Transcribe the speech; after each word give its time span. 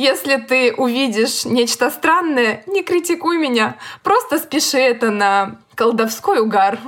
Если 0.00 0.36
ты 0.36 0.72
увидишь 0.74 1.44
нечто 1.44 1.90
странное, 1.90 2.62
не 2.66 2.82
критикуй 2.82 3.36
меня. 3.36 3.76
Просто 4.02 4.38
спеши 4.38 4.78
это 4.78 5.10
на 5.10 5.56
колдовской 5.74 6.40
угар. 6.40 6.78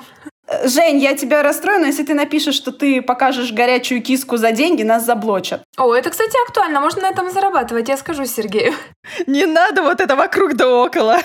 Жень, 0.65 0.97
я 0.97 1.15
тебя 1.15 1.43
расстрою, 1.43 1.81
но 1.81 1.87
если 1.89 2.05
ты 2.05 2.15
напишешь, 2.15 2.55
что 2.55 2.73
ты 2.73 3.03
покажешь 3.03 3.53
горячую 3.53 4.03
киску 4.03 4.39
за 4.39 4.53
деньги, 4.53 4.83
нас 4.83 5.05
заблочат. 5.05 5.63
О, 5.77 5.95
это, 5.95 6.09
кстати, 6.09 6.35
актуально. 6.47 6.81
Можно 6.81 7.03
на 7.03 7.11
этом 7.11 7.31
зарабатывать, 7.31 7.91
я 7.91 7.99
скажу 7.99 8.25
Сергею. 8.25 8.73
Не 9.27 9.45
надо 9.45 9.83
вот 9.83 10.01
это 10.01 10.17
вокруг 10.17 10.55
да 10.55 10.71
около. 10.71 11.19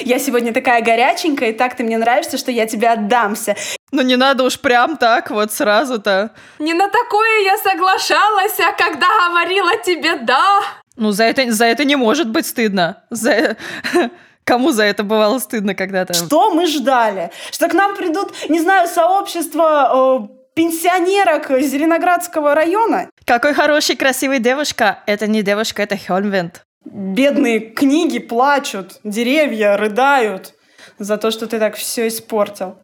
Я 0.00 0.18
сегодня 0.18 0.52
такая 0.52 0.82
горяченькая, 0.82 1.50
и 1.50 1.52
так 1.52 1.76
ты 1.76 1.84
мне 1.84 1.98
нравишься, 1.98 2.36
что 2.36 2.50
я 2.50 2.66
тебе 2.66 2.88
отдамся. 2.88 3.54
Ну 3.92 4.02
не 4.02 4.16
надо 4.16 4.42
уж 4.42 4.58
прям 4.58 4.96
так 4.96 5.30
вот 5.30 5.52
сразу-то. 5.52 6.32
Не 6.58 6.74
на 6.74 6.88
такое 6.88 7.44
я 7.44 7.56
соглашалась, 7.58 8.58
а 8.58 8.72
когда 8.72 9.06
говорила 9.28 9.76
тебе 9.84 10.16
«да». 10.16 10.62
Ну 10.98 11.12
за 11.12 11.24
это, 11.24 11.50
за 11.52 11.64
это 11.66 11.84
не 11.84 11.96
может 11.96 12.28
быть 12.28 12.44
стыдно. 12.46 13.04
За... 13.10 13.56
Кому 14.44 14.72
за 14.72 14.84
это 14.84 15.04
бывало 15.04 15.38
стыдно 15.38 15.74
когда-то? 15.74 16.12
Что 16.12 16.50
мы 16.50 16.66
ждали? 16.66 17.30
Что 17.52 17.68
к 17.68 17.74
нам 17.74 17.94
придут, 17.94 18.32
не 18.48 18.60
знаю, 18.60 18.88
сообщество 18.88 20.24
э, 20.24 20.36
пенсионерок 20.54 21.50
Зеленоградского 21.60 22.54
района? 22.54 23.10
Какой 23.24 23.54
хороший, 23.54 23.94
красивый 23.94 24.40
девушка. 24.40 24.98
Это 25.06 25.26
не 25.28 25.42
девушка, 25.42 25.82
это 25.82 25.96
Хельмвент. 25.96 26.62
Бедные 26.84 27.60
книги 27.60 28.18
плачут, 28.18 28.98
деревья 29.04 29.76
рыдают 29.76 30.54
за 30.98 31.16
то, 31.16 31.30
что 31.30 31.46
ты 31.46 31.58
так 31.60 31.76
все 31.76 32.08
испортил. 32.08 32.78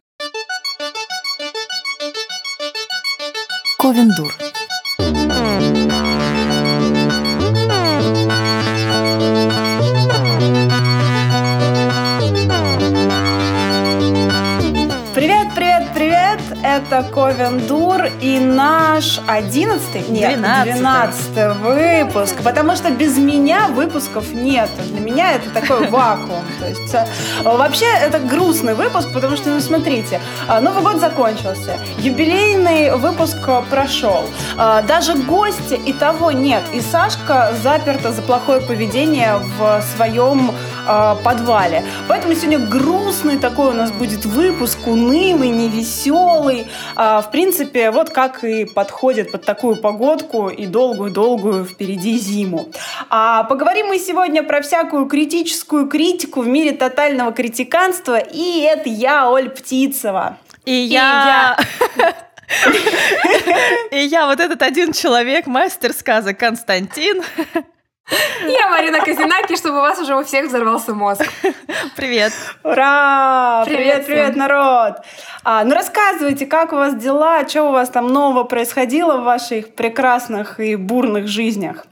Ковендур. 3.77 4.33
Это 16.75 17.03
Ковендур 17.03 18.05
и 18.19 18.37
наш 18.37 19.21
одиннадцатый, 19.27 20.03
нет, 20.09 20.39
двенадцатый 20.39 21.53
выпуск, 21.53 22.35
потому 22.43 22.75
что 22.75 22.91
без 22.91 23.17
меня 23.17 23.67
выпусков 23.69 24.33
нет. 24.33 24.69
Для 24.91 24.99
меня 24.99 25.33
это 25.33 25.49
такой 25.51 25.87
вакуум. 25.89 26.43
То 26.59 26.67
есть 26.67 26.93
э, 26.93 27.05
вообще 27.43 27.85
это 27.85 28.19
грустный 28.19 28.73
выпуск, 28.73 29.07
потому 29.13 29.37
что, 29.37 29.49
ну 29.49 29.61
смотрите, 29.61 30.19
э, 30.49 30.59
Новый 30.59 30.83
год 30.83 30.99
закончился, 30.99 31.79
юбилейный 31.99 32.95
выпуск 32.97 33.37
прошел, 33.69 34.25
э, 34.57 34.83
даже 34.85 35.15
гости 35.15 35.75
и 35.85 35.93
того 35.93 36.31
нет, 36.31 36.63
и 36.73 36.81
Сашка 36.81 37.53
заперта 37.63 38.11
за 38.11 38.21
плохое 38.21 38.59
поведение 38.59 39.37
в 39.57 39.81
своем 39.95 40.51
подвале. 41.23 41.83
Поэтому 42.07 42.33
сегодня 42.35 42.59
грустный 42.59 43.37
такой 43.37 43.69
у 43.69 43.73
нас 43.73 43.91
будет 43.91 44.25
выпуск, 44.25 44.77
унылый, 44.85 45.49
невеселый, 45.49 46.67
а, 46.95 47.21
в 47.21 47.31
принципе, 47.31 47.91
вот 47.91 48.09
как 48.09 48.43
и 48.43 48.65
подходит 48.65 49.31
под 49.31 49.45
такую 49.45 49.75
погодку 49.77 50.49
и 50.49 50.65
долгую-долгую 50.65 51.65
впереди 51.65 52.17
зиму. 52.17 52.69
А 53.09 53.43
поговорим 53.43 53.87
мы 53.87 53.99
сегодня 53.99 54.43
про 54.43 54.61
всякую 54.61 55.07
критическую 55.07 55.87
критику 55.87 56.41
в 56.41 56.47
мире 56.47 56.71
тотального 56.71 57.31
критиканства, 57.31 58.17
и 58.17 58.61
это 58.61 58.89
я, 58.89 59.29
Оль 59.29 59.49
Птицева. 59.49 60.37
И, 60.65 60.71
и 60.71 60.87
я... 60.87 61.57
И 63.91 63.97
я 63.97 64.27
вот 64.27 64.39
этот 64.39 64.61
один 64.61 64.93
человек, 64.93 65.47
мастер 65.47 65.93
сказок 65.93 66.37
Константин. 66.37 67.23
Я 68.47 68.69
Марина 68.69 68.99
Казинаки, 68.99 69.55
чтобы 69.55 69.77
у 69.77 69.81
вас 69.81 69.99
уже 69.99 70.15
у 70.15 70.23
всех 70.23 70.47
взорвался 70.47 70.93
мозг. 70.93 71.23
Привет. 71.95 72.33
Ура! 72.63 73.63
Привет, 73.65 73.77
привет, 73.77 74.05
привет 74.05 74.35
народ! 74.35 74.97
А, 75.43 75.63
ну 75.63 75.73
рассказывайте, 75.73 76.45
как 76.45 76.73
у 76.73 76.75
вас 76.75 76.95
дела, 76.95 77.47
что 77.47 77.63
у 77.63 77.71
вас 77.71 77.89
там 77.89 78.07
нового 78.07 78.43
происходило 78.43 79.17
в 79.17 79.23
ваших 79.23 79.73
прекрасных 79.73 80.59
и 80.59 80.75
бурных 80.75 81.27
жизнях? 81.27 81.85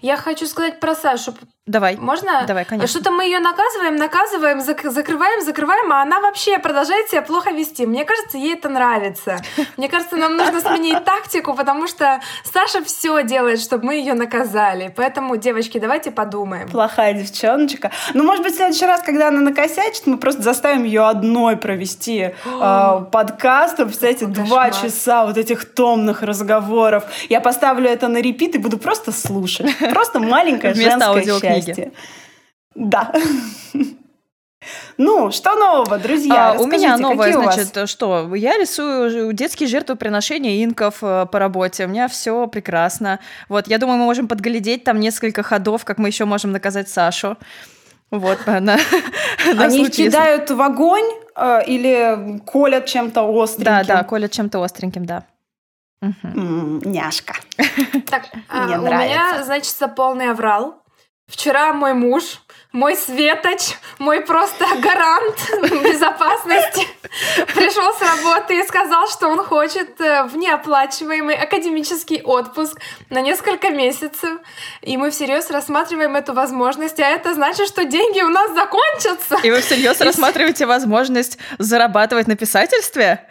Я 0.00 0.16
хочу 0.16 0.46
сказать 0.46 0.80
про 0.80 0.94
Сашу, 0.94 1.34
Давай. 1.66 1.96
Можно? 1.96 2.44
Давай, 2.46 2.66
конечно. 2.66 2.86
Что-то 2.88 3.10
мы 3.10 3.24
ее 3.24 3.38
наказываем, 3.38 3.96
наказываем, 3.96 4.58
зак- 4.58 4.90
закрываем, 4.90 5.40
закрываем, 5.40 5.90
а 5.94 6.02
она 6.02 6.20
вообще 6.20 6.58
продолжает 6.58 7.08
себя 7.08 7.22
плохо 7.22 7.52
вести. 7.52 7.86
Мне 7.86 8.04
кажется, 8.04 8.36
ей 8.36 8.52
это 8.52 8.68
нравится. 8.68 9.38
Мне 9.78 9.88
кажется, 9.88 10.16
нам 10.16 10.36
нужно 10.36 10.60
сменить 10.60 11.02
тактику, 11.04 11.54
потому 11.54 11.86
что 11.86 12.20
Саша 12.52 12.84
все 12.84 13.22
делает, 13.22 13.60
чтобы 13.62 13.86
мы 13.86 13.94
ее 13.94 14.12
наказали. 14.12 14.92
Поэтому, 14.94 15.38
девочки, 15.38 15.78
давайте 15.78 16.10
подумаем. 16.10 16.68
Плохая 16.68 17.14
девчоночка. 17.14 17.90
Ну, 18.12 18.24
может 18.24 18.44
быть, 18.44 18.52
в 18.52 18.56
следующий 18.56 18.84
раз, 18.84 19.00
когда 19.00 19.28
она 19.28 19.40
накосячит, 19.40 20.06
мы 20.06 20.18
просто 20.18 20.42
заставим 20.42 20.84
ее 20.84 21.08
одной 21.08 21.56
провести 21.56 22.34
э, 22.44 23.04
подкаст. 23.10 23.78
Представляете, 23.78 24.26
два 24.26 24.70
часа 24.70 25.24
вот 25.24 25.38
этих 25.38 25.64
томных 25.72 26.20
разговоров. 26.20 27.04
Я 27.30 27.40
поставлю 27.40 27.88
это 27.88 28.08
на 28.08 28.18
репит 28.20 28.54
и 28.54 28.58
буду 28.58 28.76
просто 28.76 29.12
слушать. 29.12 29.74
Просто 29.94 30.20
маленькое 30.20 30.74
женское 30.74 31.22
счастье 31.40 31.53
счастье. 31.62 31.92
Да. 32.74 33.12
Ну, 34.96 35.30
что 35.30 35.54
нового, 35.56 35.98
друзья? 35.98 36.52
А, 36.52 36.58
у 36.58 36.66
меня 36.66 36.96
новое, 36.96 37.32
значит, 37.32 37.76
вас? 37.76 37.90
что? 37.90 38.34
Я 38.34 38.56
рисую 38.56 39.32
детские 39.32 39.68
жертвоприношения 39.68 40.64
инков 40.64 41.02
э, 41.02 41.26
по 41.30 41.38
работе. 41.38 41.84
У 41.84 41.88
меня 41.88 42.08
все 42.08 42.46
прекрасно. 42.46 43.20
Вот, 43.48 43.68
я 43.68 43.78
думаю, 43.78 43.98
мы 43.98 44.04
можем 44.04 44.28
подглядеть 44.28 44.84
там 44.84 45.00
несколько 45.00 45.42
ходов, 45.42 45.84
как 45.84 45.98
мы 45.98 46.08
еще 46.08 46.24
можем 46.24 46.52
наказать 46.52 46.88
Сашу. 46.88 47.36
Вот, 48.10 48.38
на, 48.46 48.60
на 48.60 48.76
Они 49.64 49.82
их 49.82 49.90
кидают 49.90 50.50
в 50.50 50.60
огонь 50.60 51.10
э, 51.36 51.64
или 51.66 52.38
колят 52.46 52.86
чем-то 52.86 53.22
остреньким? 53.22 53.64
Да, 53.64 53.84
да, 53.84 54.04
колят 54.04 54.30
чем-то 54.30 54.62
остреньким, 54.62 55.04
да. 55.04 55.24
Угу. 56.00 56.82
няшка. 56.84 57.34
Так, 58.10 58.24
а, 58.48 58.78
у 58.78 58.82
меня, 58.82 59.42
значит, 59.42 59.74
полный 59.96 60.30
аврал. 60.30 60.83
Вчера 61.34 61.72
мой 61.72 61.94
муж 61.94 62.38
мой 62.74 62.96
светоч, 62.96 63.76
мой 64.00 64.20
просто 64.22 64.66
гарант 64.82 65.36
безопасности, 65.84 66.84
пришел 67.54 67.94
с 67.94 68.00
работы 68.02 68.58
и 68.58 68.64
сказал, 68.64 69.06
что 69.06 69.28
он 69.28 69.44
хочет 69.44 70.00
э, 70.00 70.24
в 70.24 70.36
неоплачиваемый 70.36 71.36
академический 71.36 72.20
отпуск 72.22 72.80
на 73.10 73.20
несколько 73.20 73.70
месяцев. 73.70 74.40
И 74.82 74.96
мы 74.96 75.12
всерьез 75.12 75.50
рассматриваем 75.50 76.16
эту 76.16 76.32
возможность, 76.32 76.98
а 76.98 77.06
это 77.06 77.32
значит, 77.34 77.68
что 77.68 77.84
деньги 77.84 78.20
у 78.22 78.28
нас 78.28 78.52
закончатся. 78.52 79.38
И 79.44 79.52
вы 79.52 79.60
всерьез 79.60 80.00
и... 80.00 80.04
рассматриваете 80.04 80.66
возможность 80.66 81.38
зарабатывать 81.58 82.26
на 82.26 82.34
писательстве? 82.34 83.28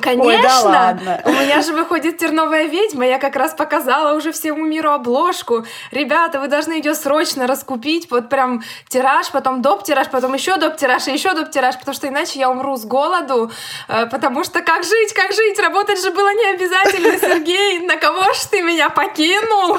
Конечно! 0.00 0.22
Ой, 0.22 0.40
да 0.40 0.60
ладно. 0.60 1.20
У 1.24 1.32
меня 1.32 1.62
же 1.62 1.72
выходит 1.72 2.18
«Терновая 2.18 2.66
ведьма», 2.66 3.08
я 3.08 3.18
как 3.18 3.34
раз 3.34 3.54
показала 3.54 4.16
уже 4.16 4.30
всему 4.30 4.64
миру 4.64 4.92
обложку. 4.92 5.66
Ребята, 5.90 6.38
вы 6.38 6.46
должны 6.46 6.74
ее 6.74 6.94
срочно 6.94 7.11
раскупить, 7.46 8.10
вот 8.10 8.28
прям 8.28 8.62
тираж, 8.88 9.30
потом 9.30 9.62
доп. 9.62 9.84
тираж, 9.84 10.08
потом 10.08 10.34
еще 10.34 10.56
доп. 10.56 10.76
тираж 10.76 11.06
и 11.08 11.12
еще 11.12 11.34
доп. 11.34 11.50
тираж, 11.50 11.78
потому 11.78 11.94
что 11.94 12.08
иначе 12.08 12.38
я 12.38 12.50
умру 12.50 12.76
с 12.76 12.84
голоду, 12.84 13.50
э, 13.88 14.06
потому 14.06 14.44
что 14.44 14.62
как 14.62 14.84
жить, 14.84 15.12
как 15.14 15.32
жить, 15.32 15.58
работать 15.58 16.02
же 16.02 16.10
было 16.10 16.32
не 16.34 16.46
обязательно, 16.54 17.18
Сергей, 17.20 17.80
на 17.80 17.96
кого 17.96 18.22
ж 18.32 18.38
ты 18.50 18.62
меня 18.62 18.88
покинул? 18.88 19.78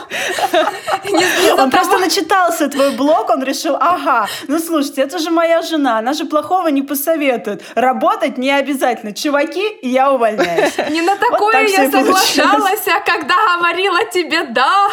Он 1.57 1.69
просто 1.69 1.97
начитался 1.97 2.67
твой 2.67 2.91
блог, 2.91 3.29
он 3.29 3.43
решил, 3.43 3.75
ага, 3.79 4.27
ну 4.47 4.59
слушайте, 4.59 5.01
это 5.01 5.19
же 5.19 5.29
моя 5.29 5.61
жена, 5.61 5.99
она 5.99 6.13
же 6.13 6.25
плохого 6.25 6.67
не 6.67 6.81
посоветует, 6.81 7.63
работать 7.75 8.37
не 8.37 8.51
обязательно, 8.51 9.13
чуваки, 9.13 9.77
я 9.81 10.11
увольняюсь. 10.11 10.73
Не 10.89 11.01
на 11.01 11.15
такое 11.15 11.67
я 11.67 11.89
соглашалась, 11.89 12.87
а 12.87 12.99
когда 12.99 13.35
говорила 13.73 14.05
тебе 14.11 14.43
да. 14.43 14.89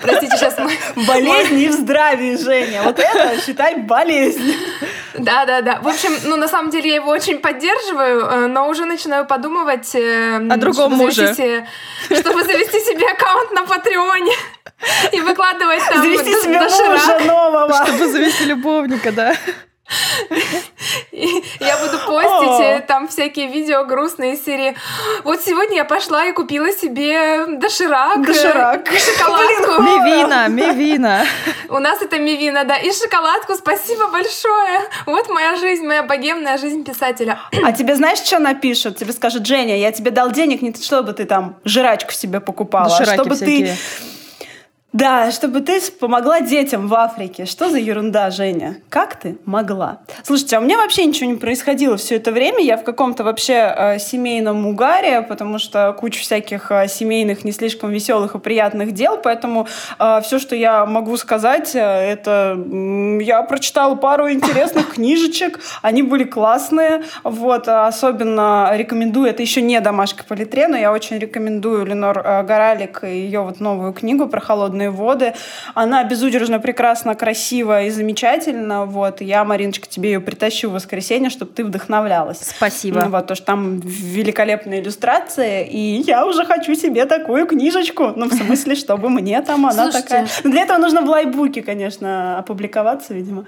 Простите, 0.00 0.36
сейчас 0.36 0.58
мы... 0.58 0.72
Болезни 0.96 1.64
и 1.64 1.68
в 1.68 1.72
здравии 1.72 2.36
Женя. 2.36 2.82
Вот 2.82 2.98
это, 2.98 3.40
считай, 3.40 3.76
болезнь. 3.76 4.54
Да, 5.14 5.44
да, 5.44 5.60
да. 5.60 5.80
В 5.80 5.88
общем, 5.88 6.10
ну, 6.24 6.36
на 6.36 6.48
самом 6.48 6.70
деле 6.70 6.90
я 6.90 6.96
его 6.96 7.10
очень 7.10 7.38
поддерживаю, 7.38 8.20
э, 8.24 8.46
но 8.46 8.68
уже 8.68 8.84
начинаю 8.84 9.26
подумывать... 9.26 9.94
Э, 9.94 10.36
О 10.36 10.56
другом 10.56 10.92
муже. 10.92 11.34
Чтобы 12.06 12.42
завести 12.44 12.80
себе 12.80 13.06
аккаунт 13.06 13.52
на 13.52 13.64
Патреоне 13.64 14.32
и 15.12 15.20
выкладывать 15.20 15.82
там 15.88 16.02
Завести 16.02 16.32
себе 16.32 16.60
мужа 16.60 17.20
нового. 17.26 17.86
Чтобы 17.86 18.08
завести 18.08 18.44
любовника, 18.44 19.12
да. 19.12 19.36
Я 21.10 21.76
буду 21.78 21.98
постить 22.06 22.86
там 22.86 23.08
всякие 23.08 23.46
видео 23.48 23.84
грустные 23.84 24.36
серии. 24.36 24.74
Вот 25.24 25.40
сегодня 25.42 25.76
я 25.76 25.84
пошла 25.84 26.26
и 26.26 26.32
купила 26.32 26.72
себе 26.72 27.46
доширак. 27.58 28.18
Э, 28.18 28.22
доширак. 28.22 28.88
шоколадку. 28.88 29.82
Мивина, 29.82 30.48
мивина. 30.48 31.24
У 31.68 31.78
нас 31.78 32.00
это 32.00 32.18
мивина, 32.18 32.64
да. 32.64 32.76
И 32.76 32.90
шоколадку. 32.92 33.54
Спасибо 33.54 34.08
большое. 34.08 34.80
Вот 35.06 35.28
моя 35.28 35.56
жизнь, 35.56 35.86
моя 35.86 36.02
богемная 36.02 36.58
жизнь 36.58 36.84
писателя. 36.84 37.38
А 37.64 37.72
тебе 37.72 37.94
знаешь, 37.94 38.18
что 38.18 38.38
напишут? 38.38 38.96
Тебе 38.96 39.12
скажут, 39.12 39.46
Женя, 39.46 39.78
я 39.78 39.92
тебе 39.92 40.10
дал 40.10 40.30
денег 40.30 40.62
не 40.62 40.72
чтобы 40.72 41.12
ты 41.12 41.26
там 41.26 41.56
жрачку 41.64 42.12
себе 42.12 42.40
покупала, 42.40 42.96
а 42.96 43.04
чтобы 43.04 43.36
ты 43.36 43.76
Да, 44.92 45.30
чтобы 45.30 45.62
ты 45.62 45.80
помогла 45.98 46.42
детям 46.42 46.86
в 46.86 46.94
Африке. 46.94 47.46
Что 47.46 47.70
за 47.70 47.78
ерунда, 47.78 48.30
Женя? 48.30 48.76
Как 48.90 49.16
ты 49.16 49.38
могла? 49.46 50.00
Слушайте, 50.22 50.56
а 50.56 50.60
у 50.60 50.62
меня 50.62 50.76
вообще 50.76 51.06
ничего 51.06 51.30
не 51.30 51.38
происходило 51.38 51.96
все 51.96 52.16
это 52.16 52.30
время. 52.30 52.60
Я 52.60 52.76
в 52.76 52.84
каком-то 52.84 53.24
вообще 53.24 53.74
э, 53.74 53.98
семейном 53.98 54.66
угаре, 54.66 55.22
потому 55.22 55.58
что 55.58 55.94
куча 55.98 56.20
всяких 56.20 56.70
э, 56.70 56.88
семейных, 56.88 57.42
не 57.42 57.52
слишком 57.52 57.90
веселых 57.90 58.34
и 58.34 58.38
приятных 58.38 58.92
дел. 58.92 59.16
Поэтому 59.16 59.66
э, 59.98 60.20
все, 60.24 60.38
что 60.38 60.54
я 60.54 60.84
могу 60.84 61.16
сказать, 61.16 61.74
э, 61.74 61.78
это 61.78 62.54
э, 62.58 63.18
я 63.22 63.42
прочитала 63.44 63.94
пару 63.94 64.30
интересных 64.30 64.90
книжечек. 64.94 65.58
Они 65.80 66.02
были 66.02 66.24
классные. 66.24 67.02
Вот, 67.24 67.66
особенно 67.66 68.70
рекомендую, 68.74 69.30
это 69.30 69.40
еще 69.40 69.62
не 69.62 69.80
домашка 69.80 70.22
по 70.24 70.34
литре, 70.34 70.68
но 70.68 70.76
я 70.76 70.92
очень 70.92 71.16
рекомендую 71.16 71.86
Ленор 71.86 72.18
э, 72.18 72.42
Горалик 72.42 73.04
и 73.04 73.22
ее 73.22 73.40
вот 73.40 73.58
новую 73.58 73.94
книгу 73.94 74.26
про 74.26 74.40
холодную 74.40 74.81
«Холодные 74.82 74.90
воды». 74.90 75.34
Она 75.74 76.04
безудержно 76.04 76.58
прекрасна, 76.58 77.14
красива 77.14 77.84
и 77.84 77.90
замечательна. 77.90 78.84
Вот. 78.84 79.20
Я, 79.20 79.44
Мариночка, 79.44 79.86
тебе 79.86 80.12
ее 80.12 80.20
притащу 80.20 80.70
в 80.70 80.72
воскресенье, 80.72 81.30
чтобы 81.30 81.52
ты 81.52 81.64
вдохновлялась. 81.64 82.40
Спасибо. 82.56 83.02
Ну, 83.04 83.10
вот, 83.10 83.26
то, 83.26 83.34
что 83.34 83.46
там 83.46 83.80
великолепная 83.80 84.80
иллюстрация, 84.80 85.62
и 85.62 85.78
я 85.78 86.26
уже 86.26 86.44
хочу 86.44 86.74
себе 86.74 87.06
такую 87.06 87.46
книжечку. 87.46 88.12
Ну, 88.16 88.26
в 88.26 88.34
смысле, 88.34 88.74
чтобы 88.74 89.08
мне 89.10 89.40
там 89.42 89.66
она 89.66 89.90
Слушайте. 89.90 90.08
такая... 90.08 90.26
Но 90.44 90.50
для 90.50 90.62
этого 90.62 90.78
нужно 90.78 91.02
в 91.02 91.08
лайбуке, 91.08 91.62
конечно, 91.62 92.38
опубликоваться, 92.38 93.14
видимо. 93.14 93.44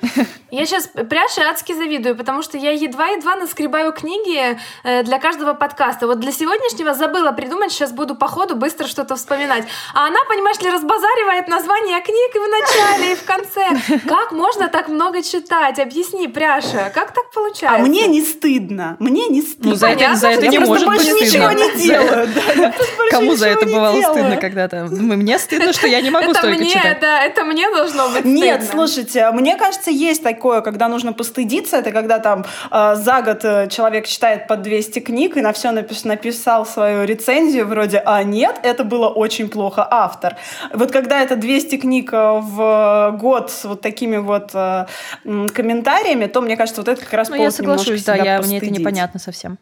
Я 0.51 0.67
сейчас 0.67 0.87
пряше 0.87 1.41
адски 1.41 1.75
завидую, 1.75 2.17
потому 2.17 2.43
что 2.43 2.59
я 2.59 2.71
едва-едва 2.71 3.37
наскребаю 3.37 3.93
книги 3.93 4.59
э, 4.85 5.03
для 5.03 5.19
каждого 5.19 5.55
подкаста. 5.55 6.07
Вот 6.07 6.21
для 6.21 6.33
сегодняшнего 6.33 6.95
забыла 6.95 7.33
придумать, 7.33 7.73
сейчас 7.73 7.93
буду 7.93 8.15
по 8.15 8.29
ходу 8.29 8.57
быстро 8.57 8.87
что-то 8.87 9.17
вспоминать. 9.17 9.65
А 9.95 10.07
она, 10.07 10.19
понимаешь 10.29 10.61
ли, 10.61 10.71
разбазаривает 10.71 11.24
проговаривает 11.25 11.49
название 11.49 12.01
книг 12.01 12.35
и 12.35 12.39
в 12.39 12.49
начале, 12.49 13.13
и 13.13 13.15
в 13.15 13.25
конце. 13.25 13.99
Как 14.07 14.33
можно 14.33 14.69
так 14.69 14.89
много 14.89 15.23
читать? 15.23 15.79
Объясни, 15.79 16.29
Пряша, 16.29 16.91
как 16.95 17.13
так 17.13 17.31
получается? 17.33 17.77
А 17.77 17.79
мне 17.79 18.07
не 18.07 18.23
стыдно. 18.23 18.97
Мне 18.99 19.29
не 19.29 19.43
стыдно. 19.43 19.71
Ну, 19.71 19.77
за 19.77 19.89
это, 19.89 20.15
за 20.15 20.29
это 20.29 20.47
не 20.49 20.59
может 20.59 20.87
быть 20.87 21.01
стыдно. 21.01 21.25
ничего 21.25 21.51
не 21.53 21.83
делаю. 21.83 22.29
Кому 23.11 23.35
за 23.37 23.49
это 23.49 23.67
бывало 23.67 24.01
стыдно 24.01 24.37
когда-то? 24.37 24.85
Мне 24.91 25.39
стыдно, 25.39 25.73
что 25.73 25.87
я 25.87 26.01
не 26.01 26.11
могу 26.11 26.35
столько 26.35 26.65
читать. 26.65 27.01
Да, 27.01 27.23
это 27.23 27.45
мне 27.45 27.71
должно 27.71 28.09
быть 28.09 28.25
Нет, 28.25 28.65
слушайте, 28.71 29.31
мне 29.33 29.57
кажется, 29.57 29.91
есть 29.91 30.23
такое, 30.23 30.61
когда 30.61 30.89
нужно 30.89 31.13
постыдиться. 31.13 31.77
Это 31.77 31.91
когда 31.91 32.19
там 32.19 32.45
э, 32.71 32.95
за 32.97 33.23
год 33.23 33.45
э, 33.45 33.69
человек 33.69 34.07
читает 34.07 34.47
под 34.47 34.63
200 34.63 35.01
книг 35.01 35.37
и 35.37 35.41
на 35.41 35.53
все 35.53 35.71
написал 35.71 36.67
свою 36.67 37.05
рецензию 37.05 37.67
вроде 37.67 38.03
«А 38.05 38.23
нет, 38.23 38.61
это 38.63 38.85
было 38.85 39.09
очень 39.09 39.49
плохо, 39.49 39.87
автор». 39.91 40.37
Вот 40.73 40.93
когда 40.93 41.14
когда 41.15 41.23
это 41.23 41.37
200 41.37 41.77
книг 41.77 42.13
э, 42.13 42.41
в 42.41 43.17
год 43.21 43.51
с 43.51 43.65
вот 43.65 43.81
такими 43.81 44.17
вот 44.17 44.51
э, 44.55 44.87
комментариями, 45.23 46.27
то, 46.27 46.41
мне 46.41 46.57
кажется, 46.57 46.81
вот 46.81 46.89
это 46.89 47.01
как 47.01 47.13
раз 47.13 47.29
ну, 47.29 47.37
я 47.37 47.51
соглашусь, 47.51 48.05
да, 48.05 48.17
я, 48.17 48.43
мне 48.43 48.59
это 48.59 48.71
непонятно 48.71 49.21
совсем. 49.21 49.59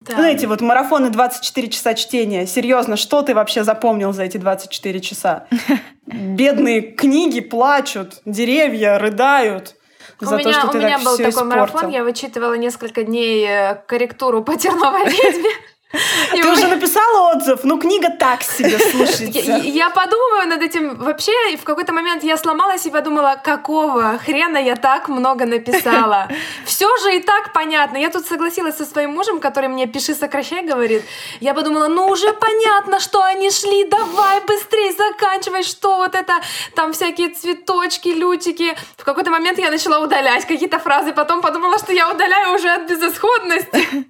Да. 0.00 0.14
Знаете, 0.14 0.46
вот 0.46 0.62
марафоны 0.62 1.10
24 1.10 1.68
часа 1.68 1.92
чтения. 1.92 2.46
Серьезно, 2.46 2.96
что 2.96 3.20
ты 3.20 3.34
вообще 3.34 3.64
запомнил 3.64 4.14
за 4.14 4.22
эти 4.22 4.38
24 4.38 5.00
часа? 5.00 5.46
Бедные 6.06 6.80
книги 6.80 7.40
плачут, 7.40 8.22
деревья 8.24 8.98
рыдают. 8.98 9.76
За 10.20 10.36
у 10.36 10.38
меня, 10.38 10.52
то, 10.52 10.58
что 10.58 10.68
у 10.68 10.70
ты 10.72 10.78
меня 10.78 10.96
так 10.96 11.04
был 11.04 11.16
такой 11.16 11.30
испортил. 11.30 11.50
марафон, 11.50 11.90
я 11.90 12.02
вычитывала 12.02 12.54
несколько 12.54 13.04
дней 13.04 13.46
э, 13.46 13.74
корректуру 13.86 14.42
по 14.42 14.56
терновой 14.56 15.04
ведьме. 15.04 15.50
Ты 15.92 16.48
уже 16.48 16.68
написала 16.68 17.32
отзыв? 17.32 17.64
Ну, 17.64 17.78
книга 17.78 18.10
так 18.10 18.42
себе, 18.42 18.78
слушайте. 18.90 19.40
Я 19.64 19.90
подумаю 19.90 20.48
над 20.48 20.62
этим 20.62 20.96
вообще, 20.96 21.32
и 21.52 21.56
в 21.56 21.64
какой-то 21.64 21.92
момент 21.92 22.22
я 22.22 22.36
сломалась 22.36 22.86
и 22.86 22.90
подумала, 22.90 23.40
какого 23.42 24.18
хрена 24.24 24.58
я 24.58 24.76
так 24.76 25.08
много 25.08 25.46
написала? 25.46 26.28
Все 26.64 26.86
же 26.98 27.16
и 27.16 27.20
так 27.20 27.52
понятно. 27.52 27.96
Я 27.98 28.10
тут 28.10 28.26
согласилась 28.26 28.76
со 28.76 28.84
своим 28.84 29.10
мужем, 29.10 29.40
который 29.40 29.68
мне 29.68 29.86
«пиши, 29.86 30.14
сокращай» 30.14 30.62
говорит. 30.64 31.02
Я 31.40 31.54
подумала, 31.54 31.88
ну 31.88 32.06
уже 32.06 32.32
понятно, 32.32 33.00
что 33.00 33.22
они 33.22 33.50
шли, 33.50 33.84
давай 33.84 34.40
быстрее 34.42 34.92
заканчивай, 34.92 35.64
что 35.64 35.96
вот 35.96 36.14
это, 36.14 36.40
там 36.74 36.92
всякие 36.92 37.30
цветочки, 37.30 38.08
лютики. 38.08 38.76
В 38.96 39.04
какой-то 39.04 39.30
момент 39.30 39.58
я 39.58 39.70
начала 39.70 39.98
удалять 39.98 40.46
какие-то 40.46 40.78
фразы, 40.78 41.12
потом 41.12 41.40
подумала, 41.40 41.78
что 41.78 41.92
я 41.92 42.10
удаляю 42.10 42.54
уже 42.54 42.68
от 42.70 42.88
безысходности. 42.88 44.06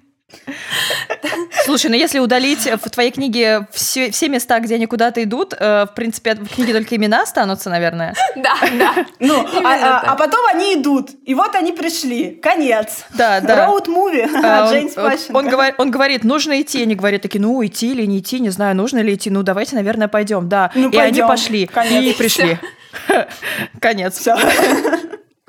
Слушай, 1.65 1.89
ну 1.89 1.95
если 1.95 2.19
удалить 2.19 2.65
в 2.65 2.89
твоей 2.89 3.11
книге 3.11 3.67
все, 3.71 4.11
все 4.11 4.29
места, 4.29 4.59
где 4.59 4.75
они 4.75 4.85
куда-то 4.87 5.23
идут, 5.23 5.53
э, 5.57 5.85
в 5.85 5.93
принципе, 5.95 6.35
в 6.35 6.47
книге 6.47 6.73
только 6.73 6.95
имена 6.95 7.21
останутся, 7.21 7.69
наверное. 7.69 8.15
Да, 8.35 8.55
да. 8.77 9.05
Ну, 9.19 9.45
а, 9.63 9.73
а, 9.73 10.11
а 10.11 10.15
потом 10.15 10.45
они 10.47 10.75
идут, 10.75 11.11
и 11.25 11.33
вот 11.35 11.55
они 11.55 11.71
пришли. 11.71 12.31
Конец. 12.41 13.05
Да, 13.13 13.39
да. 13.41 13.67
Роуд-муви 13.67 14.29
а, 14.43 14.69
Джеймс 14.71 14.97
он, 14.97 15.35
он, 15.35 15.49
говорит, 15.49 15.75
он 15.77 15.91
говорит, 15.91 16.23
нужно 16.23 16.61
идти. 16.61 16.81
Они 16.81 16.95
говорят 16.95 17.21
такие, 17.21 17.41
ну, 17.41 17.63
идти 17.65 17.91
или 17.91 18.05
не 18.05 18.19
идти, 18.19 18.39
не 18.39 18.49
знаю, 18.49 18.75
нужно 18.75 18.99
ли 18.99 19.13
идти. 19.13 19.29
Ну, 19.29 19.43
давайте, 19.43 19.75
наверное, 19.75 20.07
пойдем. 20.07 20.49
Да. 20.49 20.71
Ну, 20.75 20.89
и 20.89 20.95
пойдем. 20.95 21.25
они 21.25 21.29
пошли. 21.29 21.65
Конец. 21.67 22.03
И 22.03 22.17
пришли. 22.17 22.57
Конец. 23.79 24.17
Все. 24.17 24.35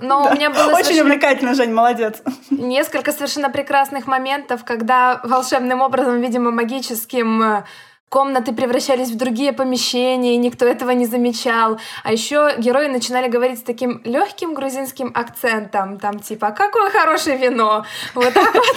Но 0.03 0.25
да. 0.25 0.31
у 0.31 0.35
меня 0.35 0.51
было 0.51 0.65
Очень 0.65 0.85
совершенно... 0.85 1.03
увлекательно, 1.03 1.55
Жень, 1.55 1.73
молодец. 1.73 2.23
Несколько 2.51 3.13
совершенно 3.13 3.51
прекрасных 3.51 4.07
моментов, 4.07 4.65
когда 4.65 5.21
волшебным 5.23 5.81
образом, 5.81 6.21
видимо, 6.21 6.51
магическим 6.51 7.43
э, 7.43 7.65
комнаты 8.09 8.53
превращались 8.53 9.11
в 9.11 9.17
другие 9.17 9.53
помещения, 9.53 10.35
и 10.35 10.39
никто 10.39 10.67
этого 10.67 10.91
не 10.91 11.07
замечал. 11.07 11.79
А 12.03 12.13
еще 12.13 12.55
герои 12.59 12.89
начинали 12.89 13.29
говорить 13.29 13.61
с 13.61 13.63
таким 13.63 14.03
легким 14.05 14.55
грузинским 14.55 15.13
акцентом, 15.15 16.01
там 16.01 16.19
типа 16.19 16.51
«какое 16.51 16.91
хорошее 16.91 17.39
вино!» 17.39 17.87
Вот 18.15 18.35
так 18.35 18.53
вот. 18.53 18.77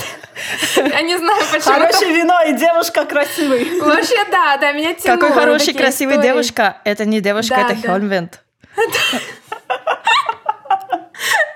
Я 0.78 1.02
не 1.02 1.18
знаю, 1.18 1.42
почему. 1.52 1.74
Хорошее 1.74 2.14
вино 2.14 2.40
и 2.48 2.54
девушка 2.54 3.04
красивый. 3.06 3.80
Вообще, 3.82 4.24
да, 4.30 4.58
да, 4.58 4.72
меня 4.74 4.94
тянуло. 4.94 5.20
Какой 5.20 5.44
хороший, 5.44 5.74
красивый 5.74 6.22
девушка. 6.22 6.78
Это 6.86 7.06
не 7.06 7.20
девушка, 7.20 7.56
это 7.56 7.76
Хельмвент. 7.76 8.42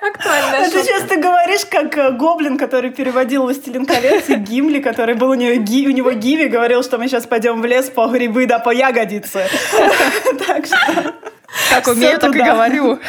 Актуальная 0.01 0.67
а 0.67 0.69
Ты 0.69 0.85
часто 0.85 1.17
говоришь, 1.17 1.65
как 1.69 1.97
э, 1.97 2.11
гоблин, 2.11 2.57
который 2.57 2.91
переводил 2.91 3.43
«Властелин 3.43 3.85
колец», 3.85 4.29
и 4.29 4.35
Гимли, 4.35 4.79
который 4.79 5.15
был 5.15 5.29
у 5.29 5.33
него, 5.33 5.55
ги, 5.55 5.87
у 5.87 5.91
него 5.91 6.11
Гиви, 6.11 6.47
говорил, 6.47 6.83
что 6.83 6.97
мы 6.97 7.07
сейчас 7.07 7.25
пойдем 7.25 7.61
в 7.61 7.65
лес 7.65 7.89
по 7.89 8.07
грибы 8.07 8.45
да 8.45 8.59
по 8.59 8.71
ягодице. 8.71 9.47
Так 10.47 10.65
что... 10.65 11.15
Как 11.69 11.87
умею, 11.87 12.19
так 12.19 12.35
и 12.35 12.39
говорю. 12.39 12.99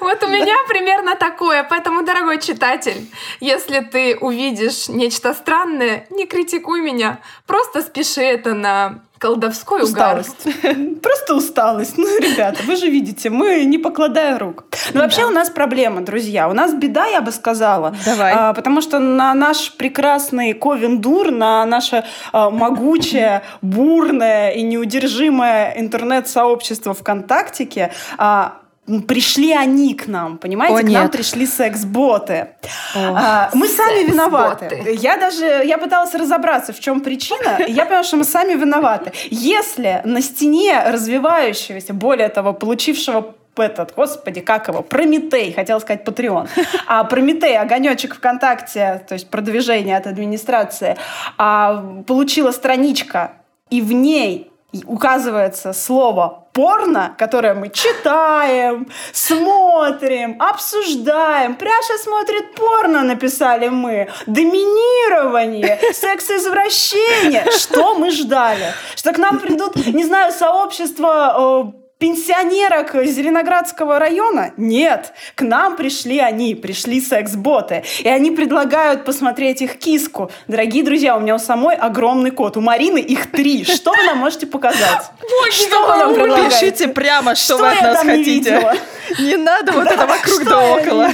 Вот 0.00 0.22
у 0.22 0.28
меня 0.28 0.56
примерно 0.68 1.16
такое. 1.16 1.64
Поэтому, 1.64 2.04
дорогой 2.04 2.40
читатель, 2.40 3.10
если 3.40 3.80
ты 3.80 4.16
увидишь 4.16 4.88
нечто 4.88 5.34
странное, 5.34 6.06
не 6.10 6.26
критикуй 6.26 6.80
меня. 6.80 7.20
Просто 7.46 7.82
спеши 7.82 8.22
это 8.22 8.54
на 8.54 9.00
колдовской 9.24 9.82
усталость. 9.82 10.46
угар. 10.46 10.76
Просто 11.02 11.34
усталость. 11.34 11.96
Ну, 11.96 12.06
ребята, 12.18 12.62
вы 12.66 12.76
же 12.76 12.90
видите, 12.90 13.30
мы 13.30 13.64
не 13.64 13.78
покладая 13.78 14.38
рук. 14.38 14.64
Но 14.92 15.00
да. 15.00 15.00
вообще 15.00 15.24
у 15.24 15.30
нас 15.30 15.48
проблема, 15.48 16.02
друзья. 16.02 16.46
У 16.46 16.52
нас 16.52 16.74
беда, 16.74 17.06
я 17.06 17.22
бы 17.22 17.32
сказала. 17.32 17.94
Давай. 18.04 18.34
А, 18.36 18.52
потому 18.52 18.82
что 18.82 18.98
на 18.98 19.32
наш 19.32 19.72
прекрасный 19.72 20.52
Ковендур, 20.52 21.30
на 21.30 21.64
наше 21.64 22.04
а, 22.32 22.50
могучее, 22.50 23.42
бурное 23.62 24.50
и 24.50 24.60
неудержимое 24.60 25.72
интернет-сообщество 25.78 26.92
ВКонтактике 26.92 27.92
а, 28.18 28.58
пришли 29.06 29.52
они 29.52 29.94
к 29.94 30.06
нам, 30.06 30.38
понимаете? 30.38 30.76
О, 30.76 30.78
к 30.80 30.82
нет. 30.84 31.00
нам 31.00 31.10
пришли 31.10 31.46
секс-боты. 31.46 32.48
О, 32.94 33.14
а, 33.16 33.50
мы 33.54 33.68
сами 33.68 34.10
виноваты. 34.10 34.96
Я 35.00 35.16
даже 35.16 35.44
я 35.44 35.78
пыталась 35.78 36.14
разобраться, 36.14 36.72
в 36.72 36.80
чем 36.80 37.00
причина, 37.00 37.58
я 37.66 37.86
поняла, 37.86 38.02
что 38.02 38.16
мы 38.16 38.24
сами 38.24 38.54
виноваты. 38.54 39.12
Если 39.30 40.02
на 40.04 40.20
стене 40.20 40.82
развивающегося, 40.86 41.94
более 41.94 42.28
того, 42.28 42.52
получившего 42.52 43.34
этот, 43.56 43.94
господи, 43.94 44.40
как 44.40 44.68
его, 44.68 44.82
Прометей, 44.82 45.52
хотела 45.52 45.78
сказать 45.78 46.04
Патреон, 46.04 46.48
а 46.86 47.04
Прометей, 47.04 47.56
огонечек 47.56 48.16
ВКонтакте, 48.16 49.04
то 49.08 49.14
есть 49.14 49.30
продвижение 49.30 49.96
от 49.96 50.06
администрации, 50.06 50.96
а, 51.38 52.02
получила 52.06 52.50
страничка, 52.50 53.32
и 53.70 53.80
в 53.80 53.92
ней 53.92 54.50
указывается 54.86 55.72
слово 55.72 56.44
порно, 56.52 57.14
которое 57.18 57.54
мы 57.54 57.68
читаем, 57.68 58.88
смотрим, 59.12 60.40
обсуждаем. 60.40 61.56
Пряша 61.56 61.98
смотрит 62.02 62.54
порно, 62.54 63.02
написали 63.02 63.68
мы. 63.68 64.08
Доминирование, 64.26 65.78
секс-извращение. 65.92 67.44
Что 67.50 67.94
мы 67.96 68.10
ждали? 68.10 68.72
Что 68.94 69.12
к 69.12 69.18
нам 69.18 69.38
придут, 69.38 69.76
не 69.86 70.04
знаю, 70.04 70.32
сообщества 70.32 71.74
пенсионерок 71.98 72.94
Зеленоградского 73.04 73.98
района? 73.98 74.52
Нет. 74.56 75.12
К 75.34 75.42
нам 75.42 75.76
пришли 75.76 76.18
они, 76.18 76.54
пришли 76.54 77.00
секс-боты. 77.00 77.84
И 78.00 78.08
они 78.08 78.30
предлагают 78.30 79.04
посмотреть 79.04 79.62
их 79.62 79.78
киску. 79.78 80.30
Дорогие 80.48 80.84
друзья, 80.84 81.16
у 81.16 81.20
меня 81.20 81.34
у 81.34 81.38
самой 81.38 81.76
огромный 81.76 82.30
кот. 82.30 82.56
У 82.56 82.60
Марины 82.60 82.98
их 82.98 83.30
три. 83.30 83.64
Что 83.64 83.92
вы 83.92 84.02
нам 84.04 84.18
можете 84.18 84.46
показать? 84.46 85.10
Что 85.50 85.86
вы 85.86 85.96
нам 85.96 86.14
предлагаете? 86.14 86.60
Пишите 86.60 86.88
прямо, 86.88 87.34
что 87.34 87.56
вы 87.56 87.68
от 87.68 87.82
нас 87.82 88.02
хотите. 88.02 88.72
Не 89.18 89.36
надо 89.36 89.72
вот 89.72 89.86
это 89.86 90.06
вокруг 90.06 90.44
да 90.44 90.60
около. 90.60 91.08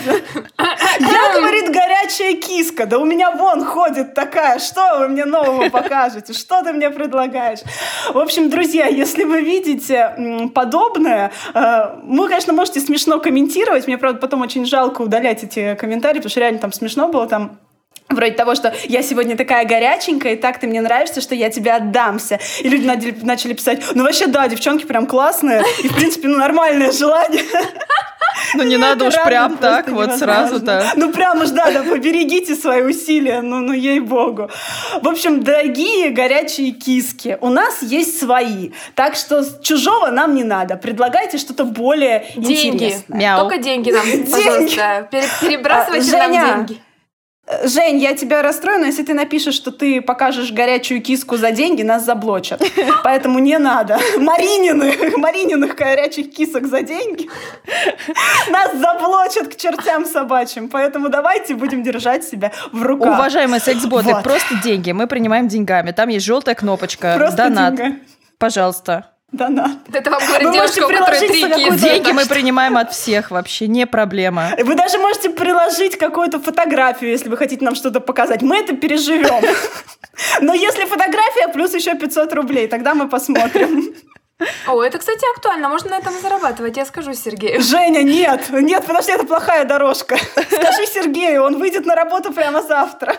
Я, 1.00 1.40
говорит, 1.40 1.70
горячая 1.70 2.34
киска. 2.34 2.87
Да 2.87 2.99
у 2.99 3.04
меня 3.04 3.30
вон 3.32 3.64
ходит 3.64 4.14
такая. 4.14 4.58
Что 4.58 4.99
вы 4.99 5.08
мне 5.08 5.25
нового 5.25 5.68
покажете? 5.70 6.32
Что 6.32 6.62
ты 6.62 6.72
мне 6.72 6.90
предлагаешь? 6.90 7.60
В 8.12 8.18
общем, 8.18 8.49
друзья, 8.49 8.87
если 8.87 9.25
вы 9.25 9.42
видите 9.42 10.14
подобное, 10.71 11.33
э, 11.55 12.00
вы, 12.03 12.29
конечно, 12.29 12.53
можете 12.53 12.81
смешно 12.81 13.21
комментировать. 13.21 13.87
Мне, 13.87 13.99
правда, 13.99 14.21
потом 14.21 14.43
очень 14.43 14.65
жалко 14.65 15.03
удалять 15.03 15.45
эти 15.45 15.75
комментарии, 15.75 16.19
потому 16.19 16.31
что 16.31 16.41
реально 16.41 16.61
там 16.61 16.73
смешно 16.73 17.09
было 17.09 17.27
там 17.27 17.59
Вроде 18.11 18.33
того, 18.33 18.55
что 18.55 18.75
я 18.85 19.02
сегодня 19.02 19.37
такая 19.37 19.64
горяченькая, 19.64 20.35
и 20.35 20.37
так 20.37 20.59
ты 20.59 20.67
мне 20.67 20.81
нравишься, 20.81 21.21
что 21.21 21.35
я 21.35 21.50
тебе 21.50 21.73
отдамся. 21.73 22.38
И 22.61 22.69
люди 22.69 23.14
начали 23.23 23.55
писать, 23.55 23.83
ну 23.95 24.02
вообще 24.02 24.26
да, 24.26 24.49
девчонки 24.49 24.85
прям 24.85 25.07
классные, 25.07 25.62
и 25.83 25.88
в 25.88 25.95
принципе 25.95 26.29
ну 26.29 26.38
нормальное 26.38 26.93
желание. 26.93 27.45
Ну 28.55 28.64
не 28.64 28.76
надо 28.76 29.07
уж 29.07 29.14
прям 29.25 29.57
так 29.59 29.88
вот 29.88 30.17
сразу-то. 30.17 30.93
Ну 30.97 31.12
прям 31.12 31.40
уж 31.40 31.50
да, 31.50 31.71
да, 31.71 31.83
поберегите 31.83 32.55
свои 32.55 32.83
усилия, 32.83 33.43
ну, 33.43 33.61
ну 33.61 33.73
ей-богу. 33.73 34.50
В 35.02 35.09
общем, 35.09 35.43
дорогие 35.43 36.11
горячие 36.11 36.73
киски, 36.73 37.38
у 37.40 37.49
нас 37.49 37.83
есть 37.83 38.19
свои, 38.19 38.71
так 38.95 39.14
что 39.14 39.45
чужого 39.62 40.09
нам 40.11 40.35
не 40.35 40.45
надо. 40.45 40.76
Предлагайте 40.76 41.38
что-то 41.38 41.64
более 41.64 42.26
деньги. 42.37 42.75
интересное. 42.75 43.37
Только 43.37 43.59
деньги 43.59 43.90
нам, 43.90 44.05
пожалуйста. 44.33 45.09
Перебрасывайте 45.11 46.17
нам 46.17 46.67
деньги. 46.67 46.81
Жень, 47.64 47.99
я 47.99 48.14
тебя 48.14 48.42
расстрою, 48.42 48.78
но 48.80 48.87
если 48.87 49.02
ты 49.02 49.14
напишешь, 49.14 49.54
что 49.54 49.71
ты 49.71 50.00
покажешь 50.00 50.52
горячую 50.52 51.02
киску 51.02 51.37
за 51.37 51.50
деньги, 51.50 51.83
нас 51.83 52.04
заблочат. 52.04 52.62
Поэтому 53.04 53.38
не 53.38 53.59
надо. 53.59 53.99
Марининых, 54.19 55.16
Марининых 55.16 55.75
горячих 55.75 56.33
кисок 56.33 56.66
за 56.66 56.83
деньги 56.83 57.28
нас 58.50 58.73
заблочат 58.76 59.49
к 59.49 59.57
чертям 59.57 60.07
собачьим. 60.07 60.69
Поэтому 60.69 61.09
давайте 61.09 61.54
будем 61.54 61.83
держать 61.83 62.25
себя 62.25 62.52
в 62.73 62.83
руках. 62.83 63.14
Уважаемые 63.14 63.61
секс-боты, 63.61 64.12
вот. 64.12 64.23
просто 64.23 64.57
деньги. 64.62 64.92
Мы 64.92 65.07
принимаем 65.07 65.49
деньгами. 65.49 65.90
Там 65.90 66.09
есть 66.09 66.26
желтая 66.26 66.54
кнопочка. 66.54 67.14
Просто 67.16 67.37
Донат. 67.37 67.75
Деньга. 67.75 67.97
Пожалуйста. 68.38 69.11
Донат. 69.32 69.78
Это 69.92 70.10
вам 70.10 70.20
говорит 70.26 70.49
Вы 70.49 70.54
девушка, 70.54 70.84
у 70.84 70.88
которой 70.88 71.28
три 71.28 71.78
Деньги 71.78 72.10
мы 72.10 72.26
принимаем 72.26 72.76
от 72.76 72.92
всех 72.92 73.30
вообще, 73.30 73.68
не 73.68 73.87
проблема. 73.87 74.50
Вы 74.58 74.75
даже 74.75 74.99
можете 74.99 75.30
приложить 75.30 75.96
какую-то 75.96 76.40
фотографию, 76.40 77.10
если 77.10 77.28
вы 77.28 77.37
хотите 77.37 77.64
нам 77.64 77.75
что-то 77.76 78.00
показать. 78.00 78.42
Мы 78.42 78.58
это 78.58 78.75
переживем. 78.75 79.44
Но 80.40 80.52
если 80.52 80.84
фотография 80.84 81.49
плюс 81.52 81.75
еще 81.75 81.94
500 81.94 82.32
рублей, 82.34 82.66
тогда 82.66 82.94
мы 82.94 83.08
посмотрим. 83.08 83.94
О, 84.66 84.82
это, 84.82 84.99
кстати, 84.99 85.25
актуально. 85.37 85.68
Можно 85.68 85.90
на 85.90 85.99
этом 85.99 86.14
зарабатывать. 86.20 86.76
Я 86.76 86.84
скажу 86.87 87.14
Сергею. 87.14 87.60
Женя, 87.62 88.02
нет. 88.02 88.50
Нет, 88.50 88.84
подожди, 88.84 89.12
это 89.12 89.26
плохая 89.26 89.64
дорожка. 89.64 90.16
Скажи 90.16 90.87
Сергею, 90.87 91.44
он 91.44 91.58
выйдет 91.58 91.87
на 91.87 91.94
работу 91.94 92.32
прямо 92.32 92.62
завтра. 92.62 93.16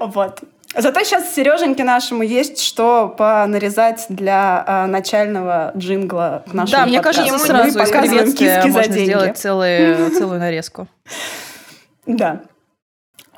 Вот. 0.00 0.40
Зато 0.78 1.02
сейчас 1.02 1.34
Сереженьке 1.34 1.82
нашему 1.82 2.22
есть 2.22 2.62
что 2.62 3.08
понарезать 3.08 4.06
для 4.08 4.64
э, 4.64 4.86
начального 4.86 5.72
джингла 5.76 6.44
к 6.48 6.54
нашему 6.54 6.82
Да, 6.82 6.86
мне 6.86 7.00
кажется, 7.00 7.26
ему 7.26 7.38
сразу 7.38 7.80
из 7.80 7.90
приветствия 7.90 8.64
можно 8.64 8.98
сделать 8.98 9.36
целую, 9.36 10.10
целую 10.16 10.38
нарезку. 10.38 10.86
Да. 12.06 12.42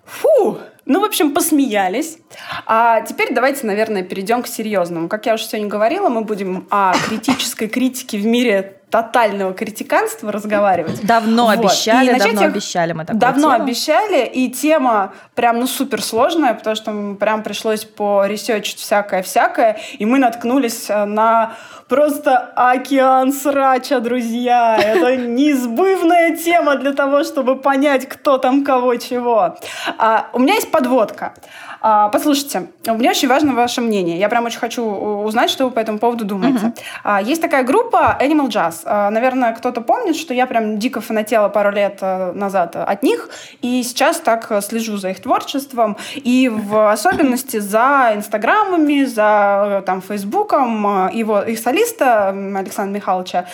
Фу! 0.05 0.59
Ну, 0.91 1.01
в 1.01 1.05
общем, 1.05 1.33
посмеялись. 1.33 2.19
А 2.67 3.03
теперь 3.03 3.33
давайте, 3.33 3.65
наверное, 3.65 4.03
перейдем 4.03 4.43
к 4.43 4.49
серьезному. 4.49 5.09
Как 5.09 5.25
я 5.25 5.35
уже 5.35 5.45
сегодня 5.45 5.69
говорила, 5.69 6.09
мы 6.09 6.23
будем 6.23 6.67
о 6.69 6.95
критической 7.07 7.69
критике 7.69 8.19
в 8.19 8.27
мире 8.27 8.81
тотального 8.91 9.55
критиканства 9.55 10.33
разговаривать. 10.33 11.01
Давно 11.07 11.47
вот. 11.47 11.61
обещали, 11.61 12.17
и 12.17 12.19
давно 12.19 12.43
обещали 12.43 12.93
мы 12.93 13.05
такую 13.05 13.21
Давно 13.21 13.53
тему. 13.53 13.63
обещали, 13.63 14.27
и 14.27 14.51
тема 14.51 15.13
прям, 15.37 15.61
ну, 15.61 15.69
супер 15.69 16.03
сложная, 16.03 16.55
потому 16.55 16.75
что 16.75 17.15
прям 17.15 17.45
пришлось 17.45 17.85
по 17.85 18.27
ресерчить 18.27 18.81
всякое-всякое, 18.81 19.79
и 19.99 20.05
мы 20.05 20.19
наткнулись 20.19 20.91
э, 20.91 21.05
на 21.05 21.53
просто 21.91 22.53
океан 22.55 23.33
срача, 23.33 24.01
друзья. 24.01 24.79
Это 24.79 25.17
неизбывная 25.29 26.37
тема 26.37 26.77
для 26.77 26.93
того, 26.93 27.25
чтобы 27.25 27.57
понять, 27.57 28.09
кто 28.09 28.39
там 28.39 28.65
кого 28.65 28.97
чего. 28.97 29.57
А, 29.99 30.31
у 30.33 30.39
меня 30.39 30.55
есть 30.55 30.71
подводка. 30.71 31.35
А, 31.81 32.09
послушайте, 32.09 32.69
мне 32.87 33.11
очень 33.11 33.29
важно 33.29 33.55
ваше 33.55 33.81
мнение. 33.81 34.19
Я 34.19 34.29
прям 34.29 34.45
очень 34.45 34.59
хочу 34.59 34.85
узнать, 34.85 35.51
что 35.51 35.65
вы 35.65 35.71
по 35.71 35.79
этому 35.79 35.99
поводу 35.99 36.25
думаете. 36.25 36.73
Uh-huh. 37.05 37.25
Есть 37.25 37.41
такая 37.41 37.63
группа 37.63 38.19
Animal 38.21 38.49
Jazz. 38.49 38.83
А, 38.85 39.11
наверное, 39.11 39.53
кто-то 39.53 39.81
помнит, 39.81 40.17
что 40.17 40.35
я 40.35 40.47
прям 40.47 40.79
дико 40.79 41.01
фанатела 41.01 41.49
пару 41.49 41.71
лет 41.71 41.99
э, 42.01 42.33
назад 42.33 42.77
от 42.77 43.03
них, 43.03 43.31
и 43.63 43.83
сейчас 43.83 44.21
так 44.21 44.53
слежу 44.63 44.97
за 44.97 45.11
их 45.11 45.21
творчеством, 45.21 45.97
и 46.15 46.49
в 46.49 46.91
особенности 46.93 47.59
за 47.59 48.13
инстаграмами, 48.15 49.05
за 49.05 49.81
э, 49.81 49.83
там 49.87 50.03
фейсбуком 50.03 51.07
э, 51.07 51.11
его, 51.15 51.41
их 51.41 51.59
солиста 51.59 52.29
Александра 52.29 52.95
Михайловича. 52.95 53.47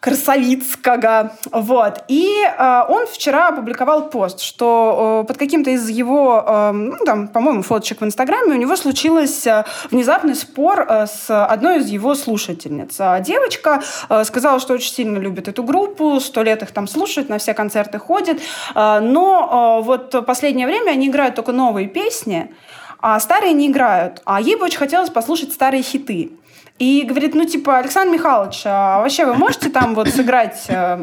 Красовицкого. 0.00 1.32
Вот. 1.52 2.04
И 2.08 2.42
э, 2.44 2.82
он 2.88 3.06
вчера 3.06 3.48
опубликовал 3.48 4.10
пост, 4.10 4.40
что 4.40 5.22
э, 5.22 5.26
под 5.26 5.36
каким-то 5.38 5.70
из 5.70 5.88
его, 5.88 6.44
э, 6.46 6.72
ну, 6.72 7.04
там, 7.04 7.28
по-моему, 7.28 7.62
фоточек 7.62 8.00
в 8.00 8.04
Инстаграме 8.04 8.54
у 8.54 8.58
него 8.58 8.76
случился 8.76 9.64
э, 9.66 9.88
внезапный 9.90 10.34
спор 10.34 10.86
э, 10.88 11.06
с 11.06 11.44
одной 11.44 11.78
из 11.78 11.88
его 11.88 12.14
слушательниц. 12.14 12.96
А 12.98 13.20
девочка 13.20 13.82
э, 14.08 14.24
сказала, 14.24 14.60
что 14.60 14.74
очень 14.74 14.92
сильно 14.92 15.18
любит 15.18 15.48
эту 15.48 15.62
группу, 15.62 16.20
сто 16.20 16.42
лет 16.42 16.62
их 16.62 16.70
там 16.70 16.86
слушает, 16.86 17.28
на 17.28 17.38
все 17.38 17.54
концерты 17.54 17.98
ходит, 17.98 18.40
э, 18.74 19.00
но 19.00 19.80
э, 19.80 19.84
вот 19.84 20.26
последнее 20.26 20.66
время 20.66 20.90
они 20.90 21.08
играют 21.08 21.34
только 21.34 21.52
новые 21.52 21.88
песни, 21.88 22.54
а 23.00 23.18
старые 23.20 23.52
не 23.52 23.68
играют. 23.68 24.22
А 24.24 24.40
ей 24.40 24.56
бы 24.56 24.64
очень 24.64 24.78
хотелось 24.78 25.10
послушать 25.10 25.52
старые 25.52 25.82
хиты. 25.82 26.32
И 26.78 27.02
говорит, 27.02 27.34
ну, 27.34 27.44
типа, 27.44 27.78
Александр 27.78 28.14
Михайлович, 28.14 28.62
а 28.66 29.00
вообще 29.00 29.24
вы 29.24 29.34
можете 29.34 29.70
там 29.70 29.94
вот 29.94 30.08
сыграть 30.08 30.66
э, 30.68 31.02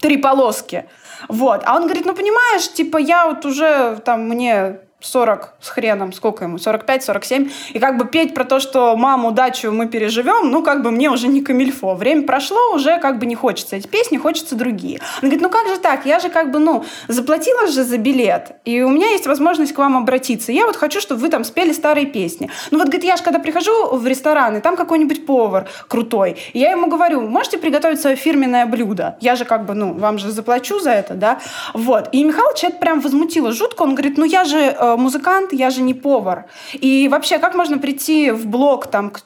три 0.00 0.18
полоски? 0.18 0.84
Вот. 1.28 1.62
А 1.64 1.76
он 1.76 1.84
говорит, 1.84 2.04
ну, 2.04 2.14
понимаешь, 2.14 2.70
типа, 2.70 2.98
я 2.98 3.28
вот 3.28 3.46
уже 3.46 4.00
там, 4.04 4.28
мне 4.28 4.80
40 5.04 5.54
с 5.60 5.68
хреном, 5.68 6.12
сколько 6.12 6.44
ему, 6.44 6.56
45-47, 6.56 7.50
и 7.72 7.78
как 7.78 7.96
бы 7.96 8.06
петь 8.06 8.34
про 8.34 8.44
то, 8.44 8.60
что 8.60 8.96
маму, 8.96 9.32
дачу 9.32 9.70
мы 9.70 9.86
переживем, 9.86 10.50
ну, 10.50 10.62
как 10.62 10.82
бы 10.82 10.90
мне 10.90 11.10
уже 11.10 11.28
не 11.28 11.42
камильфо. 11.42 11.94
Время 11.94 12.22
прошло, 12.22 12.74
уже 12.74 12.98
как 12.98 13.18
бы 13.18 13.26
не 13.26 13.34
хочется 13.34 13.76
эти 13.76 13.86
песни, 13.86 14.16
хочется 14.16 14.54
другие. 14.54 15.00
Он 15.22 15.28
говорит, 15.28 15.40
ну 15.40 15.50
как 15.50 15.68
же 15.68 15.78
так, 15.78 16.06
я 16.06 16.18
же 16.18 16.28
как 16.28 16.50
бы, 16.50 16.58
ну, 16.58 16.84
заплатила 17.08 17.66
же 17.66 17.84
за 17.84 17.98
билет, 17.98 18.52
и 18.64 18.82
у 18.82 18.88
меня 18.88 19.10
есть 19.10 19.26
возможность 19.26 19.72
к 19.72 19.78
вам 19.78 19.96
обратиться. 19.96 20.52
Я 20.52 20.66
вот 20.66 20.76
хочу, 20.76 21.00
чтобы 21.00 21.20
вы 21.20 21.28
там 21.28 21.44
спели 21.44 21.72
старые 21.72 22.06
песни. 22.06 22.50
Ну 22.70 22.78
вот, 22.78 22.88
говорит, 22.88 23.04
я 23.04 23.16
же 23.16 23.22
когда 23.22 23.38
прихожу 23.38 23.96
в 23.96 24.06
ресторан, 24.06 24.56
и 24.56 24.60
там 24.60 24.76
какой-нибудь 24.76 25.26
повар 25.26 25.68
крутой, 25.88 26.36
и 26.52 26.58
я 26.58 26.70
ему 26.70 26.86
говорю, 26.86 27.20
можете 27.20 27.58
приготовить 27.58 28.00
свое 28.00 28.16
фирменное 28.16 28.66
блюдо? 28.66 29.16
Я 29.20 29.36
же 29.36 29.44
как 29.44 29.66
бы, 29.66 29.74
ну, 29.74 29.92
вам 29.92 30.18
же 30.18 30.30
заплачу 30.30 30.80
за 30.80 30.90
это, 30.90 31.14
да? 31.14 31.40
Вот. 31.72 32.08
И 32.12 32.24
Михалыч 32.24 32.64
это 32.64 32.78
прям 32.78 33.00
возмутило 33.00 33.52
жутко. 33.52 33.82
Он 33.82 33.94
говорит, 33.94 34.18
ну 34.18 34.24
я 34.24 34.44
же 34.44 34.58
э, 34.58 34.93
музыкант, 34.96 35.52
я 35.52 35.70
же 35.70 35.82
не 35.82 35.94
повар. 35.94 36.44
И 36.72 37.08
вообще, 37.08 37.38
как 37.38 37.54
можно 37.54 37.78
прийти 37.78 38.30
в 38.30 38.46
блог 38.46 38.86
там, 38.86 39.10
к 39.10 39.22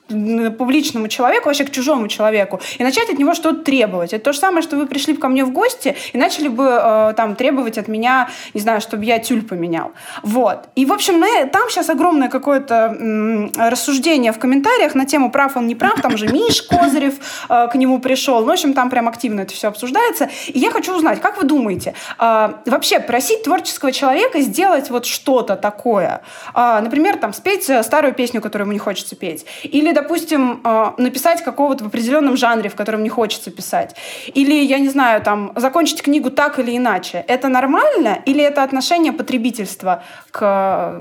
публичному 0.59 1.09
человеку, 1.09 1.49
вообще 1.49 1.65
к 1.65 1.71
чужому 1.71 2.09
человеку, 2.09 2.61
и 2.79 2.85
начать 2.85 3.11
от 3.11 3.19
него 3.19 3.35
что-то 3.35 3.63
требовать? 3.63 4.13
Это 4.13 4.25
то 4.25 4.33
же 4.33 4.39
самое, 4.39 4.63
что 4.63 4.77
вы 4.77 4.87
пришли 4.87 5.15
бы 5.15 5.21
ко 5.21 5.29
мне 5.29 5.45
в 5.45 5.53
гости 5.53 5.97
и 6.13 6.19
начали 6.19 6.49
бы 6.49 6.65
э, 6.65 7.15
там 7.17 7.35
требовать 7.37 7.79
от 7.79 7.89
меня, 7.89 8.29
не 8.55 8.61
знаю, 8.61 8.81
чтобы 8.81 9.05
я 9.05 9.19
тюль 9.19 9.43
поменял. 9.43 9.93
Вот. 10.23 10.69
И, 10.75 10.87
в 10.87 10.93
общем, 10.93 11.23
там 11.51 11.71
сейчас 11.71 11.91
огромное 11.91 12.29
какое-то 12.29 12.97
м, 12.99 13.53
рассуждение 13.57 14.33
в 14.33 14.39
комментариях 14.39 14.95
на 14.95 15.05
тему 15.05 15.31
прав 15.31 15.57
он 15.57 15.67
не 15.67 15.75
прав. 15.75 16.01
Там 16.01 16.17
же 16.17 16.29
Миш 16.29 16.63
Козырев 16.63 17.15
э, 17.49 17.69
к 17.71 17.75
нему 17.75 18.01
пришел. 18.01 18.41
Ну, 18.41 18.47
в 18.47 18.51
общем, 18.51 18.75
там 18.75 18.91
прям 18.91 19.09
активно 19.09 19.43
это 19.43 19.55
все 19.55 19.69
обсуждается. 19.69 20.29
И 20.47 20.59
я 20.59 20.71
хочу 20.71 20.95
узнать, 20.95 21.21
как 21.21 21.39
вы 21.39 21.45
думаете, 21.45 21.95
э, 22.19 22.49
вообще 22.67 23.01
просить 23.01 23.43
творческого 23.43 23.93
человека 23.93 24.41
сделать 24.41 24.91
вот 24.91 25.07
что-то 25.07 25.57
такое. 25.59 26.23
А, 26.55 26.81
например, 26.81 27.17
там, 27.17 27.33
спеть 27.33 27.71
старую 27.83 28.15
песню, 28.15 28.41
которую 28.41 28.69
мне 28.69 28.79
хочется 28.79 29.17
петь. 29.17 29.47
Или, 29.63 29.93
допустим, 29.93 30.61
а, 30.65 30.95
написать 30.99 31.43
какого-то 31.43 31.85
в 31.85 31.87
определенном 31.89 32.37
жанре, 32.37 32.69
в 32.69 32.75
котором 32.75 33.03
не 33.03 33.09
хочется 33.09 33.51
писать. 33.51 33.95
Или, 34.27 34.55
я 34.55 34.79
не 34.79 34.89
знаю, 34.89 35.23
там, 35.23 35.53
закончить 35.57 36.03
книгу 36.03 36.31
так 36.31 36.59
или 36.59 36.77
иначе. 36.77 37.25
Это 37.29 37.49
нормально 37.49 38.19
или 38.25 38.43
это 38.43 38.63
отношение 38.63 39.13
потребительства 39.13 40.03
к 40.31 40.99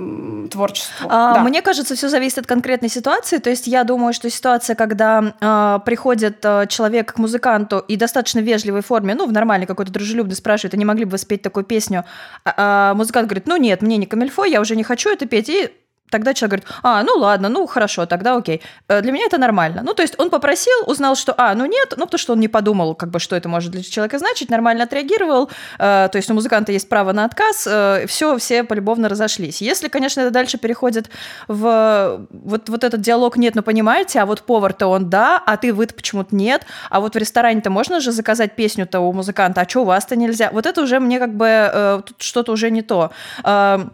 творчеству? 0.52 1.08
А, 1.10 1.36
да. 1.36 1.44
Мне 1.44 1.62
кажется, 1.62 1.96
все 1.96 2.10
зависит 2.10 2.40
от 2.40 2.48
конкретной 2.48 2.90
ситуации. 2.90 3.38
То 3.38 3.50
есть 3.50 3.68
я 3.68 3.84
думаю, 3.84 4.14
что 4.14 4.30
ситуация, 4.30 4.76
когда 4.76 5.34
э, 5.40 5.80
приходит 5.86 6.40
э, 6.44 6.66
человек 6.68 7.14
к 7.14 7.18
музыканту 7.18 7.80
и 7.80 7.96
достаточно 7.96 8.40
вежливой 8.40 8.82
форме, 8.82 9.16
ну, 9.16 9.28
в 9.28 9.32
нормальной 9.32 9.68
какой-то 9.68 9.92
дружелюбной 9.92 10.36
спрашивает, 10.36 10.74
а 10.74 10.78
не 10.78 10.86
могли 10.86 11.06
бы 11.06 11.12
вы 11.12 11.18
спеть 11.18 11.42
такую 11.42 11.64
песню? 11.64 12.06
А, 12.46 12.88
а 12.90 12.94
музыкант 12.94 13.28
говорит, 13.28 13.48
ну 13.48 13.58
нет, 13.58 13.82
мне 13.82 13.98
не 13.98 14.06
камельфо, 14.38 14.46
я 14.46 14.62
уже 14.62 14.76
не 14.76 14.84
хочу 14.84 15.10
это 15.10 15.26
петь, 15.26 15.50
и 15.50 15.70
Тогда 16.10 16.34
человек 16.34 16.52
говорит, 16.52 16.68
а, 16.84 17.04
ну 17.04 17.18
ладно, 17.18 17.50
ну 17.50 17.68
хорошо, 17.68 18.06
тогда 18.06 18.38
окей. 18.38 18.62
Э, 18.88 19.02
для 19.02 19.12
меня 19.12 19.26
это 19.26 19.38
нормально. 19.38 19.82
Ну, 19.84 19.94
то 19.94 20.04
есть 20.04 20.16
он 20.18 20.30
попросил, 20.30 20.74
узнал, 20.86 21.16
что, 21.16 21.34
а, 21.38 21.54
ну 21.54 21.66
нет, 21.66 21.94
ну 21.98 22.06
потому 22.06 22.18
что 22.18 22.34
он 22.34 22.40
не 22.40 22.48
подумал, 22.48 22.96
как 22.96 23.10
бы, 23.10 23.20
что 23.20 23.36
это 23.36 23.50
может 23.50 23.72
для 23.72 23.84
человека 23.84 24.18
значить, 24.18 24.50
нормально 24.50 24.84
отреагировал, 24.84 25.50
э, 25.80 26.10
то 26.10 26.16
есть 26.16 26.32
у 26.32 26.34
музыканта 26.34 26.72
есть 26.72 26.88
право 26.88 27.12
на 27.12 27.26
отказ, 27.26 27.68
э, 27.70 28.06
все, 28.08 28.38
все 28.38 28.64
полюбовно 28.64 29.10
разошлись. 29.10 29.62
Если, 29.62 29.90
конечно, 29.90 30.22
это 30.22 30.32
дальше 30.32 30.58
переходит 30.58 31.10
в 31.50 32.26
вот, 32.30 32.70
вот 32.70 32.84
этот 32.86 33.02
диалог 33.02 33.36
«нет, 33.38 33.56
ну 33.56 33.62
понимаете, 33.62 34.22
а 34.22 34.26
вот 34.26 34.44
повар-то 34.44 34.88
он 34.88 35.10
да, 35.10 35.44
а 35.46 35.58
ты 35.58 35.74
вы 35.74 35.88
почему-то 35.88 36.34
нет, 36.34 36.66
а 36.90 37.02
вот 37.02 37.16
в 37.16 37.18
ресторане-то 37.18 37.70
можно 37.70 38.00
же 38.00 38.14
заказать 38.14 38.56
песню-то 38.56 39.02
у 39.02 39.12
музыканта, 39.12 39.62
а 39.62 39.68
что 39.68 39.82
у 39.82 39.86
вас-то 39.86 40.16
нельзя?» 40.16 40.52
Вот 40.54 40.66
это 40.66 40.82
уже 40.82 41.02
мне 41.02 41.20
как 41.20 41.36
бы 41.36 41.48
э, 41.50 42.02
что-то 42.18 42.54
уже 42.54 42.72
не 42.72 42.82
то. 42.82 43.12
Э, 43.44 43.90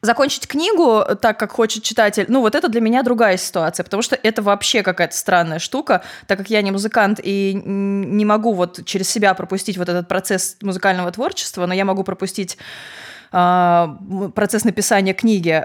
закончить 0.00 0.46
книгу 0.46 1.04
так, 1.20 1.38
как 1.38 1.52
хочет 1.52 1.82
читатель, 1.82 2.26
ну 2.28 2.40
вот 2.40 2.54
это 2.54 2.68
для 2.68 2.80
меня 2.80 3.02
другая 3.02 3.36
ситуация, 3.36 3.84
потому 3.84 4.02
что 4.02 4.18
это 4.20 4.42
вообще 4.42 4.82
какая-то 4.82 5.16
странная 5.16 5.58
штука, 5.58 6.02
так 6.26 6.38
как 6.38 6.50
я 6.50 6.62
не 6.62 6.70
музыкант 6.70 7.20
и 7.22 7.54
не 7.54 8.24
могу 8.24 8.52
вот 8.52 8.84
через 8.84 9.08
себя 9.10 9.34
пропустить 9.34 9.76
вот 9.76 9.88
этот 9.88 10.08
процесс 10.08 10.56
музыкального 10.62 11.10
творчества, 11.10 11.66
но 11.66 11.74
я 11.74 11.84
могу 11.84 12.04
пропустить 12.04 12.58
э, 13.32 13.88
процесс 14.34 14.64
написания 14.64 15.14
книги. 15.14 15.64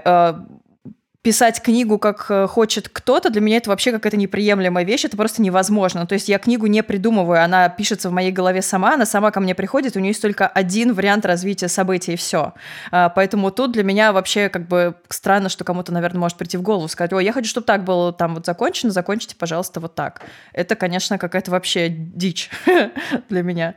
Писать 1.28 1.60
книгу, 1.60 1.98
как 1.98 2.24
э, 2.30 2.46
хочет 2.46 2.88
кто-то, 2.88 3.28
для 3.28 3.42
меня 3.42 3.58
это 3.58 3.68
вообще 3.68 3.92
какая-то 3.92 4.16
неприемлемая 4.16 4.82
вещь, 4.86 5.04
это 5.04 5.14
просто 5.14 5.42
невозможно. 5.42 6.06
То 6.06 6.14
есть 6.14 6.26
я 6.26 6.38
книгу 6.38 6.64
не 6.68 6.82
придумываю, 6.82 7.44
она 7.44 7.68
пишется 7.68 8.08
в 8.08 8.12
моей 8.12 8.32
голове 8.32 8.62
сама, 8.62 8.94
она 8.94 9.04
сама 9.04 9.30
ко 9.30 9.38
мне 9.38 9.54
приходит, 9.54 9.94
у 9.94 9.98
нее 9.98 10.12
есть 10.12 10.22
только 10.22 10.48
один 10.48 10.94
вариант 10.94 11.26
развития 11.26 11.68
событий, 11.68 12.14
и 12.14 12.16
все. 12.16 12.54
А, 12.90 13.10
поэтому 13.10 13.50
тут 13.50 13.72
для 13.72 13.82
меня 13.82 14.14
вообще 14.14 14.48
как 14.48 14.68
бы 14.68 14.94
странно, 15.10 15.50
что 15.50 15.64
кому-то, 15.64 15.92
наверное, 15.92 16.20
может 16.20 16.38
прийти 16.38 16.56
в 16.56 16.62
голову, 16.62 16.88
сказать, 16.88 17.12
ой, 17.12 17.26
я 17.26 17.34
хочу, 17.34 17.50
чтобы 17.50 17.66
так 17.66 17.84
было 17.84 18.10
там 18.10 18.34
вот 18.34 18.46
закончено, 18.46 18.90
закончите, 18.90 19.36
пожалуйста, 19.36 19.80
вот 19.80 19.94
так. 19.94 20.22
Это, 20.54 20.76
конечно, 20.76 21.18
какая-то 21.18 21.50
вообще 21.50 21.90
дичь 21.90 22.48
для 23.28 23.42
меня. 23.42 23.74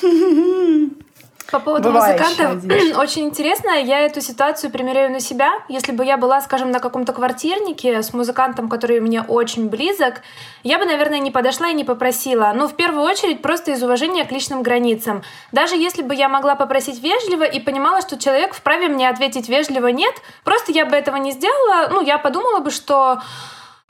По 1.52 1.60
поводу 1.60 1.90
Бывает 1.90 2.18
музыкантов, 2.18 2.96
очень 2.96 3.24
интересно, 3.24 3.72
я 3.78 4.00
эту 4.00 4.22
ситуацию 4.22 4.70
примеряю 4.70 5.12
на 5.12 5.20
себя. 5.20 5.52
Если 5.68 5.92
бы 5.92 6.02
я 6.02 6.16
была, 6.16 6.40
скажем, 6.40 6.70
на 6.70 6.80
каком-то 6.80 7.12
квартирнике 7.12 8.02
с 8.02 8.14
музыкантом, 8.14 8.70
который 8.70 9.00
мне 9.00 9.20
очень 9.20 9.68
близок, 9.68 10.22
я 10.62 10.78
бы, 10.78 10.86
наверное, 10.86 11.18
не 11.18 11.30
подошла 11.30 11.68
и 11.68 11.74
не 11.74 11.84
попросила. 11.84 12.52
Ну, 12.56 12.68
в 12.68 12.74
первую 12.74 13.04
очередь, 13.04 13.42
просто 13.42 13.72
из 13.72 13.82
уважения 13.82 14.24
к 14.24 14.32
личным 14.32 14.62
границам. 14.62 15.22
Даже 15.52 15.76
если 15.76 16.00
бы 16.00 16.14
я 16.14 16.30
могла 16.30 16.54
попросить 16.54 17.02
вежливо 17.02 17.44
и 17.44 17.60
понимала, 17.60 18.00
что 18.00 18.18
человек 18.18 18.54
вправе 18.54 18.88
мне 18.88 19.06
ответить 19.10 19.50
вежливо 19.50 19.88
«нет», 19.88 20.14
просто 20.44 20.72
я 20.72 20.86
бы 20.86 20.96
этого 20.96 21.16
не 21.16 21.32
сделала, 21.32 21.88
ну, 21.90 22.00
я 22.00 22.16
подумала 22.16 22.60
бы, 22.60 22.70
что 22.70 23.20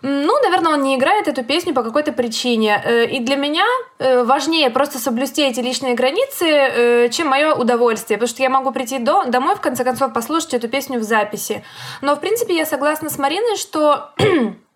ну, 0.02 0.42
наверное, 0.42 0.72
он 0.72 0.82
не 0.82 0.96
играет 0.96 1.28
эту 1.28 1.44
песню 1.44 1.74
по 1.74 1.84
какой-то 1.84 2.12
причине. 2.12 2.82
Э, 2.84 3.04
и 3.06 3.20
для 3.20 3.36
меня 3.36 3.64
э, 3.98 4.24
важнее 4.24 4.68
просто 4.70 4.98
соблюсти 4.98 5.42
эти 5.42 5.60
личные 5.60 5.94
границы, 5.94 6.46
э, 6.46 7.08
чем 7.10 7.28
мое 7.28 7.54
удовольствие. 7.54 8.18
Потому 8.18 8.28
что 8.28 8.42
я 8.42 8.50
могу 8.50 8.72
прийти 8.72 8.98
до, 8.98 9.24
домой, 9.24 9.54
в 9.54 9.60
конце 9.60 9.84
концов, 9.84 10.12
послушать 10.12 10.54
эту 10.54 10.68
песню 10.68 10.98
в 10.98 11.04
записи. 11.04 11.64
Но, 12.00 12.16
в 12.16 12.20
принципе, 12.20 12.56
я 12.56 12.66
согласна 12.66 13.10
с 13.10 13.18
Мариной, 13.18 13.56
что 13.56 14.10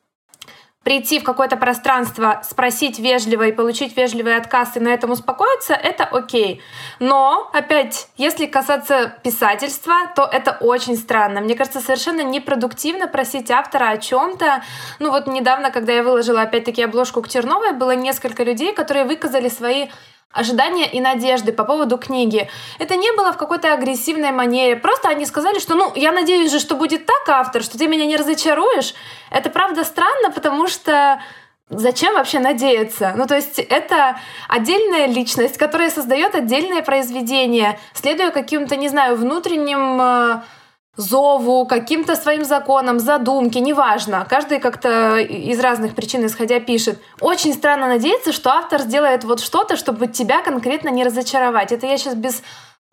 прийти 0.86 1.18
в 1.18 1.24
какое-то 1.24 1.56
пространство, 1.56 2.42
спросить 2.48 3.00
вежливо 3.00 3.48
и 3.48 3.52
получить 3.52 3.96
вежливый 3.96 4.36
отказ 4.36 4.76
и 4.76 4.80
на 4.80 4.90
этом 4.90 5.10
успокоиться, 5.10 5.74
это 5.74 6.04
окей. 6.04 6.62
Но, 7.00 7.50
опять, 7.52 8.06
если 8.16 8.46
касаться 8.46 9.12
писательства, 9.24 9.94
то 10.14 10.22
это 10.22 10.56
очень 10.60 10.96
странно. 10.96 11.40
Мне 11.40 11.56
кажется, 11.56 11.80
совершенно 11.80 12.20
непродуктивно 12.20 13.08
просить 13.08 13.50
автора 13.50 13.88
о 13.88 13.98
чем-то. 13.98 14.62
Ну 15.00 15.10
вот 15.10 15.26
недавно, 15.26 15.72
когда 15.72 15.92
я 15.92 16.04
выложила 16.04 16.42
опять-таки 16.42 16.84
обложку 16.84 17.20
к 17.20 17.28
Черновой, 17.28 17.72
было 17.72 17.96
несколько 17.96 18.44
людей, 18.44 18.72
которые 18.72 19.06
выказали 19.06 19.48
свои 19.48 19.88
ожидания 20.33 20.91
и 20.91 21.00
надежды 21.00 21.52
по 21.52 21.65
поводу 21.65 21.99
книги. 21.99 22.49
Это 22.78 22.97
не 22.97 23.10
было 23.12 23.32
в 23.32 23.36
какой-то 23.36 23.73
агрессивной 23.73 24.32
манере. 24.32 24.76
Просто 24.76 25.08
они 25.08 25.25
сказали, 25.25 25.58
что, 25.58 25.75
ну, 25.75 25.93
я 25.95 26.12
надеюсь 26.12 26.52
же, 26.52 26.60
что 26.60 26.75
будет 26.75 27.06
так, 27.06 27.28
автор, 27.28 27.62
что 27.62 27.78
ты 27.78 27.89
меня 27.89 28.06
не 28.06 28.17
разочаруешь. 28.17 28.95
Это 29.30 29.50
правда 29.50 29.84
странно, 29.84 30.30
потому 30.30 30.69
что 30.69 31.21
Зачем 31.69 32.15
вообще 32.15 32.39
надеяться? 32.39 33.12
Ну, 33.17 33.26
то 33.26 33.34
есть 33.34 33.58
это 33.58 34.21
отдельная 34.49 35.06
личность, 35.06 35.58
которая 35.58 35.91
создает 35.91 36.36
отдельное 36.36 36.80
произведение, 36.80 37.80
следуя 37.93 38.30
каким-то, 38.30 38.76
не 38.76 38.89
знаю, 38.89 39.17
внутренним 39.17 40.00
э, 40.00 40.43
зову, 40.97 41.67
каким-то 41.67 42.17
своим 42.17 42.45
законам, 42.45 42.99
задумке, 42.99 43.61
неважно. 43.61 44.26
Каждый 44.28 44.59
как-то 44.59 45.19
из 45.19 45.61
разных 45.61 45.95
причин 45.95 46.25
исходя 46.26 46.61
пишет. 46.61 46.99
Очень 47.21 47.52
странно 47.52 47.87
надеяться, 47.87 48.32
что 48.32 48.50
автор 48.50 48.80
сделает 48.80 49.25
вот 49.25 49.41
что-то, 49.41 49.76
чтобы 49.76 50.06
тебя 50.06 50.43
конкретно 50.43 50.89
не 50.89 51.04
разочаровать. 51.04 51.73
Это 51.73 51.87
я 51.87 51.99
сейчас 51.99 52.15
без 52.15 52.43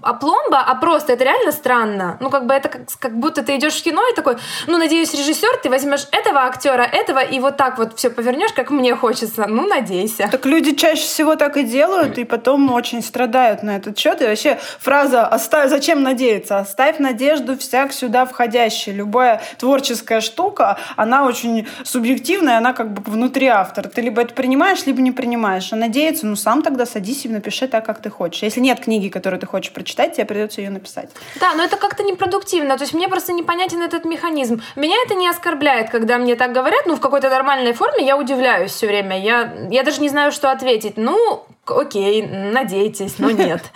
а 0.03 0.13
пломба, 0.13 0.59
а 0.59 0.75
просто 0.75 1.13
это 1.13 1.23
реально 1.23 1.51
странно. 1.51 2.17
Ну, 2.19 2.29
как 2.29 2.45
бы 2.45 2.53
это 2.53 2.69
как, 2.69 2.81
как 2.99 3.17
будто 3.17 3.43
ты 3.43 3.55
идешь 3.55 3.75
в 3.75 3.83
кино 3.83 4.01
и 4.11 4.15
такой, 4.15 4.37
ну, 4.67 4.77
надеюсь, 4.77 5.13
режиссер, 5.13 5.57
ты 5.61 5.69
возьмешь 5.69 6.07
этого 6.11 6.41
актера, 6.41 6.83
этого, 6.83 7.19
и 7.19 7.39
вот 7.39 7.57
так 7.57 7.77
вот 7.77 7.97
все 7.97 8.09
повернешь, 8.09 8.53
как 8.53 8.69
мне 8.69 8.95
хочется. 8.95 9.45
Ну, 9.47 9.67
надейся. 9.67 10.27
Так 10.29 10.45
люди 10.45 10.75
чаще 10.75 11.03
всего 11.03 11.35
так 11.35 11.57
и 11.57 11.63
делают, 11.63 12.17
и 12.17 12.23
потом 12.23 12.71
очень 12.71 13.01
страдают 13.01 13.63
на 13.63 13.77
этот 13.77 13.97
счет. 13.97 14.21
И 14.21 14.25
вообще 14.25 14.59
фраза 14.79 15.25
«оставь, 15.27 15.69
зачем 15.69 16.03
надеяться? 16.03 16.59
Оставь 16.59 16.99
надежду 16.99 17.57
всяк 17.57 17.93
сюда 17.93 18.25
входящий». 18.25 18.91
Любая 18.91 19.41
творческая 19.57 20.21
штука, 20.21 20.77
она 20.95 21.25
очень 21.25 21.67
субъективная, 21.83 22.57
она 22.57 22.73
как 22.73 22.93
бы 22.93 23.01
внутри 23.09 23.47
автора. 23.47 23.87
Ты 23.87 24.01
либо 24.01 24.21
это 24.21 24.33
принимаешь, 24.33 24.85
либо 24.85 25.01
не 25.01 25.11
принимаешь. 25.11 25.71
А 25.71 25.75
надеяться, 25.75 26.25
ну, 26.25 26.35
сам 26.35 26.61
тогда 26.61 26.85
садись 26.85 27.25
и 27.25 27.29
напиши 27.29 27.67
так, 27.67 27.85
как 27.85 28.01
ты 28.01 28.09
хочешь. 28.09 28.43
Если 28.43 28.59
нет 28.59 28.79
книги, 28.79 29.09
которую 29.09 29.39
ты 29.39 29.47
хочешь 29.47 29.71
прочитать, 29.71 29.92
читать, 29.93 30.15
тебе 30.15 30.25
придется 30.25 30.61
ее 30.61 30.71
написать. 30.71 31.09
Да, 31.39 31.53
но 31.53 31.63
это 31.63 31.77
как-то 31.77 32.03
непродуктивно. 32.03 32.77
То 32.77 32.83
есть 32.83 32.93
мне 32.93 33.07
просто 33.07 33.31
непонятен 33.31 33.81
этот 33.81 34.05
механизм. 34.05 34.61
Меня 34.75 34.95
это 35.05 35.13
не 35.13 35.27
оскорбляет, 35.27 35.89
когда 35.91 36.17
мне 36.17 36.35
так 36.35 36.51
говорят, 36.51 36.85
ну, 36.87 36.95
в 36.95 36.99
какой-то 36.99 37.29
нормальной 37.29 37.73
форме 37.73 38.05
я 38.05 38.17
удивляюсь 38.17 38.71
все 38.71 38.87
время. 38.87 39.19
Я, 39.19 39.53
я 39.69 39.83
даже 39.83 40.01
не 40.01 40.09
знаю, 40.09 40.31
что 40.31 40.51
ответить. 40.51 40.97
Ну, 40.97 41.43
окей, 41.65 42.23
надейтесь, 42.23 43.19
но 43.19 43.29
нет. 43.29 43.61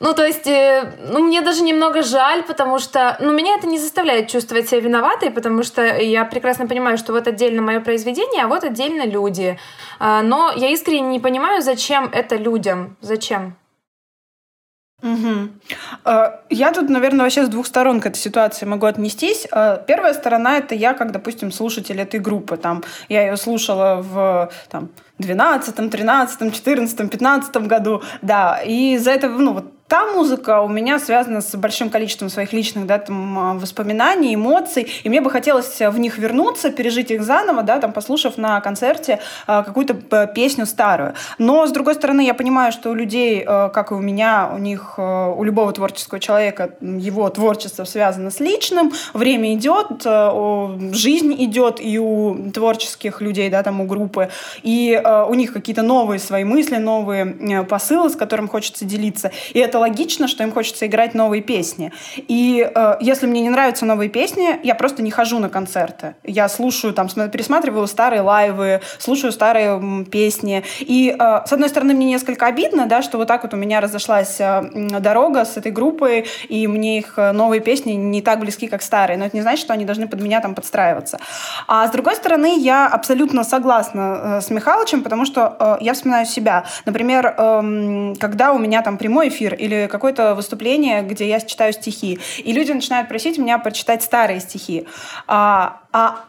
Ну, 0.00 0.14
то 0.14 0.24
есть, 0.24 0.46
э, 0.46 0.92
ну, 1.10 1.18
мне 1.18 1.40
даже 1.40 1.64
немного 1.64 2.02
жаль, 2.02 2.44
потому 2.44 2.78
что, 2.78 3.16
ну, 3.18 3.32
меня 3.32 3.56
это 3.56 3.66
не 3.66 3.80
заставляет 3.80 4.28
чувствовать 4.28 4.68
себя 4.68 4.80
виноватой, 4.80 5.30
потому 5.32 5.64
что 5.64 5.82
я 5.82 6.24
прекрасно 6.24 6.68
понимаю, 6.68 6.98
что 6.98 7.12
вот 7.12 7.26
отдельно 7.26 7.62
мое 7.62 7.80
произведение, 7.80 8.44
а 8.44 8.46
вот 8.46 8.62
отдельно 8.62 9.04
люди. 9.04 9.58
А, 9.98 10.22
но 10.22 10.52
я 10.54 10.68
искренне 10.68 11.08
не 11.08 11.18
понимаю, 11.18 11.62
зачем 11.62 12.08
это 12.12 12.36
людям, 12.36 12.96
зачем. 13.00 13.56
Угу. 15.12 15.48
Я 16.50 16.72
тут, 16.72 16.88
наверное, 16.88 17.24
вообще 17.24 17.44
с 17.44 17.48
двух 17.48 17.66
сторон 17.66 18.00
к 18.00 18.06
этой 18.06 18.18
ситуации 18.18 18.66
могу 18.66 18.86
отнестись. 18.86 19.46
А, 19.50 19.76
первая 19.76 20.14
сторона— 20.14 20.58
это 20.58 20.74
я, 20.74 20.94
как, 20.94 21.12
допустим, 21.12 21.52
слушатель 21.52 22.00
этой 22.00 22.20
группы. 22.20 22.56
Там, 22.56 22.82
я 23.08 23.22
ее 23.26 23.36
слушала 23.36 24.02
в 24.02 24.50
там, 24.70 24.90
12, 25.18 25.90
13, 25.90 26.54
14, 26.54 27.10
15 27.10 27.56
году, 27.56 28.02
да, 28.22 28.60
и 28.64 28.98
за 28.98 29.10
это, 29.10 29.28
ну, 29.28 29.52
вот 29.54 29.77
Та 29.88 30.04
музыка 30.12 30.60
у 30.60 30.68
меня 30.68 30.98
связана 30.98 31.40
с 31.40 31.54
большим 31.56 31.88
количеством 31.88 32.28
своих 32.28 32.52
личных 32.52 32.86
да, 32.86 32.98
там, 32.98 33.38
а, 33.38 33.54
воспоминаний, 33.54 34.34
эмоций, 34.34 34.86
и 35.02 35.08
мне 35.08 35.22
бы 35.22 35.30
хотелось 35.30 35.80
в 35.80 35.98
них 35.98 36.18
вернуться, 36.18 36.70
пережить 36.70 37.10
их 37.10 37.22
заново, 37.22 37.62
да, 37.62 37.78
там, 37.78 37.92
послушав 37.92 38.36
на 38.36 38.60
концерте 38.60 39.18
э, 39.46 39.62
какую-то 39.64 40.26
песню 40.26 40.66
старую. 40.66 41.14
Но, 41.38 41.66
с 41.66 41.72
другой 41.72 41.94
стороны, 41.94 42.20
я 42.20 42.34
понимаю, 42.34 42.70
что 42.70 42.90
у 42.90 42.94
людей, 42.94 43.40
э, 43.40 43.70
как 43.72 43.90
и 43.90 43.94
у 43.94 44.00
меня, 44.00 44.50
у 44.54 44.58
них, 44.58 44.96
э, 44.98 45.34
у 45.34 45.42
любого 45.42 45.72
творческого 45.72 46.20
человека, 46.20 46.72
его 46.82 47.26
творчество 47.30 47.84
связано 47.84 48.30
с 48.30 48.40
личным, 48.40 48.92
время 49.14 49.54
идет, 49.54 50.02
жизнь 50.94 51.34
идет 51.38 51.80
и 51.80 51.98
у 51.98 52.50
творческих 52.52 53.22
людей, 53.22 53.48
да, 53.48 53.62
там, 53.62 53.80
у 53.80 53.86
группы, 53.86 54.28
и 54.62 55.02
у 55.28 55.34
них 55.34 55.54
какие-то 55.54 55.82
новые 55.82 56.18
свои 56.18 56.44
мысли, 56.44 56.76
новые 56.76 57.64
посылы, 57.64 58.10
с 58.10 58.16
которыми 58.16 58.48
хочется 58.48 58.84
делиться, 58.84 59.30
и 59.54 59.58
это 59.58 59.77
это 59.78 59.90
логично, 59.90 60.28
что 60.28 60.42
им 60.42 60.52
хочется 60.52 60.86
играть 60.86 61.14
новые 61.14 61.42
песни. 61.42 61.92
И 62.16 62.68
э, 62.74 62.96
если 63.00 63.26
мне 63.26 63.40
не 63.40 63.50
нравятся 63.50 63.86
новые 63.86 64.08
песни, 64.08 64.58
я 64.62 64.74
просто 64.74 65.02
не 65.02 65.10
хожу 65.10 65.38
на 65.38 65.48
концерты. 65.48 66.14
Я 66.24 66.48
слушаю, 66.48 66.92
там, 66.92 67.08
пересматриваю 67.08 67.86
старые 67.86 68.22
лайвы, 68.22 68.80
слушаю 68.98 69.32
старые 69.32 70.04
песни. 70.10 70.64
И, 70.80 71.14
э, 71.18 71.40
с 71.46 71.52
одной 71.52 71.68
стороны, 71.68 71.94
мне 71.94 72.06
несколько 72.06 72.46
обидно, 72.46 72.86
да, 72.86 73.02
что 73.02 73.18
вот 73.18 73.28
так 73.28 73.42
вот 73.42 73.54
у 73.54 73.56
меня 73.56 73.80
разошлась 73.80 74.36
э, 74.40 74.62
дорога 75.00 75.44
с 75.44 75.56
этой 75.56 75.72
группой, 75.72 76.26
и 76.48 76.66
мне 76.66 76.98
их 76.98 77.14
э, 77.16 77.32
новые 77.32 77.60
песни 77.60 77.92
не 77.92 78.22
так 78.22 78.40
близки, 78.40 78.66
как 78.66 78.82
старые. 78.82 79.16
Но 79.16 79.26
это 79.26 79.36
не 79.36 79.42
значит, 79.42 79.60
что 79.60 79.72
они 79.72 79.84
должны 79.84 80.08
под 80.08 80.20
меня 80.20 80.40
там 80.40 80.54
подстраиваться. 80.54 81.18
А 81.66 81.86
с 81.86 81.90
другой 81.90 82.16
стороны, 82.16 82.58
я 82.58 82.86
абсолютно 82.86 83.44
согласна 83.44 84.00
э, 84.00 84.40
с 84.40 84.50
Михалычем, 84.50 85.02
потому 85.02 85.24
что 85.24 85.56
э, 85.58 85.76
я 85.80 85.92
вспоминаю 85.92 86.26
себя. 86.26 86.64
Например, 86.84 87.34
э, 87.36 88.14
когда 88.18 88.52
у 88.52 88.58
меня 88.58 88.82
там 88.82 88.98
прямой 88.98 89.28
эфир 89.28 89.54
или 89.68 89.86
какое-то 89.86 90.34
выступление, 90.34 91.02
где 91.02 91.28
я 91.28 91.40
читаю 91.40 91.72
стихи, 91.72 92.18
и 92.38 92.52
люди 92.52 92.72
начинают 92.72 93.08
просить 93.08 93.38
меня 93.38 93.58
прочитать 93.58 94.02
старые 94.02 94.40
стихи. 94.40 94.86
А, 95.26 95.82
а 95.92 96.24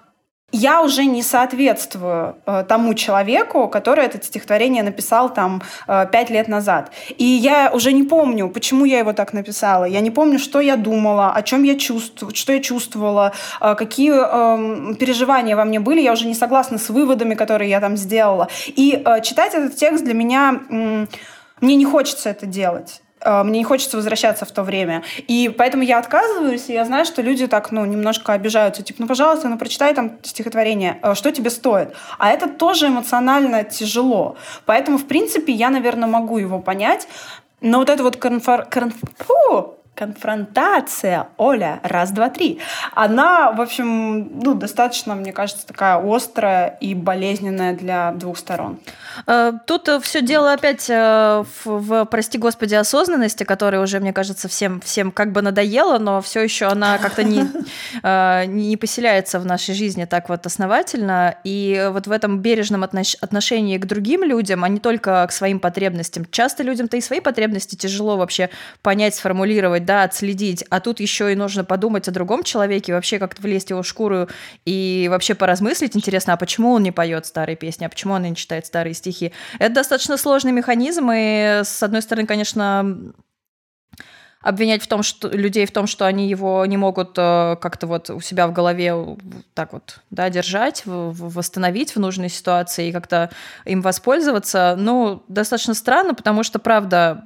я 0.52 0.82
уже 0.82 1.06
не 1.06 1.22
соответствую 1.22 2.36
э, 2.46 2.64
тому 2.68 2.96
человеку, 2.96 3.68
который 3.68 4.06
это 4.06 4.24
стихотворение 4.24 4.82
написал 4.82 5.32
там 5.32 5.62
э, 5.88 6.08
пять 6.12 6.32
лет 6.32 6.48
назад. 6.48 6.92
И 7.18 7.24
я 7.24 7.70
уже 7.72 7.94
не 7.94 8.04
помню, 8.04 8.50
почему 8.50 8.86
я 8.86 9.00
его 9.00 9.14
так 9.14 9.34
написала. 9.34 9.86
Я 9.86 10.00
не 10.00 10.10
помню, 10.10 10.40
что 10.40 10.60
я 10.60 10.76
думала, 10.76 11.32
о 11.34 11.44
чем 11.44 11.64
я 11.64 11.78
чувствовала, 11.78 12.36
что 12.36 12.54
я 12.54 12.62
чувствовала, 12.62 13.32
э, 13.62 13.76
какие 13.76 14.12
э, 14.12 14.96
переживания 14.96 15.56
во 15.56 15.66
мне 15.66 15.80
были. 15.80 16.02
Я 16.02 16.14
уже 16.14 16.26
не 16.26 16.36
согласна 16.36 16.80
с 16.80 16.90
выводами, 16.90 17.36
которые 17.36 17.70
я 17.70 17.80
там 17.80 17.96
сделала. 17.96 18.48
И 18.66 19.04
э, 19.06 19.22
читать 19.22 19.54
этот 19.54 19.76
текст 19.76 20.04
для 20.04 20.16
меня... 20.16 20.62
Э, 20.72 21.06
мне 21.62 21.76
не 21.76 21.86
хочется 21.86 22.30
это 22.30 22.46
делать. 22.46 23.02
Э, 23.22 23.44
мне 23.44 23.60
не 23.60 23.64
хочется 23.64 23.98
возвращаться 23.98 24.46
в 24.46 24.52
то 24.52 24.64
время. 24.64 25.04
И 25.28 25.54
поэтому 25.56 25.84
я 25.84 26.00
отказываюсь, 26.00 26.70
и 26.70 26.74
я 26.74 26.86
знаю, 26.86 27.06
что 27.06 27.22
люди 27.22 27.48
так, 27.48 27.72
ну, 27.72 27.86
немножко 27.86 28.34
обижаются. 28.34 28.84
Типа, 28.84 29.02
ну, 29.02 29.08
пожалуйста, 29.08 29.50
ну, 29.50 29.58
прочитай 29.58 29.94
там 29.94 30.18
стихотворение, 30.24 31.00
э, 31.02 31.16
что 31.16 31.32
тебе 31.32 31.50
стоит. 31.50 31.94
А 32.18 32.30
это 32.30 32.48
тоже 32.48 32.88
эмоционально 32.88 33.64
тяжело. 33.64 34.38
Поэтому, 34.66 34.98
в 34.98 35.06
принципе, 35.06 35.54
я, 35.54 35.70
наверное, 35.70 36.08
могу 36.08 36.38
его 36.38 36.60
понять. 36.60 37.08
Но 37.62 37.80
вот 37.80 37.90
это 37.90 38.04
вот 38.04 38.16
конфор... 38.16 38.66
конф... 38.66 38.96
Фу! 39.18 39.79
Конфронтация, 40.00 41.28
Оля, 41.36 41.82
раз, 41.84 42.12
два, 42.12 42.30
три, 42.30 42.60
она, 42.94 43.52
в 43.52 43.60
общем, 43.60 44.42
ну, 44.42 44.54
достаточно, 44.54 45.14
мне 45.14 45.34
кажется, 45.34 45.68
такая 45.68 46.02
острая 46.02 46.78
и 46.80 46.96
болезненная 46.96 47.74
для 47.74 48.14
двух 48.14 48.38
сторон. 48.38 48.80
Э, 49.28 49.52
тут 49.66 49.90
все 50.02 50.22
дело 50.22 50.54
опять 50.54 50.90
э, 50.90 51.44
в, 51.66 51.66
в, 51.66 52.06
прости 52.06 52.38
господи, 52.38 52.76
осознанности, 52.76 53.44
которая 53.44 53.82
уже, 53.82 54.00
мне 54.00 54.14
кажется, 54.14 54.48
всем, 54.48 54.80
всем 54.80 55.12
как 55.12 55.34
бы 55.34 55.42
надоела, 55.42 55.98
но 55.98 56.22
все 56.22 56.42
еще 56.42 56.68
она 56.68 56.98
как-то 56.98 57.24
не, 57.24 57.46
э, 58.04 58.46
не 58.46 58.78
поселяется 58.78 59.38
в 59.40 59.46
нашей 59.46 59.76
жизни 59.76 60.06
так 60.06 60.30
вот 60.30 60.46
основательно. 60.46 61.36
И 61.44 61.90
вот 61.92 62.08
в 62.08 62.12
этом 62.12 62.40
бережном 62.40 62.86
отношении 62.86 63.78
к 63.78 63.86
другим 63.86 64.24
людям, 64.24 64.64
а 64.64 64.70
не 64.70 64.80
только 64.80 65.28
к 65.28 65.34
своим 65.34 65.60
потребностям. 65.60 66.26
Часто 66.32 66.64
людям-то 66.64 66.96
и 66.96 67.02
свои 67.02 67.20
потребности 67.20 67.76
тяжело 67.76 68.16
вообще 68.16 68.50
понять, 68.82 69.16
сформулировать, 69.16 69.89
да, 69.90 70.04
отследить, 70.04 70.64
а 70.70 70.82
тут 70.82 71.00
еще 71.00 71.32
и 71.32 71.36
нужно 71.36 71.64
подумать 71.64 72.08
о 72.08 72.12
другом 72.12 72.44
человеке, 72.44 72.94
вообще 72.94 73.18
как-то 73.18 73.42
влезть 73.42 73.70
в 73.70 73.72
его 73.72 73.82
шкуру 73.82 74.28
и 74.64 75.08
вообще 75.10 75.34
поразмыслить, 75.34 75.98
интересно, 75.98 76.34
а 76.34 76.38
почему 76.38 76.74
он 76.74 76.84
не 76.84 76.92
поет 76.92 77.26
старые 77.26 77.56
песни, 77.56 77.86
а 77.86 77.90
почему 77.90 78.14
он 78.14 78.22
не 78.22 78.36
читает 78.36 78.68
старые 78.68 78.94
стихи. 78.94 79.32
Это 79.58 79.74
достаточно 79.74 80.18
сложный 80.18 80.52
механизм, 80.52 81.10
и, 81.12 81.62
с 81.64 81.82
одной 81.82 82.04
стороны, 82.04 82.28
конечно, 82.28 83.00
обвинять 84.42 84.84
в 84.84 84.88
том, 84.88 85.02
что 85.02 85.28
людей 85.28 85.66
в 85.66 85.72
том, 85.72 85.88
что 85.88 86.06
они 86.06 86.30
его 86.30 86.64
не 86.68 86.78
могут 86.78 87.18
э, 87.18 87.56
как-то 87.60 87.88
вот 87.88 88.12
у 88.12 88.20
себя 88.20 88.48
в 88.48 88.54
голове 88.54 88.94
так 89.56 89.74
вот 89.74 90.02
да, 90.12 90.30
держать, 90.30 90.84
восстановить 90.86 91.96
в 91.96 92.00
нужной 92.00 92.30
ситуации 92.30 92.90
и 92.90 92.92
как-то 92.92 93.32
им 93.66 93.82
воспользоваться, 93.82 94.76
ну, 94.78 95.24
достаточно 95.28 95.74
странно, 95.74 96.14
потому 96.14 96.44
что, 96.44 96.60
правда, 96.60 97.26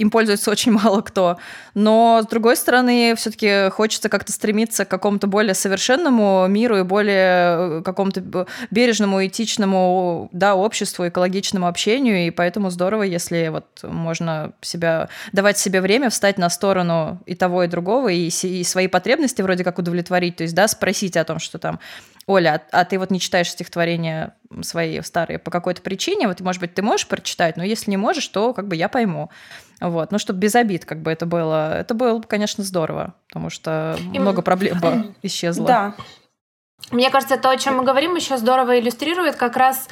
им 0.00 0.10
пользуется 0.10 0.50
очень 0.50 0.72
мало 0.84 1.02
кто. 1.02 1.38
Но, 1.74 2.20
с 2.22 2.26
другой 2.26 2.56
стороны, 2.56 3.14
все-таки 3.16 3.70
хочется 3.70 4.08
как-то 4.08 4.32
стремиться 4.32 4.84
к 4.84 4.88
какому-то 4.88 5.26
более 5.26 5.54
совершенному 5.54 6.46
миру 6.48 6.78
и 6.78 6.82
более 6.82 7.78
э, 7.78 7.82
какому-то 7.84 8.46
бережному, 8.70 9.24
этичному 9.26 10.28
да, 10.32 10.56
обществу, 10.56 11.06
экологичному 11.06 11.66
общению. 11.66 12.26
И 12.26 12.30
поэтому 12.30 12.70
здорово, 12.70 13.02
если 13.02 13.48
вот 13.48 13.66
можно 13.82 14.52
себя, 14.62 15.08
давать 15.32 15.58
себе 15.58 15.80
время 15.80 16.08
встать 16.08 16.38
на 16.38 16.48
сторону 16.48 17.20
и 17.26 17.34
того, 17.34 17.64
и 17.64 17.68
другого, 17.68 18.08
и, 18.08 18.28
и 18.28 18.64
свои 18.64 18.88
потребности 18.88 19.42
вроде 19.42 19.64
как 19.64 19.78
удовлетворить. 19.78 20.36
То 20.36 20.44
есть, 20.44 20.54
да, 20.54 20.66
спросить 20.66 21.16
о 21.16 21.24
том, 21.24 21.38
что 21.38 21.58
там 21.58 21.78
Оля, 22.30 22.62
а, 22.70 22.80
а 22.80 22.84
ты 22.84 22.98
вот 22.98 23.10
не 23.10 23.18
читаешь 23.18 23.50
стихотворения 23.50 24.36
свои 24.62 25.00
старые 25.00 25.40
по 25.40 25.50
какой-то 25.50 25.82
причине, 25.82 26.28
вот, 26.28 26.40
может 26.40 26.60
быть, 26.60 26.74
ты 26.74 26.82
можешь 26.82 27.08
прочитать, 27.08 27.56
но 27.56 27.64
если 27.64 27.90
не 27.90 27.96
можешь, 27.96 28.28
то 28.28 28.54
как 28.54 28.68
бы 28.68 28.76
я 28.76 28.88
пойму. 28.88 29.30
Вот, 29.80 30.12
ну, 30.12 30.18
чтобы 30.18 30.38
без 30.38 30.54
обид 30.54 30.84
как 30.84 31.02
бы 31.02 31.10
это 31.10 31.26
было. 31.26 31.76
Это 31.76 31.94
было, 31.94 32.20
конечно, 32.20 32.62
здорово, 32.62 33.14
потому 33.28 33.50
что 33.50 33.96
И... 34.12 34.18
много 34.18 34.42
проблем 34.42 35.14
исчезло. 35.22 35.66
Да. 35.66 35.94
Мне 36.92 37.10
кажется, 37.10 37.36
то, 37.36 37.50
о 37.50 37.56
чем 37.56 37.78
мы 37.78 37.84
говорим, 37.84 38.14
еще 38.14 38.36
здорово 38.36 38.78
иллюстрирует 38.78 39.36
как 39.36 39.56
раз 39.56 39.88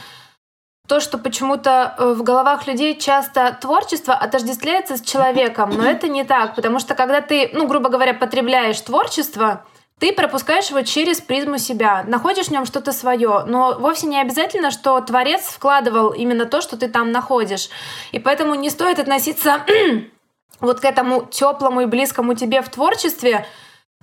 то, 0.87 1.01
что 1.01 1.18
почему-то 1.18 1.94
э, 1.98 2.12
в 2.14 2.22
головах 2.22 2.66
людей 2.66 2.98
часто 2.98 3.57
творчество 3.61 4.14
отождествляется 4.14 4.96
с 4.96 5.01
человеком, 5.01 5.70
но 5.70 5.85
это 5.85 6.09
не 6.09 6.24
так, 6.24 6.55
потому 6.55 6.79
что 6.79 6.94
когда 6.94 7.20
ты, 7.20 7.51
ну, 7.53 7.66
грубо 7.66 7.90
говоря, 7.90 8.14
потребляешь 8.14 8.81
творчество, 8.81 9.64
ты 9.99 10.13
пропускаешь 10.13 10.71
его 10.71 10.83
через 10.83 11.21
призму 11.21 11.59
себя, 11.59 12.05
находишь 12.07 12.47
в 12.47 12.51
нем 12.51 12.65
что-то 12.67 12.93
свое, 12.93 13.45
но 13.47 13.77
вовсе 13.79 14.07
не 14.07 14.21
обязательно, 14.21 14.71
что 14.71 15.01
творец 15.01 15.43
вкладывал 15.43 16.11
именно 16.11 16.47
то, 16.47 16.61
что 16.61 16.77
ты 16.77 16.89
там 16.89 17.11
находишь. 17.11 17.69
И 18.13 18.19
поэтому 18.19 18.55
не 18.55 18.71
стоит 18.71 18.99
относиться 18.99 19.65
вот 20.61 20.81
к 20.81 20.85
этому 20.85 21.27
теплому 21.31 21.81
и 21.81 21.87
близкому 21.87 22.35
тебе 22.35 22.63
в 22.63 22.69
творчестве 22.69 23.47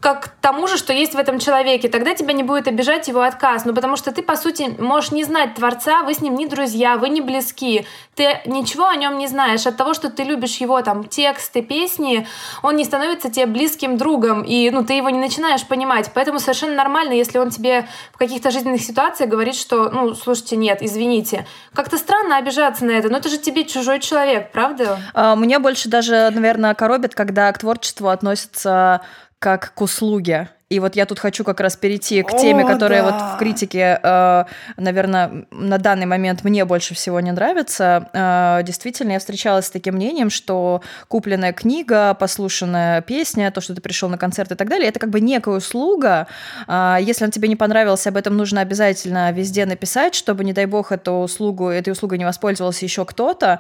как 0.05 0.25
к 0.25 0.27
тому 0.39 0.67
же, 0.67 0.77
что 0.77 0.93
есть 0.93 1.15
в 1.15 1.17
этом 1.17 1.39
человеке. 1.39 1.89
Тогда 1.89 2.13
тебя 2.13 2.31
не 2.33 2.43
будет 2.43 2.67
обижать 2.67 3.07
его 3.07 3.23
отказ. 3.23 3.65
Ну, 3.65 3.73
потому 3.73 3.95
что 3.95 4.11
ты, 4.11 4.21
по 4.21 4.35
сути, 4.35 4.75
можешь 4.77 5.11
не 5.11 5.23
знать 5.23 5.55
Творца, 5.55 6.03
вы 6.03 6.13
с 6.13 6.21
ним 6.21 6.35
не 6.35 6.45
друзья, 6.45 6.97
вы 6.97 7.09
не 7.09 7.21
близки. 7.21 7.87
Ты 8.13 8.39
ничего 8.45 8.87
о 8.87 8.95
нем 8.95 9.17
не 9.17 9.25
знаешь. 9.25 9.65
От 9.65 9.77
того, 9.77 9.95
что 9.95 10.11
ты 10.11 10.21
любишь 10.21 10.57
его 10.57 10.79
там 10.83 11.05
тексты, 11.05 11.63
песни, 11.63 12.27
он 12.61 12.75
не 12.75 12.83
становится 12.83 13.31
тебе 13.31 13.47
близким 13.47 13.97
другом. 13.97 14.43
И 14.43 14.69
ну, 14.69 14.85
ты 14.85 14.93
его 14.93 15.09
не 15.09 15.17
начинаешь 15.17 15.65
понимать. 15.65 16.11
Поэтому 16.13 16.39
совершенно 16.39 16.75
нормально, 16.75 17.13
если 17.13 17.39
он 17.39 17.49
тебе 17.49 17.87
в 18.13 18.19
каких-то 18.19 18.51
жизненных 18.51 18.83
ситуациях 18.83 19.31
говорит, 19.31 19.55
что, 19.55 19.89
ну, 19.89 20.13
слушайте, 20.13 20.55
нет, 20.55 20.83
извините. 20.83 21.47
Как-то 21.73 21.97
странно 21.97 22.37
обижаться 22.37 22.85
на 22.85 22.91
это, 22.91 23.09
но 23.09 23.17
это 23.17 23.29
же 23.29 23.39
тебе 23.39 23.63
чужой 23.63 23.99
человек, 23.99 24.51
правда? 24.51 24.99
А, 25.15 25.35
мне 25.35 25.57
больше 25.57 25.89
даже, 25.89 26.29
наверное, 26.29 26.75
коробит, 26.75 27.15
когда 27.15 27.51
к 27.51 27.57
творчеству 27.57 28.09
относятся 28.09 29.01
как 29.45 29.75
к 29.75 29.81
услуге. 29.81 30.49
И 30.69 30.79
вот 30.79 30.95
я 30.95 31.05
тут 31.05 31.19
хочу 31.19 31.43
как 31.43 31.60
раз 31.60 31.75
перейти 31.75 32.23
к 32.23 32.36
теме, 32.36 32.63
О, 32.63 32.67
которая 32.67 33.03
да. 33.03 33.12
вот 33.12 33.36
в 33.36 33.38
критике, 33.38 33.99
э, 34.01 34.45
наверное, 34.77 35.45
на 35.51 35.77
данный 35.77 36.08
момент 36.08 36.43
мне 36.43 36.65
больше 36.65 36.95
всего 36.95 37.19
не 37.19 37.31
нравится. 37.31 38.10
Э, 38.12 38.63
действительно, 38.63 39.12
я 39.12 39.19
встречалась 39.19 39.67
с 39.67 39.69
таким 39.69 39.93
мнением, 39.93 40.31
что 40.31 40.81
купленная 41.08 41.53
книга, 41.53 42.15
послушанная 42.15 43.01
песня, 43.01 43.51
то, 43.51 43.62
что 43.62 43.75
ты 43.75 43.81
пришел 43.81 44.10
на 44.10 44.17
концерт 44.17 44.51
и 44.51 44.55
так 44.55 44.67
далее, 44.67 44.89
это 44.89 44.99
как 44.99 45.12
бы 45.12 45.21
некая 45.21 45.58
услуга. 45.58 46.25
Э, 46.67 46.97
если 46.99 47.23
он 47.23 47.29
тебе 47.29 47.47
не 47.47 47.55
понравился, 47.55 48.10
об 48.10 48.17
этом 48.17 48.36
нужно 48.36 48.62
обязательно 48.62 49.31
везде 49.31 49.67
написать, 49.67 50.15
чтобы, 50.15 50.43
не 50.43 50.53
дай 50.53 50.65
бог, 50.65 50.91
эту 50.91 51.12
услугу, 51.12 51.69
этой 51.69 51.91
услугой 51.91 52.17
не 52.17 52.25
воспользовался 52.25 52.84
еще 52.84 53.05
кто-то. 53.05 53.60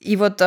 И 0.00 0.16
вот 0.16 0.42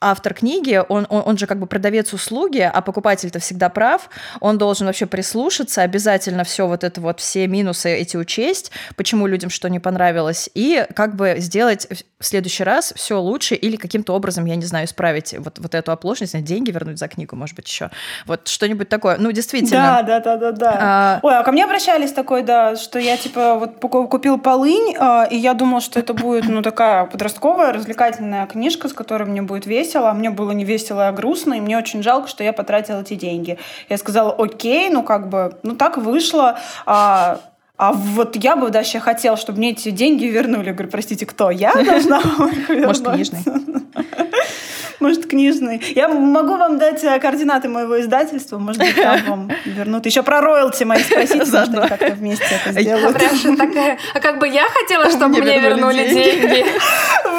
автор 0.00 0.34
книги, 0.34 0.82
он, 0.88 1.06
он, 1.08 1.22
он 1.26 1.38
же 1.38 1.46
как 1.46 1.58
бы 1.58 1.66
продавец 1.66 2.12
услуги, 2.12 2.60
а 2.60 2.80
покупатель-то 2.80 3.38
всегда 3.38 3.68
прав, 3.68 4.08
он 4.40 4.58
должен 4.58 4.86
вообще 4.86 5.06
прислушаться, 5.06 5.82
обязательно 5.82 6.44
все 6.44 6.66
вот 6.66 6.84
это 6.84 7.00
вот, 7.00 7.20
все 7.20 7.46
минусы 7.46 7.90
эти 7.90 8.16
учесть, 8.16 8.72
почему 8.96 9.26
людям 9.26 9.50
что 9.50 9.68
не 9.68 9.78
понравилось, 9.78 10.48
и 10.54 10.86
как 10.94 11.16
бы 11.16 11.36
сделать 11.38 11.86
в 12.18 12.24
следующий 12.24 12.64
раз 12.64 12.92
все 12.96 13.20
лучше 13.20 13.54
или 13.54 13.76
каким-то 13.76 14.14
образом, 14.14 14.44
я 14.44 14.56
не 14.56 14.64
знаю, 14.64 14.86
исправить 14.86 15.34
вот, 15.38 15.58
вот 15.58 15.74
эту 15.74 15.92
оплошность, 15.92 16.40
деньги 16.44 16.70
вернуть 16.70 16.98
за 16.98 17.08
книгу, 17.08 17.36
может 17.36 17.56
быть, 17.56 17.66
еще. 17.68 17.90
Вот 18.26 18.48
что-нибудь 18.48 18.88
такое. 18.88 19.16
Ну, 19.18 19.32
действительно. 19.32 20.02
Да, 20.06 20.20
да, 20.20 20.20
да, 20.20 20.36
да, 20.36 20.52
да. 20.52 20.78
А... 20.80 21.20
Ой, 21.22 21.38
а 21.38 21.42
ко 21.42 21.52
мне 21.52 21.64
обращались 21.64 22.12
такой, 22.12 22.42
да, 22.42 22.76
что 22.76 22.98
я, 22.98 23.16
типа, 23.16 23.56
вот 23.56 23.80
купил 24.08 24.38
полынь, 24.38 24.94
а, 24.98 25.24
и 25.30 25.36
я 25.36 25.54
думал, 25.54 25.80
что 25.80 25.98
это 25.98 26.14
будет, 26.14 26.46
ну, 26.46 26.62
такая 26.62 27.06
подростковая, 27.06 27.72
развлекательная 27.72 28.46
книжка, 28.46 28.88
с 28.88 28.92
которой 28.92 29.24
мне 29.24 29.42
будет 29.42 29.66
весело, 29.66 29.89
весело, 29.90 30.10
а 30.10 30.14
мне 30.14 30.30
было 30.30 30.52
не 30.52 30.64
весело, 30.64 31.08
а 31.08 31.12
грустно, 31.12 31.54
и 31.54 31.60
мне 31.60 31.76
очень 31.76 32.02
жалко, 32.02 32.28
что 32.28 32.44
я 32.44 32.52
потратила 32.52 33.00
эти 33.00 33.14
деньги. 33.14 33.58
Я 33.88 33.98
сказала, 33.98 34.32
окей, 34.32 34.88
ну 34.90 35.02
как 35.02 35.28
бы, 35.28 35.56
ну 35.62 35.74
так 35.74 35.96
вышло, 35.98 36.58
а, 36.86 37.40
а 37.76 37.92
вот 37.92 38.36
я 38.36 38.56
бы 38.56 38.68
вообще 38.68 39.00
хотел, 39.00 39.36
чтобы 39.36 39.58
мне 39.58 39.70
эти 39.70 39.90
деньги 39.90 40.26
вернули. 40.26 40.66
Я 40.66 40.72
говорю, 40.72 40.90
простите, 40.90 41.26
кто? 41.26 41.50
Я 41.50 41.72
должна 41.74 42.20
Может, 42.68 43.08
книжный. 43.08 43.40
Может, 45.00 45.26
книжный. 45.26 45.82
Я 45.94 46.08
могу 46.08 46.56
вам 46.56 46.78
дать 46.78 47.02
э, 47.02 47.18
координаты 47.18 47.68
моего 47.68 48.00
издательства, 48.00 48.58
может 48.58 48.80
быть, 48.80 48.94
там 48.94 49.24
вам 49.26 49.50
вернут. 49.64 50.06
Еще 50.06 50.22
про 50.22 50.40
роялти 50.40 50.84
мои 50.84 51.02
спросите, 51.02 51.38
может, 51.38 51.54
они 51.54 51.88
как-то 51.88 52.12
вместе 52.14 52.44
это 52.64 52.80
сделают. 52.80 53.16
Прям 53.16 53.56
такая, 53.56 53.98
а 54.14 54.20
как 54.20 54.38
бы 54.38 54.46
я 54.46 54.66
хотела, 54.68 55.10
чтобы 55.10 55.38
мне 55.38 55.58
вернули 55.58 56.06
деньги. 56.08 56.64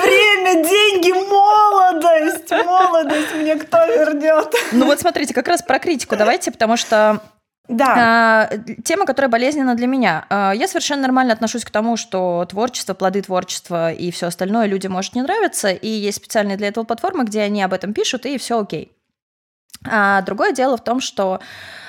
Время, 0.02 0.64
деньги, 0.64 1.12
молодость, 1.12 2.52
молодость 2.66 3.36
мне 3.36 3.56
кто 3.56 3.78
вернет? 3.86 4.54
Ну 4.72 4.86
вот 4.86 5.00
смотрите, 5.00 5.34
как 5.34 5.48
раз 5.48 5.62
про 5.62 5.80
критику 5.80 6.16
давайте, 6.16 6.52
потому 6.52 6.78
что 6.78 7.22
да. 7.72 8.50
А, 8.52 8.58
тема, 8.84 9.06
которая 9.06 9.30
болезненна 9.30 9.76
для 9.76 9.88
меня. 9.88 10.26
А, 10.30 10.52
я 10.52 10.68
совершенно 10.68 11.04
нормально 11.04 11.34
отношусь 11.34 11.66
к 11.66 11.72
тому, 11.72 11.98
что 11.98 12.46
творчество, 12.50 12.94
плоды 12.94 13.22
творчества 13.22 13.92
и 13.92 14.12
все 14.12 14.28
остальное 14.28 14.68
людям 14.68 14.92
может 14.92 15.16
не 15.16 15.22
нравиться, 15.22 15.70
и 15.70 15.88
есть 15.88 16.18
специальные 16.18 16.58
для 16.58 16.68
этого 16.68 16.84
платформы, 16.84 17.24
где 17.24 17.42
они 17.42 17.64
об 17.64 17.74
этом 17.74 17.94
пишут, 17.94 18.26
и 18.26 18.38
все 18.38 18.60
окей. 18.60 18.92
А 19.90 20.22
другое 20.22 20.52
дело 20.52 20.78
в 20.78 20.84
том, 20.84 21.00
что 21.00 21.40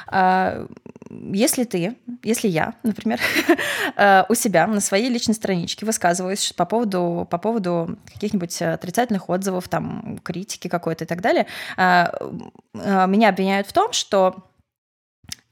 а, 0.07 0.67
если 1.11 1.65
ты, 1.65 1.97
если 2.23 2.49
я, 2.49 2.75
например, 2.85 3.21
у 4.29 4.35
себя 4.35 4.67
на 4.67 4.81
своей 4.81 5.11
личной 5.11 5.35
страничке 5.35 5.85
высказываюсь 5.85 6.53
по 6.53 6.65
поводу, 6.65 7.27
по 7.31 7.39
поводу 7.39 7.99
каких-нибудь 8.15 8.63
отрицательных 8.63 9.29
отзывов, 9.29 9.69
там, 9.69 10.19
критики 10.23 10.69
какой-то 10.69 11.05
и 11.05 11.07
так 11.07 11.21
далее, 11.21 11.47
меня 11.77 13.29
обвиняют 13.29 13.67
в 13.67 13.73
том, 13.73 13.93
что 13.93 14.52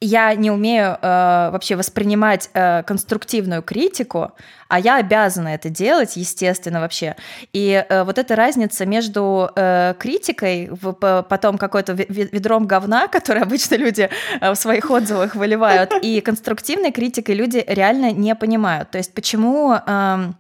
я 0.00 0.34
не 0.34 0.50
умею 0.50 0.96
э, 1.00 1.50
вообще 1.52 1.76
воспринимать 1.76 2.48
э, 2.54 2.82
конструктивную 2.84 3.62
критику, 3.62 4.32
а 4.68 4.80
я 4.80 4.96
обязана 4.96 5.48
это 5.48 5.68
делать, 5.68 6.16
естественно, 6.16 6.80
вообще. 6.80 7.16
И 7.52 7.84
э, 7.86 8.04
вот 8.04 8.18
эта 8.18 8.34
разница 8.34 8.86
между 8.86 9.50
э, 9.54 9.94
критикой, 9.98 10.68
в, 10.70 10.92
потом 11.28 11.58
какой-то 11.58 11.92
ведром 11.92 12.66
говна, 12.66 13.08
который 13.12 13.42
обычно 13.42 13.74
люди 13.74 14.08
э, 14.40 14.50
в 14.50 14.54
своих 14.56 14.90
отзывах 14.90 15.34
выливают, 15.34 15.92
и 16.02 16.20
конструктивной 16.20 16.92
критикой 16.92 17.34
люди 17.34 17.62
реально 17.66 18.12
не 18.12 18.34
понимают. 18.34 18.90
То 18.90 18.98
есть 18.98 19.14
почему... 19.14 19.74
Э, 19.86 20.32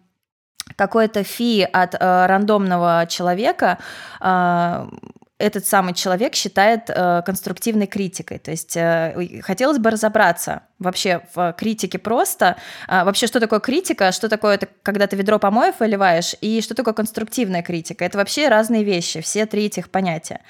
какой-то 0.76 1.24
фи 1.24 1.62
от 1.62 1.94
э, 1.94 2.26
рандомного 2.26 3.04
человека 3.08 3.78
э, 4.20 4.86
этот 5.40 5.66
самый 5.66 5.94
человек 5.94 6.34
считает 6.34 6.88
э, 6.88 7.22
конструктивной 7.24 7.86
критикой. 7.86 8.38
То 8.38 8.50
есть 8.50 8.76
э, 8.76 9.40
хотелось 9.42 9.78
бы 9.78 9.90
разобраться 9.90 10.62
вообще 10.78 11.22
в 11.34 11.54
критике 11.58 11.98
просто. 11.98 12.56
Э, 12.88 13.04
вообще, 13.04 13.26
что 13.26 13.40
такое 13.40 13.60
критика, 13.60 14.12
что 14.12 14.28
такое 14.28 14.54
это, 14.54 14.68
когда 14.82 15.06
ты 15.06 15.16
ведро 15.16 15.38
помоев 15.38 15.80
выливаешь, 15.80 16.34
и 16.40 16.60
что 16.60 16.74
такое 16.74 16.94
конструктивная 16.94 17.62
критика. 17.62 18.04
Это 18.04 18.18
вообще 18.18 18.48
разные 18.48 18.84
вещи, 18.84 19.20
все 19.20 19.46
три 19.46 19.66
этих 19.66 19.90
понятия. 19.90 20.40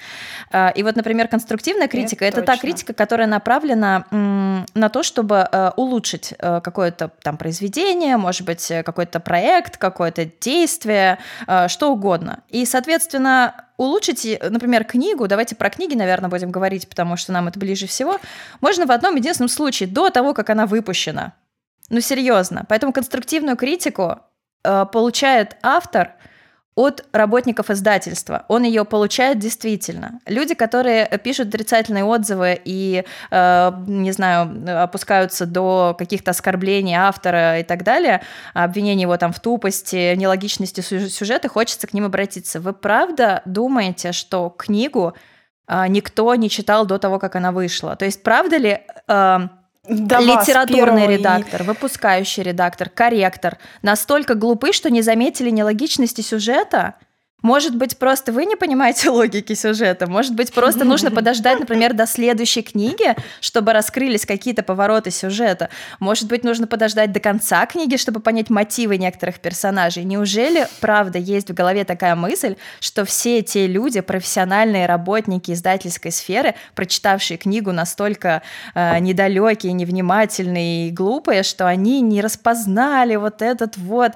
Э, 0.51 0.71
и 0.73 0.83
вот, 0.83 0.95
например, 0.95 1.27
конструктивная 1.27 1.87
критика 1.87 2.25
это, 2.25 2.39
это 2.39 2.45
та 2.45 2.57
критика, 2.57 2.93
которая 2.93 3.27
направлена 3.27 4.05
м, 4.11 4.65
на 4.73 4.89
то, 4.89 5.03
чтобы 5.03 5.47
э, 5.51 5.71
улучшить 5.75 6.33
э, 6.37 6.61
какое-то 6.61 7.11
там 7.21 7.37
произведение, 7.37 8.17
может 8.17 8.45
быть, 8.45 8.71
какой-то 8.85 9.19
проект, 9.19 9.77
какое-то 9.77 10.25
действие, 10.25 11.19
э, 11.47 11.67
что 11.67 11.91
угодно. 11.91 12.43
И, 12.49 12.65
соответственно, 12.65 13.65
улучшить, 13.77 14.25
например, 14.41 14.83
книгу, 14.83 15.27
давайте 15.27 15.55
про 15.55 15.69
книги, 15.69 15.95
наверное, 15.95 16.29
будем 16.29 16.51
говорить, 16.51 16.87
потому 16.87 17.17
что 17.17 17.31
нам 17.31 17.47
это 17.47 17.59
ближе 17.59 17.87
всего, 17.87 18.19
можно 18.59 18.85
в 18.85 18.91
одном 18.91 19.15
единственном 19.15 19.49
случае, 19.49 19.89
до 19.89 20.09
того, 20.09 20.33
как 20.33 20.49
она 20.49 20.65
выпущена. 20.65 21.33
Ну, 21.89 21.99
серьезно. 21.99 22.65
Поэтому 22.69 22.93
конструктивную 22.93 23.57
критику 23.57 24.19
э, 24.63 24.85
получает 24.91 25.57
автор– 25.61 26.13
от 26.75 27.05
работников 27.11 27.69
издательства. 27.69 28.45
Он 28.47 28.63
ее 28.63 28.85
получает 28.85 29.39
действительно. 29.39 30.19
Люди, 30.25 30.53
которые 30.53 31.05
пишут 31.23 31.49
отрицательные 31.49 32.05
отзывы 32.05 32.59
и, 32.63 33.03
э, 33.29 33.71
не 33.87 34.11
знаю, 34.11 34.83
опускаются 34.83 35.45
до 35.45 35.95
каких-то 35.97 36.31
оскорблений 36.31 36.95
автора 36.95 37.59
и 37.59 37.63
так 37.63 37.83
далее, 37.83 38.21
обвинений 38.53 39.01
его 39.01 39.17
там 39.17 39.33
в 39.33 39.39
тупости, 39.41 40.15
нелогичности 40.15 40.79
сюжета, 40.81 41.49
хочется 41.49 41.87
к 41.87 41.93
ним 41.93 42.05
обратиться. 42.05 42.61
Вы 42.61 42.71
правда 42.71 43.41
думаете, 43.45 44.13
что 44.13 44.49
книгу 44.49 45.13
э, 45.67 45.87
никто 45.89 46.33
не 46.35 46.49
читал 46.49 46.85
до 46.85 46.99
того, 46.99 47.19
как 47.19 47.35
она 47.35 47.51
вышла? 47.51 47.95
То 47.97 48.05
есть 48.05 48.23
правда 48.23 48.57
ли... 48.57 48.79
Э, 49.07 49.39
до 49.87 50.19
литературный 50.19 51.07
редактор, 51.07 51.63
выпускающий 51.63 52.43
редактор, 52.43 52.89
корректор. 52.89 53.57
Настолько 53.81 54.35
глупы, 54.35 54.73
что 54.73 54.89
не 54.89 55.01
заметили 55.01 55.49
нелогичности 55.49 56.21
сюжета– 56.21 56.95
может 57.41 57.75
быть, 57.75 57.97
просто 57.97 58.31
вы 58.31 58.45
не 58.45 58.55
понимаете 58.55 59.09
логики 59.11 59.53
сюжета. 59.53 60.07
Может 60.07 60.35
быть, 60.35 60.53
просто 60.53 60.85
нужно 60.85 61.11
подождать, 61.21 61.59
например, 61.59 61.93
до 61.93 62.05
следующей 62.05 62.61
книги, 62.61 63.15
чтобы 63.39 63.73
раскрылись 63.73 64.25
какие-то 64.25 64.63
повороты 64.63 65.11
сюжета. 65.11 65.69
Может 65.99 66.27
быть, 66.27 66.43
нужно 66.43 66.67
подождать 66.67 67.11
до 67.11 67.19
конца 67.19 67.65
книги, 67.65 67.97
чтобы 67.97 68.19
понять 68.19 68.49
мотивы 68.49 68.97
некоторых 68.97 69.39
персонажей. 69.39 70.03
Неужели, 70.03 70.67
правда, 70.79 71.17
есть 71.17 71.49
в 71.49 71.53
голове 71.53 71.83
такая 71.83 72.15
мысль, 72.15 72.55
что 72.79 73.05
все 73.05 73.41
те 73.41 73.67
люди, 73.67 74.01
профессиональные 74.01 74.85
работники 74.85 75.51
издательской 75.51 76.11
сферы, 76.11 76.55
прочитавшие 76.75 77.37
книгу 77.37 77.71
настолько 77.71 78.41
э, 78.75 78.99
недалекие, 78.99 79.73
невнимательные 79.73 80.89
и 80.89 80.91
глупые, 80.91 81.43
что 81.43 81.67
они 81.67 82.01
не 82.01 82.21
распознали 82.21 83.15
вот 83.15 83.41
этот 83.41 83.77
вот, 83.77 84.13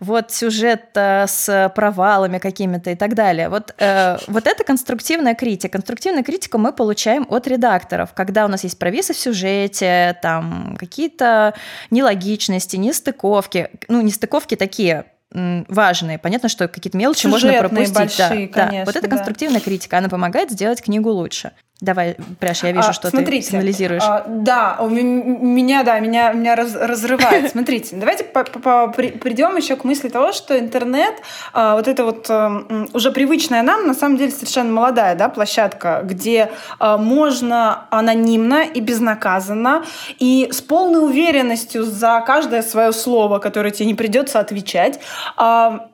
вот 0.00 0.30
сюжет 0.30 0.86
э, 0.94 1.26
с 1.26 1.72
провалами 1.74 2.38
какими 2.38 2.63
какими-то 2.64 2.90
и 2.90 2.94
так 2.94 3.14
далее. 3.14 3.48
Вот, 3.48 3.74
э, 3.78 4.16
вот 4.26 4.46
это 4.46 4.64
конструктивная 4.64 5.34
критика. 5.34 5.72
Конструктивную 5.72 6.24
критику 6.24 6.58
мы 6.58 6.72
получаем 6.72 7.26
от 7.28 7.46
редакторов, 7.46 8.14
когда 8.14 8.44
у 8.44 8.48
нас 8.48 8.64
есть 8.64 8.78
провисы 8.78 9.12
в 9.12 9.18
сюжете, 9.18 10.18
там 10.22 10.76
какие-то 10.78 11.54
нелогичности, 11.90 12.76
нестыковки. 12.76 13.68
Ну, 13.88 14.00
нестыковки 14.00 14.56
такие 14.56 15.04
важные. 15.34 16.18
Понятно, 16.18 16.48
что 16.48 16.68
какие-то 16.68 16.96
мелочи 16.96 17.22
Сюжетные, 17.22 17.60
можно 17.60 17.68
пропустить. 17.68 17.94
Большие, 17.94 18.48
да, 18.48 18.66
конечно, 18.66 18.78
да. 18.78 18.84
Вот 18.84 18.96
это 18.96 19.08
да. 19.08 19.16
конструктивная 19.16 19.60
критика, 19.60 19.98
она 19.98 20.08
помогает 20.08 20.50
сделать 20.50 20.80
книгу 20.80 21.10
луше. 21.10 21.52
Давай, 21.84 22.16
Пряш, 22.40 22.62
я 22.62 22.72
вижу, 22.72 22.88
а, 22.88 22.92
что 22.94 23.10
смотрите, 23.10 23.42
ты 23.42 23.50
сигнализируешь. 23.50 24.02
А, 24.06 24.24
да, 24.26 24.78
у 24.80 24.88
меня, 24.88 25.82
да, 25.82 26.00
меня, 26.00 26.32
меня 26.32 26.56
раз, 26.56 26.74
разрывает. 26.74 27.50
Смотрите, 27.52 27.96
давайте 27.96 28.24
по, 28.24 28.44
по, 28.44 28.88
при, 28.88 29.10
придем 29.10 29.54
еще 29.56 29.76
к 29.76 29.84
мысли 29.84 30.08
того, 30.08 30.32
что 30.32 30.58
интернет, 30.58 31.14
а, 31.52 31.74
вот 31.76 31.86
это 31.86 32.04
вот 32.04 32.26
а, 32.30 32.86
уже 32.94 33.10
привычная 33.10 33.62
нам, 33.62 33.86
на 33.86 33.92
самом 33.92 34.16
деле 34.16 34.32
совершенно 34.32 34.72
молодая, 34.72 35.14
да, 35.14 35.28
площадка, 35.28 36.00
где 36.04 36.50
а, 36.78 36.96
можно 36.96 37.86
анонимно 37.90 38.64
и 38.64 38.80
безнаказанно 38.80 39.84
и 40.18 40.48
с 40.50 40.62
полной 40.62 41.04
уверенностью 41.04 41.84
за 41.84 42.22
каждое 42.26 42.62
свое 42.62 42.92
слово, 42.92 43.40
которое 43.40 43.72
тебе 43.72 43.86
не 43.86 43.94
придется 43.94 44.40
отвечать, 44.40 45.00
а, 45.36 45.90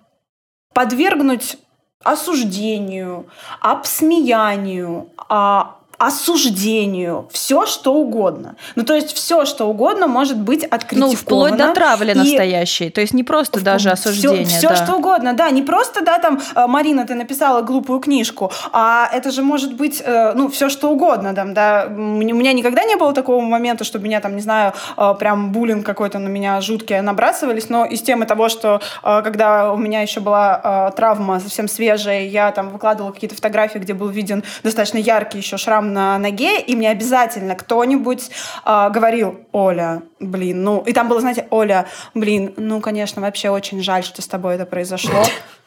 подвергнуть 0.73 1.59
осуждению, 2.03 3.29
обсмеянию, 3.61 5.11
а, 5.29 5.80
осуждению, 6.01 7.29
все 7.31 7.67
что 7.67 7.93
угодно. 7.93 8.57
Ну, 8.75 8.85
то 8.85 8.95
есть 8.95 9.13
все 9.13 9.45
что 9.45 9.67
угодно 9.67 10.07
может 10.07 10.39
быть 10.39 10.65
откритиковано. 10.65 11.13
Ну, 11.13 11.17
вплоть 11.17 11.57
до 11.57 11.75
травли 11.75 12.13
и... 12.13 12.15
настоящей. 12.15 12.89
То 12.89 13.03
есть 13.03 13.13
не 13.13 13.23
просто 13.23 13.61
даже 13.61 13.91
осуждение. 13.91 14.47
Все, 14.47 14.59
все 14.59 14.69
да. 14.71 14.77
что 14.77 14.97
угодно, 14.97 15.35
да. 15.35 15.51
Не 15.51 15.63
просто, 15.63 16.03
да, 16.03 16.19
там, 16.19 16.41
э, 16.57 16.67
Марина, 16.67 17.07
ты 17.07 17.15
написала 17.15 17.61
глупую 17.61 18.01
книжку, 18.01 18.51
а 18.73 19.11
это 19.13 19.31
же 19.31 19.43
может 19.43 19.75
быть, 19.75 20.03
э, 20.03 20.33
ну, 20.35 20.49
все 20.49 20.71
что 20.71 20.91
угодно, 20.91 21.35
там, 21.35 21.53
да. 21.53 21.87
У 21.87 21.93
меня 21.93 22.55
никогда 22.55 22.85
не 22.85 22.97
было 22.97 23.13
такого 23.13 23.43
момента, 23.43 23.85
чтобы 23.85 24.07
меня 24.07 24.21
там, 24.21 24.37
не 24.37 24.43
знаю, 24.43 24.73
э, 24.97 25.15
прям 25.19 25.53
буллинг 25.53 25.85
какой-то 25.85 26.19
на 26.19 26.29
меня 26.29 26.63
жуткий 26.63 26.99
набрасывались, 27.03 27.69
но 27.69 27.85
из 27.85 28.01
темы 28.01 28.25
того, 28.25 28.49
что 28.49 28.81
когда 29.03 29.71
у 29.73 29.77
меня 29.77 30.01
еще 30.01 30.21
была 30.21 30.93
травма 30.97 31.41
совсем 31.41 31.69
свежая, 31.69 32.23
я 32.23 32.53
там 32.53 32.71
выкладывала 32.71 33.13
какие-то 33.13 33.37
фотографии, 33.37 33.79
где 33.79 33.93
был 33.93 34.09
виден 34.09 34.43
достаточно 34.63 34.97
яркий 34.97 35.39
еще 35.39 35.59
шрам 35.59 35.90
на 35.91 36.19
ноге, 36.19 36.61
и 36.61 36.75
мне 36.75 36.91
обязательно 36.91 37.55
кто-нибудь 37.55 38.31
э, 38.65 38.91
говорил, 38.91 39.41
Оля, 39.53 40.03
блин, 40.19 40.63
ну... 40.63 40.83
И 40.87 40.93
там 40.93 41.09
было, 41.09 41.21
знаете, 41.21 41.47
Оля, 41.51 41.87
блин, 42.15 42.55
ну, 42.57 42.81
конечно, 42.81 43.21
вообще 43.21 43.51
очень 43.51 43.83
жаль, 43.83 44.05
что 44.05 44.23
с 44.23 44.27
тобой 44.27 44.55
это 44.55 44.67
произошло. 44.67 45.23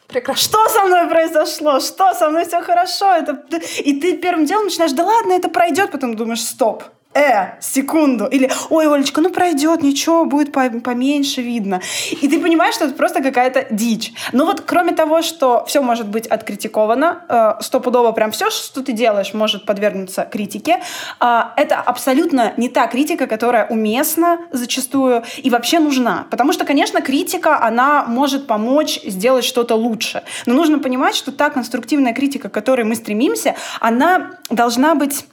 Прекрасно. 0.08 0.42
Что 0.42 0.68
со 0.68 0.84
мной 0.84 1.08
произошло? 1.08 1.80
Что 1.80 2.14
со 2.14 2.28
мной 2.28 2.46
все 2.46 2.60
хорошо? 2.60 3.12
Это... 3.14 3.42
И 3.78 4.00
ты 4.00 4.16
первым 4.16 4.44
делом 4.44 4.64
начинаешь, 4.64 4.92
да 4.92 5.04
ладно, 5.04 5.32
это 5.32 5.48
пройдет, 5.48 5.90
потом 5.90 6.14
думаешь, 6.14 6.42
стоп, 6.42 6.84
э, 7.14 7.60
секунду. 7.60 8.26
Или, 8.26 8.50
ой, 8.70 8.92
Олечка, 8.92 9.20
ну 9.20 9.30
пройдет, 9.30 9.82
ничего, 9.82 10.24
будет 10.24 10.52
поменьше 10.52 11.42
видно. 11.42 11.80
И 12.10 12.28
ты 12.28 12.40
понимаешь, 12.40 12.74
что 12.74 12.86
это 12.86 12.94
просто 12.94 13.22
какая-то 13.22 13.66
дичь. 13.70 14.12
Но 14.32 14.44
вот 14.44 14.60
кроме 14.60 14.92
того, 14.92 15.22
что 15.22 15.64
все 15.66 15.80
может 15.80 16.08
быть 16.08 16.26
откритиковано, 16.26 17.24
э, 17.28 17.62
стопудово 17.62 18.12
прям 18.12 18.30
все, 18.30 18.50
что 18.50 18.82
ты 18.82 18.92
делаешь, 18.92 19.34
может 19.34 19.66
подвергнуться 19.66 20.24
критике, 20.30 20.80
э, 21.20 21.40
это 21.56 21.76
абсолютно 21.80 22.52
не 22.56 22.68
та 22.68 22.86
критика, 22.86 23.26
которая 23.26 23.66
уместна 23.66 24.38
зачастую 24.50 25.24
и 25.38 25.50
вообще 25.50 25.78
нужна. 25.78 26.26
Потому 26.30 26.52
что, 26.52 26.64
конечно, 26.64 27.00
критика, 27.00 27.62
она 27.62 28.04
может 28.06 28.46
помочь 28.46 29.00
сделать 29.04 29.44
что-то 29.44 29.74
лучше. 29.74 30.22
Но 30.46 30.54
нужно 30.54 30.78
понимать, 30.78 31.14
что 31.14 31.32
та 31.32 31.50
конструктивная 31.50 32.12
критика, 32.12 32.48
к 32.48 32.52
которой 32.52 32.84
мы 32.84 32.94
стремимся, 32.94 33.54
она 33.80 34.32
должна 34.50 34.94
быть 34.94 35.26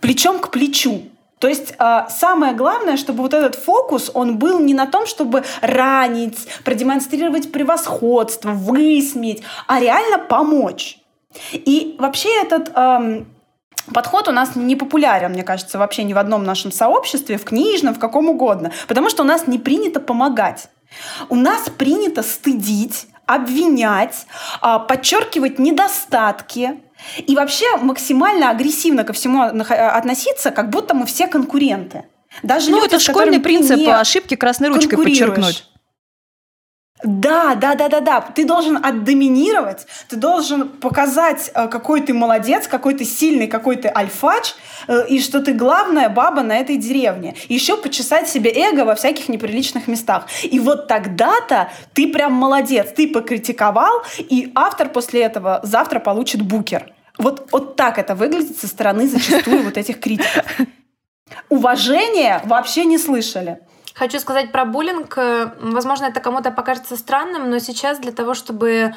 плечом 0.00 0.38
к 0.38 0.50
плечу. 0.50 1.02
То 1.40 1.48
есть 1.48 1.72
э, 1.78 2.06
самое 2.10 2.52
главное, 2.52 2.98
чтобы 2.98 3.22
вот 3.22 3.32
этот 3.32 3.54
фокус, 3.54 4.10
он 4.12 4.36
был 4.36 4.60
не 4.60 4.74
на 4.74 4.86
том, 4.86 5.06
чтобы 5.06 5.42
ранить, 5.62 6.46
продемонстрировать 6.64 7.50
превосходство, 7.50 8.50
высмеять, 8.50 9.42
а 9.66 9.80
реально 9.80 10.18
помочь. 10.18 10.98
И 11.52 11.96
вообще 11.98 12.28
этот 12.42 12.70
э, 12.74 13.24
подход 13.94 14.28
у 14.28 14.32
нас 14.32 14.54
не 14.54 14.76
популярен, 14.76 15.30
мне 15.30 15.42
кажется, 15.42 15.78
вообще 15.78 16.04
ни 16.04 16.12
в 16.12 16.18
одном 16.18 16.44
нашем 16.44 16.70
сообществе, 16.70 17.38
в 17.38 17.44
книжном, 17.44 17.94
в 17.94 17.98
каком 17.98 18.28
угодно, 18.28 18.70
потому 18.86 19.08
что 19.08 19.22
у 19.22 19.26
нас 19.26 19.46
не 19.46 19.58
принято 19.58 19.98
помогать. 19.98 20.68
У 21.30 21.36
нас 21.36 21.70
принято 21.70 22.22
стыдить, 22.22 23.06
обвинять, 23.24 24.26
э, 24.60 24.78
подчеркивать 24.86 25.58
недостатки, 25.58 26.82
и 27.18 27.34
вообще 27.34 27.76
максимально 27.76 28.50
агрессивно 28.50 29.04
ко 29.04 29.12
всему 29.12 29.42
относиться, 29.42 30.50
как 30.50 30.70
будто 30.70 30.94
мы 30.94 31.06
все 31.06 31.26
конкуренты. 31.26 32.04
Даже 32.42 32.70
ну, 32.70 32.76
люди, 32.76 32.94
это 32.94 33.00
школьный 33.00 33.40
принцип 33.40 33.80
ошибки 33.88 34.36
красной 34.36 34.68
ручкой 34.68 34.96
подчеркнуть. 34.96 35.69
Да, 37.02 37.54
да, 37.54 37.74
да, 37.74 37.88
да, 37.88 38.00
да. 38.00 38.20
Ты 38.20 38.44
должен 38.44 38.76
отдоминировать, 38.84 39.86
ты 40.08 40.16
должен 40.16 40.68
показать, 40.68 41.50
э, 41.54 41.68
какой 41.68 42.02
ты 42.02 42.12
молодец, 42.12 42.66
какой 42.66 42.94
ты 42.94 43.04
сильный, 43.04 43.46
какой 43.46 43.76
ты 43.76 43.88
альфач, 43.88 44.54
э, 44.86 45.06
и 45.08 45.20
что 45.20 45.40
ты 45.40 45.54
главная 45.54 46.08
баба 46.08 46.42
на 46.42 46.58
этой 46.58 46.76
деревне. 46.76 47.34
И 47.48 47.54
еще 47.54 47.76
почесать 47.76 48.28
себе 48.28 48.50
эго 48.50 48.84
во 48.84 48.94
всяких 48.94 49.28
неприличных 49.28 49.88
местах. 49.88 50.26
И 50.42 50.58
вот 50.60 50.88
тогда-то 50.88 51.70
ты 51.94 52.12
прям 52.12 52.32
молодец, 52.32 52.88
ты 52.94 53.08
покритиковал, 53.08 54.02
и 54.18 54.52
автор 54.54 54.88
после 54.90 55.22
этого 55.22 55.60
завтра 55.62 56.00
получит 56.00 56.42
букер. 56.42 56.92
Вот, 57.18 57.48
вот 57.52 57.76
так 57.76 57.98
это 57.98 58.14
выглядит 58.14 58.58
со 58.58 58.66
стороны 58.66 59.08
зачастую 59.08 59.62
вот 59.64 59.76
этих 59.76 60.00
критиков. 60.00 60.44
Уважения 61.48 62.42
вообще 62.44 62.84
не 62.84 62.98
слышали. 62.98 63.60
Хочу 64.00 64.18
сказать 64.18 64.50
про 64.50 64.64
буллинг. 64.64 65.14
Возможно, 65.60 66.06
это 66.06 66.20
кому-то 66.20 66.50
покажется 66.50 66.96
странным, 66.96 67.50
но 67.50 67.58
сейчас 67.58 67.98
для 67.98 68.12
того, 68.12 68.32
чтобы 68.32 68.94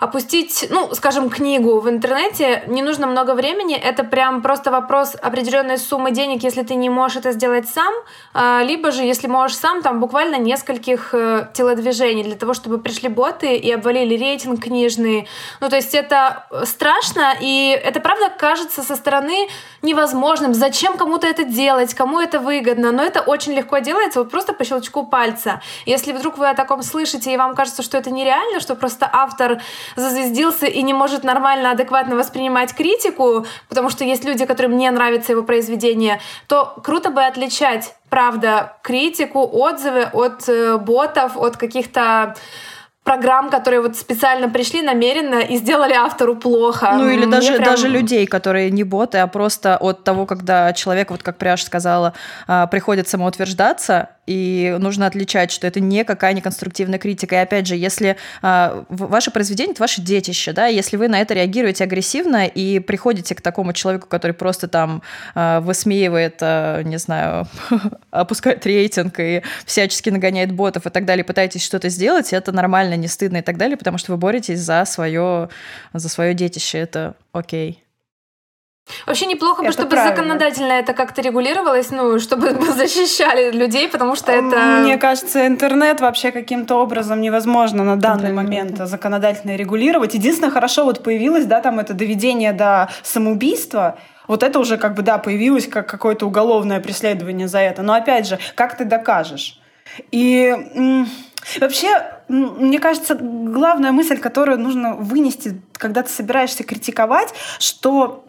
опустить, 0.00 0.66
ну, 0.70 0.94
скажем, 0.94 1.30
книгу 1.30 1.80
в 1.80 1.88
интернете 1.88 2.62
не 2.66 2.82
нужно 2.82 3.06
много 3.06 3.34
времени. 3.34 3.76
Это 3.76 4.04
прям 4.04 4.42
просто 4.42 4.70
вопрос 4.70 5.14
определенной 5.20 5.78
суммы 5.78 6.10
денег, 6.10 6.42
если 6.42 6.62
ты 6.62 6.74
не 6.74 6.90
можешь 6.90 7.18
это 7.18 7.32
сделать 7.32 7.68
сам, 7.68 7.92
а, 8.34 8.62
либо 8.62 8.90
же, 8.90 9.02
если 9.02 9.26
можешь 9.26 9.56
сам, 9.56 9.82
там 9.82 10.00
буквально 10.00 10.36
нескольких 10.36 11.14
э, 11.14 11.48
телодвижений 11.52 12.22
для 12.22 12.36
того, 12.36 12.54
чтобы 12.54 12.78
пришли 12.78 13.08
боты 13.08 13.56
и 13.56 13.70
обвалили 13.72 14.16
рейтинг 14.16 14.62
книжный. 14.62 15.28
Ну, 15.60 15.68
то 15.68 15.76
есть 15.76 15.94
это 15.94 16.46
страшно, 16.64 17.34
и 17.40 17.70
это 17.70 18.00
правда 18.00 18.28
кажется 18.36 18.82
со 18.82 18.96
стороны 18.96 19.48
невозможным. 19.82 20.54
Зачем 20.54 20.96
кому-то 20.96 21.26
это 21.26 21.44
делать, 21.44 21.94
кому 21.94 22.20
это 22.20 22.40
выгодно? 22.40 22.92
Но 22.92 23.02
это 23.02 23.20
очень 23.20 23.52
легко 23.52 23.78
делается, 23.78 24.20
вот 24.20 24.30
просто 24.30 24.52
по 24.52 24.64
щелчку 24.64 25.06
пальца. 25.06 25.60
Если 25.86 26.12
вдруг 26.12 26.38
вы 26.38 26.48
о 26.48 26.54
таком 26.54 26.82
слышите, 26.82 27.32
и 27.32 27.36
вам 27.36 27.54
кажется, 27.54 27.82
что 27.82 27.98
это 27.98 28.10
нереально, 28.10 28.60
что 28.60 28.74
просто 28.74 29.08
автор 29.12 29.60
зазвездился 29.96 30.66
и 30.66 30.82
не 30.82 30.94
может 30.94 31.24
нормально, 31.24 31.70
адекватно 31.70 32.16
воспринимать 32.16 32.74
критику, 32.74 33.46
потому 33.68 33.90
что 33.90 34.04
есть 34.04 34.24
люди, 34.24 34.46
которым 34.46 34.76
не 34.76 34.90
нравится 34.90 35.32
его 35.32 35.42
произведение, 35.42 36.20
то 36.46 36.80
круто 36.82 37.10
бы 37.10 37.24
отличать, 37.24 37.94
правда, 38.08 38.76
критику, 38.82 39.48
отзывы 39.50 40.04
от 40.12 40.48
э, 40.48 40.78
ботов, 40.78 41.36
от 41.36 41.56
каких-то 41.56 42.34
программ, 43.08 43.48
которые 43.48 43.80
вот 43.80 43.96
специально 43.96 44.50
пришли 44.50 44.82
намеренно 44.82 45.40
и 45.40 45.56
сделали 45.56 45.94
автору 45.94 46.36
плохо. 46.36 46.92
Ну 46.92 47.08
или 47.08 47.24
даже, 47.24 47.54
прям... 47.54 47.64
даже 47.64 47.88
людей, 47.88 48.26
которые 48.26 48.70
не 48.70 48.84
боты, 48.84 49.16
а 49.16 49.26
просто 49.26 49.78
от 49.78 50.04
того, 50.04 50.26
когда 50.26 50.74
человек, 50.74 51.10
вот 51.10 51.22
как 51.22 51.38
Пряж 51.38 51.64
сказала, 51.64 52.12
а, 52.46 52.66
приходит 52.66 53.08
самоутверждаться, 53.08 54.10
и 54.28 54.76
нужно 54.78 55.06
отличать, 55.06 55.50
что 55.50 55.66
это 55.66 55.80
никакая 55.80 56.34
не 56.34 56.42
конструктивная 56.42 56.98
критика. 56.98 57.36
И 57.36 57.38
опять 57.38 57.66
же, 57.66 57.76
если 57.76 58.16
э, 58.42 58.84
ваше 58.90 59.30
произведение— 59.30 59.72
это 59.72 59.82
ваше 59.82 60.02
детище, 60.02 60.52
да, 60.52 60.66
если 60.66 60.98
вы 60.98 61.08
на 61.08 61.20
это 61.20 61.32
реагируете 61.32 61.84
агрессивно 61.84 62.46
и 62.46 62.78
приходите 62.78 63.34
к 63.34 63.40
такому 63.40 63.72
человеку, 63.72 64.06
который 64.06 64.32
просто 64.32 64.68
там 64.68 65.02
э, 65.34 65.60
высмеивает, 65.60 66.36
э, 66.42 66.82
не 66.84 66.98
знаю, 66.98 67.48
опускает 68.10 68.66
рейтинг 68.66 69.18
и 69.18 69.42
всячески 69.64 70.10
нагоняет 70.10 70.52
ботов 70.52 70.86
и 70.86 70.90
так 70.90 71.06
далее, 71.06 71.24
пытаетесь 71.24 71.64
что-то 71.64 71.88
сделать, 71.88 72.34
это 72.34 72.52
нормально, 72.52 72.94
не 72.94 73.08
стыдно 73.08 73.38
и 73.38 73.42
так 73.42 73.56
далее, 73.56 73.78
потому 73.78 73.96
что 73.96 74.12
вы 74.12 74.18
боретесь 74.18 74.60
за 74.60 74.84
свое, 74.84 75.48
за 75.94 76.08
свое 76.10 76.34
детище, 76.34 76.78
это 76.78 77.14
окей. 77.32 77.82
Вообще 79.06 79.26
неплохо 79.26 79.62
бы, 79.62 79.72
чтобы 79.72 79.90
правильно. 79.90 80.16
законодательно 80.16 80.72
это 80.72 80.92
как-то 80.92 81.22
регулировалось, 81.22 81.90
ну, 81.90 82.18
чтобы 82.18 82.50
защищали 82.76 83.50
людей, 83.50 83.88
потому 83.88 84.14
что 84.16 84.32
это... 84.32 84.80
Мне 84.82 84.96
кажется, 84.96 85.46
интернет 85.46 86.00
вообще 86.00 86.30
каким-то 86.30 86.76
образом 86.76 87.20
невозможно 87.20 87.84
на 87.84 87.96
данный 87.96 88.32
момент 88.32 88.78
законодательно 88.78 89.56
регулировать. 89.56 90.14
Единственное, 90.14 90.50
хорошо 90.50 90.84
вот 90.84 91.02
появилось, 91.02 91.46
да, 91.46 91.60
там 91.60 91.78
это 91.78 91.94
доведение 91.94 92.52
до 92.52 92.88
самоубийства, 93.02 93.98
вот 94.26 94.42
это 94.42 94.58
уже 94.58 94.76
как 94.76 94.94
бы, 94.94 95.02
да, 95.02 95.18
появилось 95.18 95.66
как 95.66 95.88
какое-то 95.88 96.26
уголовное 96.26 96.80
преследование 96.80 97.48
за 97.48 97.58
это. 97.60 97.82
Но 97.82 97.94
опять 97.94 98.26
же, 98.28 98.38
как 98.54 98.76
ты 98.76 98.84
докажешь? 98.84 99.58
И 100.10 100.54
вообще, 101.60 102.20
мне 102.28 102.78
кажется, 102.78 103.14
главная 103.14 103.92
мысль, 103.92 104.18
которую 104.18 104.58
нужно 104.58 104.94
вынести, 104.94 105.60
когда 105.72 106.02
ты 106.02 106.10
собираешься 106.10 106.64
критиковать, 106.64 107.32
что 107.58 108.24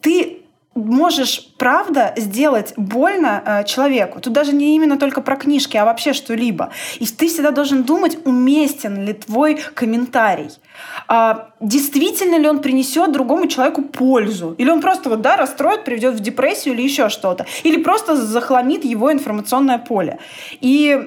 ты 0.00 0.33
можешь, 0.74 1.48
правда, 1.58 2.12
сделать 2.16 2.74
больно 2.76 3.42
э, 3.44 3.64
человеку. 3.64 4.20
Тут 4.20 4.32
даже 4.32 4.52
не 4.52 4.74
именно 4.76 4.98
только 4.98 5.20
про 5.20 5.36
книжки, 5.36 5.76
а 5.76 5.84
вообще 5.84 6.12
что-либо. 6.12 6.70
И 6.98 7.06
ты 7.06 7.28
всегда 7.28 7.50
должен 7.50 7.84
думать, 7.84 8.18
уместен 8.24 9.04
ли 9.04 9.12
твой 9.12 9.60
комментарий. 9.74 10.50
А, 11.06 11.50
действительно 11.60 12.36
ли 12.36 12.48
он 12.48 12.60
принесет 12.60 13.12
другому 13.12 13.46
человеку 13.46 13.82
пользу? 13.82 14.54
Или 14.58 14.70
он 14.70 14.80
просто 14.80 15.08
вот, 15.08 15.20
да, 15.20 15.36
расстроит, 15.36 15.84
приведет 15.84 16.14
в 16.14 16.20
депрессию 16.20 16.74
или 16.74 16.82
еще 16.82 17.08
что-то? 17.08 17.46
Или 17.62 17.82
просто 17.82 18.16
захламит 18.16 18.84
его 18.84 19.12
информационное 19.12 19.78
поле? 19.78 20.18
И 20.60 20.98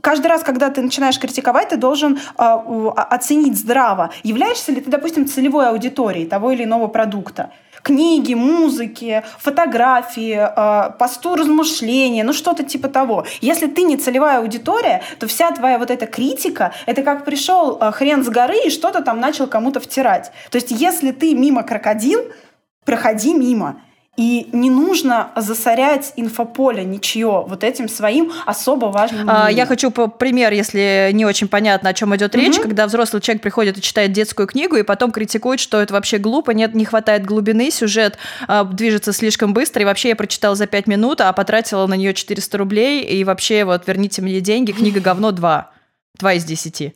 каждый 0.00 0.26
раз, 0.26 0.42
когда 0.42 0.70
ты 0.70 0.82
начинаешь 0.82 1.18
критиковать, 1.18 1.70
ты 1.70 1.76
должен 1.76 2.18
э, 2.18 2.42
оценить 2.96 3.56
здраво, 3.56 4.10
являешься 4.22 4.72
ли 4.72 4.80
ты, 4.80 4.90
допустим, 4.90 5.26
целевой 5.26 5.68
аудиторией 5.68 6.26
того 6.26 6.50
или 6.50 6.64
иного 6.64 6.88
продукта 6.88 7.50
книги, 7.82 8.34
музыки, 8.34 9.22
фотографии, 9.38 10.38
э, 10.38 10.92
посту 10.98 11.34
размышления, 11.34 12.24
ну 12.24 12.32
что-то 12.32 12.62
типа 12.62 12.88
того. 12.88 13.26
Если 13.40 13.66
ты 13.66 13.82
не 13.82 13.96
целевая 13.96 14.38
аудитория, 14.38 15.02
то 15.18 15.26
вся 15.26 15.50
твоя 15.50 15.78
вот 15.78 15.90
эта 15.90 16.06
критика, 16.06 16.72
это 16.86 17.02
как 17.02 17.24
пришел 17.24 17.78
э, 17.80 17.92
хрен 17.92 18.24
с 18.24 18.28
горы 18.28 18.66
и 18.66 18.70
что-то 18.70 19.02
там 19.02 19.20
начал 19.20 19.46
кому-то 19.46 19.80
втирать. 19.80 20.32
То 20.50 20.56
есть 20.56 20.70
если 20.70 21.12
ты 21.12 21.34
мимо 21.34 21.62
крокодил, 21.62 22.20
проходи 22.84 23.34
мимо. 23.34 23.80
И 24.18 24.50
не 24.52 24.68
нужно 24.68 25.30
засорять 25.36 26.12
инфополе 26.16 26.84
ничье 26.84 27.46
вот 27.48 27.64
этим 27.64 27.88
своим 27.88 28.30
особо 28.44 28.86
важным. 28.86 29.26
А, 29.30 29.50
я 29.50 29.64
хочу 29.64 29.90
пример, 29.90 30.52
если 30.52 31.08
не 31.14 31.24
очень 31.24 31.48
понятно, 31.48 31.88
о 31.88 31.94
чем 31.94 32.14
идет 32.14 32.34
угу. 32.34 32.44
речь, 32.44 32.58
когда 32.58 32.86
взрослый 32.86 33.22
человек 33.22 33.42
приходит 33.42 33.78
и 33.78 33.80
читает 33.80 34.12
детскую 34.12 34.46
книгу, 34.46 34.76
и 34.76 34.82
потом 34.82 35.12
критикует, 35.12 35.60
что 35.60 35.80
это 35.80 35.94
вообще 35.94 36.18
глупо, 36.18 36.50
нет, 36.50 36.74
не 36.74 36.84
хватает 36.84 37.24
глубины, 37.24 37.70
сюжет 37.70 38.18
а, 38.46 38.64
движется 38.64 39.14
слишком 39.14 39.54
быстро, 39.54 39.80
и 39.80 39.86
вообще 39.86 40.10
я 40.10 40.16
прочитала 40.16 40.56
за 40.56 40.66
5 40.66 40.88
минут, 40.88 41.22
а 41.22 41.32
потратила 41.32 41.86
на 41.86 41.94
нее 41.94 42.12
400 42.12 42.58
рублей, 42.58 43.04
и 43.04 43.24
вообще 43.24 43.64
вот 43.64 43.86
верните 43.86 44.20
мне 44.20 44.42
деньги, 44.42 44.72
книга 44.72 45.00
говно 45.02 45.30
2. 45.30 45.70
2 46.18 46.32
из 46.34 46.44
10. 46.44 46.94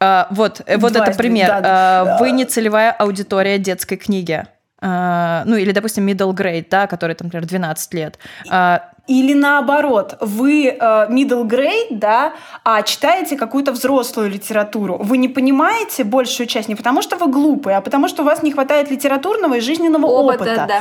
А, 0.00 0.26
вот, 0.32 0.62
вот 0.78 0.96
это 0.96 1.12
пример. 1.16 1.46
Да, 1.46 1.60
да. 1.60 2.16
Вы 2.18 2.32
не 2.32 2.44
целевая 2.44 2.90
аудитория 2.90 3.58
детской 3.58 3.96
книги. 3.96 4.44
А, 4.86 5.44
ну 5.46 5.56
или, 5.56 5.72
допустим, 5.72 6.06
middle 6.06 6.34
grade, 6.34 6.66
да, 6.70 6.86
который, 6.86 7.14
там, 7.14 7.28
например, 7.28 7.46
12 7.46 7.94
лет. 7.94 8.18
А, 8.50 8.90
или 9.06 9.32
наоборот, 9.32 10.16
вы 10.20 10.66
э, 10.66 10.78
middle 11.10 11.44
grade, 11.44 11.88
да, 11.90 12.34
а 12.64 12.82
читаете 12.82 13.36
какую-то 13.36 13.72
взрослую 13.72 14.30
литературу. 14.30 14.98
Вы 14.98 15.16
не 15.16 15.28
понимаете 15.28 16.04
большую 16.04 16.46
часть 16.46 16.68
не 16.68 16.74
потому, 16.74 17.00
что 17.00 17.16
вы 17.16 17.30
глупые, 17.30 17.78
а 17.78 17.80
потому, 17.80 18.08
что 18.08 18.22
у 18.22 18.26
вас 18.26 18.42
не 18.42 18.52
хватает 18.52 18.90
литературного 18.90 19.54
и 19.54 19.60
жизненного 19.60 20.06
опыта. 20.06 20.44
опыта. 20.44 20.64
Да. 20.68 20.80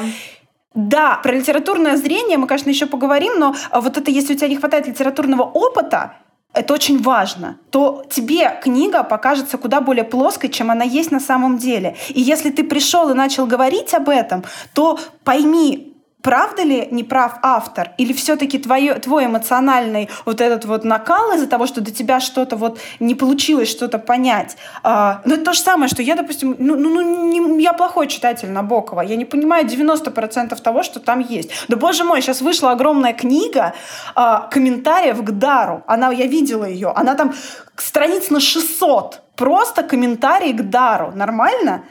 Да, 0.75 1.19
про 1.23 1.33
литературное 1.33 1.95
зрение 1.97 2.37
мы, 2.37 2.47
конечно, 2.47 2.69
еще 2.69 2.87
поговорим, 2.87 3.39
но 3.39 3.55
вот 3.71 3.97
это, 3.97 4.11
если 4.11 4.33
у 4.33 4.37
тебя 4.37 4.47
не 4.49 4.57
хватает 4.57 4.87
литературного 4.87 5.43
опыта, 5.43 6.15
это 6.53 6.73
очень 6.73 7.01
важно, 7.01 7.57
то 7.71 8.05
тебе 8.09 8.59
книга 8.61 9.03
покажется 9.03 9.57
куда 9.57 9.81
более 9.81 10.03
плоской, 10.03 10.49
чем 10.49 10.69
она 10.69 10.83
есть 10.83 11.11
на 11.11 11.19
самом 11.19 11.57
деле. 11.57 11.95
И 12.09 12.21
если 12.21 12.51
ты 12.51 12.63
пришел 12.63 13.09
и 13.09 13.15
начал 13.15 13.47
говорить 13.47 13.93
об 13.93 14.09
этом, 14.09 14.43
то 14.73 14.99
пойми, 15.23 15.92
правда 16.23 16.63
ли 16.63 16.87
не 16.89 17.03
прав 17.03 17.33
автор? 17.43 17.91
Или 17.97 18.13
все-таки 18.13 18.57
твой 18.57 19.25
эмоциональный 19.25 20.09
вот 20.25 20.41
этот 20.41 20.65
вот 20.65 20.83
накал 20.83 21.35
из-за 21.35 21.47
того, 21.47 21.67
что 21.67 21.81
до 21.81 21.91
тебя 21.91 22.19
что-то 22.19 22.55
вот 22.55 22.79
не 22.99 23.13
получилось 23.13 23.69
что-то 23.69 23.99
понять? 23.99 24.57
А, 24.81 25.21
ну, 25.25 25.35
это 25.35 25.45
то 25.45 25.53
же 25.53 25.59
самое, 25.59 25.89
что 25.89 26.01
я, 26.01 26.15
допустим, 26.15 26.55
ну, 26.57 26.75
ну, 26.75 26.89
ну 26.89 27.29
не, 27.29 27.61
я 27.61 27.73
плохой 27.73 28.07
читатель 28.07 28.49
Набокова, 28.49 29.01
я 29.01 29.15
не 29.15 29.25
понимаю 29.25 29.67
90% 29.67 30.59
того, 30.61 30.83
что 30.83 30.99
там 30.99 31.19
есть. 31.19 31.51
Да 31.67 31.75
боже 31.77 32.03
мой, 32.03 32.21
сейчас 32.21 32.41
вышла 32.41 32.71
огромная 32.71 33.13
книга 33.13 33.73
а, 34.15 34.47
комментариев 34.49 35.23
к 35.23 35.31
Дару. 35.31 35.83
Она, 35.87 36.11
я 36.11 36.25
видела 36.25 36.65
ее, 36.65 36.93
она 36.95 37.15
там 37.15 37.33
страниц 37.75 38.29
на 38.29 38.39
600. 38.39 39.21
Просто 39.35 39.83
комментарии 39.83 40.53
к 40.53 40.69
Дару. 40.69 41.11
Нормально? 41.15 41.83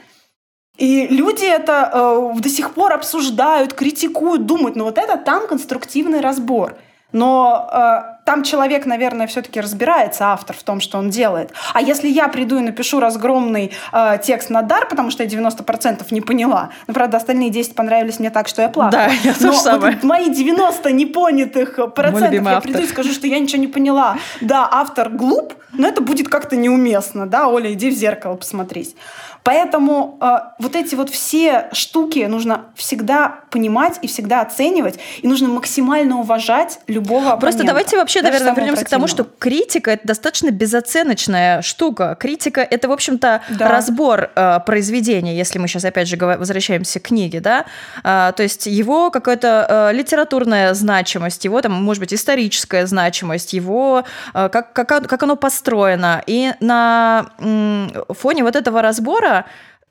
И 0.77 1.07
люди 1.07 1.45
это 1.45 1.91
э, 1.93 2.39
до 2.39 2.49
сих 2.49 2.73
пор 2.73 2.93
обсуждают, 2.93 3.73
критикуют, 3.73 4.45
думают, 4.45 4.75
ну 4.75 4.85
вот 4.85 4.97
это 4.97 5.17
там 5.17 5.47
конструктивный 5.47 6.19
разбор. 6.19 6.75
Но 7.11 7.69
э, 7.71 8.13
там 8.25 8.41
человек, 8.43 8.87
наверное, 8.87 9.27
все-таки 9.27 9.61
разбирается, 9.61 10.31
автор, 10.31 10.55
в 10.57 10.63
том, 10.63 10.81
что 10.81 10.97
он 10.97 11.11
делает. 11.11 11.51
А 11.73 11.81
если 11.81 12.07
я 12.07 12.27
приду 12.27 12.57
и 12.57 12.61
напишу 12.61 12.99
разгромный 12.99 13.71
э, 13.91 14.17
текст 14.23 14.49
на 14.49 14.63
дар, 14.63 14.87
потому 14.87 15.11
что 15.11 15.23
я 15.23 15.29
90% 15.29 16.07
не 16.09 16.21
поняла, 16.21 16.71
ну, 16.87 16.95
правда, 16.95 17.17
остальные 17.17 17.51
10 17.51 17.75
понравились 17.75 18.19
мне 18.19 18.31
так, 18.31 18.47
что 18.47 18.63
я 18.63 18.69
плакала. 18.69 19.03
Да, 19.07 19.11
я 19.23 19.35
Но 19.39 19.53
самое. 19.53 19.93
Вот 19.93 20.03
мои 20.03 20.29
90 20.33 20.91
непонятых 20.91 21.93
процентов 21.93 22.51
я 22.51 22.61
приду 22.61 22.79
и 22.79 22.87
скажу, 22.87 23.13
что 23.13 23.27
я 23.27 23.37
ничего 23.37 23.61
не 23.61 23.67
поняла. 23.67 24.17
Да, 24.41 24.67
автор 24.71 25.09
глуп, 25.09 25.53
но 25.71 25.87
это 25.87 26.01
будет 26.01 26.29
как-то 26.29 26.55
неуместно. 26.55 27.27
Да, 27.27 27.47
Оля, 27.47 27.71
иди 27.73 27.91
в 27.91 27.93
зеркало 27.93 28.35
посмотрись. 28.35 28.95
Поэтому 29.43 30.17
э, 30.21 30.37
вот 30.59 30.75
эти 30.75 30.95
вот 30.95 31.09
все 31.09 31.67
штуки 31.73 32.25
нужно 32.29 32.65
всегда 32.75 33.39
понимать 33.49 33.99
и 34.01 34.07
всегда 34.07 34.41
оценивать, 34.41 34.99
и 35.21 35.27
нужно 35.27 35.49
максимально 35.49 36.19
уважать 36.19 36.79
любого. 36.87 37.35
Просто 37.35 37.65
давайте 37.65 37.97
вообще, 37.97 38.21
Даже 38.21 38.33
наверное, 38.33 38.55
вернемся 38.55 38.85
к 38.85 38.89
тому, 38.89 39.07
что 39.07 39.25
критика 39.25 39.91
это 39.91 40.07
достаточно 40.07 40.49
безоценочная 40.51 41.61
штука. 41.61 42.15
Критика 42.19 42.61
это, 42.61 42.87
в 42.87 42.91
общем-то, 42.93 43.41
да. 43.49 43.67
разбор 43.67 44.31
э, 44.33 44.59
произведения, 44.65 45.35
если 45.35 45.59
мы 45.59 45.67
сейчас 45.67 45.83
опять 45.83 46.07
же 46.07 46.15
возвращаемся 46.17 46.99
к 46.99 47.03
книге, 47.03 47.41
да, 47.41 47.65
э, 48.03 48.31
то 48.35 48.43
есть 48.43 48.65
его 48.65 49.11
какая-то 49.11 49.89
э, 49.91 49.93
литературная 49.93 50.73
значимость, 50.73 51.43
его 51.43 51.61
там, 51.61 51.73
может 51.73 51.99
быть, 51.99 52.13
историческая 52.13 52.87
значимость, 52.87 53.51
его 53.51 54.05
э, 54.33 54.49
как, 54.49 54.71
как, 54.71 54.87
как 54.87 55.23
оно 55.23 55.35
построено. 55.35 56.23
И 56.27 56.53
на 56.61 57.25
м, 57.39 57.91
фоне 58.09 58.43
вот 58.43 58.55
этого 58.55 58.81
разбора 58.81 59.32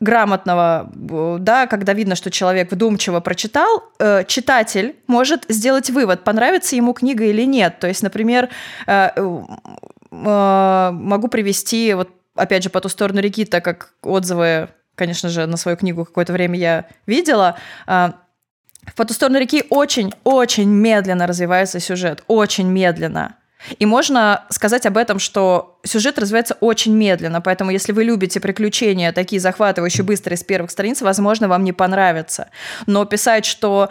грамотного, 0.03 0.90
да, 1.38 1.68
когда 1.68 1.93
видно, 1.93 2.16
что 2.16 2.30
человек 2.30 2.72
вдумчиво 2.72 3.20
прочитал, 3.20 3.84
э, 4.01 4.24
читатель 4.26 4.97
может 5.07 5.45
сделать 5.49 5.90
вывод, 5.90 6.24
понравится 6.24 6.74
ему 6.74 6.93
книга 6.93 7.24
или 7.24 7.43
нет. 7.43 7.78
То 7.78 7.86
есть, 7.86 8.03
например, 8.03 8.49
э, 8.88 9.11
э, 9.16 10.90
могу 10.93 11.28
привести, 11.28 11.95
вот 11.95 12.11
опять 12.34 12.64
же, 12.64 12.70
по 12.70 12.80
ту 12.80 12.88
сторону 12.88 13.20
реки, 13.20 13.45
так 13.45 13.64
как 13.64 13.95
отзывы, 14.03 14.70
конечно 14.97 15.28
же, 15.28 15.47
на 15.47 15.57
свою 15.57 15.76
книгу 15.76 16.05
какое-то 16.05 16.32
время 16.32 16.59
я 16.59 16.86
видела, 17.07 17.57
по 17.86 19.05
ту 19.07 19.14
сторону 19.14 19.38
реки 19.38 19.64
очень-очень 19.70 20.68
медленно 20.68 21.28
развивается 21.28 21.78
сюжет, 21.78 22.24
очень 22.26 22.66
медленно. 22.66 23.36
И 23.78 23.86
можно 23.86 24.44
сказать 24.50 24.86
об 24.86 24.96
этом, 24.96 25.18
что 25.18 25.78
сюжет 25.84 26.18
развивается 26.18 26.56
очень 26.60 26.94
медленно, 26.94 27.40
поэтому 27.40 27.70
если 27.70 27.92
вы 27.92 28.04
любите 28.04 28.40
приключения, 28.40 29.12
такие 29.12 29.40
захватывающие 29.40 30.04
быстрые 30.04 30.36
с 30.36 30.44
первых 30.44 30.70
страниц, 30.70 31.00
возможно, 31.02 31.48
вам 31.48 31.64
не 31.64 31.72
понравится. 31.72 32.48
Но 32.86 33.04
писать, 33.04 33.44
что 33.44 33.90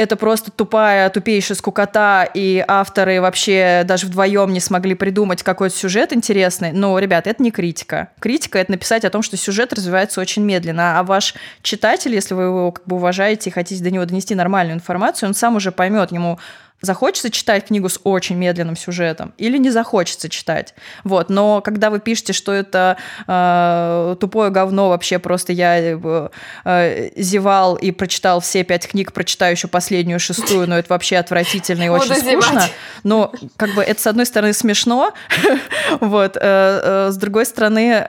это 0.00 0.16
просто 0.16 0.50
тупая, 0.50 1.10
тупейшая 1.10 1.56
скукота, 1.56 2.26
и 2.32 2.64
авторы 2.66 3.20
вообще 3.20 3.82
даже 3.84 4.06
вдвоем 4.06 4.50
не 4.50 4.58
смогли 4.58 4.94
придумать 4.94 5.42
какой-то 5.42 5.76
сюжет 5.76 6.14
интересный. 6.14 6.72
Но, 6.72 6.98
ребят, 6.98 7.26
это 7.26 7.42
не 7.42 7.50
критика. 7.50 8.08
Критика— 8.18 8.58
это 8.60 8.70
написать 8.70 9.04
о 9.04 9.10
том, 9.10 9.20
что 9.20 9.36
сюжет 9.36 9.74
развивается 9.74 10.22
очень 10.22 10.42
медленно, 10.42 10.98
а 10.98 11.02
ваш 11.02 11.34
читатель, 11.60 12.14
если 12.14 12.32
вы 12.32 12.44
его 12.44 12.72
как 12.72 12.86
бы 12.86 12.96
уважаете 12.96 13.50
и 13.50 13.52
хотите 13.52 13.84
до 13.84 13.90
него 13.90 14.06
донести 14.06 14.34
нормальную 14.34 14.76
информацию, 14.76 15.28
он 15.28 15.34
сам 15.34 15.56
уже 15.56 15.70
поймет, 15.70 16.12
ему 16.12 16.38
захочется 16.80 17.30
читать 17.30 17.66
книгу 17.66 17.88
с 17.88 18.00
очень 18.04 18.36
медленным 18.36 18.76
сюжетом 18.76 19.34
или 19.36 19.58
не 19.58 19.70
захочется 19.70 20.28
читать. 20.28 20.74
Вот. 21.04 21.28
Но 21.28 21.60
когда 21.60 21.90
вы 21.90 22.00
пишете, 22.00 22.32
что 22.32 22.52
это 22.52 22.96
э, 23.26 24.16
тупое 24.18 24.50
говно, 24.50 24.88
вообще 24.88 25.18
просто 25.18 25.52
я 25.52 25.78
э, 25.78 26.28
э, 26.64 27.10
зевал 27.16 27.76
и 27.76 27.90
прочитал 27.90 28.40
все 28.40 28.64
пять 28.64 28.88
книг, 28.88 29.12
прочитаю 29.12 29.52
еще 29.52 29.68
последнюю 29.68 30.20
шестую, 30.20 30.68
но 30.68 30.78
это 30.78 30.88
вообще 30.90 31.16
отвратительно 31.16 31.84
и 31.84 31.88
очень 31.88 32.14
скучно. 32.14 32.68
Но 33.04 33.32
как 33.56 33.74
бы 33.74 33.82
это, 33.82 34.00
с 34.00 34.06
одной 34.06 34.26
стороны, 34.26 34.52
смешно, 34.52 35.12
вот, 36.00 36.36
э, 36.36 36.40
э, 36.42 37.10
с 37.10 37.16
другой 37.16 37.46
стороны... 37.46 38.06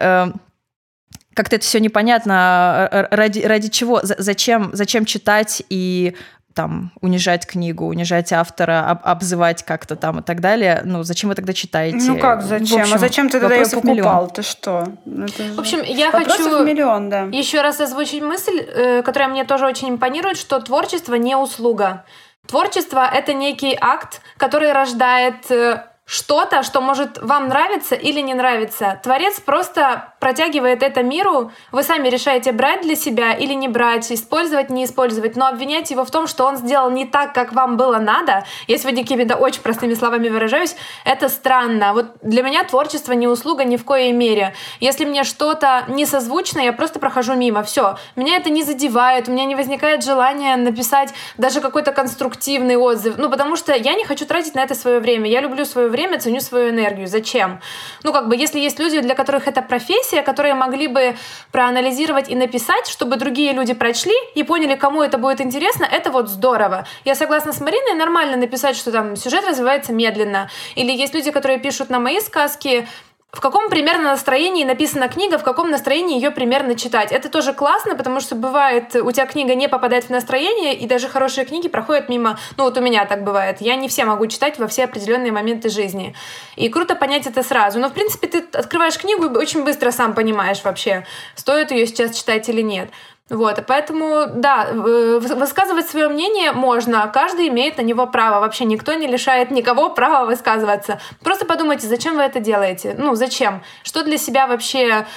Как-то 1.34 1.56
это 1.56 1.66
все 1.66 1.80
непонятно, 1.80 2.34
а, 2.36 3.08
ради, 3.10 3.40
ради 3.40 3.70
чего, 3.70 4.02
зачем, 4.04 4.72
зачем 4.74 5.06
читать 5.06 5.64
и 5.70 6.14
там 6.54 6.92
унижать 7.02 7.46
книгу, 7.46 7.86
унижать 7.86 8.32
автора, 8.34 8.86
об, 8.90 9.00
обзывать 9.04 9.64
как-то 9.64 9.96
там 9.96 10.20
и 10.20 10.24
так 10.24 10.42
далее. 10.42 10.82
Ну, 10.86 11.04
зачем 11.04 11.30
вы 11.30 11.36
тогда 11.36 11.54
читаете? 11.54 11.98
Ну 12.00 12.20
как, 12.20 12.42
зачем? 12.42 12.80
А 12.80 12.82
общем, 12.82 12.96
а 12.96 12.98
зачем 12.98 13.30
ты 13.30 13.40
тогда 13.40 13.56
ее 13.56 13.66
покупал? 13.66 13.94
Миллион. 13.94 14.30
Ты 14.30 14.42
что? 14.42 14.88
Ну, 15.06 15.26
это... 15.26 15.44
В 15.56 15.60
общем, 15.60 15.82
я 15.84 16.12
хочу 16.12 16.64
миллион, 16.64 17.10
да. 17.10 17.22
еще 17.32 17.62
раз 17.62 17.80
озвучить 17.80 18.22
мысль, 18.22 18.60
э, 18.60 19.02
которая 19.04 19.30
мне 19.30 19.46
тоже 19.46 19.66
очень 19.66 19.90
импонирует, 19.90 20.38
что 20.38 20.60
творчество 20.60 21.16
не 21.16 21.36
услуга. 21.36 22.04
Творчество— 22.48 23.10
это 23.14 23.34
некий 23.34 23.78
акт, 23.80 24.22
который 24.38 24.74
рождает 24.74 25.50
э, 25.50 25.84
что-то, 26.06 26.64
что 26.64 26.82
может 26.82 27.22
вам 27.22 27.48
нравиться 27.48 27.96
или 27.96 28.20
не 28.20 28.34
нравиться. 28.34 29.00
Творец 29.04 29.40
просто 29.40 30.11
протягивает 30.22 30.84
это 30.84 31.02
миру, 31.02 31.52
вы 31.72 31.82
сами 31.82 32.08
решаете 32.08 32.52
брать 32.52 32.84
для 32.84 32.96
себя 32.96 33.34
или 33.34 33.54
не 33.54 33.68
брать, 33.68 34.12
использовать, 34.12 34.70
не 34.70 34.86
использовать, 34.86 35.36
но 35.36 35.48
обвинять 35.48 35.90
его 35.90 36.06
в 36.06 36.12
том, 36.12 36.28
что 36.28 36.46
он 36.46 36.58
сделал 36.58 36.92
не 36.92 37.06
так, 37.06 37.34
как 37.34 37.54
вам 37.54 37.76
было 37.76 37.98
надо, 37.98 38.46
я 38.68 38.78
сегодня 38.78 39.02
какими-то 39.02 39.36
очень 39.36 39.62
простыми 39.62 39.96
словами 39.96 40.30
выражаюсь, 40.30 40.76
это 41.06 41.28
странно. 41.28 41.94
Вот 41.94 42.12
для 42.22 42.44
меня 42.44 42.64
творчество 42.64 43.14
не 43.14 43.28
услуга 43.28 43.64
ни 43.64 43.78
в 43.78 43.84
коей 43.84 44.12
мере. 44.12 44.54
Если 44.80 45.06
мне 45.06 45.24
что-то 45.24 45.86
не 45.88 46.06
созвучно, 46.06 46.60
я 46.60 46.72
просто 46.72 47.00
прохожу 47.00 47.34
мимо, 47.34 47.64
все. 47.64 47.98
Меня 48.16 48.38
это 48.38 48.52
не 48.52 48.62
задевает, 48.62 49.28
у 49.28 49.32
меня 49.32 49.46
не 49.46 49.56
возникает 49.56 50.04
желания 50.04 50.56
написать 50.56 51.14
даже 51.40 51.62
какой-то 51.62 51.94
конструктивный 51.94 52.76
отзыв, 52.76 53.16
ну 53.18 53.28
потому 53.30 53.56
что 53.56 53.74
я 53.74 53.96
не 53.96 54.06
хочу 54.06 54.28
тратить 54.28 54.54
на 54.54 54.60
это 54.60 54.76
свое 54.76 55.00
время, 55.00 55.28
я 55.28 55.42
люблю 55.42 55.66
свое 55.66 55.88
время 55.88 56.20
ценю 56.20 56.42
свою 56.42 56.70
энергию. 56.70 57.08
Зачем? 57.08 57.60
Ну, 58.04 58.14
как 58.14 58.28
бы, 58.28 58.36
если 58.36 58.60
есть 58.60 58.78
люди, 58.78 59.00
для 59.00 59.16
которых 59.16 59.48
это 59.48 59.64
профессия, 59.64 60.11
которые 60.20 60.54
могли 60.54 60.88
бы 60.88 61.16
проанализировать 61.52 62.30
и 62.30 62.36
написать, 62.36 62.88
чтобы 62.88 63.16
другие 63.16 63.54
люди 63.54 63.74
прочли 63.74 64.14
и 64.36 64.44
поняли, 64.44 64.76
кому 64.76 65.02
это 65.02 65.18
будет 65.18 65.42
интересно, 65.42 65.86
это 65.86 66.12
вот 66.12 66.30
здорово. 66.30 66.86
Я 67.06 67.16
согласна 67.16 67.54
с 67.54 67.62
Мариной, 67.62 67.96
нормально 67.96 68.38
написать, 68.38 68.76
что 68.76 68.92
там 68.92 69.16
сюжет 69.16 69.48
развивается 69.48 69.94
медленно. 69.94 70.50
Или 70.76 70.92
есть 70.92 71.14
люди, 71.14 71.32
которые 71.32 71.60
пишут 71.60 71.90
на 71.90 72.00
мои 72.00 72.20
сказки, 72.20 72.88
в 73.32 73.40
каком 73.40 73.70
примерно 73.70 74.10
настроении 74.10 74.66
написана 74.66 75.08
книга, 75.08 75.38
в 75.38 75.44
каком 75.44 75.72
настроении 75.72 76.16
ее 76.16 76.32
примерно 76.32 76.76
читать. 76.76 77.14
Это 77.14 77.30
тоже 77.30 77.54
классно, 77.54 77.96
потому 77.96 78.20
что 78.20 78.36
бывает, 78.36 78.94
у 78.96 79.10
тебя 79.12 79.26
книга 79.26 79.56
не 79.56 79.70
попадает 79.70 80.06
в 80.06 80.10
настроение, 80.10 80.76
и 80.76 80.86
даже 80.86 81.08
хорошие 81.08 81.46
книги 81.46 81.70
проходят 81.70 82.10
мимо, 82.10 82.38
ну 82.58 82.66
вот 82.66 82.78
у 82.78 82.82
меня 82.82 83.06
так 83.06 83.24
бывает. 83.24 83.62
Я 83.62 83.78
не 83.78 83.88
все 83.88 84.04
могу 84.04 84.28
читать 84.28 84.60
во 84.60 84.68
все 84.68 84.84
определенные 84.84 85.32
моменты 85.32 85.70
жизни. 85.70 86.14
И 86.58 86.68
круто 86.68 86.96
понять 86.96 87.26
это 87.26 87.42
сразу. 87.42 87.80
Но, 87.80 87.90
в 87.90 87.94
принципе, 87.94 88.28
ты 88.28 88.46
открываешь 88.52 88.98
книгу 88.98 89.26
и 89.26 89.38
очень 89.38 89.64
быстро 89.64 89.92
сам 89.92 90.14
понимаешь 90.14 90.62
вообще, 90.64 91.06
стоит 91.36 91.72
ее 91.72 91.88
сейчас 91.88 92.18
читать 92.18 92.50
или 92.50 92.62
нет. 92.62 92.90
Вот, 93.32 93.64
поэтому, 93.66 94.26
да, 94.28 94.68
высказывать 94.74 95.90
свое 95.90 96.10
мнение 96.10 96.52
можно, 96.52 97.10
каждый 97.14 97.48
имеет 97.48 97.78
на 97.78 97.82
него 97.82 98.06
право, 98.06 98.42
вообще 98.42 98.66
никто 98.66 98.94
не 98.94 99.08
лишает 99.08 99.52
никого 99.52 99.90
права 99.90 100.26
высказываться. 100.26 101.00
Просто 101.24 101.46
подумайте, 101.46 101.88
зачем 101.88 102.18
вы 102.18 102.24
это 102.24 102.42
делаете, 102.42 102.94
ну, 102.98 103.16
зачем, 103.16 103.64
что 103.84 104.04
для 104.04 104.18
себя 104.18 104.48
вообще 104.48 105.08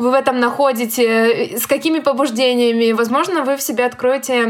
вы 0.00 0.10
в 0.12 0.14
этом 0.14 0.40
находите, 0.40 1.58
с 1.58 1.66
какими 1.66 1.98
побуждениями. 1.98 2.92
Возможно, 2.92 3.42
вы 3.42 3.56
в 3.58 3.62
себе 3.62 3.84
откроете 3.84 4.44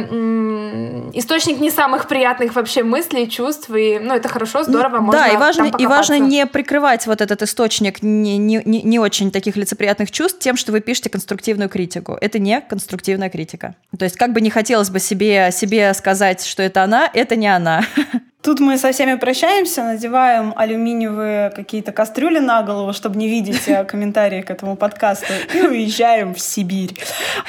источник 1.13 1.59
не 1.59 1.71
самых 1.71 2.07
приятных 2.07 2.55
вообще 2.55 2.85
мыслей, 2.85 3.29
чувств. 3.29 3.69
И, 3.75 3.99
ну, 3.99 4.15
это 4.15 4.29
хорошо, 4.29 4.63
здорово, 4.63 5.01
можно 5.01 5.21
Да, 5.21 5.29
и 5.29 5.37
важно, 5.37 5.71
и 5.77 5.87
важно 5.87 6.21
не 6.21 6.47
прикрывать 6.47 7.07
вот 7.09 7.21
этот 7.21 7.43
источник 7.43 8.01
не, 8.01 8.39
не, 8.39 8.63
не 8.65 8.99
очень 9.01 9.33
таких 9.33 9.57
лицеприятных 9.57 10.13
чувств 10.13 10.39
тем, 10.39 10.57
что 10.57 10.71
вы 10.71 10.81
пишете 10.81 11.11
конструктивную 11.11 11.69
критику. 11.69 12.17
Это 12.21 12.39
не 12.39 12.61
конструктивная 12.61 13.29
критика. 13.29 13.75
То 13.99 14.05
есть 14.05 14.17
как 14.17 14.33
бы 14.33 14.41
не 14.41 14.51
хотелось 14.51 14.91
бы 14.91 15.01
себе, 15.01 15.51
себе 15.53 15.93
сказать, 15.95 16.47
что 16.47 16.63
это 16.63 16.85
она, 16.85 17.11
это 17.13 17.35
не 17.35 17.49
она. 17.49 17.83
Тут 18.43 18.61
мы 18.61 18.79
со 18.79 18.93
всеми 18.93 19.17
прощаемся, 19.17 19.85
надеваем 19.85 20.55
алюминиевые 20.57 21.51
какие-то 21.51 21.93
кастрюли 21.93 22.39
на 22.39 22.63
голову, 22.63 22.93
чтобы 22.93 23.19
не 23.19 23.29
видеть 23.29 23.69
э, 23.69 23.85
комментарии 23.85 24.41
к 24.41 24.51
этому 24.51 24.77
подкасту, 24.77 25.33
и 25.55 25.61
уезжаем 25.61 26.35
в 26.35 26.41
Сибирь. 26.41 26.95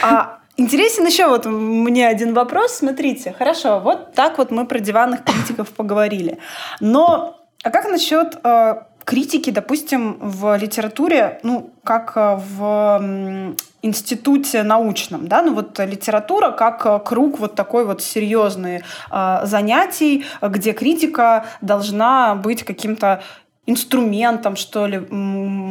А 0.02 0.40
Интересен 0.58 1.08
еще 1.08 1.28
вот 1.28 1.46
мне 1.46 2.08
один 2.08 2.34
вопрос. 2.34 2.74
Смотрите, 2.74 3.34
хорошо, 3.36 3.80
вот 3.80 4.14
так 4.14 4.38
вот 4.38 4.52
мы 4.52 4.68
про 4.68 4.80
диванных 4.80 5.24
критиков 5.24 5.70
поговорили. 5.70 6.38
Но 6.82 7.38
а 7.64 7.70
как 7.70 7.90
насчет 7.90 8.38
э, 8.44 8.76
критики, 9.06 9.50
допустим, 9.50 10.18
в 10.20 10.58
литературе, 10.58 11.40
ну, 11.44 11.72
как 11.84 12.14
э, 12.16 12.40
в 12.58 13.56
институте 13.82 14.64
научном, 14.64 15.28
да, 15.28 15.42
ну 15.42 15.56
вот 15.56 15.80
литература 15.80 16.52
как 16.52 16.86
э, 16.86 17.00
круг 17.04 17.40
вот 17.40 17.56
такой 17.56 17.86
вот 17.86 18.02
серьезный 18.02 18.84
э, 19.12 19.40
занятий, 19.44 20.26
где 20.42 20.74
критика 20.74 21.46
должна 21.62 22.36
быть 22.36 22.64
каким-то 22.64 23.24
инструментом, 23.68 24.56
что 24.56 24.88
ли, 24.88 24.98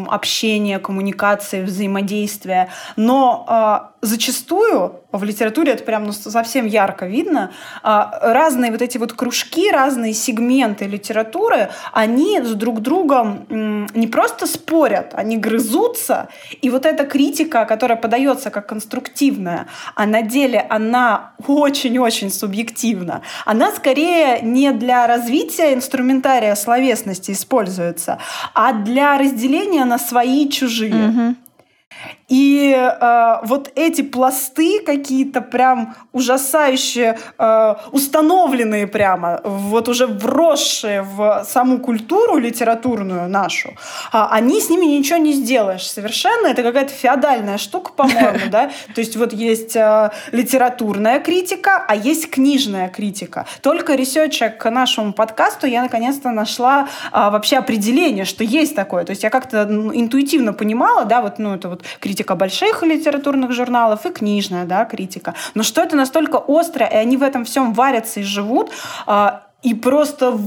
общения, 0.09 0.79
коммуникации, 0.79 1.63
взаимодействия. 1.63 2.69
Но 2.97 3.90
зачастую 4.03 5.01
в 5.13 5.25
литературе 5.25 5.73
это 5.73 5.85
прям 5.85 6.05
ну, 6.05 6.13
совсем 6.13 6.67
ярко 6.67 7.07
видно, 7.07 7.53
а, 7.83 8.19
разные 8.33 8.71
вот 8.71 8.83
эти 8.83 8.99
вот 8.99 9.13
кружки, 9.13 9.71
разные 9.71 10.15
сегменты 10.15 10.87
литературы, 10.87 11.71
они 11.93 12.41
с 12.41 12.55
друг 12.55 12.81
другом 12.81 13.47
не 13.51 14.07
просто 14.07 14.47
спорят, 14.47 15.13
они 15.15 15.37
грызутся, 15.37 16.29
и 16.63 16.71
вот 16.71 16.87
эта 16.87 17.05
критика, 17.05 17.65
которая 17.65 17.99
подается 17.99 18.51
как 18.51 18.69
конструктивная, 18.69 19.67
а 19.95 20.07
на 20.07 20.23
деле 20.23 20.65
она 20.71 21.33
очень-очень 21.47 22.31
субъективна, 22.31 23.23
она 23.45 23.73
скорее 23.73 24.41
не 24.41 24.73
для 24.73 25.07
развития 25.07 25.75
инструментария 25.75 26.55
словесности 26.55 27.33
используется, 27.33 28.19
а 28.55 28.73
для 28.73 29.19
разделения 29.19 29.85
на 29.85 29.99
свои 29.99 30.31
и 30.45 30.51
чужие. 30.51 30.93
Mm-hmm. 30.93 31.35
И 32.31 32.73
э, 32.73 33.39
вот 33.43 33.73
эти 33.75 34.03
пласты 34.03 34.81
какие-то 34.87 35.41
прям 35.41 35.97
ужасающие, 36.13 37.19
э, 37.39 37.75
установленные 37.91 38.87
прямо, 38.87 39.41
вот 39.43 39.89
уже 39.89 40.07
вросшие 40.07 41.03
в 41.03 41.45
саму 41.45 41.81
культуру 41.81 42.39
литературную 42.39 43.29
нашу, 43.29 43.71
э, 43.71 43.75
они 44.13 44.61
с 44.61 44.71
ними 44.71 44.87
ничего 44.87 45.19
не 45.19 45.33
сделаешь 45.33 45.91
совершенно. 45.91 46.47
Это 46.47 46.63
какая-то 46.63 46.93
феодальная 46.93 47.59
штука, 47.59 47.93
по-моему, 47.93 48.39
да? 48.51 48.71
То 48.95 49.01
есть 49.01 49.17
вот 49.17 49.33
есть 49.33 49.75
э, 49.75 50.11
литературная 50.31 51.19
критика, 51.19 51.85
а 51.87 51.97
есть 51.97 52.31
книжная 52.31 52.89
критика. 52.91 53.45
Только 53.61 53.97
research 53.97 54.45
а 54.45 54.51
к 54.51 54.71
нашему 54.71 55.13
подкасту 55.13 55.67
я 55.67 55.83
наконец-то 55.83 56.31
нашла 56.31 56.89
э, 57.13 57.17
вообще 57.31 57.57
определение, 57.57 58.25
что 58.25 58.45
есть 58.45 58.77
такое. 58.77 59.05
То 59.05 59.11
есть 59.11 59.25
я 59.25 59.31
как-то 59.31 59.65
интуитивно 59.93 60.53
понимала, 60.53 61.05
да, 61.05 61.23
вот, 61.23 61.41
ну, 61.41 61.57
это 61.57 61.69
вот 61.69 61.83
критика 61.99 62.20
больших 62.35 62.83
литературных 62.83 63.53
журналов 63.53 64.07
и 64.07 64.11
книжная 64.11 64.65
да, 64.65 64.85
критика. 64.85 65.35
Но 65.55 65.63
что 65.63 65.83
это 65.83 65.97
настолько 65.97 66.37
остро, 66.37 66.87
и 66.87 66.95
они 66.95 67.17
в 67.17 67.23
этом 67.23 67.45
всем 67.45 67.73
варятся 67.73 68.21
и 68.21 68.23
живут, 68.23 68.71
а, 69.07 69.45
и 69.63 69.75
просто 69.75 70.39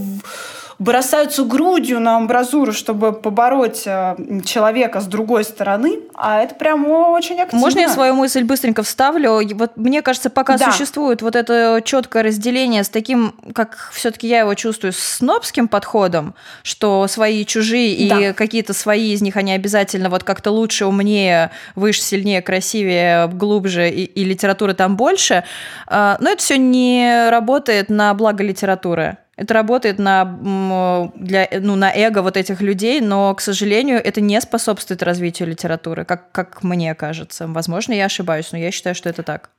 бросаются 0.79 1.43
грудью 1.43 1.99
на 1.99 2.17
амбразуру, 2.17 2.73
чтобы 2.73 3.13
побороть 3.13 3.83
э, 3.85 4.15
человека 4.45 5.01
с 5.01 5.05
другой 5.05 5.43
стороны, 5.43 5.99
а 6.15 6.41
это 6.41 6.55
прям 6.55 6.85
очень 6.87 7.39
активно. 7.39 7.59
Можно 7.59 7.79
я 7.79 7.89
свою 7.89 8.13
мысль 8.15 8.43
быстренько 8.43 8.83
вставлю? 8.83 9.41
Вот 9.55 9.77
мне 9.77 10.01
кажется, 10.01 10.29
пока 10.29 10.57
да. 10.57 10.71
существует 10.71 11.21
вот 11.21 11.35
это 11.35 11.81
четкое 11.83 12.23
разделение 12.23 12.83
с 12.83 12.89
таким, 12.89 13.35
как 13.53 13.91
все-таки 13.93 14.27
я 14.27 14.39
его 14.39 14.53
чувствую, 14.53 14.93
снобским 14.93 15.67
подходом, 15.67 16.35
что 16.63 17.07
свои 17.07 17.41
и 17.41 17.45
чужие, 17.45 17.93
и 17.93 18.09
да. 18.09 18.33
какие-то 18.33 18.73
свои 18.73 19.13
из 19.13 19.21
них, 19.21 19.35
они 19.35 19.53
обязательно 19.53 20.09
вот 20.09 20.23
как-то 20.23 20.51
лучше, 20.51 20.85
умнее, 20.85 21.51
выше, 21.75 22.01
сильнее, 22.01 22.41
красивее, 22.41 23.27
глубже, 23.27 23.89
и, 23.89 24.03
и 24.05 24.23
литературы 24.23 24.73
там 24.73 24.95
больше. 24.95 25.43
А, 25.87 26.17
но 26.19 26.29
это 26.29 26.41
все 26.41 26.57
не 26.57 27.29
работает 27.29 27.89
на 27.89 28.13
благо 28.13 28.43
литературы. 28.43 29.17
Это 29.35 29.53
работает 29.55 29.97
на, 29.97 31.11
для, 31.15 31.47
ну, 31.59 31.75
на 31.75 31.91
эго 31.91 32.21
вот 32.21 32.37
этих 32.37 32.61
людей, 32.61 33.01
но, 33.01 33.33
к 33.33 33.41
сожалению, 33.41 33.97
это 34.03 34.21
не 34.21 34.39
способствует 34.39 35.01
развитию 35.01 35.49
литературы, 35.49 36.05
как, 36.05 36.31
как 36.31 36.63
мне 36.63 36.93
кажется. 36.93 37.47
Возможно, 37.47 37.93
я 37.93 38.05
ошибаюсь, 38.05 38.51
но 38.51 38.59
я 38.59 38.69
считаю, 38.71 38.95
что 38.95 39.09
это 39.09 39.23
так. 39.23 39.49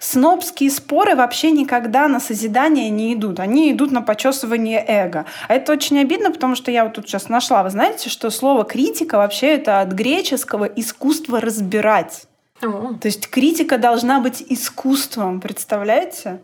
Снобские 0.00 0.70
споры 0.70 1.14
вообще 1.14 1.50
никогда 1.50 2.08
на 2.08 2.20
созидание 2.20 2.90
не 2.90 3.14
идут. 3.14 3.38
Они 3.38 3.70
идут 3.70 3.92
на 3.92 4.02
почесывание 4.02 4.84
эго. 4.86 5.24
А 5.46 5.54
это 5.54 5.72
очень 5.72 6.00
обидно, 6.00 6.30
потому 6.30 6.56
что 6.56 6.70
я 6.70 6.84
вот 6.84 6.94
тут 6.94 7.06
сейчас 7.06 7.28
нашла. 7.28 7.62
Вы 7.62 7.70
знаете, 7.70 8.10
что 8.10 8.30
слово 8.30 8.64
критика 8.64 9.18
вообще 9.18 9.54
это 9.54 9.80
от 9.80 9.92
греческого 9.92 10.64
искусство 10.64 11.40
разбирать. 11.40 12.24
О. 12.62 12.94
То 13.00 13.06
есть 13.06 13.28
критика 13.28 13.78
должна 13.78 14.20
быть 14.20 14.44
искусством, 14.48 15.40
представляете? 15.40 16.40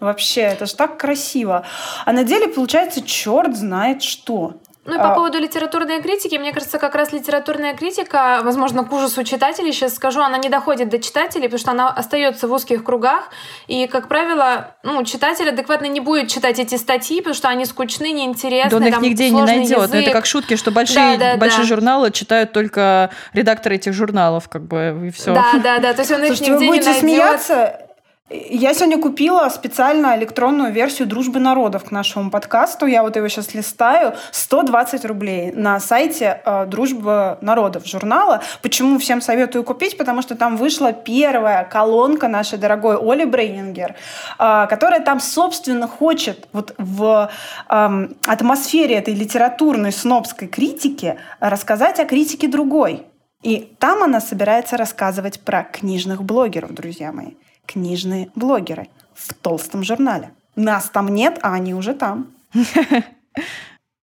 Вообще, 0.00 0.42
это 0.42 0.66
же 0.66 0.74
так 0.74 0.98
красиво. 0.98 1.64
А 2.04 2.12
на 2.12 2.24
деле 2.24 2.48
получается 2.48 3.00
черт 3.00 3.56
знает 3.56 4.02
что. 4.02 4.56
Ну 4.86 4.94
и 4.94 4.98
по 4.98 5.12
а... 5.12 5.14
поводу 5.14 5.38
литературной 5.38 6.00
критики, 6.00 6.36
мне 6.36 6.52
кажется, 6.52 6.78
как 6.78 6.94
раз 6.94 7.12
литературная 7.12 7.74
критика, 7.74 8.40
возможно, 8.44 8.84
к 8.84 8.92
ужасу 8.92 9.24
читателей, 9.24 9.72
сейчас 9.72 9.94
скажу, 9.94 10.20
она 10.20 10.38
не 10.38 10.48
доходит 10.48 10.88
до 10.88 11.00
читателей, 11.00 11.44
потому 11.44 11.58
что 11.58 11.70
она 11.72 11.90
остается 11.90 12.46
в 12.46 12.52
узких 12.52 12.84
кругах. 12.84 13.30
И, 13.66 13.88
как 13.88 14.08
правило, 14.08 14.74
ну, 14.84 15.02
читатель 15.02 15.48
адекватно 15.48 15.86
не 15.86 16.00
будет 16.00 16.28
читать 16.28 16.60
эти 16.60 16.76
статьи, 16.76 17.18
потому 17.18 17.34
что 17.34 17.48
они 17.48 17.64
скучны, 17.64 18.12
неинтересны. 18.12 18.70
Да 18.70 18.76
он 18.76 18.86
их 18.86 19.00
нигде 19.00 19.30
не 19.30 19.42
найдет. 19.42 19.90
Ну, 19.92 19.98
это 19.98 20.10
как 20.12 20.26
шутки, 20.26 20.54
что 20.56 20.70
большие, 20.70 21.18
да, 21.18 21.32
да, 21.32 21.36
большие 21.36 21.62
да. 21.62 21.68
журналы 21.68 22.12
читают 22.12 22.52
только 22.52 23.10
редакторы 23.32 23.76
этих 23.76 23.92
журналов, 23.92 24.48
как 24.48 24.62
бы, 24.62 25.06
и 25.08 25.10
все. 25.10 25.34
Да, 25.34 25.54
да, 25.54 25.78
да. 25.78 25.94
То 25.94 26.02
есть 26.02 26.12
он 26.12 26.22
их 26.22 26.28
Слушайте, 26.28 26.52
нигде 26.52 26.66
вы 26.66 26.72
будете 26.72 26.86
не 26.86 26.92
найдет. 26.92 27.00
смеяться, 27.00 27.86
я 28.28 28.74
сегодня 28.74 29.00
купила 29.00 29.48
специально 29.50 30.16
электронную 30.18 30.72
версию 30.72 31.06
«Дружбы 31.06 31.38
народов» 31.38 31.84
к 31.84 31.92
нашему 31.92 32.32
подкасту. 32.32 32.86
Я 32.86 33.04
вот 33.04 33.14
его 33.14 33.28
сейчас 33.28 33.54
листаю. 33.54 34.14
120 34.32 35.04
рублей 35.04 35.52
на 35.52 35.78
сайте 35.78 36.40
э, 36.44 36.66
«Дружба 36.66 37.38
народов» 37.40 37.86
журнала. 37.86 38.42
Почему 38.62 38.98
всем 38.98 39.20
советую 39.20 39.62
купить? 39.62 39.96
Потому 39.96 40.22
что 40.22 40.34
там 40.34 40.56
вышла 40.56 40.92
первая 40.92 41.62
колонка 41.64 42.26
нашей 42.26 42.58
дорогой 42.58 42.96
Оли 42.96 43.24
Брейнингер, 43.24 43.94
э, 44.40 44.66
которая 44.68 45.00
там, 45.00 45.20
собственно, 45.20 45.86
хочет 45.86 46.48
вот 46.52 46.74
в 46.78 47.30
э, 47.70 48.08
атмосфере 48.26 48.96
этой 48.96 49.14
литературной 49.14 49.92
снобской 49.92 50.48
критики 50.48 51.16
рассказать 51.38 52.00
о 52.00 52.04
критике 52.04 52.48
другой. 52.48 53.06
И 53.42 53.72
там 53.78 54.02
она 54.02 54.20
собирается 54.20 54.76
рассказывать 54.76 55.38
про 55.38 55.62
книжных 55.62 56.24
блогеров, 56.24 56.74
друзья 56.74 57.12
мои 57.12 57.34
книжные 57.66 58.30
блогеры 58.34 58.88
в 59.14 59.34
толстом 59.34 59.82
журнале. 59.82 60.30
Нас 60.54 60.88
там 60.90 61.08
нет, 61.08 61.38
а 61.42 61.54
они 61.54 61.74
уже 61.74 61.94
там. 61.94 62.28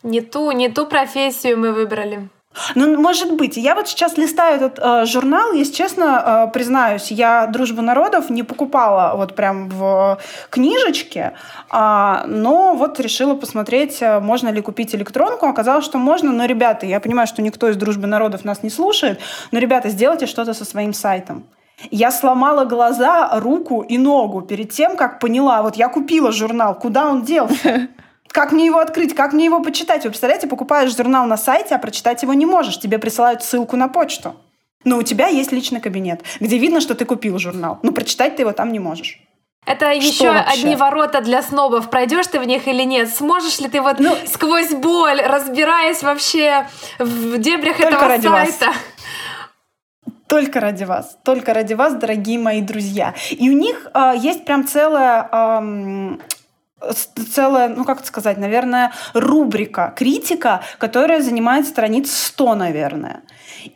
Не 0.03 0.23
ту, 0.23 0.51
не 0.53 0.71
ту 0.71 0.87
профессию 0.87 1.59
мы 1.59 1.73
выбрали. 1.73 2.31
Ну, 2.75 3.01
может 3.01 3.35
быть. 3.35 3.57
Я 3.57 3.75
вот 3.75 3.87
сейчас 3.87 4.17
листаю 4.17 4.57
этот 4.57 4.79
э, 4.83 5.05
журнал, 5.07 5.53
если 5.53 5.73
честно, 5.73 6.47
э, 6.49 6.53
признаюсь, 6.53 7.13
я 7.13 7.47
«Дружбу 7.47 7.81
народов» 7.81 8.29
не 8.29 8.43
покупала 8.43 9.17
вот 9.17 9.37
прям 9.37 9.69
в 9.69 10.19
книжечке, 10.51 11.35
э, 11.73 12.23
но 12.27 12.75
вот 12.75 12.99
решила 12.99 13.35
посмотреть, 13.35 13.99
э, 14.03 14.19
можно 14.19 14.49
ли 14.49 14.61
купить 14.63 14.95
электронку. 14.97 15.47
Оказалось, 15.47 15.85
что 15.85 15.99
можно, 15.99 16.33
но, 16.33 16.47
ребята, 16.47 16.87
я 16.87 16.99
понимаю, 16.99 17.29
что 17.29 17.41
никто 17.41 17.69
из 17.69 17.77
«Дружбы 17.77 18.09
народов» 18.09 18.45
нас 18.45 18.65
не 18.65 18.71
слушает, 18.71 19.21
но, 19.53 19.61
ребята, 19.61 19.89
сделайте 19.89 20.27
что-то 20.27 20.53
со 20.53 20.65
своим 20.65 20.93
сайтом. 20.93 21.45
Я 21.91 22.11
сломала 22.11 22.65
глаза, 22.65 23.31
руку 23.41 23.83
и 23.83 23.99
ногу 23.99 24.43
перед 24.43 24.71
тем, 24.71 24.97
как 24.97 25.19
поняла, 25.19 25.63
вот 25.63 25.77
я 25.77 25.89
купила 25.89 26.33
журнал, 26.33 26.75
куда 26.75 27.09
он 27.09 27.23
делся? 27.23 27.89
Как 28.33 28.53
мне 28.53 28.67
его 28.67 28.79
открыть? 28.79 29.13
Как 29.13 29.33
мне 29.33 29.47
его 29.47 29.61
почитать? 29.61 30.05
Вы 30.05 30.11
представляете, 30.11 30.47
покупаешь 30.47 30.97
журнал 30.97 31.27
на 31.27 31.37
сайте, 31.37 31.75
а 31.75 31.79
прочитать 31.79 32.23
его 32.23 32.33
не 32.33 32.47
можешь. 32.47 32.79
Тебе 32.79 32.99
присылают 32.99 33.43
ссылку 33.43 33.77
на 33.77 33.89
почту. 33.89 34.37
Но 34.85 34.99
у 34.99 35.03
тебя 35.03 35.27
есть 35.27 35.51
личный 35.51 35.81
кабинет, 35.81 36.23
где 36.39 36.57
видно, 36.57 36.81
что 36.81 36.95
ты 36.95 37.05
купил 37.05 37.41
журнал. 37.41 37.81
Но 37.83 37.91
прочитать 37.91 38.37
ты 38.37 38.43
его 38.43 38.53
там 38.53 38.71
не 38.71 38.79
можешь. 38.79 39.19
Это 39.67 40.01
что 40.01 40.07
еще 40.07 40.33
вообще? 40.33 40.61
одни 40.61 40.77
ворота 40.77 41.21
для 41.21 41.43
снобов. 41.43 41.91
Пройдешь 41.91 42.27
ты 42.29 42.41
в 42.41 42.45
них 42.45 42.67
или 42.67 42.83
нет? 42.83 43.11
Сможешь 43.15 43.59
ли 43.59 43.69
ты 43.69 43.83
вот 43.83 43.99
ну, 43.99 44.17
сквозь 44.27 44.71
боль, 44.71 45.21
разбираясь 45.21 46.03
вообще 46.03 46.67
в 46.99 47.39
дебрях 47.39 47.79
этого 47.79 48.09
сайта? 48.21 48.67
Вас 48.67 48.75
только 50.31 50.61
ради 50.61 50.85
вас, 50.85 51.19
только 51.25 51.53
ради 51.53 51.75
вас, 51.75 51.95
дорогие 51.95 52.39
мои 52.39 52.63
друзья. 52.63 53.15
И 53.31 53.51
у 53.51 53.53
них 53.53 53.89
э, 53.93 54.15
есть 54.17 54.45
прям 54.45 54.65
целая 54.65 55.29
э, 55.33 56.17
целая, 57.35 57.69
ну 57.69 57.85
как 57.85 58.07
сказать, 58.07 58.39
наверное, 58.39 58.93
рубрика 59.13 59.93
критика, 59.97 60.63
которая 60.79 61.21
занимает 61.21 61.67
страниц 61.67 62.13
100, 62.13 62.55
наверное. 62.55 63.23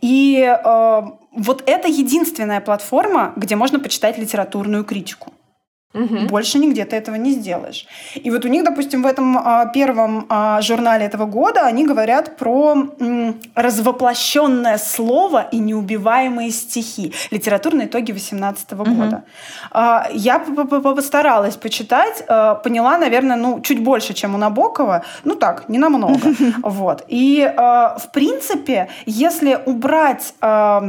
И 0.00 0.38
э, 0.38 1.02
вот 1.32 1.64
это 1.66 1.88
единственная 1.88 2.60
платформа, 2.60 3.32
где 3.34 3.56
можно 3.56 3.80
почитать 3.80 4.16
литературную 4.16 4.84
критику. 4.84 5.32
Угу. 5.94 6.26
Больше 6.26 6.58
нигде 6.58 6.84
ты 6.84 6.96
этого 6.96 7.14
не 7.14 7.30
сделаешь. 7.30 7.86
И 8.14 8.30
вот 8.30 8.44
у 8.44 8.48
них, 8.48 8.64
допустим, 8.64 9.02
в 9.02 9.06
этом 9.06 9.38
а, 9.38 9.66
первом 9.66 10.26
а, 10.28 10.60
журнале 10.60 11.06
этого 11.06 11.26
года 11.26 11.66
они 11.66 11.86
говорят 11.86 12.36
про 12.36 12.74
м, 13.00 13.40
развоплощенное 13.54 14.78
слово 14.78 15.48
и 15.52 15.58
неубиваемые 15.58 16.50
стихи. 16.50 17.12
Литературные 17.30 17.86
итоги 17.86 18.12
2018 18.12 18.72
угу. 18.72 18.84
года. 18.84 19.22
А, 19.70 20.08
я 20.12 20.40
постаралась 20.40 21.56
почитать, 21.56 22.24
а, 22.26 22.56
поняла, 22.56 22.98
наверное, 22.98 23.36
ну, 23.36 23.60
чуть 23.60 23.80
больше, 23.82 24.14
чем 24.14 24.34
у 24.34 24.38
Набокова. 24.38 25.04
Ну 25.22 25.36
так, 25.36 25.68
не 25.68 25.78
намного. 25.78 26.18
Вот. 26.62 27.04
И, 27.08 27.42
а, 27.56 27.98
в 27.98 28.10
принципе, 28.10 28.88
если 29.06 29.58
убрать... 29.64 30.34
А, 30.40 30.82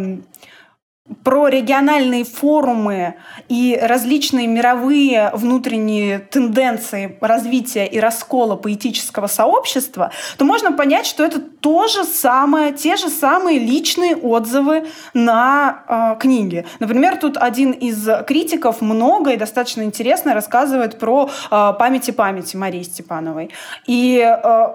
про 1.24 1.47
региональные 1.49 2.24
форумы 2.24 3.16
и 3.47 3.78
различные 3.80 4.47
мировые 4.47 5.30
внутренние 5.34 6.18
тенденции 6.18 7.18
развития 7.22 7.86
и 7.86 7.99
раскола 7.99 8.56
поэтического 8.56 9.28
сообщества, 9.28 10.12
то 10.38 10.45
можно 10.45 10.72
понять, 10.72 11.06
что 11.06 11.24
это 11.24 11.39
то 11.39 11.88
же 11.88 12.06
самое, 12.06 12.74
те 12.74 12.95
же 12.95 13.10
самые 13.10 13.60
личные 13.60 14.16
отзывы 14.16 14.88
на 15.14 15.84
э, 15.88 16.20
книги. 16.20 16.66
Например, 16.80 17.18
тут 17.18 17.38
один 17.38 17.72
из 17.72 18.08
критиков 18.26 18.82
много 18.82 19.32
и 19.32 19.38
достаточно 19.38 19.84
интересно 19.84 20.34
рассказывает 20.34 20.97
про 20.97 21.30
э, 21.51 21.74
памяти 21.78 22.12
памяти 22.12 22.56
Марии 22.56 22.82
Степановой. 22.82 23.51
И 23.86 24.18
э, 24.18 24.68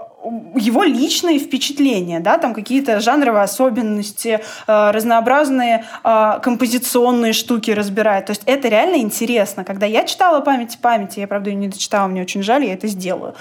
его 0.54 0.82
личные 0.82 1.38
впечатления, 1.38 2.20
да, 2.20 2.38
там 2.38 2.54
какие-то 2.54 3.00
жанровые 3.00 3.42
особенности, 3.42 4.40
э, 4.66 4.90
разнообразные 4.90 5.84
э, 6.04 6.40
композиционные 6.42 7.32
штуки 7.32 7.70
разбирает. 7.70 8.26
То 8.26 8.32
есть 8.32 8.42
это 8.46 8.68
реально 8.68 8.96
интересно. 8.96 9.64
Когда 9.64 9.86
я 9.86 10.04
читала 10.04 10.40
«Память 10.40 10.78
памяти», 10.80 11.20
я, 11.20 11.26
правда, 11.26 11.50
ее 11.50 11.56
не 11.56 11.68
дочитала, 11.68 12.06
мне 12.06 12.22
очень 12.22 12.42
жаль, 12.42 12.64
я 12.64 12.74
это 12.74 12.86
сделаю. 12.86 13.34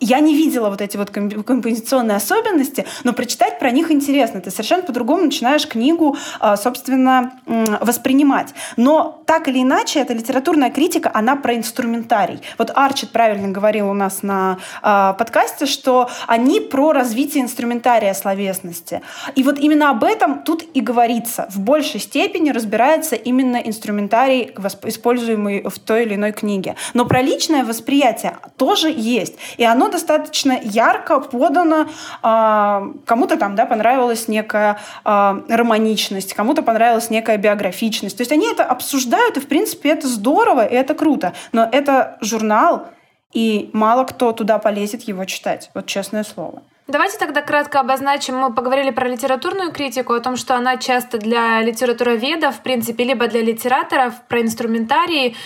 Я 0.00 0.20
не 0.20 0.34
видела 0.34 0.70
вот 0.70 0.80
эти 0.80 0.96
вот 0.96 1.10
композиционные 1.10 2.16
особенности, 2.16 2.84
но 3.04 3.12
прочитать 3.12 3.58
про 3.58 3.70
них 3.70 3.90
интересно. 3.90 4.40
Ты 4.40 4.50
совершенно 4.50 4.82
по-другому 4.82 5.24
начинаешь 5.24 5.66
книгу, 5.66 6.16
а, 6.40 6.56
собственно, 6.56 7.32
воспринимать. 7.80 8.48
Но 8.76 9.22
так 9.26 9.48
или 9.48 9.62
иначе, 9.62 10.00
эта 10.00 10.14
литературная 10.14 10.70
критика, 10.70 11.10
она 11.12 11.36
про 11.36 11.56
инструментарий. 11.56 12.40
Вот 12.58 12.70
Арчит 12.74 13.10
правильно 13.10 13.48
говорил 13.48 13.90
у 13.90 13.94
нас 13.94 14.22
на 14.22 14.58
а, 14.82 15.12
подкасте, 15.14 15.66
что 15.66 16.10
они 16.26 16.60
про 16.60 16.92
развитие 16.92 17.42
инструментария 17.44 18.14
словесности. 18.14 19.02
И 19.34 19.42
вот 19.42 19.58
именно 19.58 19.90
об 19.90 20.04
этом 20.04 20.42
тут 20.42 20.64
и 20.74 20.80
говорится. 20.80 21.46
В 21.50 21.60
большей 21.60 22.00
степени 22.00 22.50
разбирается 22.50 23.16
именно 23.16 23.56
инструментарий, 23.56 24.52
используемый 24.84 25.62
в 25.62 25.78
той 25.78 26.04
или 26.04 26.14
иной 26.14 26.32
книге. 26.32 26.76
Но 26.94 27.06
про 27.06 27.22
личное 27.22 27.64
восприятие 27.64 28.36
тоже 28.56 28.92
есть. 28.94 29.34
И 29.56 29.64
оно 29.64 29.81
достаточно 29.88 30.58
ярко 30.62 31.20
подано. 31.20 31.86
А, 32.22 32.84
кому-то 33.06 33.36
там 33.36 33.54
да, 33.54 33.66
понравилась 33.66 34.28
некая 34.28 34.78
а, 35.04 35.42
романичность, 35.48 36.34
кому-то 36.34 36.62
понравилась 36.62 37.10
некая 37.10 37.36
биографичность. 37.36 38.16
То 38.16 38.22
есть 38.22 38.32
они 38.32 38.50
это 38.50 38.64
обсуждают, 38.64 39.36
и 39.36 39.40
в 39.40 39.48
принципе 39.48 39.90
это 39.90 40.08
здорово, 40.08 40.64
и 40.64 40.74
это 40.74 40.94
круто. 40.94 41.32
Но 41.52 41.68
это 41.70 42.18
журнал, 42.20 42.86
и 43.32 43.70
мало 43.72 44.04
кто 44.04 44.32
туда 44.32 44.58
полезет 44.58 45.02
его 45.02 45.24
читать. 45.24 45.70
Вот 45.74 45.86
честное 45.86 46.24
слово. 46.24 46.62
Давайте 46.88 47.16
тогда 47.16 47.42
кратко 47.42 47.80
обозначим. 47.80 48.36
Мы 48.36 48.52
поговорили 48.52 48.90
про 48.90 49.08
литературную 49.08 49.72
критику, 49.72 50.14
о 50.14 50.20
том, 50.20 50.36
что 50.36 50.56
она 50.56 50.76
часто 50.76 51.16
для 51.16 51.62
литературоведов, 51.62 52.56
в 52.56 52.60
принципе, 52.60 53.04
либо 53.04 53.28
для 53.28 53.40
литераторов, 53.40 54.14
про 54.28 54.42
инструментарии 54.42 55.36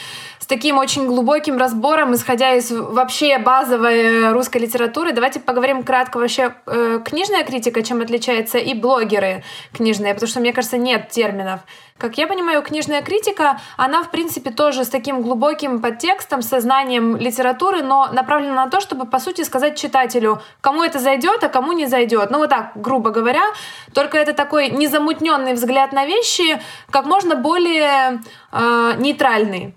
с 0.47 0.49
таким 0.49 0.79
очень 0.79 1.09
глубоким 1.09 1.59
разбором, 1.59 2.15
исходя 2.15 2.55
из 2.55 2.71
вообще 2.71 3.37
базовой 3.39 4.31
русской 4.31 4.59
литературы. 4.59 5.11
Давайте 5.11 5.41
поговорим 5.41 5.83
кратко 5.83 6.19
вообще 6.19 6.55
э, 6.67 7.01
книжная 7.05 7.43
критика, 7.43 7.83
чем 7.83 8.01
отличается, 8.01 8.59
и 8.59 8.73
блогеры 8.73 9.43
книжные, 9.73 10.15
потому 10.15 10.29
что, 10.29 10.39
мне 10.39 10.53
кажется, 10.53 10.79
нет 10.79 11.09
терминов. 11.09 11.63
Как 11.99 12.17
я 12.17 12.29
понимаю, 12.29 12.63
книжная 12.63 13.03
критика, 13.03 13.59
она, 13.77 14.05
в 14.05 14.13
принципе, 14.13 14.51
тоже 14.51 14.85
с 14.85 14.89
таким 14.89 15.21
глубоким 15.21 15.81
подтекстом, 15.81 16.43
сознанием 16.43 17.17
литературы, 17.17 17.83
но 17.83 18.09
направлена 18.13 18.55
на 18.67 18.71
то, 18.71 18.81
чтобы, 18.81 19.05
по 19.05 19.19
сути, 19.19 19.43
сказать 19.43 19.77
читателю, 19.77 20.41
кому 20.61 20.85
это 20.85 21.01
зайдет, 21.01 21.43
а 21.43 21.49
кому 21.49 21.73
не 21.73 21.87
зайдет. 21.87 22.31
Ну, 22.31 22.39
вот 22.39 22.51
так, 22.51 22.71
грубо 22.77 23.11
говоря. 23.11 23.43
Только 23.93 24.17
это 24.17 24.33
такой 24.33 24.71
незамутненный 24.71 25.55
взгляд 25.55 25.93
на 25.93 26.07
вещи, 26.07 26.63
как 26.91 27.05
можно 27.05 27.35
более 27.35 28.21
э, 28.53 28.93
нейтральный. 28.99 29.75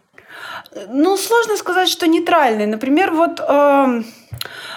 Ну, 0.90 1.18
сложно 1.18 1.58
сказать, 1.58 1.90
что 1.90 2.08
нейтральный. 2.08 2.66
Например, 2.66 3.12
вот... 3.12 3.40
Э, 3.40 4.02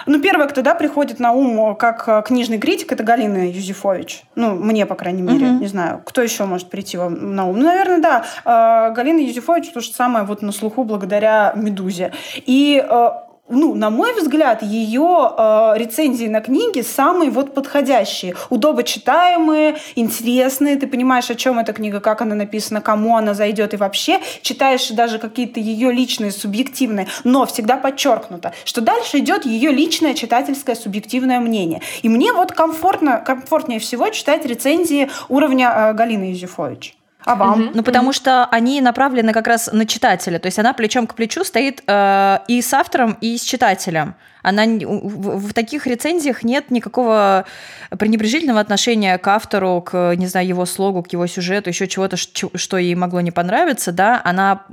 ну, 0.05 0.19
первое, 0.19 0.47
кто 0.47 0.61
да, 0.61 0.75
приходит 0.75 1.19
на 1.19 1.31
ум 1.31 1.75
как 1.75 2.07
э, 2.07 2.23
книжный 2.25 2.57
критик, 2.57 2.91
это 2.91 3.03
Галина 3.03 3.49
Юзефович. 3.49 4.23
Ну, 4.35 4.55
мне, 4.55 4.85
по 4.85 4.95
крайней 4.95 5.21
мере. 5.21 5.45
Uh-huh. 5.45 5.59
Не 5.59 5.67
знаю, 5.67 6.01
кто 6.03 6.21
еще 6.21 6.45
может 6.45 6.69
прийти 6.69 6.97
вам 6.97 7.35
на 7.35 7.45
ум. 7.45 7.59
Ну, 7.59 7.65
наверное, 7.65 7.99
да. 7.99 8.25
Э, 8.43 8.93
Галина 8.93 9.19
Юзефович 9.19 9.71
то 9.71 9.81
же 9.81 9.91
самое 9.91 10.25
вот 10.25 10.41
на 10.41 10.51
слуху 10.51 10.83
благодаря 10.83 11.53
«Медузе». 11.55 12.11
И 12.45 12.83
э, 12.83 13.09
ну, 13.49 13.75
на 13.75 13.89
мой 13.89 14.13
взгляд, 14.19 14.63
ее 14.63 15.01
э, 15.37 15.73
рецензии 15.75 16.27
на 16.27 16.39
книги 16.39 16.81
самые 16.81 17.29
вот 17.29 17.53
подходящие, 17.53 18.35
удобочитаемые, 18.49 19.77
интересные. 19.95 20.77
Ты 20.77 20.87
понимаешь, 20.87 21.29
о 21.29 21.35
чем 21.35 21.59
эта 21.59 21.73
книга, 21.73 21.99
как 21.99 22.21
она 22.21 22.35
написана, 22.35 22.81
кому 22.81 23.17
она 23.17 23.33
зайдет 23.33 23.73
и 23.73 23.77
вообще 23.77 24.21
читаешь 24.41 24.89
даже 24.89 25.19
какие-то 25.19 25.59
ее 25.59 25.91
личные, 25.91 26.31
субъективные, 26.31 27.07
но 27.23 27.45
всегда 27.45 27.75
подчеркнуто, 27.75 28.53
что 28.63 28.81
дальше 28.81 29.19
идет 29.19 29.45
ее 29.45 29.71
личное 29.71 30.13
читательское 30.13 30.75
субъективное 30.75 31.39
мнение. 31.39 31.81
И 32.01 32.09
мне 32.09 32.31
вот 32.31 32.53
комфортно, 32.53 33.17
комфортнее 33.19 33.79
всего 33.79 34.09
читать 34.09 34.45
рецензии 34.45 35.09
уровня 35.27 35.73
э, 35.75 35.93
Галины 35.93 36.31
Юзефович. 36.31 36.95
А 37.25 37.35
вам? 37.35 37.61
Угу. 37.61 37.71
Ну, 37.75 37.83
потому 37.83 38.07
угу. 38.07 38.13
что 38.13 38.45
они 38.45 38.81
направлены 38.81 39.33
как 39.33 39.47
раз 39.47 39.69
на 39.71 39.85
читателя. 39.85 40.39
То 40.39 40.47
есть 40.47 40.59
она 40.59 40.73
плечом 40.73 41.07
к 41.07 41.15
плечу 41.15 41.43
стоит 41.43 41.83
э, 41.87 42.39
и 42.47 42.61
с 42.61 42.73
автором, 42.73 43.17
и 43.21 43.37
с 43.37 43.41
читателем. 43.41 44.15
Она 44.41 44.65
в, 44.65 45.47
в 45.47 45.53
таких 45.53 45.87
рецензиях 45.87 46.43
нет 46.43 46.69
никакого 46.69 47.45
пренебрежительного 47.97 48.59
отношения 48.59 49.17
к 49.17 49.27
автору, 49.27 49.81
к, 49.81 50.15
не 50.17 50.27
знаю, 50.27 50.45
его 50.47 50.65
слогу, 50.65 51.01
к 51.01 51.13
его 51.13 51.27
сюжету, 51.27 51.69
еще 51.69 51.87
чего-то, 51.87 52.17
что 52.17 52.77
ей 52.77 52.95
могло 52.95 53.21
не 53.21 53.31
понравиться, 53.31 53.93
да. 53.93 54.21
Она 54.23 54.65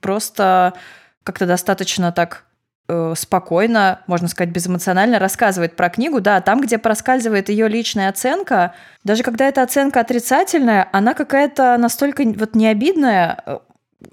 просто 0.00 0.74
как-то 1.22 1.46
достаточно 1.46 2.10
так 2.10 2.45
Э, 2.88 3.14
спокойно, 3.16 4.00
можно 4.06 4.28
сказать, 4.28 4.52
безэмоционально 4.52 5.18
рассказывает 5.18 5.74
про 5.74 5.90
книгу, 5.90 6.20
да, 6.20 6.40
там, 6.40 6.60
где 6.60 6.78
проскальзывает 6.78 7.48
ее 7.48 7.66
личная 7.66 8.08
оценка, 8.08 8.74
даже 9.02 9.24
когда 9.24 9.48
эта 9.48 9.62
оценка 9.62 9.98
отрицательная, 9.98 10.88
она 10.92 11.14
какая-то 11.14 11.76
настолько 11.78 12.22
вот 12.22 12.54
не 12.54 12.68
обидная, 12.68 13.42
э, 13.44 13.58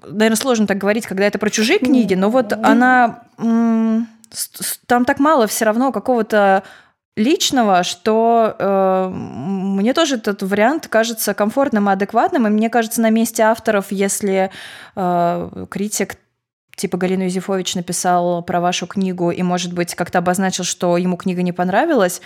наверное, 0.08 0.34
сложно 0.34 0.66
так 0.66 0.78
говорить, 0.78 1.06
когда 1.06 1.24
это 1.24 1.38
про 1.38 1.50
чужие 1.50 1.78
книги, 1.78 2.14
но 2.14 2.30
вот 2.30 2.52
она 2.52 3.22
там 4.86 5.04
так 5.04 5.20
мало 5.20 5.46
все 5.46 5.66
равно 5.66 5.92
какого-то 5.92 6.64
личного, 7.16 7.84
что 7.84 8.56
э, 8.58 9.08
мне 9.14 9.94
тоже 9.94 10.16
этот 10.16 10.42
вариант 10.42 10.88
кажется 10.88 11.32
комфортным 11.32 11.88
и 11.88 11.92
адекватным, 11.92 12.48
и 12.48 12.50
мне 12.50 12.70
кажется, 12.70 13.00
на 13.00 13.10
месте 13.10 13.44
авторов, 13.44 13.92
если 13.92 14.50
э, 14.96 15.66
критик 15.70 16.16
типа 16.76 16.96
Галина 16.96 17.24
Юзефович 17.24 17.74
написал 17.74 18.42
про 18.42 18.60
вашу 18.60 18.86
книгу 18.86 19.30
и, 19.30 19.42
может 19.42 19.72
быть, 19.72 19.94
как-то 19.94 20.18
обозначил, 20.18 20.64
что 20.64 20.96
ему 20.96 21.16
книга 21.16 21.42
не 21.42 21.52
понравилась, 21.52 22.20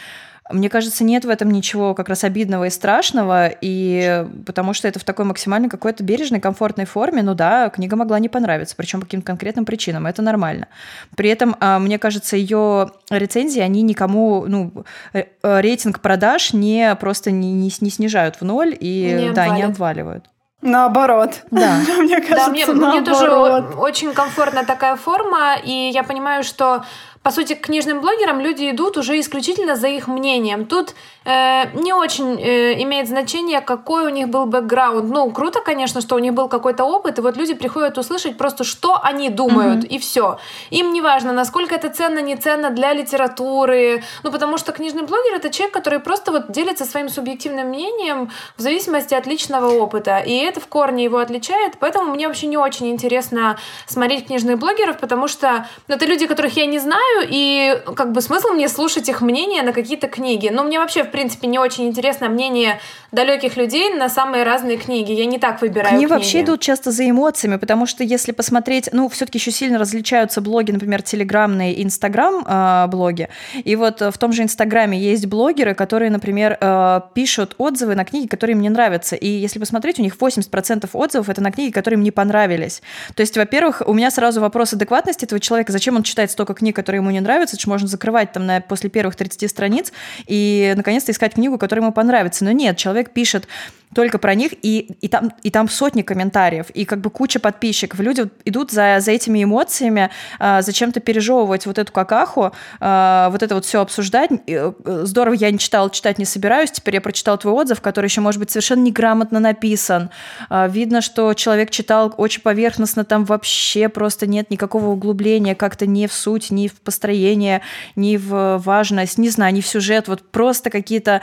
мне 0.50 0.70
кажется, 0.70 1.04
нет 1.04 1.24
в 1.24 1.28
этом 1.28 1.50
ничего 1.50 1.94
как 1.94 2.08
раз 2.08 2.24
обидного 2.24 2.64
и 2.64 2.70
страшного, 2.70 3.48
и 3.60 4.26
потому 4.46 4.72
что 4.72 4.88
это 4.88 4.98
в 4.98 5.04
такой 5.04 5.24
максимально 5.24 5.68
какой-то 5.68 6.02
бережной, 6.02 6.40
комфортной 6.40 6.86
форме, 6.86 7.22
ну 7.22 7.34
да, 7.34 7.68
книга 7.68 7.96
могла 7.96 8.18
не 8.18 8.28
понравиться, 8.28 8.74
причем 8.76 9.00
по 9.00 9.06
каким-то 9.06 9.26
конкретным 9.26 9.64
причинам, 9.64 10.06
это 10.06 10.22
нормально. 10.22 10.68
При 11.16 11.28
этом, 11.28 11.56
а, 11.60 11.78
мне 11.78 11.98
кажется, 11.98 12.36
ее 12.36 12.92
рецензии, 13.10 13.60
они 13.60 13.82
никому, 13.82 14.46
ну, 14.46 14.72
э, 15.12 15.24
рейтинг 15.42 16.00
продаж 16.00 16.52
не 16.52 16.94
просто 16.96 17.30
не, 17.30 17.52
не, 17.52 17.70
не 17.80 17.90
снижают 17.90 18.36
в 18.36 18.44
ноль 18.44 18.76
и, 18.78 19.16
не 19.18 19.32
да, 19.32 19.48
не 19.48 19.62
обваливают. 19.62 20.24
Наоборот. 20.60 21.42
Да. 21.50 21.76
мне 21.98 22.20
кажется, 22.20 22.46
да, 22.46 22.48
мне, 22.48 22.66
мне 22.66 23.02
тоже 23.02 23.30
очень 23.30 24.12
комфортна 24.12 24.64
такая 24.64 24.96
форма, 24.96 25.54
и 25.62 25.90
я 25.92 26.02
понимаю, 26.02 26.42
что 26.42 26.84
по 27.22 27.30
сути, 27.30 27.54
к 27.54 27.66
книжным 27.66 28.00
блогерам 28.00 28.40
люди 28.40 28.70
идут 28.70 28.96
уже 28.96 29.18
исключительно 29.20 29.76
за 29.76 29.88
их 29.88 30.08
мнением. 30.08 30.66
Тут 30.66 30.94
э, 31.24 31.64
не 31.74 31.92
очень 31.92 32.40
э, 32.40 32.82
имеет 32.82 33.08
значение, 33.08 33.60
какой 33.60 34.06
у 34.06 34.08
них 34.08 34.28
был 34.28 34.46
бэкграунд. 34.46 35.10
Ну, 35.10 35.30
круто, 35.30 35.60
конечно, 35.60 36.00
что 36.00 36.14
у 36.14 36.18
них 36.18 36.32
был 36.32 36.48
какой-то 36.48 36.84
опыт, 36.84 37.18
и 37.18 37.20
вот 37.20 37.36
люди 37.36 37.54
приходят 37.54 37.98
услышать 37.98 38.36
просто, 38.38 38.64
что 38.64 38.98
они 39.02 39.30
думают, 39.30 39.84
mm-hmm. 39.84 39.88
и 39.88 39.98
все. 39.98 40.38
Им 40.70 40.92
не 40.92 41.02
важно, 41.02 41.32
насколько 41.32 41.74
это 41.74 41.90
ценно, 41.90 42.20
не 42.20 42.36
ценно 42.36 42.70
для 42.70 42.92
литературы. 42.92 44.02
Ну, 44.22 44.30
потому 44.30 44.56
что 44.56 44.72
книжный 44.72 45.02
блогер 45.02 45.34
это 45.34 45.50
человек, 45.50 45.74
который 45.74 45.98
просто 45.98 46.32
вот 46.32 46.52
делится 46.52 46.84
своим 46.84 47.08
субъективным 47.08 47.68
мнением 47.68 48.30
в 48.56 48.62
зависимости 48.62 49.14
от 49.14 49.26
личного 49.26 49.70
опыта. 49.72 50.18
И 50.18 50.34
это 50.34 50.60
в 50.60 50.66
корне 50.66 51.04
его 51.04 51.18
отличает. 51.18 51.74
Поэтому 51.80 52.14
мне 52.14 52.26
вообще 52.28 52.46
не 52.46 52.56
очень 52.56 52.88
интересно 52.88 53.58
смотреть 53.86 54.26
книжных 54.26 54.58
блогеров, 54.58 54.98
потому 54.98 55.28
что 55.28 55.66
ну, 55.88 55.96
это 55.96 56.06
люди, 56.06 56.26
которых 56.26 56.56
я 56.56 56.66
не 56.66 56.78
знаю, 56.78 57.07
и 57.28 57.80
как 57.96 58.12
бы 58.12 58.20
смысл 58.20 58.48
мне 58.48 58.68
слушать 58.68 59.08
их 59.08 59.20
мнение 59.20 59.62
на 59.62 59.72
какие-то 59.72 60.08
книги. 60.08 60.48
Но 60.52 60.64
мне 60.64 60.78
вообще, 60.78 61.04
в 61.04 61.10
принципе, 61.10 61.46
не 61.46 61.58
очень 61.58 61.86
интересно 61.86 62.28
мнение 62.28 62.80
далеких 63.12 63.56
людей 63.56 63.94
на 63.94 64.08
самые 64.08 64.44
разные 64.44 64.76
книги. 64.76 65.12
Я 65.12 65.26
не 65.26 65.38
так 65.38 65.60
выбираю 65.60 65.94
Они 65.94 66.06
книги. 66.06 66.10
вообще 66.10 66.42
идут 66.42 66.60
часто 66.60 66.90
за 66.90 67.08
эмоциями, 67.08 67.56
потому 67.56 67.86
что 67.86 68.04
если 68.04 68.32
посмотреть, 68.32 68.90
ну, 68.92 69.08
все-таки 69.08 69.38
еще 69.38 69.50
сильно 69.50 69.78
различаются 69.78 70.40
блоги, 70.40 70.72
например, 70.72 71.02
телеграмные 71.02 71.74
и 71.74 71.84
инстаграм-блоги. 71.84 73.28
И 73.64 73.76
вот 73.76 74.00
в 74.00 74.18
том 74.18 74.32
же 74.32 74.42
инстаграме 74.42 74.98
есть 74.98 75.26
блогеры, 75.26 75.74
которые, 75.74 76.10
например, 76.10 76.58
э, 76.60 77.00
пишут 77.14 77.54
отзывы 77.58 77.94
на 77.94 78.04
книги, 78.04 78.26
которые 78.26 78.54
им 78.54 78.62
не 78.62 78.68
нравятся. 78.68 79.16
И 79.16 79.28
если 79.28 79.58
посмотреть, 79.58 79.98
у 79.98 80.02
них 80.02 80.16
80% 80.16 80.88
отзывов 80.92 81.28
это 81.28 81.40
на 81.40 81.50
книги, 81.50 81.72
которые 81.72 81.96
им 81.96 82.02
не 82.02 82.10
понравились. 82.10 82.82
То 83.14 83.22
есть, 83.22 83.36
во-первых, 83.36 83.82
у 83.86 83.94
меня 83.94 84.10
сразу 84.10 84.40
вопрос 84.40 84.72
адекватности 84.72 85.24
этого 85.24 85.40
человека, 85.40 85.72
зачем 85.72 85.96
он 85.96 86.02
читает 86.02 86.30
столько 86.30 86.54
книг, 86.54 86.76
которые 86.76 86.97
ему 86.98 87.10
не 87.10 87.20
нравятся, 87.20 87.56
это 87.56 87.62
же 87.62 87.70
можно 87.70 87.88
закрывать 87.88 88.32
там 88.32 88.46
на, 88.46 88.60
после 88.60 88.90
первых 88.90 89.16
30 89.16 89.50
страниц 89.50 89.92
и 90.26 90.72
наконец-то 90.76 91.12
искать 91.12 91.34
книгу, 91.34 91.58
которая 91.58 91.84
ему 91.84 91.92
понравится. 91.92 92.44
Но 92.44 92.52
нет, 92.52 92.76
человек 92.76 93.10
пишет 93.10 93.48
только 93.94 94.18
про 94.18 94.34
них, 94.34 94.52
и, 94.62 94.96
и, 95.00 95.08
там, 95.08 95.32
и 95.42 95.50
там 95.50 95.68
сотни 95.68 96.02
комментариев, 96.02 96.70
и 96.70 96.84
как 96.84 97.00
бы 97.00 97.10
куча 97.10 97.40
подписчиков. 97.40 98.00
Люди 98.00 98.28
идут 98.44 98.70
за, 98.70 98.98
за 99.00 99.12
этими 99.12 99.44
эмоциями, 99.44 100.10
э, 100.38 100.62
зачем-то 100.62 101.00
пережевывать 101.00 101.66
вот 101.66 101.78
эту 101.78 101.92
какаху, 101.92 102.52
э, 102.80 103.28
вот 103.30 103.42
это 103.42 103.54
вот 103.54 103.64
все 103.64 103.80
обсуждать. 103.80 104.30
Э, 104.46 104.72
здорово, 104.84 105.34
я 105.34 105.50
не 105.50 105.58
читала, 105.58 105.90
читать 105.90 106.18
не 106.18 106.24
собираюсь, 106.24 106.70
теперь 106.70 106.94
я 106.94 107.00
прочитала 107.00 107.38
твой 107.38 107.54
отзыв, 107.54 107.80
который 107.80 108.06
еще, 108.06 108.20
может 108.20 108.40
быть, 108.40 108.50
совершенно 108.50 108.82
неграмотно 108.82 109.40
написан. 109.40 110.10
Э, 110.50 110.68
видно, 110.68 111.00
что 111.00 111.34
человек 111.34 111.70
читал 111.70 112.14
очень 112.16 112.42
поверхностно, 112.42 113.04
там 113.04 113.24
вообще 113.24 113.88
просто 113.88 114.26
нет 114.26 114.50
никакого 114.50 114.86
углубления, 114.86 115.54
как-то 115.54 115.86
не 115.86 116.06
в 116.06 116.12
суть, 116.12 116.50
ни 116.50 116.68
в 116.68 116.80
построение, 116.80 117.62
ни 117.96 118.16
в 118.16 118.58
важность, 118.58 119.18
не 119.18 119.30
знаю, 119.30 119.54
ни 119.54 119.60
в 119.60 119.66
сюжет, 119.66 120.08
вот 120.08 120.30
просто 120.30 120.70
какие-то 120.70 121.22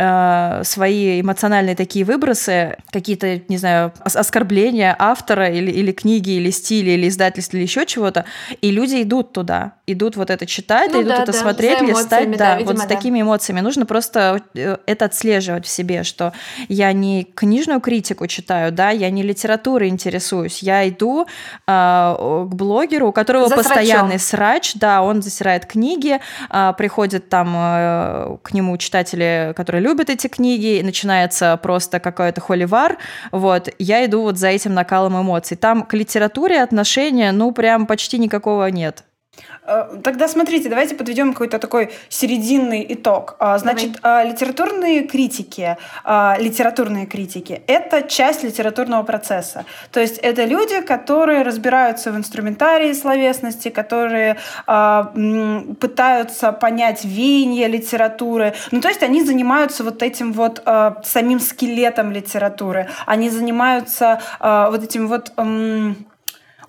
Э, 0.00 0.62
свои 0.62 1.20
эмоциональные 1.20 1.74
такие 1.74 2.04
выбросы, 2.04 2.76
какие-то, 2.92 3.40
не 3.48 3.56
знаю, 3.56 3.92
оскорбления 4.04 4.94
автора 4.96 5.48
или, 5.48 5.72
или 5.72 5.90
книги, 5.90 6.30
или 6.30 6.50
стиля, 6.50 6.94
или 6.94 7.08
издательства, 7.08 7.56
или 7.56 7.64
еще 7.64 7.84
чего-то, 7.84 8.24
и 8.60 8.70
люди 8.70 9.02
идут 9.02 9.32
туда, 9.32 9.72
идут 9.88 10.14
вот 10.14 10.30
это 10.30 10.46
читать, 10.46 10.92
ну, 10.92 11.02
идут 11.02 11.08
да, 11.16 11.22
это 11.24 11.32
да, 11.32 11.38
смотреть, 11.38 11.80
листать, 11.80 12.30
да, 12.30 12.36
да 12.36 12.56
видимо, 12.58 12.74
вот 12.74 12.78
с 12.78 12.86
да. 12.86 12.94
такими 12.94 13.22
эмоциями. 13.22 13.60
Нужно 13.60 13.86
просто 13.86 14.40
э, 14.54 14.76
это 14.86 15.06
отслеживать 15.06 15.66
в 15.66 15.68
себе, 15.68 16.04
что 16.04 16.32
я 16.68 16.92
не 16.92 17.24
книжную 17.24 17.80
критику 17.80 18.28
читаю, 18.28 18.70
да, 18.70 18.90
я 18.90 19.10
не 19.10 19.24
литературой 19.24 19.88
интересуюсь, 19.88 20.62
я 20.62 20.88
иду 20.88 21.22
э, 21.22 21.26
к 21.66 22.54
блогеру, 22.54 23.08
у 23.08 23.12
которого 23.12 23.48
За 23.48 23.56
постоянный 23.56 24.20
срач, 24.20 24.74
да, 24.76 25.02
он 25.02 25.22
засирает 25.22 25.66
книги, 25.66 26.20
э, 26.50 26.72
приходят 26.78 27.28
там 27.28 27.52
э, 27.56 28.36
к 28.44 28.52
нему 28.52 28.76
читатели, 28.76 29.54
которые 29.56 29.87
любят 29.88 30.10
эти 30.10 30.28
книги, 30.28 30.78
и 30.78 30.82
начинается 30.82 31.58
просто 31.62 31.98
какой-то 31.98 32.40
холивар, 32.40 32.98
вот, 33.32 33.68
я 33.78 34.04
иду 34.04 34.22
вот 34.22 34.36
за 34.36 34.48
этим 34.48 34.74
накалом 34.74 35.20
эмоций. 35.20 35.56
Там 35.56 35.82
к 35.82 35.94
литературе 35.94 36.62
отношения, 36.62 37.32
ну, 37.32 37.52
прям 37.52 37.86
почти 37.86 38.18
никакого 38.18 38.66
нет. 38.66 39.04
Э, 39.68 39.98
тогда 40.02 40.28
смотрите, 40.28 40.68
давайте 40.68 40.94
подведем 40.94 41.32
какой-то 41.32 41.58
такой 41.58 41.90
серединный 42.08 42.84
итог. 42.88 43.36
А, 43.38 43.58
значит, 43.58 44.00
Давай. 44.02 44.22
А, 44.22 44.24
литературные 44.24 45.06
критики, 45.06 45.76
а, 46.04 46.36
литературные 46.38 47.06
критики– 47.06 47.62
это 47.66 48.02
часть 48.02 48.42
литературного 48.42 49.02
процесса. 49.02 49.64
То 49.92 50.00
есть 50.00 50.18
это 50.18 50.44
люди, 50.44 50.80
которые 50.80 51.42
разбираются 51.42 52.12
в 52.12 52.16
инструментарии 52.16 52.92
словесности, 52.92 53.68
которые 53.68 54.36
пытаются 55.80 56.52
понять 56.52 57.04
веяние 57.04 57.68
литературы. 57.68 58.54
Ну, 58.70 58.80
то 58.80 58.88
есть 58.88 59.02
они 59.02 59.22
занимаются 59.22 59.84
вот 59.84 60.02
этим 60.02 60.32
вот 60.32 60.62
самим 61.04 61.40
скелетом 61.40 62.12
литературы. 62.12 62.88
Они 63.06 63.30
занимаются 63.30 64.20
вот 64.40 64.82
этим 64.82 65.08
вот 65.08 65.32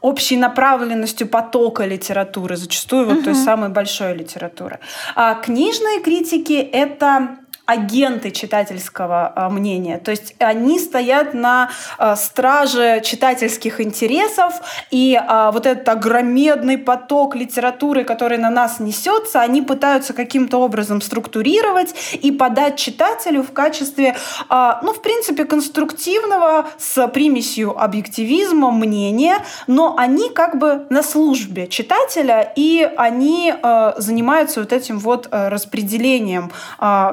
общей 0.01 0.37
направленностью 0.37 1.27
потока 1.27 1.85
литературы, 1.85 2.55
зачастую 2.55 3.05
вот 3.05 3.17
угу. 3.17 3.23
той 3.25 3.35
самой 3.35 3.69
большой 3.69 4.15
литературы. 4.15 4.79
А 5.15 5.35
книжные 5.35 6.01
критики— 6.01 6.53
это 6.73 7.37
агенты 7.69 8.31
читательского 8.31 9.31
а, 9.35 9.49
мнения. 9.51 9.99
То 9.99 10.09
есть 10.09 10.33
они 10.39 10.79
стоят 10.79 11.35
на 11.35 11.69
а, 11.99 12.15
страже 12.15 12.99
читательских 13.05 13.79
интересов, 13.79 14.55
и 14.89 15.15
а, 15.15 15.51
вот 15.51 15.67
этот 15.67 15.87
огромедный 15.87 16.79
поток 16.79 17.35
литературы, 17.35 18.05
который 18.05 18.39
на 18.39 18.49
нас 18.49 18.79
несется, 18.79 19.41
они 19.41 19.61
пытаются 19.61 20.13
каким-то 20.13 20.57
образом 20.57 20.99
структурировать 20.99 21.93
и 22.13 22.31
подать 22.31 22.77
читателю 22.77 23.43
в 23.43 23.51
качестве, 23.51 24.15
ну, 24.49 24.93
в 24.93 25.01
принципе, 25.01 25.45
конструктивного 25.45 26.67
с 26.77 27.07
примесью 27.09 27.79
объективизма 27.79 28.71
мнения, 28.71 29.37
но 29.67 29.95
они 29.97 30.29
как 30.29 30.57
бы 30.57 30.87
на 30.89 31.03
службе 31.03 31.67
читателя, 31.67 32.51
и 32.55 32.89
они 32.97 33.53
занимаются 33.97 34.61
вот 34.61 34.73
этим 34.73 34.99
вот 34.99 35.27
распределением 35.31 36.51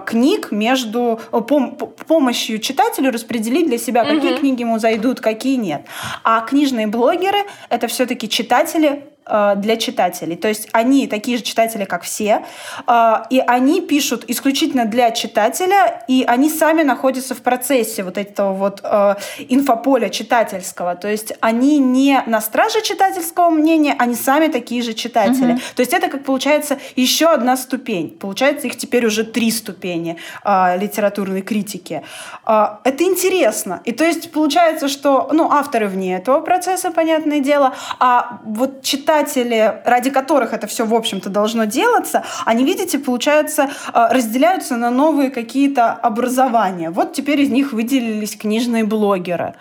книг 0.07 0.46
между 0.53 1.21
э, 1.33 1.41
пом 1.41 1.77
помощью 2.07 2.59
читателю 2.59 3.11
распределить 3.11 3.67
для 3.67 3.79
себя, 3.79 4.05
какие 4.05 4.33
угу. 4.33 4.41
книги 4.41 4.61
ему 4.63 4.79
зайдут, 4.79 5.21
какие 5.21 5.57
нет. 5.57 5.87
А 6.25 6.41
книжные 6.41 6.87
блогеры 6.87 7.39
это 7.69 7.89
все-таки 7.89 8.29
читатели 8.29 9.05
для 9.27 9.77
читателей. 9.77 10.37
То 10.37 10.47
есть 10.47 10.69
они 10.71 11.09
такие 11.09 11.39
же 11.39 11.43
читатели, 11.43 11.85
как 11.85 12.03
все, 12.05 12.45
э, 12.87 13.15
и 13.29 13.41
они 13.41 13.81
пишут 13.81 14.25
исключительно 14.29 14.85
для 14.85 15.11
читателя, 15.11 16.05
и 16.07 16.25
они 16.29 16.49
сами 16.49 16.83
находятся 16.83 17.35
в 17.35 17.43
процессе 17.43 18.05
вот 18.05 18.19
этого 18.19 18.53
вот 18.53 18.81
э, 18.85 19.17
инфополя 19.49 20.11
читательского. 20.11 20.95
То 20.95 21.09
есть 21.09 21.33
они 21.41 21.79
не 21.79 22.23
на 22.27 22.41
страже 22.41 22.83
читательского 22.83 23.51
мнения, 23.51 23.97
они 23.99 24.15
сами 24.15 24.47
такие 24.47 24.81
же 24.83 24.95
читатели. 24.95 25.55
Угу. 25.55 25.61
То 25.75 25.81
есть 25.83 25.93
это, 25.93 26.09
как 26.09 26.25
получается, 26.25 26.79
еще 26.95 27.27
одна 27.27 27.57
ступень. 27.57 28.11
Получается, 28.11 28.69
их 28.69 28.77
теперь 28.77 29.07
уже 29.07 29.25
три 29.25 29.51
ступени 29.51 30.19
литературной 30.45 31.43
критики. 31.43 32.03
Это 32.45 33.05
интересно. 33.05 33.81
И 33.85 33.93
то 33.93 34.05
есть 34.05 34.31
получается, 34.31 34.89
что 34.89 35.31
ну, 35.33 35.51
авторы 35.51 35.89
вне 35.89 36.17
этого 36.17 36.41
процесса, 36.41 36.91
понятное 36.91 37.41
дело, 37.41 37.75
а 37.99 38.39
вот 38.45 38.83
читатели 38.83 39.16
читатели, 39.17 39.81
ради 39.85 40.11
которых 40.11 40.53
это 40.53 40.67
все, 40.67 40.85
в 40.85 40.95
общем-то, 40.95 41.31
должно 41.31 41.65
делаться, 41.65 42.25
они, 42.45 42.65
видите, 42.65 42.99
получается, 42.99 43.71
э, 43.93 44.07
разделяются 44.11 44.77
на 44.77 44.91
новые 44.91 45.31
какие-то 45.31 45.93
образования. 45.93 46.91
Вот 46.91 47.13
теперь 47.13 47.41
из 47.41 47.51
них 47.51 47.73
выделились 47.73 48.37
книжные 48.37 48.85
блогеры 48.85 49.55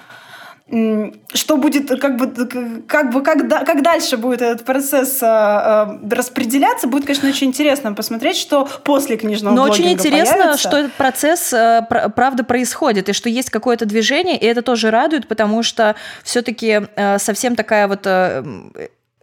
что 0.67 1.57
будет, 1.57 1.89
как 2.01 2.17
бы, 2.17 2.83
как 2.87 3.11
бы, 3.11 3.21
когда, 3.21 3.63
как 3.63 3.83
дальше 3.83 4.17
будет 4.17 4.41
этот 4.41 4.65
процесс 4.65 5.21
э, 5.21 5.25
э, 5.27 6.09
распределяться, 6.09 6.87
будет, 6.87 7.05
конечно, 7.05 7.29
очень 7.29 7.47
интересно 7.47 7.93
посмотреть, 7.93 8.35
что 8.35 8.67
после 8.83 9.15
книжного 9.15 9.53
Но 9.53 9.63
очень 9.63 9.91
интересно, 9.91 10.37
появится. 10.37 10.67
что 10.67 10.77
этот 10.77 10.93
процесс, 10.93 11.53
э, 11.53 11.85
правда, 11.87 12.43
происходит, 12.43 13.09
и 13.09 13.13
что 13.13 13.29
есть 13.29 13.51
какое-то 13.51 13.85
движение, 13.85 14.39
и 14.39 14.45
это 14.47 14.63
тоже 14.63 14.89
радует, 14.89 15.27
потому 15.27 15.61
что 15.61 15.95
все-таки 16.23 16.81
э, 16.95 17.19
совсем 17.19 17.55
такая 17.55 17.87
вот 17.87 18.01
э, 18.05 18.43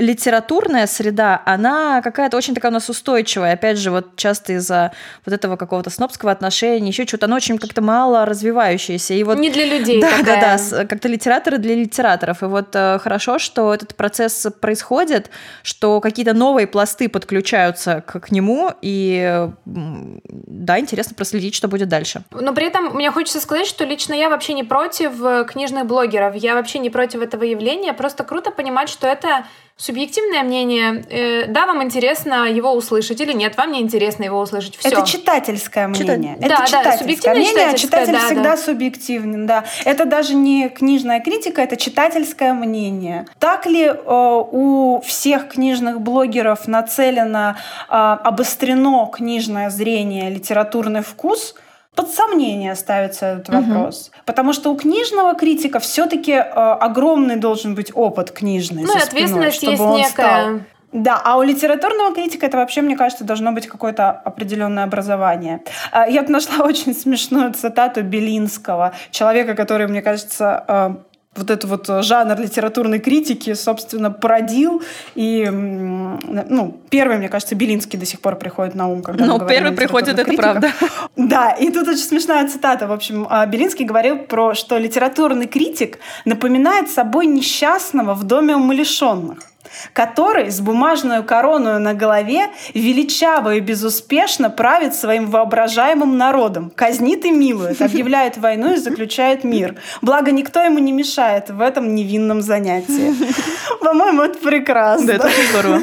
литературная 0.03 0.87
среда, 0.89 1.41
она 1.47 2.03
какая-то 2.03 2.37
очень 2.37 2.55
такая 2.55 2.71
у 2.71 2.75
нас 2.75 2.89
устойчивая. 2.89 3.53
Опять 3.55 3.79
же, 3.79 3.91
вот 3.93 4.17
часто 4.17 4.55
из-за 4.55 4.93
вот 5.25 5.33
этого 5.33 5.57
какого-то 5.57 5.91
снобского 5.91 6.33
отношения, 6.33 6.89
еще 6.89 7.07
что-то, 7.07 7.27
она 7.27 7.37
очень 7.37 7.57
как-то 7.57 7.83
мало 7.83 8.27
развивающаяся. 8.27 9.15
И 9.15 9.23
вот, 9.23 9.39
Не 9.39 9.51
для 9.51 9.65
людей 9.65 10.01
Да, 10.01 10.11
такая. 10.19 10.59
да, 10.59 10.59
да, 10.71 10.85
как-то 10.87 11.07
литераторы 11.09 11.59
для 11.59 11.77
литераторов. 11.77 12.43
И 12.43 12.47
вот 12.47 12.75
э, 12.75 12.99
хорошо, 12.99 13.39
что 13.39 13.73
этот 13.73 13.95
процесс 13.95 14.49
происходит, 14.61 15.31
что 15.63 16.01
какие-то 16.01 16.33
новые 16.35 16.67
пласты 16.67 17.09
подключаются 17.09 18.03
к, 18.05 18.19
к 18.19 18.31
нему, 18.33 18.71
и 18.83 19.49
да, 19.65 20.81
интересно 20.81 21.15
проследить, 21.15 21.55
что 21.55 21.69
будет 21.69 21.89
дальше. 21.89 22.25
Но 22.33 22.53
при 22.53 22.67
этом 22.67 22.95
мне 22.97 23.13
хочется 23.13 23.41
сказать, 23.41 23.67
что 23.69 23.85
лично 23.85 24.15
я 24.15 24.29
вообще 24.29 24.53
не 24.55 24.65
против 24.65 25.23
э, 25.23 25.45
книжных 25.49 25.87
блогеров, 25.87 26.35
я 26.35 26.55
вообще 26.57 26.81
не 26.81 26.91
против 26.91 27.21
этого 27.21 27.45
явления, 27.45 27.93
просто 27.93 28.25
круто 28.25 28.51
понимать, 28.51 28.89
что 28.89 29.07
это 29.07 29.45
субъективное 29.83 30.45
мнение. 30.45 31.05
Э, 31.11 31.47
да, 31.49 31.67
вам 31.67 31.83
интересно 31.83 32.49
его 32.49 32.73
услышать 32.73 33.21
или 33.21 33.33
нет, 33.33 33.57
вам 33.57 33.73
не 33.73 33.81
интересно 33.81 34.23
его 34.23 34.41
услышать. 34.41 34.77
Все. 34.77 34.89
Это 34.89 35.05
читательское 35.05 35.89
мнение. 35.89 36.37
Читать. 36.37 36.51
Это 36.51 36.59
да, 36.59 36.67
читательское 36.67 37.35
да, 37.35 37.41
мнение, 37.41 37.67
а 37.67 37.75
читатель 37.75 38.13
да, 38.13 38.19
всегда 38.21 38.43
да. 38.43 38.57
субъективен. 38.57 39.47
Да. 39.47 39.65
Это 39.85 40.05
даже 40.05 40.35
не 40.35 40.69
книжная 40.69 41.21
критика, 41.21 41.63
это 41.63 41.77
читательское 41.77 42.55
мнение. 42.55 43.27
Так 43.41 43.67
ли 43.67 43.87
э, 43.87 43.95
у 44.07 45.01
всех 45.05 45.49
книжных 45.49 46.01
блогеров 46.01 46.69
нацелено, 46.69 47.57
э, 47.89 47.93
обострено 47.93 49.11
книжное 49.13 49.69
зрение, 49.71 50.31
литературный 50.31 51.03
вкус– 51.03 51.57
под 51.95 52.09
сомнение 52.11 52.75
ставится 52.75 53.27
этот 53.27 53.49
вопрос. 53.51 54.09
Угу. 54.09 54.23
Потому 54.25 54.53
что 54.53 54.71
у 54.73 54.77
книжного 54.77 55.35
критика 55.35 55.79
все-таки 55.79 56.33
э, 56.33 56.41
огромный 56.41 57.37
должен 57.37 57.75
быть 57.75 57.93
опыт 57.95 58.31
книжный. 58.31 58.85
Ну, 58.85 58.97
и 58.97 59.01
ответственность 59.01 59.59
спиной, 59.59 59.73
есть 59.73 60.11
некая. 60.11 60.43
Стал. 60.43 60.61
Да, 60.93 61.21
а 61.25 61.39
у 61.39 61.43
литературного 61.43 62.15
критика 62.15 62.47
это 62.47 62.59
вообще, 62.59 62.83
мне 62.83 62.97
кажется, 62.97 63.25
должно 63.25 63.53
быть 63.53 63.67
какое-то 63.67 64.11
определенное 64.11 64.85
образование. 64.85 65.63
А, 65.91 66.07
я 66.07 66.23
нашла 66.23 66.65
очень 66.65 66.95
смешную 66.95 67.53
цитату 67.55 68.03
Белинского, 68.03 68.93
человека, 69.11 69.55
который, 69.55 69.87
мне 69.87 70.03
кажется, 70.03 70.65
э, 70.69 70.95
вот 71.35 71.51
этот 71.51 71.65
вот 71.71 71.89
э, 71.89 72.03
жанр 72.03 72.39
литературной 72.39 72.99
критики, 72.99 73.55
собственно, 73.55 74.11
породил. 74.11 74.83
И, 75.15 75.49
ну, 75.49 76.81
первый, 76.91 77.19
мне 77.19 77.29
кажется, 77.29 77.55
Белинский 77.55 77.99
до 77.99 78.05
сих 78.05 78.21
пор 78.21 78.37
приходит 78.37 78.75
на 78.75 78.89
ум, 78.89 79.03
когда 79.03 79.25
Ну, 79.25 79.47
первый 79.47 79.73
приходит, 79.73 80.19
это 80.19 80.33
правда. 80.35 80.71
Да, 81.17 81.53
и 81.53 81.71
тут 81.71 81.89
очень 81.89 82.03
смешная 82.03 82.49
цитата. 82.49 82.87
В 82.87 82.93
общем, 82.93 83.27
а, 83.31 83.47
Белинский 83.47 83.85
говорил 83.85 84.19
про, 84.19 84.55
что 84.55 84.79
литературный 84.79 85.47
критик 85.47 85.99
напоминает 86.25 86.91
собой 86.91 87.27
несчастного 87.27 88.15
в 88.15 88.25
доме 88.25 88.57
умалишенных 88.57 89.52
который 89.93 90.51
с 90.51 90.61
бумажную 90.61 91.25
корону 91.25 91.79
на 91.79 91.95
голове 91.95 92.49
величаво 92.75 93.55
и 93.55 93.61
безуспешно 93.61 94.51
правит 94.51 94.95
своим 94.95 95.27
воображаемым 95.31 96.17
народом, 96.17 96.71
казнит 96.75 97.25
и 97.25 97.31
милует, 97.31 97.81
объявляет 97.81 98.37
войну 98.37 98.75
и 98.75 98.77
заключает 98.77 99.45
мир. 99.45 99.77
Благо, 100.01 100.31
никто 100.33 100.61
ему 100.61 100.79
не 100.79 100.93
мешает 100.93 101.51
в 101.51 101.61
этом 101.61 101.95
невинном 101.95 102.43
занятии. 102.43 103.15
По-моему, 103.81 104.23
это 104.23 104.39
прекрасно. 104.39 105.07
Да, 105.07 105.15
это 105.15 105.27
очень 105.27 105.49
здорово. 105.49 105.83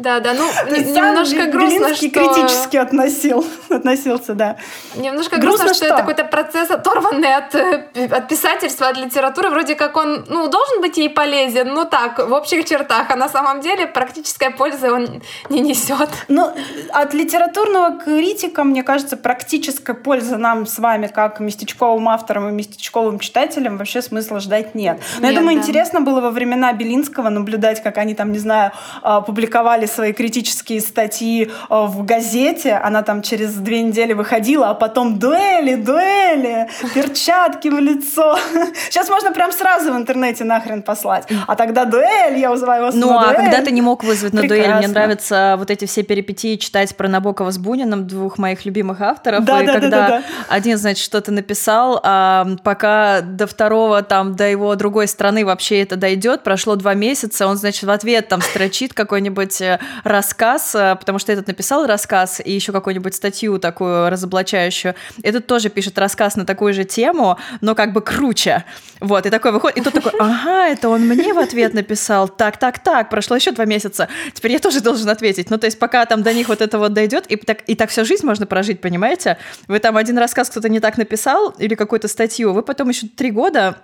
Да, 0.00 0.18
да, 0.20 0.32
ну 0.32 0.46
немножко 0.70 1.44
грустно, 1.48 1.78
Белинский 1.78 2.08
что... 2.08 2.20
критически 2.20 2.78
относил, 2.78 3.44
относился, 3.68 4.32
да. 4.32 4.56
Немножко 4.96 5.36
грустно, 5.36 5.66
грустно 5.66 5.74
что, 5.74 5.74
что 5.74 5.86
это 5.86 5.96
какой-то 5.96 6.24
процесс, 6.24 6.70
оторванный 6.70 7.34
от, 7.34 7.54
э, 7.54 8.06
от 8.10 8.26
писательства, 8.26 8.88
от 8.88 8.96
литературы. 8.96 9.50
Вроде 9.50 9.74
как 9.74 9.98
он, 9.98 10.24
ну, 10.26 10.48
должен 10.48 10.80
быть 10.80 10.96
ей 10.96 11.10
полезен, 11.10 11.68
ну 11.74 11.84
так, 11.84 12.18
в 12.18 12.32
общих 12.32 12.64
чертах, 12.64 13.10
а 13.10 13.16
на 13.16 13.28
самом 13.28 13.60
деле 13.60 13.86
практической 13.86 14.48
пользы 14.48 14.90
он 14.90 15.22
не 15.50 15.60
несет. 15.60 16.08
Ну, 16.28 16.50
от 16.92 17.12
литературного 17.12 17.98
критика, 17.98 18.64
мне 18.64 18.82
кажется, 18.82 19.18
практической 19.18 19.92
пользы 19.94 20.38
нам 20.38 20.64
с 20.64 20.78
вами, 20.78 21.08
как 21.08 21.40
местечковым 21.40 22.08
авторам 22.08 22.48
и 22.48 22.52
местечковым 22.52 23.18
читателям, 23.18 23.76
вообще 23.76 24.00
смысла 24.00 24.40
ждать 24.40 24.74
нет. 24.74 24.98
Но 25.18 25.26
нет, 25.26 25.34
я 25.34 25.40
думаю, 25.40 25.56
да. 25.56 25.62
интересно 25.62 26.00
было 26.00 26.22
во 26.22 26.30
времена 26.30 26.72
Белинского 26.72 27.28
наблюдать, 27.28 27.82
как 27.82 27.98
они 27.98 28.14
там, 28.14 28.32
не 28.32 28.38
знаю, 28.38 28.72
а, 29.02 29.20
публиковали 29.20 29.89
свои 29.90 30.12
критические 30.12 30.80
статьи 30.80 31.44
э, 31.46 31.50
в 31.68 32.04
газете. 32.04 32.74
Она 32.74 33.02
там 33.02 33.22
через 33.22 33.54
две 33.54 33.82
недели 33.82 34.12
выходила, 34.12 34.70
а 34.70 34.74
потом 34.74 35.18
дуэли, 35.18 35.74
дуэли, 35.74 36.68
перчатки 36.94 37.68
в 37.68 37.78
лицо. 37.78 38.38
Сейчас 38.90 39.08
можно 39.08 39.32
прям 39.32 39.52
сразу 39.52 39.92
в 39.92 39.96
интернете 39.96 40.44
нахрен 40.44 40.82
послать. 40.82 41.26
А 41.46 41.56
тогда 41.56 41.84
дуэль, 41.84 42.38
я 42.38 42.50
вызываю 42.50 42.84
вас 42.84 42.94
Ну, 42.94 43.10
на 43.10 43.20
а 43.20 43.24
дуэль. 43.34 43.36
когда 43.50 43.62
ты 43.62 43.70
не 43.72 43.82
мог 43.82 44.04
вызвать 44.04 44.32
на 44.32 44.42
Прекрасно. 44.42 44.64
дуэль, 44.64 44.78
мне 44.78 44.88
нравятся 44.88 45.56
вот 45.58 45.70
эти 45.70 45.84
все 45.86 46.02
перипетии 46.02 46.56
читать 46.56 46.96
про 46.96 47.08
Набокова 47.08 47.50
с 47.50 47.58
Буниным, 47.58 48.06
двух 48.06 48.38
моих 48.38 48.64
любимых 48.64 49.00
авторов. 49.00 49.44
Да, 49.44 49.62
и 49.62 49.66
да, 49.66 49.72
когда 49.72 49.90
да, 49.90 50.08
да, 50.08 50.18
да. 50.18 50.24
один, 50.48 50.78
значит, 50.78 51.04
что-то 51.04 51.32
написал, 51.32 52.00
а 52.02 52.46
пока 52.62 53.20
до 53.20 53.46
второго, 53.46 54.02
там, 54.02 54.36
до 54.36 54.48
его 54.48 54.74
другой 54.76 55.08
страны 55.08 55.44
вообще 55.44 55.82
это 55.82 55.96
дойдет, 55.96 56.42
прошло 56.42 56.76
два 56.76 56.94
месяца, 56.94 57.46
он, 57.46 57.56
значит, 57.56 57.84
в 57.84 57.90
ответ 57.90 58.28
там 58.28 58.40
строчит 58.40 58.94
какой-нибудь 58.94 59.60
э, 59.60 59.79
рассказ, 60.04 60.74
э, 60.74 60.96
потому 60.98 61.18
что 61.18 61.32
этот 61.32 61.46
написал 61.46 61.86
рассказ 61.86 62.40
и 62.44 62.52
еще 62.52 62.72
какую-нибудь 62.72 63.14
статью 63.14 63.58
такую 63.58 64.10
разоблачающую. 64.10 64.94
Этот 65.22 65.46
тоже 65.46 65.68
пишет 65.68 65.98
рассказ 65.98 66.36
на 66.36 66.44
такую 66.44 66.74
же 66.74 66.84
тему, 66.84 67.38
но 67.60 67.74
как 67.74 67.92
бы 67.92 68.00
круче. 68.00 68.64
Вот, 69.00 69.26
и 69.26 69.30
такой 69.30 69.52
выходит, 69.52 69.78
и 69.78 69.80
тут 69.82 69.94
такой, 69.94 70.12
ага, 70.18 70.68
это 70.68 70.88
он 70.88 71.02
мне 71.02 71.32
в 71.32 71.38
ответ 71.38 71.74
написал. 71.74 72.28
Так, 72.28 72.58
так, 72.58 72.78
так, 72.78 73.10
прошло 73.10 73.36
еще 73.36 73.50
два 73.52 73.64
месяца. 73.64 74.08
Теперь 74.34 74.52
я 74.52 74.58
тоже 74.58 74.80
должен 74.80 75.08
ответить. 75.08 75.50
Ну, 75.50 75.58
то 75.58 75.66
есть, 75.66 75.78
пока 75.78 76.04
там 76.06 76.22
до 76.22 76.32
них 76.32 76.48
вот 76.48 76.60
это 76.60 76.78
вот 76.78 76.92
дойдет, 76.92 77.26
и 77.28 77.36
так, 77.36 77.62
и 77.66 77.74
так 77.74 77.90
всю 77.90 78.04
жизнь 78.04 78.26
можно 78.26 78.46
прожить, 78.46 78.80
понимаете? 78.80 79.38
Вы 79.68 79.78
там 79.78 79.96
один 79.96 80.18
рассказ 80.18 80.50
кто-то 80.50 80.68
не 80.68 80.80
так 80.80 80.98
написал 80.98 81.50
или 81.58 81.74
какую-то 81.74 82.08
статью, 82.08 82.52
вы 82.52 82.62
потом 82.62 82.88
еще 82.88 83.06
три 83.06 83.30
года 83.30 83.76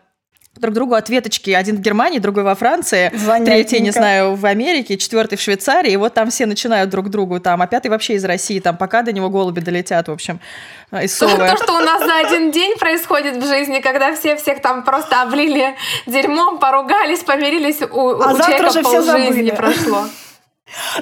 друг 0.60 0.74
другу 0.74 0.94
ответочки. 0.94 1.50
Один 1.50 1.76
в 1.76 1.80
Германии, 1.80 2.18
другой 2.18 2.44
во 2.44 2.54
Франции, 2.54 3.12
третий, 3.44 3.80
не 3.80 3.90
знаю, 3.90 4.34
в 4.34 4.46
Америке, 4.46 4.96
четвертый 4.96 5.36
в 5.36 5.40
Швейцарии. 5.40 5.92
И 5.92 5.96
вот 5.96 6.14
там 6.14 6.30
все 6.30 6.46
начинают 6.46 6.90
друг 6.90 7.08
другу 7.08 7.40
там, 7.40 7.62
а 7.62 7.66
пятый 7.66 7.88
вообще 7.88 8.14
из 8.14 8.24
России, 8.24 8.60
там, 8.60 8.76
пока 8.76 9.02
до 9.02 9.12
него 9.12 9.30
голуби 9.30 9.60
долетят, 9.60 10.08
в 10.08 10.12
общем, 10.12 10.40
э, 10.90 11.04
из 11.04 11.16
совы. 11.16 11.36
То, 11.36 11.56
что 11.56 11.76
у 11.76 11.80
нас 11.80 12.04
за 12.04 12.18
один 12.18 12.50
день 12.50 12.76
происходит 12.78 13.36
в 13.36 13.46
жизни, 13.46 13.80
когда 13.80 14.14
все 14.14 14.36
всех 14.36 14.62
там 14.62 14.84
просто 14.84 15.22
облили 15.22 15.74
дерьмом, 16.06 16.58
поругались, 16.58 17.20
помирились, 17.20 17.82
у, 17.82 18.10
а 18.10 18.32
у 18.32 18.38
человека 18.38 18.68
уже 18.68 18.82
все 18.82 19.02
жизни 19.02 19.50
прошло. 19.50 20.06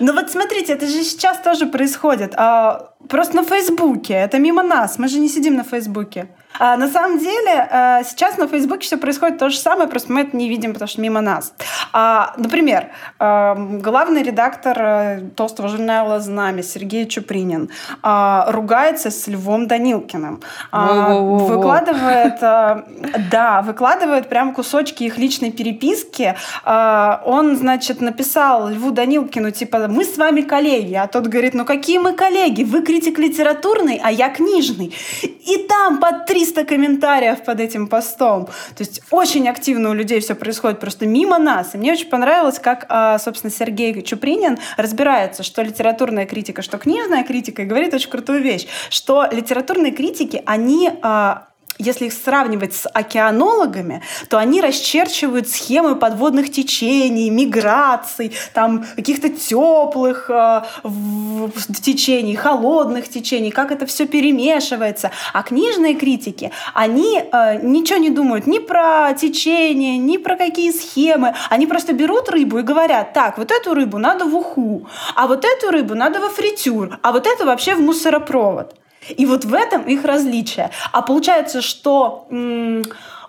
Ну 0.00 0.12
вот 0.12 0.30
смотрите, 0.30 0.74
это 0.74 0.86
же 0.86 1.02
сейчас 1.02 1.40
тоже 1.40 1.66
происходит. 1.66 2.34
А, 2.36 2.94
просто 3.08 3.36
на 3.36 3.44
Фейсбуке. 3.44 4.14
Это 4.14 4.38
мимо 4.38 4.62
нас. 4.62 4.98
Мы 4.98 5.08
же 5.08 5.18
не 5.18 5.28
сидим 5.28 5.56
на 5.56 5.64
Фейсбуке. 5.64 6.28
А 6.58 6.76
на 6.76 6.88
самом 6.88 7.18
деле 7.18 7.68
а, 7.70 8.02
сейчас 8.04 8.36
на 8.38 8.46
Фейсбуке 8.46 8.86
все 8.86 8.96
происходит 8.96 9.38
то 9.38 9.48
же 9.48 9.58
самое, 9.58 9.88
просто 9.88 10.12
мы 10.12 10.22
это 10.22 10.36
не 10.36 10.48
видим, 10.48 10.72
потому 10.72 10.88
что 10.88 11.00
мимо 11.00 11.20
нас. 11.20 11.52
А, 11.92 12.34
например, 12.36 12.88
а, 13.18 13.54
главный 13.54 14.22
редактор 14.22 14.76
а, 14.78 15.20
толстого 15.36 15.68
журнала 15.68 16.20
«Знамя» 16.20 16.62
Сергей 16.62 17.06
Чупринин 17.06 17.70
а, 18.02 18.46
ругается 18.50 19.10
с 19.10 19.26
Львом 19.26 19.66
Данилкиным. 19.66 20.40
А, 20.70 21.14
выкладывает, 21.14 22.42
а, 22.42 22.84
да, 23.30 23.62
выкладывает 23.62 24.28
прям 24.28 24.54
кусочки 24.54 25.04
их 25.04 25.18
личной 25.18 25.50
переписки. 25.50 26.36
А, 26.64 27.22
он, 27.24 27.56
значит, 27.56 28.00
написал 28.00 28.68
Льву 28.68 28.92
Данилкину, 28.92 29.50
типа, 29.50 29.88
мы 29.88 30.04
с 30.04 30.16
вами 30.16 30.42
коллеги. 30.42 30.94
А 30.94 31.06
тот 31.08 31.26
говорит, 31.26 31.54
ну 31.54 31.64
какие 31.64 31.98
мы 31.98 32.12
коллеги? 32.12 32.62
Вы 32.62 32.82
критик 32.82 33.18
литературный, 33.18 34.00
а 34.02 34.10
я 34.10 34.28
книжный. 34.28 34.94
И 35.22 35.66
там 35.68 35.98
под 35.98 36.26
три 36.26 36.43
300 36.44 36.64
комментариев 36.64 37.42
под 37.42 37.60
этим 37.60 37.86
постом. 37.86 38.46
То 38.46 38.80
есть 38.80 39.00
очень 39.10 39.48
активно 39.48 39.90
у 39.90 39.94
людей 39.94 40.20
все 40.20 40.34
происходит 40.34 40.78
просто 40.78 41.06
мимо 41.06 41.38
нас. 41.38 41.74
И 41.74 41.78
мне 41.78 41.92
очень 41.92 42.08
понравилось, 42.08 42.58
как, 42.58 42.84
а, 42.88 43.18
собственно, 43.18 43.50
Сергей 43.50 44.02
Чупринин 44.02 44.58
разбирается, 44.76 45.42
что 45.42 45.62
литературная 45.62 46.26
критика, 46.26 46.60
что 46.60 46.76
книжная 46.76 47.24
критика, 47.24 47.62
и 47.62 47.64
говорит 47.64 47.94
очень 47.94 48.10
крутую 48.10 48.42
вещь, 48.42 48.66
что 48.90 49.26
литературные 49.32 49.92
критики, 49.92 50.42
они 50.44 50.90
а, 51.02 51.48
если 51.78 52.06
их 52.06 52.12
сравнивать 52.12 52.74
с 52.74 52.88
океанологами, 52.88 54.02
то 54.28 54.38
они 54.38 54.60
расчерчивают 54.60 55.48
схемы 55.48 55.96
подводных 55.96 56.50
течений, 56.50 57.30
миграций, 57.30 58.32
там 58.52 58.84
каких-то 58.96 59.28
теплых 59.28 60.30
э, 60.30 60.62
в, 60.82 61.50
в 61.50 61.82
течений, 61.82 62.36
холодных 62.36 63.08
течений, 63.08 63.50
как 63.50 63.72
это 63.72 63.86
все 63.86 64.06
перемешивается. 64.06 65.10
А 65.32 65.42
книжные 65.42 65.94
критики, 65.94 66.52
они 66.74 67.20
э, 67.20 67.60
ничего 67.62 67.98
не 67.98 68.10
думают 68.10 68.46
ни 68.46 68.58
про 68.58 69.12
течение, 69.14 69.98
ни 69.98 70.16
про 70.16 70.36
какие 70.36 70.70
схемы. 70.70 71.34
Они 71.50 71.66
просто 71.66 71.92
берут 71.92 72.28
рыбу 72.28 72.58
и 72.58 72.62
говорят, 72.62 73.12
так, 73.12 73.38
вот 73.38 73.50
эту 73.50 73.74
рыбу 73.74 73.98
надо 73.98 74.24
в 74.24 74.34
уху, 74.34 74.86
а 75.14 75.26
вот 75.26 75.44
эту 75.44 75.70
рыбу 75.70 75.94
надо 75.94 76.20
во 76.20 76.28
фритюр, 76.28 76.98
а 77.02 77.12
вот 77.12 77.26
эту 77.26 77.46
вообще 77.46 77.74
в 77.74 77.80
мусоропровод. 77.80 78.74
И 79.08 79.26
вот 79.26 79.44
в 79.44 79.54
этом 79.54 79.82
их 79.82 80.04
различие. 80.04 80.70
А 80.92 81.02
получается, 81.02 81.62
что 81.62 82.26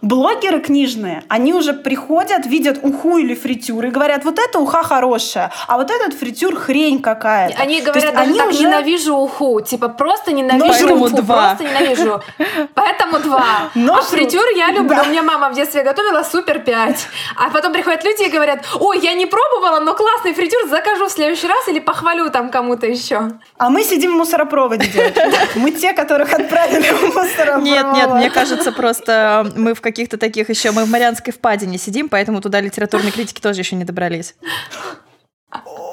блогеры 0.06 0.62
книжные, 0.62 1.24
они 1.30 1.54
уже 1.54 1.74
приходят, 1.74 2.46
видят 2.46 2.80
уху 2.84 3.18
или 3.18 3.34
фритюр 3.34 3.86
и 3.86 3.90
говорят, 3.90 4.24
вот 4.24 4.38
это 4.38 4.60
уха 4.60 4.84
хорошая, 4.84 5.52
а 5.68 5.78
вот 5.78 5.90
этот 5.90 6.14
фритюр 6.14 6.56
хрень 6.56 7.02
какая-то. 7.02 7.60
Они 7.60 7.82
говорят, 7.82 8.14
даже 8.14 8.18
они 8.18 8.38
так, 8.38 8.50
уже... 8.50 8.64
ненавижу 8.64 9.16
уху, 9.16 9.62
типа 9.62 9.90
просто 9.90 10.32
ненавижу 10.32 10.96
уху, 10.96 11.10
два. 11.10 11.56
просто 11.56 11.64
ненавижу. 11.64 12.22
Поэтому 12.76 13.20
два. 13.20 13.46
Но 13.74 13.96
а 13.96 14.02
фритюр 14.04 14.46
я 14.56 14.72
люблю. 14.72 14.96
Да. 14.96 15.04
У 15.04 15.06
меня 15.08 15.24
мама 15.24 15.50
в 15.50 15.56
детстве 15.56 15.82
готовила 15.82 16.22
супер 16.22 16.60
5. 16.60 17.08
А 17.38 17.50
потом 17.50 17.74
приходят 17.74 18.04
люди 18.04 18.24
и 18.24 18.30
говорят, 18.30 18.64
ой, 18.80 19.00
я 19.00 19.14
не 19.14 19.26
пробовала, 19.26 19.80
но 19.80 19.96
классный 19.96 20.34
фритюр, 20.34 20.68
закажу 20.70 21.08
в 21.08 21.12
следующий 21.12 21.48
раз 21.48 21.68
или 21.68 21.80
похвалю 21.80 22.30
там 22.30 22.52
кому-то 22.52 22.86
еще. 22.86 23.32
А 23.58 23.70
мы 23.70 23.84
сидим 23.84 24.14
в 24.14 24.18
мусоропроводе, 24.18 24.86
Мы 25.56 25.72
те, 25.72 25.94
которых 25.94 26.32
отправили 26.34 26.92
в 26.92 27.16
мусоропровод. 27.16 27.64
Нет, 27.64 27.86
нет, 27.94 28.14
мне 28.14 28.30
кажется, 28.30 28.72
просто 28.72 29.52
мы 29.56 29.74
в 29.74 29.82
каких 29.82 29.95
каких-то 29.96 30.18
таких 30.18 30.50
еще. 30.50 30.72
Мы 30.72 30.84
в 30.84 30.90
Марианской 30.90 31.32
впадине 31.32 31.78
сидим, 31.78 32.10
поэтому 32.10 32.42
туда 32.42 32.60
литературные 32.60 33.14
критики 33.14 33.40
тоже 33.40 33.62
еще 33.62 33.78
не 33.78 33.86
добрались. 33.86 34.36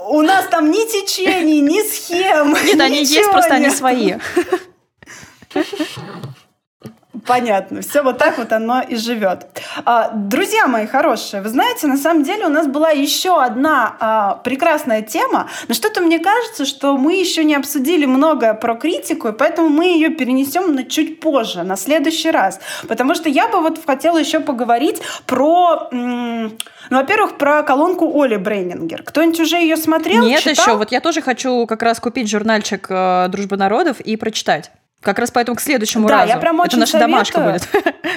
У 0.08 0.20
нас 0.22 0.46
там 0.48 0.70
ни 0.72 0.84
течений, 0.90 1.60
ни 1.60 1.80
схем. 1.88 2.52
Нет, 2.66 2.80
они 2.80 3.04
есть, 3.04 3.30
просто 3.30 3.54
они 3.54 3.70
свои. 3.70 4.14
Понятно. 7.26 7.82
Все 7.82 8.02
вот 8.02 8.18
так 8.18 8.38
вот 8.38 8.52
оно 8.52 8.82
и 8.82 8.96
живет. 8.96 9.46
А, 9.84 10.10
друзья 10.12 10.66
мои 10.66 10.86
хорошие, 10.86 11.42
вы 11.42 11.48
знаете, 11.48 11.86
на 11.86 11.96
самом 11.96 12.24
деле 12.24 12.46
у 12.46 12.48
нас 12.48 12.66
была 12.66 12.90
еще 12.90 13.40
одна 13.40 13.96
а, 14.00 14.34
прекрасная 14.36 15.02
тема, 15.02 15.48
но 15.68 15.74
что-то 15.74 16.00
мне 16.00 16.18
кажется, 16.18 16.64
что 16.64 16.96
мы 16.96 17.14
еще 17.14 17.44
не 17.44 17.54
обсудили 17.54 18.06
многое 18.06 18.54
про 18.54 18.74
критику, 18.74 19.28
и 19.28 19.32
поэтому 19.32 19.68
мы 19.68 19.86
ее 19.86 20.08
перенесем 20.10 20.74
на 20.74 20.84
чуть 20.84 21.20
позже, 21.20 21.62
на 21.62 21.76
следующий 21.76 22.30
раз. 22.30 22.60
Потому 22.88 23.14
что 23.14 23.28
я 23.28 23.48
бы 23.48 23.60
вот 23.60 23.80
хотела 23.84 24.18
еще 24.18 24.40
поговорить 24.40 25.00
про... 25.26 25.88
ну, 25.92 26.50
во-первых, 26.90 27.38
про 27.38 27.62
колонку 27.62 28.20
Оли 28.20 28.36
Брейнингер. 28.36 29.02
Кто-нибудь 29.02 29.40
уже 29.40 29.56
ее 29.56 29.76
смотрел? 29.76 30.24
Нет, 30.24 30.40
читал? 30.40 30.64
еще. 30.64 30.76
Вот 30.76 30.92
я 30.92 31.00
тоже 31.00 31.22
хочу 31.22 31.66
как 31.66 31.82
раз 31.82 32.00
купить 32.00 32.28
журнальчик 32.28 32.86
э, 32.88 33.28
«Дружба 33.28 33.56
народов» 33.56 34.00
и 34.00 34.16
прочитать. 34.16 34.70
Как 35.02 35.18
раз 35.18 35.32
поэтому 35.32 35.56
к 35.56 35.60
следующему 35.60 36.06
да, 36.06 36.18
разу. 36.20 36.28
я 36.28 36.36
прям 36.38 36.60
очень 36.60 36.78
Это 36.78 36.80
наша 36.80 36.92
советую. 36.92 37.10
домашка 37.10 37.40
будет. 37.40 37.68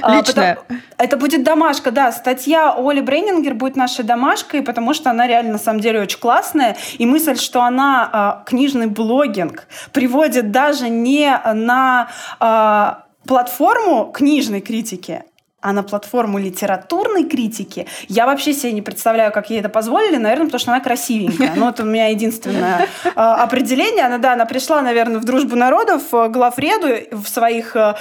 А, 0.01 0.15
Личная. 0.17 0.55
Потому, 0.55 0.81
это 0.97 1.17
будет 1.17 1.43
домашка, 1.43 1.91
да. 1.91 2.11
Статья 2.11 2.75
Оли 2.77 3.01
Брейнингер 3.01 3.55
будет 3.55 3.75
нашей 3.75 4.05
домашкой, 4.05 4.61
потому 4.61 4.93
что 4.93 5.09
она 5.09 5.25
реально 5.25 5.53
на 5.53 5.57
самом 5.57 5.79
деле 5.79 6.01
очень 6.01 6.19
классная. 6.19 6.77
И 6.99 7.07
мысль, 7.07 7.37
что 7.37 7.63
она 7.63 8.09
а, 8.13 8.43
книжный 8.45 8.85
блогинг 8.85 9.67
приводит 9.93 10.51
даже 10.51 10.89
не 10.89 11.35
на 11.53 12.09
а, 12.39 13.05
платформу 13.25 14.11
книжной 14.13 14.61
критики, 14.61 15.23
а 15.65 15.73
на 15.73 15.81
платформу 15.81 16.37
литературной 16.37 17.23
критики 17.23 17.87
я 18.07 18.27
вообще 18.27 18.53
себе 18.53 18.71
не 18.71 18.83
представляю, 18.83 19.31
как 19.31 19.49
ей 19.49 19.59
это 19.59 19.67
позволили, 19.67 20.17
наверное, 20.17 20.45
потому 20.45 20.59
что 20.59 20.71
она 20.71 20.79
красивенькая. 20.79 21.53
Ну, 21.55 21.67
это 21.67 21.81
у 21.81 21.87
меня 21.87 22.09
единственное 22.09 22.87
э, 23.03 23.09
определение. 23.15 24.05
Она, 24.05 24.19
да, 24.19 24.33
она 24.33 24.45
пришла, 24.45 24.83
наверное, 24.83 25.19
в 25.19 25.25
«Дружбу 25.25 25.55
народов» 25.55 26.03
э, 26.13 26.27
Глафреду 26.27 27.17
в 27.17 27.27
своих 27.27 27.75
э, 27.75 27.95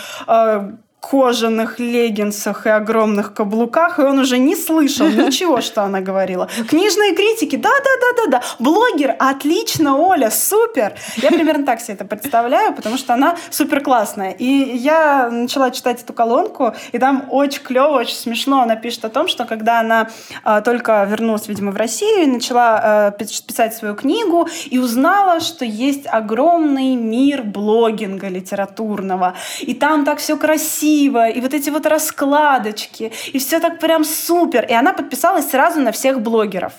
кожаных 1.10 1.78
леггинсах 1.78 2.66
и 2.66 2.70
огромных 2.70 3.34
каблуках, 3.34 3.98
и 3.98 4.02
он 4.02 4.18
уже 4.18 4.38
не 4.38 4.56
слышал 4.56 5.06
ничего, 5.26 5.60
что 5.60 5.82
она 5.82 6.00
говорила. 6.00 6.48
Книжные 6.68 7.14
критики, 7.14 7.56
да-да-да-да-да, 7.56 8.42
блогер, 8.58 9.14
отлично, 9.18 9.96
Оля, 9.96 10.30
супер. 10.30 10.94
Я 11.16 11.28
примерно 11.30 11.66
так 11.66 11.80
себе 11.80 11.94
это 11.94 12.04
представляю, 12.04 12.74
потому 12.74 12.96
что 12.96 13.14
она 13.14 13.36
супер 13.50 13.80
классная. 13.80 14.30
И 14.30 14.46
я 14.46 15.28
начала 15.30 15.70
читать 15.70 16.02
эту 16.02 16.12
колонку, 16.12 16.74
и 16.92 16.98
там 16.98 17.26
очень 17.30 17.62
клево, 17.62 17.98
очень 17.98 18.16
смешно 18.16 18.62
она 18.62 18.76
пишет 18.76 19.04
о 19.04 19.10
том, 19.10 19.28
что 19.28 19.44
когда 19.44 19.80
она 19.80 20.08
а, 20.42 20.60
только 20.62 21.04
вернулась, 21.04 21.48
видимо, 21.48 21.70
в 21.70 21.76
Россию 21.76 22.22
и 22.22 22.26
начала 22.26 22.80
а, 22.82 23.10
писать 23.10 23.74
свою 23.74 23.94
книгу, 23.94 24.48
и 24.66 24.78
узнала, 24.78 25.40
что 25.40 25.64
есть 25.64 26.06
огромный 26.06 26.96
мир 26.96 27.42
блогинга 27.42 28.28
литературного, 28.28 29.34
и 29.60 29.74
там 29.74 30.04
так 30.04 30.18
все 30.18 30.36
красиво, 30.36 30.93
красиво, 30.94 31.28
и 31.28 31.40
вот 31.40 31.54
эти 31.54 31.70
вот 31.70 31.86
раскладочки, 31.86 33.12
и 33.32 33.38
все 33.38 33.60
так 33.60 33.78
прям 33.78 34.04
супер. 34.04 34.64
И 34.64 34.72
она 34.72 34.92
подписалась 34.92 35.50
сразу 35.50 35.80
на 35.80 35.90
всех 35.92 36.20
блогеров. 36.20 36.72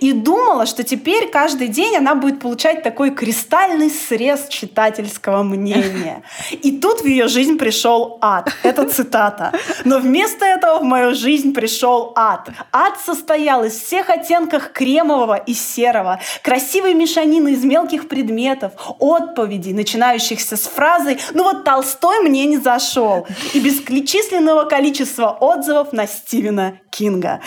И 0.00 0.12
думала, 0.12 0.66
что 0.66 0.82
теперь 0.84 1.30
каждый 1.30 1.68
день 1.68 1.96
она 1.96 2.14
будет 2.14 2.40
получать 2.40 2.82
такой 2.82 3.10
кристальный 3.10 3.90
срез 3.90 4.48
читательского 4.48 5.42
мнения. 5.42 6.22
И 6.50 6.78
тут 6.78 7.00
в 7.00 7.06
ее 7.06 7.26
жизнь 7.28 7.56
пришел 7.56 8.18
ад. 8.20 8.52
Это 8.62 8.86
цитата. 8.86 9.52
Но 9.84 9.98
вместо 9.98 10.44
этого 10.44 10.80
в 10.80 10.82
мою 10.82 11.14
жизнь 11.14 11.54
пришел 11.54 12.12
ад. 12.16 12.50
Ад 12.72 12.98
состоял 13.04 13.64
из 13.64 13.72
всех 13.80 14.10
оттенков 14.10 14.70
кремового 14.72 15.36
и 15.36 15.54
серого, 15.54 16.20
красивой 16.42 16.94
мешанины 16.94 17.52
из 17.52 17.64
мелких 17.64 18.08
предметов, 18.08 18.72
отповедей, 18.98 19.72
начинающихся 19.72 20.56
с 20.56 20.66
фразой 20.66 21.18
«Ну 21.32 21.44
вот 21.44 21.64
Толстой 21.64 22.20
мне 22.20 22.44
не 22.44 22.58
зашел» 22.58 23.26
и 23.54 23.60
бесчисленного 23.60 24.64
количества 24.64 25.30
отзывов 25.30 25.92
на 25.92 26.06
Стивена 26.06 26.74
Кинга. 26.90 27.40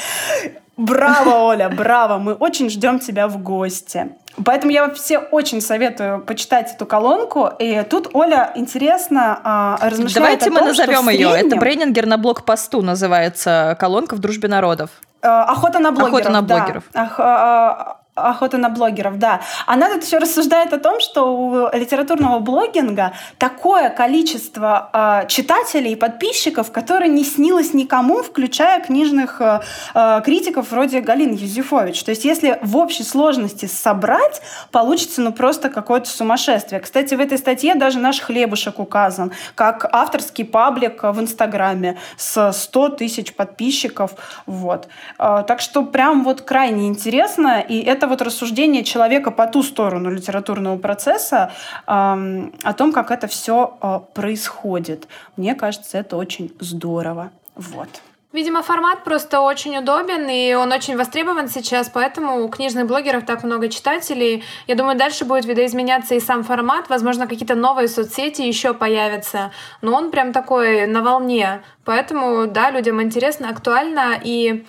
Браво, 0.78 1.50
Оля, 1.50 1.70
браво! 1.70 2.20
Мы 2.20 2.34
очень 2.34 2.70
ждем 2.70 3.00
тебя 3.00 3.28
в 3.28 3.38
гости. 3.44 4.12
Поэтому 4.46 4.72
я 4.72 4.90
все 4.92 5.18
очень 5.18 5.60
советую 5.60 6.22
почитать 6.22 6.74
эту 6.74 6.86
колонку. 6.86 7.50
И 7.60 7.84
тут 7.90 8.10
Оля 8.14 8.54
интересно 8.56 9.42
а, 9.44 9.78
размышляет 9.82 10.40
Давайте 10.40 10.50
о 10.50 10.52
мы 10.52 10.60
том, 10.60 10.68
назовем 10.70 11.02
что 11.02 11.12
ее. 11.12 11.30
среднем... 11.32 11.48
Это 11.48 11.56
Брейнингер 11.58 12.06
на 12.06 12.18
блокпосту 12.18 12.82
называется 12.82 13.76
колонка 13.78 14.16
в 14.16 14.20
дружбе 14.20 14.48
народов. 14.48 14.90
Охота 15.22 15.80
на 15.80 15.92
блогеров. 15.92 16.14
Охота 16.14 16.30
на 16.30 16.42
блогеров. 16.42 16.84
Да. 16.94 17.99
Охота 18.28 18.58
на 18.58 18.70
блогеров, 18.70 19.18
да. 19.18 19.42
Она 19.66 19.90
тут 19.90 20.04
еще 20.04 20.18
рассуждает 20.18 20.74
о 20.74 20.80
том, 20.80 21.00
что 21.00 21.36
у 21.36 21.76
литературного 21.76 22.40
блогинга 22.40 23.14
такое 23.38 23.90
количество 23.90 24.90
э, 24.94 25.28
читателей 25.28 25.94
и 25.94 25.96
подписчиков, 25.96 26.72
которое 26.72 27.10
не 27.10 27.24
снилось 27.24 27.74
никому, 27.74 28.24
включая 28.24 28.82
книжных 28.82 29.42
э, 29.42 30.22
критиков 30.24 30.72
вроде 30.72 31.02
Галины 31.02 31.36
Юзефович. 31.36 32.04
То 32.04 32.12
есть 32.12 32.26
если 32.26 32.60
в 32.62 32.78
общей 32.78 33.04
сложности 33.04 33.66
собрать, 33.66 34.42
получится 34.72 35.22
ну 35.22 35.32
просто 35.32 35.70
какое-то 35.70 36.10
сумасшествие. 36.10 36.82
Кстати, 36.82 37.16
в 37.16 37.20
этой 37.20 37.38
статье 37.38 37.76
даже 37.76 38.00
наш 38.00 38.20
хлебушек 38.20 38.80
указан, 38.80 39.32
как 39.56 39.86
авторский 39.92 40.46
паблик 40.46 41.04
в 41.04 41.20
Инстаграме 41.20 41.98
с 42.18 42.52
100 42.52 42.90
тысяч 42.90 43.34
подписчиков. 43.34 44.12
Вот. 44.46 44.88
Э, 45.18 45.44
так 45.48 45.62
что 45.62 45.84
прям 45.84 46.24
вот 46.24 46.42
крайне 46.42 46.88
интересно, 46.88 47.60
и 47.60 47.82
это 47.82 48.08
вот 48.10 48.22
рассуждение 48.22 48.84
человека 48.84 49.32
по 49.32 49.48
ту 49.48 49.64
сторону 49.64 50.12
литературного 50.12 50.78
процесса 50.78 51.52
о 51.86 52.74
том, 52.78 52.92
как 52.92 53.12
это 53.12 53.28
все 53.28 53.78
э, 53.82 54.00
происходит. 54.14 55.08
Мне 55.38 55.56
кажется, 55.56 55.98
это 55.98 56.18
очень 56.18 56.54
здорово. 56.60 57.32
Вот. 57.56 58.02
Видимо, 58.32 58.62
формат 58.62 59.04
просто 59.04 59.42
очень 59.42 59.76
удобен, 59.76 60.30
и 60.30 60.54
он 60.54 60.72
очень 60.72 60.96
востребован 60.96 61.50
сейчас, 61.50 61.90
поэтому 61.90 62.44
у 62.44 62.50
книжных 62.50 62.86
блогеров 62.86 63.26
так 63.26 63.44
много 63.44 63.70
читателей. 63.70 64.44
Я 64.68 64.76
думаю, 64.76 64.96
дальше 65.00 65.26
будет 65.26 65.46
видоизменяться 65.46 66.14
и 66.14 66.20
сам 66.20 66.44
формат, 66.44 66.90
возможно, 66.90 67.26
какие-то 67.26 67.56
новые 67.56 67.88
соцсети 67.88 68.44
еще 68.44 68.76
появятся, 68.76 69.52
но 69.82 69.96
он 69.96 70.12
прям 70.12 70.32
такой 70.32 70.86
на 70.86 71.02
волне, 71.02 71.64
поэтому, 71.84 72.46
да, 72.46 72.70
людям 72.70 73.02
интересно, 73.02 73.50
актуально, 73.50 74.20
и 74.24 74.64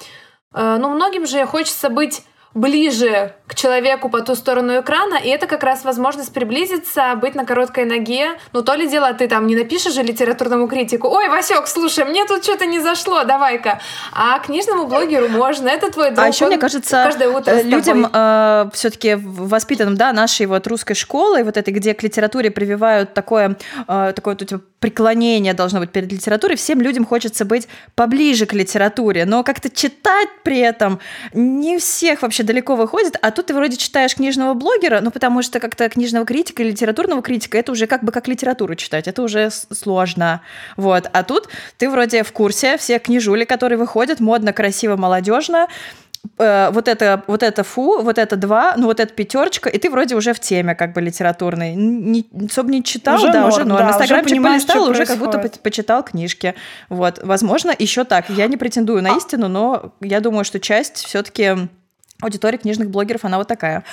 э, 0.55 0.77
ну, 0.81 0.89
многим 0.89 1.27
же 1.27 1.45
хочется 1.45 1.91
быть 1.91 2.23
ближе 2.55 3.35
к 3.47 3.55
человеку 3.55 4.09
по 4.09 4.23
ту 4.23 4.35
сторону 4.35 4.81
экрана, 4.81 5.17
и 5.17 5.29
это 5.29 5.47
как 5.47 5.63
раз 5.63 5.85
возможность 5.85 6.33
приблизиться, 6.33 7.15
быть 7.17 7.35
на 7.35 7.45
короткой 7.45 7.85
ноге. 7.85 8.39
Ну, 8.53 8.63
то 8.63 8.75
ли 8.75 8.89
дело, 8.89 9.13
ты 9.15 9.29
там 9.29 9.47
не 9.47 9.57
напишешь 9.57 9.93
же 9.93 10.03
литературному 10.03 10.67
критику, 10.69 11.09
ой, 11.09 11.29
Васек, 11.29 11.67
слушай, 11.67 12.05
мне 12.05 12.25
тут 12.27 12.43
что-то 12.45 12.67
не 12.67 12.81
зашло, 12.81 13.25
давай-ка. 13.25 13.81
А 14.13 14.39
книжному 14.41 14.87
блогеру 14.87 15.29
можно, 15.29 15.69
это 15.69 15.91
твой 15.93 16.11
друг. 16.11 16.25
А 16.25 16.29
еще, 16.29 16.47
мне 16.47 16.59
кажется, 16.59 17.03
каждое 17.05 17.29
утро 17.29 17.63
людям 17.63 18.09
э, 18.13 18.71
все-таки 18.73 19.15
воспитанным, 19.17 19.97
да, 19.97 20.13
нашей 20.13 20.47
вот 20.47 20.67
русской 20.67 20.95
школы, 20.95 21.45
вот 21.45 21.57
этой, 21.57 21.73
где 21.73 21.95
к 21.95 22.03
литературе 22.03 22.51
прививают 22.51 23.15
такое, 23.15 23.57
э, 23.87 24.13
такое 24.15 24.35
вот, 24.35 24.49
типа, 24.49 24.63
преклонение 24.81 25.55
должно 25.55 25.79
быть 25.81 25.91
перед 25.91 26.11
литературой, 26.11 26.57
всем 26.57 26.81
людям 26.81 27.05
хочется 27.05 27.45
быть 27.45 27.69
поближе 27.95 28.47
к 28.47 28.53
литературе, 28.55 29.25
но 29.25 29.45
как-то 29.45 29.71
читать 29.71 30.29
при 30.43 30.59
этом 30.59 31.01
не 31.33 31.79
всех 31.79 32.23
вообще 32.23 32.40
далеко 32.43 32.77
выходит, 32.77 33.17
а 33.21 33.31
тут 33.31 33.47
ты 33.47 33.55
вроде 33.55 33.77
читаешь 33.77 34.15
книжного 34.15 34.55
блогера, 34.55 35.01
ну 35.01 35.11
потому 35.11 35.43
что 35.43 35.61
как-то 35.61 35.89
книжного 35.89 36.27
критика 36.27 36.63
или 36.63 36.71
литературного 36.71 37.23
критика 37.23 37.59
это 37.59 37.73
уже 37.73 37.87
как 37.87 38.03
бы 38.05 38.13
как 38.13 38.29
литературу 38.29 38.75
читать, 38.75 39.09
это 39.09 39.23
уже 39.23 39.51
сложно, 39.51 40.43
вот, 40.77 41.09
а 41.13 41.23
тут 41.23 41.49
ты 41.79 41.89
вроде 41.91 42.23
в 42.23 42.33
курсе 42.33 42.77
всех 42.77 43.03
книжули, 43.03 43.45
которые 43.45 43.79
выходят, 43.79 44.21
модно, 44.21 44.53
красиво, 44.53 44.97
молодежно, 44.97 45.69
э, 46.39 46.71
вот 46.73 46.89
это, 46.89 47.23
вот 47.27 47.43
это 47.43 47.63
фу, 47.65 48.03
вот 48.03 48.19
это 48.19 48.37
два, 48.37 48.75
ну 48.77 48.87
вот 48.87 49.01
это 49.01 49.13
пятерочка, 49.13 49.69
и 49.69 49.79
ты 49.79 49.91
вроде 49.91 50.17
уже 50.17 50.33
в 50.33 50.41
теме 50.41 50.75
как 50.75 50.93
бы 50.93 51.01
литературной. 51.01 51.75
Не, 51.75 52.27
особо 52.47 52.71
не 52.71 52.85
читал, 52.85 53.17
уже 53.17 53.33
да, 53.33 53.41
норм, 53.41 53.49
уже 53.49 53.65
норм. 53.65 53.87
Да, 53.87 53.91
Инстаграмчик 53.91 54.39
уже 54.39 54.43
полистал, 54.43 54.89
уже 54.89 55.07
как 55.07 55.19
будто 55.19 55.39
почитал 55.63 56.03
книжки. 56.03 56.55
Вот, 56.89 57.21
возможно, 57.23 57.75
еще 57.79 58.05
так. 58.05 58.31
Я 58.31 58.47
не 58.47 58.57
претендую 58.57 59.03
на 59.03 59.17
истину, 59.17 59.49
но 59.49 59.93
я 60.01 60.21
думаю, 60.21 60.45
что 60.45 60.61
часть 60.61 60.97
все-таки 61.05 61.69
аудитория 62.21 62.59
книжных 62.59 62.91
блогеров, 62.91 63.25
она 63.25 63.39
вот 63.39 63.49
такая. 63.49 63.85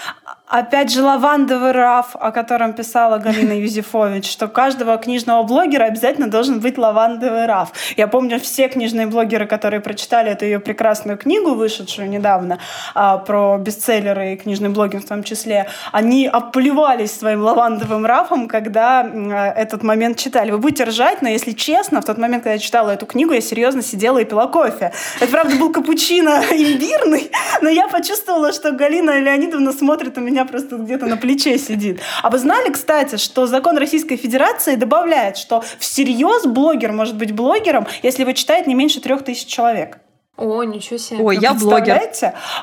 Опять 0.48 0.94
же, 0.94 1.04
лавандовый 1.04 1.74
раф, 1.74 2.16
о 2.18 2.32
котором 2.32 2.72
писала 2.72 3.18
Галина 3.18 3.52
Юзефович, 3.60 4.32
что 4.32 4.46
у 4.46 4.50
каждого 4.50 4.98
книжного 4.98 5.44
блогера 5.44 5.84
обязательно 5.84 6.30
должен 6.30 6.62
быть 6.62 6.78
лавандовый 6.78 7.48
раф. 7.48 7.74
Я 7.98 8.08
помню 8.08 8.40
все 8.40 8.70
книжные 8.70 9.08
блогеры, 9.08 9.46
которые 9.46 9.82
прочитали 9.82 10.32
эту 10.32 10.46
ее 10.46 10.62
прекрасную 10.62 11.18
книгу, 11.18 11.54
вышедшую 11.54 12.10
недавно, 12.10 12.60
а, 12.96 13.18
про 13.18 13.58
бестселлеры 13.58 14.34
и 14.34 14.38
книжный 14.38 14.70
блогинг 14.70 15.04
в 15.04 15.08
том 15.10 15.24
числе, 15.24 15.68
они 15.92 16.28
оплевались 16.28 17.12
своим 17.12 17.42
лавандовым 17.42 18.06
рафом, 18.06 18.48
когда 18.48 19.06
этот 19.54 19.84
момент 19.84 20.18
читали. 20.18 20.52
Вы 20.52 20.60
будете 20.60 20.86
ржать, 20.86 21.22
но 21.22 21.28
если 21.28 21.52
честно, 21.52 22.02
в 22.02 22.06
тот 22.06 22.18
момент, 22.18 22.44
когда 22.44 22.54
я 22.54 22.60
читала 22.60 22.92
эту 22.92 23.06
книгу, 23.06 23.34
я 23.34 23.42
серьезно 23.42 23.82
сидела 23.82 24.20
и 24.20 24.24
пила 24.24 24.48
кофе. 24.48 24.94
Это, 25.20 25.30
правда, 25.30 25.58
был 25.58 25.74
капучино 25.74 26.42
имбирный, 26.52 27.32
но 27.62 27.68
я 27.68 27.90
почувствовала, 27.90 28.54
что 28.54 28.72
Галина 28.72 29.20
Леонидовна 29.20 29.74
смотрит 29.74 30.18
у 30.18 30.22
меня 30.22 30.37
меня 30.38 30.46
просто 30.46 30.78
где-то 30.78 31.08
на 31.08 31.18
плече 31.18 31.58
сидит. 31.58 32.00
А 32.22 32.30
вы 32.30 32.38
знали, 32.38 32.72
кстати, 32.72 33.18
что 33.18 33.48
закон 33.48 33.78
Российской 33.78 34.18
Федерации 34.18 34.76
добавляет, 34.76 35.38
что 35.38 35.64
всерьез 35.80 36.46
блогер 36.46 36.92
может 36.92 37.16
быть 37.16 37.32
блогером, 37.32 37.88
если 38.04 38.22
его 38.22 38.34
читает 38.34 38.68
не 38.68 38.76
меньше 38.76 39.02
трех 39.02 39.24
тысяч 39.24 39.48
человек? 39.48 39.98
О, 40.38 40.64
ничего 40.64 41.00
себе. 41.00 41.24
Ой, 41.24 41.38
я 41.38 41.54
блогер. 41.54 42.00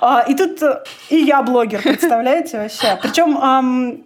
А, 0.00 0.24
и 0.28 0.34
тут 0.34 0.62
э, 0.62 0.84
и 1.10 1.16
я 1.16 1.42
блогер, 1.42 1.82
представляете 1.82 2.58
вообще? 2.58 2.96
Причем 3.02 3.36
эм, 3.36 4.04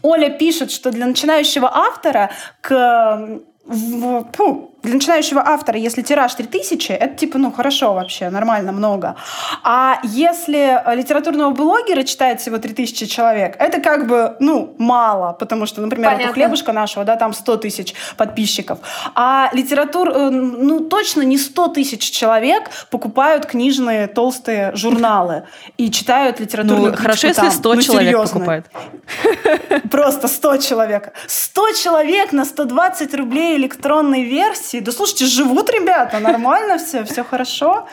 Оля 0.00 0.30
пишет, 0.30 0.70
что 0.70 0.90
для 0.90 1.04
начинающего 1.04 1.70
автора 1.70 2.30
к 2.62 3.42
в, 3.66 4.24
фу, 4.32 4.73
для 4.84 4.94
начинающего 4.94 5.42
автора, 5.44 5.78
если 5.78 6.02
тираж 6.02 6.34
3000, 6.34 6.92
это 6.92 7.16
типа, 7.16 7.38
ну, 7.38 7.50
хорошо 7.50 7.94
вообще, 7.94 8.30
нормально, 8.30 8.72
много. 8.72 9.16
А 9.62 9.98
если 10.02 10.82
литературного 10.94 11.52
блогера 11.52 12.02
читает 12.02 12.40
всего 12.40 12.58
3000 12.58 13.06
человек, 13.06 13.56
это 13.58 13.80
как 13.80 14.06
бы, 14.06 14.36
ну, 14.40 14.74
мало, 14.78 15.32
потому 15.32 15.66
что, 15.66 15.80
например, 15.80 16.10
Понятно. 16.10 16.30
у 16.30 16.34
хлебушка 16.34 16.72
нашего, 16.72 17.04
да, 17.04 17.16
там 17.16 17.32
100 17.32 17.56
тысяч 17.56 17.94
подписчиков. 18.16 18.78
А 19.14 19.48
литератур, 19.52 20.10
э, 20.10 20.30
ну, 20.30 20.80
точно 20.80 21.22
не 21.22 21.38
100 21.38 21.68
тысяч 21.68 22.10
человек 22.10 22.70
покупают 22.90 23.46
книжные 23.46 24.06
толстые 24.06 24.76
журналы 24.76 25.44
и 25.78 25.90
читают 25.90 26.40
литературную 26.40 26.92
ну, 26.92 26.96
хорошо, 26.96 27.28
если 27.28 27.48
100 27.48 27.74
ну, 27.74 27.80
человек 27.80 28.08
серьезно. 28.08 28.34
покупает. 28.34 28.66
Просто 29.90 30.28
100 30.28 30.56
человек. 30.58 31.12
100 31.26 31.72
человек 31.72 32.32
на 32.32 32.44
120 32.44 33.14
рублей 33.14 33.56
электронной 33.56 34.24
версии 34.24 34.73
России. 34.74 34.80
Да 34.80 34.92
слушайте, 34.92 35.26
живут 35.26 35.70
ребята, 35.70 36.18
нормально 36.18 36.78
все, 36.78 37.04
все 37.04 37.24
хорошо. 37.24 37.86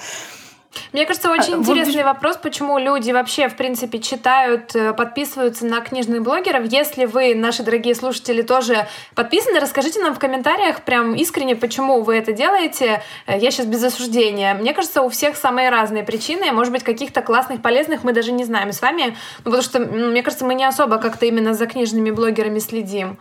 Мне 0.93 1.05
кажется, 1.05 1.29
очень 1.29 1.55
а, 1.55 1.57
интересный 1.57 2.03
вот... 2.03 2.13
вопрос, 2.13 2.37
почему 2.37 2.79
люди 2.79 3.11
вообще, 3.11 3.49
в 3.49 3.57
принципе, 3.57 3.99
читают, 3.99 4.73
э, 4.73 4.93
подписываются 4.93 5.65
на 5.65 5.81
книжных 5.81 6.21
блогеров. 6.21 6.63
Если 6.71 7.03
вы, 7.03 7.35
наши 7.35 7.61
дорогие 7.61 7.93
слушатели, 7.93 8.41
тоже 8.41 8.87
подписаны, 9.13 9.59
расскажите 9.59 9.99
нам 9.99 10.15
в 10.15 10.19
комментариях 10.19 10.83
прям 10.83 11.13
искренне, 11.13 11.57
почему 11.57 12.03
вы 12.03 12.15
это 12.15 12.31
делаете. 12.31 13.03
Э, 13.27 13.37
я 13.37 13.51
сейчас 13.51 13.65
без 13.65 13.83
осуждения. 13.83 14.53
Мне 14.53 14.73
кажется, 14.73 15.01
у 15.01 15.09
всех 15.09 15.35
самые 15.35 15.69
разные 15.69 16.03
причины. 16.05 16.53
Может 16.53 16.71
быть, 16.71 16.83
каких-то 16.83 17.21
классных, 17.21 17.61
полезных 17.61 18.05
мы 18.05 18.13
даже 18.13 18.31
не 18.31 18.45
знаем 18.45 18.71
с 18.71 18.81
вами. 18.81 19.17
Ну, 19.39 19.51
потому 19.51 19.63
что, 19.63 19.79
мне 19.79 20.23
кажется, 20.23 20.45
мы 20.45 20.55
не 20.55 20.63
особо 20.63 20.99
как-то 20.99 21.25
именно 21.25 21.53
за 21.53 21.67
книжными 21.67 22.11
блогерами 22.11 22.59
следим. 22.59 23.17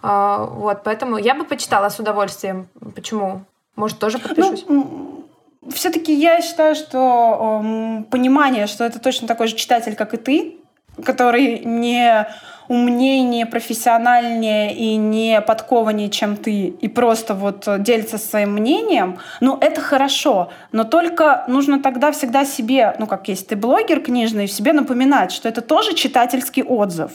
А, 0.00 0.44
вот, 0.44 0.82
поэтому 0.84 1.18
я 1.18 1.34
бы 1.34 1.44
почитала 1.44 1.88
с 1.88 1.98
удовольствием. 1.98 2.68
Почему? 2.94 3.42
Может, 3.76 3.98
тоже 3.98 4.18
подпишусь? 4.18 4.64
Ну, 4.68 5.24
все-таки 5.70 6.12
я 6.14 6.40
считаю, 6.40 6.74
что 6.74 7.62
э, 7.62 8.02
понимание, 8.10 8.66
что 8.66 8.84
это 8.84 8.98
точно 8.98 9.28
такой 9.28 9.48
же 9.48 9.56
читатель, 9.56 9.94
как 9.94 10.14
и 10.14 10.16
ты, 10.16 10.56
который 11.04 11.60
не 11.60 12.26
умнее, 12.68 13.22
не 13.22 13.46
профессиональнее 13.46 14.74
и 14.74 14.96
не 14.96 15.40
подкованнее, 15.40 16.10
чем 16.10 16.36
ты, 16.36 16.66
и 16.66 16.88
просто 16.88 17.34
вот 17.34 17.66
делится 17.78 18.18
своим 18.18 18.52
мнением, 18.52 19.18
ну, 19.40 19.56
это 19.60 19.80
хорошо. 19.80 20.50
Но 20.70 20.84
только 20.84 21.44
нужно 21.48 21.82
тогда 21.82 22.12
всегда 22.12 22.44
себе, 22.44 22.94
ну, 22.98 23.06
как 23.06 23.28
есть 23.28 23.48
ты 23.48 23.56
блогер 23.56 24.00
книжный, 24.00 24.48
себе 24.48 24.72
напоминать, 24.72 25.32
что 25.32 25.48
это 25.48 25.62
тоже 25.62 25.94
читательский 25.94 26.62
отзыв 26.62 27.12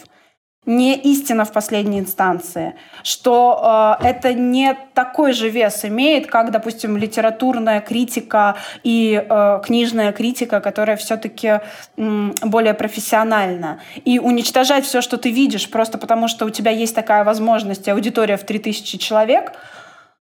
не 0.66 0.96
истина 0.96 1.44
в 1.46 1.52
последней 1.52 2.00
инстанции, 2.00 2.76
что 3.04 3.98
э, 4.02 4.06
это 4.08 4.34
не 4.34 4.78
такой 4.94 5.34
же 5.34 5.50
вес 5.50 5.84
имеет, 5.86 6.28
как, 6.28 6.52
допустим, 6.52 6.98
литературная 6.98 7.82
критика 7.82 8.56
и 8.84 9.26
э, 9.30 9.62
книжная 9.66 10.12
критика, 10.12 10.62
которая 10.62 10.96
все-таки 10.96 11.60
э, 11.98 12.32
более 12.42 12.74
профессиональна. 12.74 13.80
И 14.06 14.20
уничтожать 14.20 14.86
все, 14.86 15.02
что 15.02 15.18
ты 15.18 15.32
видишь, 15.32 15.70
просто 15.70 15.98
потому 15.98 16.28
что 16.28 16.46
у 16.46 16.50
тебя 16.50 16.72
есть 16.72 16.96
такая 16.96 17.24
возможность, 17.24 17.90
аудитория 17.90 18.38
в 18.38 18.44
3000 18.44 18.98
человек, 18.98 19.54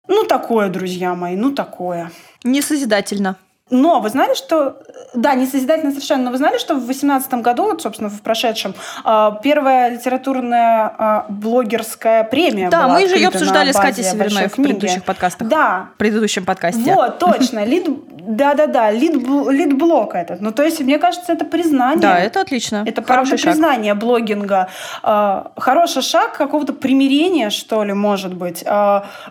ну 0.08 0.24
такое, 0.24 0.70
друзья 0.70 1.16
мои, 1.16 1.36
ну 1.36 1.52
такое. 1.52 2.12
Несозидательно. 2.44 3.38
Но 3.72 4.00
вы 4.00 4.10
знали, 4.10 4.36
что... 4.36 4.78
Да, 5.16 5.34
не 5.34 5.48
созидательно 5.48 5.92
совершенно, 5.92 6.26
но 6.26 6.32
вы 6.32 6.38
знали, 6.38 6.60
что 6.60 6.76
в 6.76 6.86
2018 6.86 7.34
году, 7.36 7.64
вот, 7.64 7.82
собственно, 7.82 8.12
в 8.12 8.22
прошедшем, 8.22 8.76
а, 9.04 9.40
первая 9.42 9.90
литературная 9.90 10.94
а, 10.96 11.26
блогерская 11.30 12.26
премия 12.26 12.70
Да, 12.70 12.88
мы 12.88 13.08
же 13.08 13.16
ее 13.16 13.30
обсуждали 13.30 13.72
с 13.72 13.76
Катей 13.76 14.04
Северной 14.04 14.50
в 14.50 14.56
предыдущих 14.56 15.04
подкастах. 15.04 15.48
Да. 15.48 15.88
В 15.96 15.98
предыдущем 15.98 16.46
подкасте. 16.46 16.94
Вот, 16.94 17.18
точно. 17.18 17.66
Лид 17.66 17.88
да-да-да, 18.28 18.90
лид-блок 18.90 20.16
этот. 20.16 20.42
Ну, 20.42 20.52
то 20.52 20.64
есть, 20.64 20.80
мне 20.80 20.98
кажется, 20.98 21.32
это 21.32 21.46
признание. 21.46 22.02
Да, 22.02 22.20
это 22.20 22.42
отлично. 22.42 22.84
Это 22.86 23.04
Хороший 23.04 23.38
шаг. 23.38 23.52
признание 23.52 23.94
блогинга. 23.94 24.68
А, 25.04 25.52
хороший 25.58 26.02
шаг 26.02 26.36
какого-то 26.36 26.74
примирения, 26.74 27.52
что 27.52 27.84
ли, 27.84 27.94
может 27.94 28.34
быть. 28.34 28.64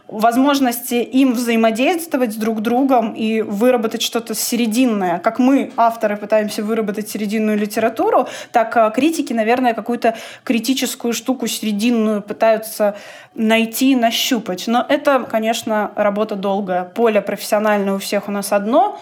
Возможности 0.07 0.95
им 0.95 1.32
взаимодействовать 1.32 2.32
с 2.35 2.37
друг 2.37 2.62
другом 2.62 3.12
и 3.14 3.43
выработать 3.43 4.03
что-то 4.03 4.24
серединное. 4.33 5.18
Как 5.18 5.39
мы, 5.39 5.72
авторы, 5.77 6.16
пытаемся 6.16 6.62
выработать 6.62 7.11
серединную 7.11 7.59
литературу, 7.59 8.29
так 8.53 8.75
а, 8.77 8.89
критики, 8.91 9.35
наверное, 9.35 9.75
какую-то 9.75 10.16
критическую 10.45 11.12
штуку 11.12 11.47
серединную 11.47 12.22
пытаются 12.22 12.97
найти, 13.35 13.95
нащупать. 13.97 14.66
Но 14.68 14.87
это, 14.89 15.27
конечно, 15.31 15.91
работа 15.97 16.37
долгая. 16.37 16.85
Поле 16.85 17.20
профессиональное 17.20 17.95
у 17.95 17.99
всех 17.99 18.29
у 18.29 18.33
нас 18.33 18.53
одно, 18.53 18.99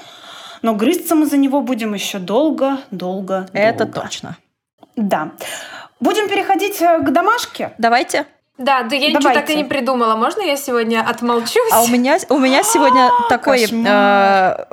но 0.62 0.74
грызться 0.74 1.14
мы 1.14 1.26
за 1.26 1.36
него 1.36 1.60
будем 1.60 1.94
еще 1.94 2.18
долго, 2.18 2.78
долго, 2.90 3.46
Это 3.52 3.84
долго. 3.84 4.00
точно. 4.00 4.36
Да. 4.96 5.30
Будем 6.00 6.28
переходить 6.28 6.82
э, 6.82 6.98
к 6.98 7.10
домашке? 7.12 7.72
Давайте. 7.78 8.26
Да, 8.58 8.82
да 8.82 8.94
я 8.94 9.08
Давайте. 9.12 9.16
ничего 9.16 9.32
так 9.32 9.50
и 9.50 9.56
не 9.56 9.64
придумала. 9.64 10.14
Можно 10.14 10.42
я 10.42 10.56
сегодня 10.56 11.00
отмолчусь? 11.00 11.72
А 11.72 11.82
у 11.82 11.88
меня, 11.88 12.18
у 12.28 12.38
меня 12.38 12.62
сегодня 12.64 13.10
такой... 13.30 13.64
Э, 13.64 14.64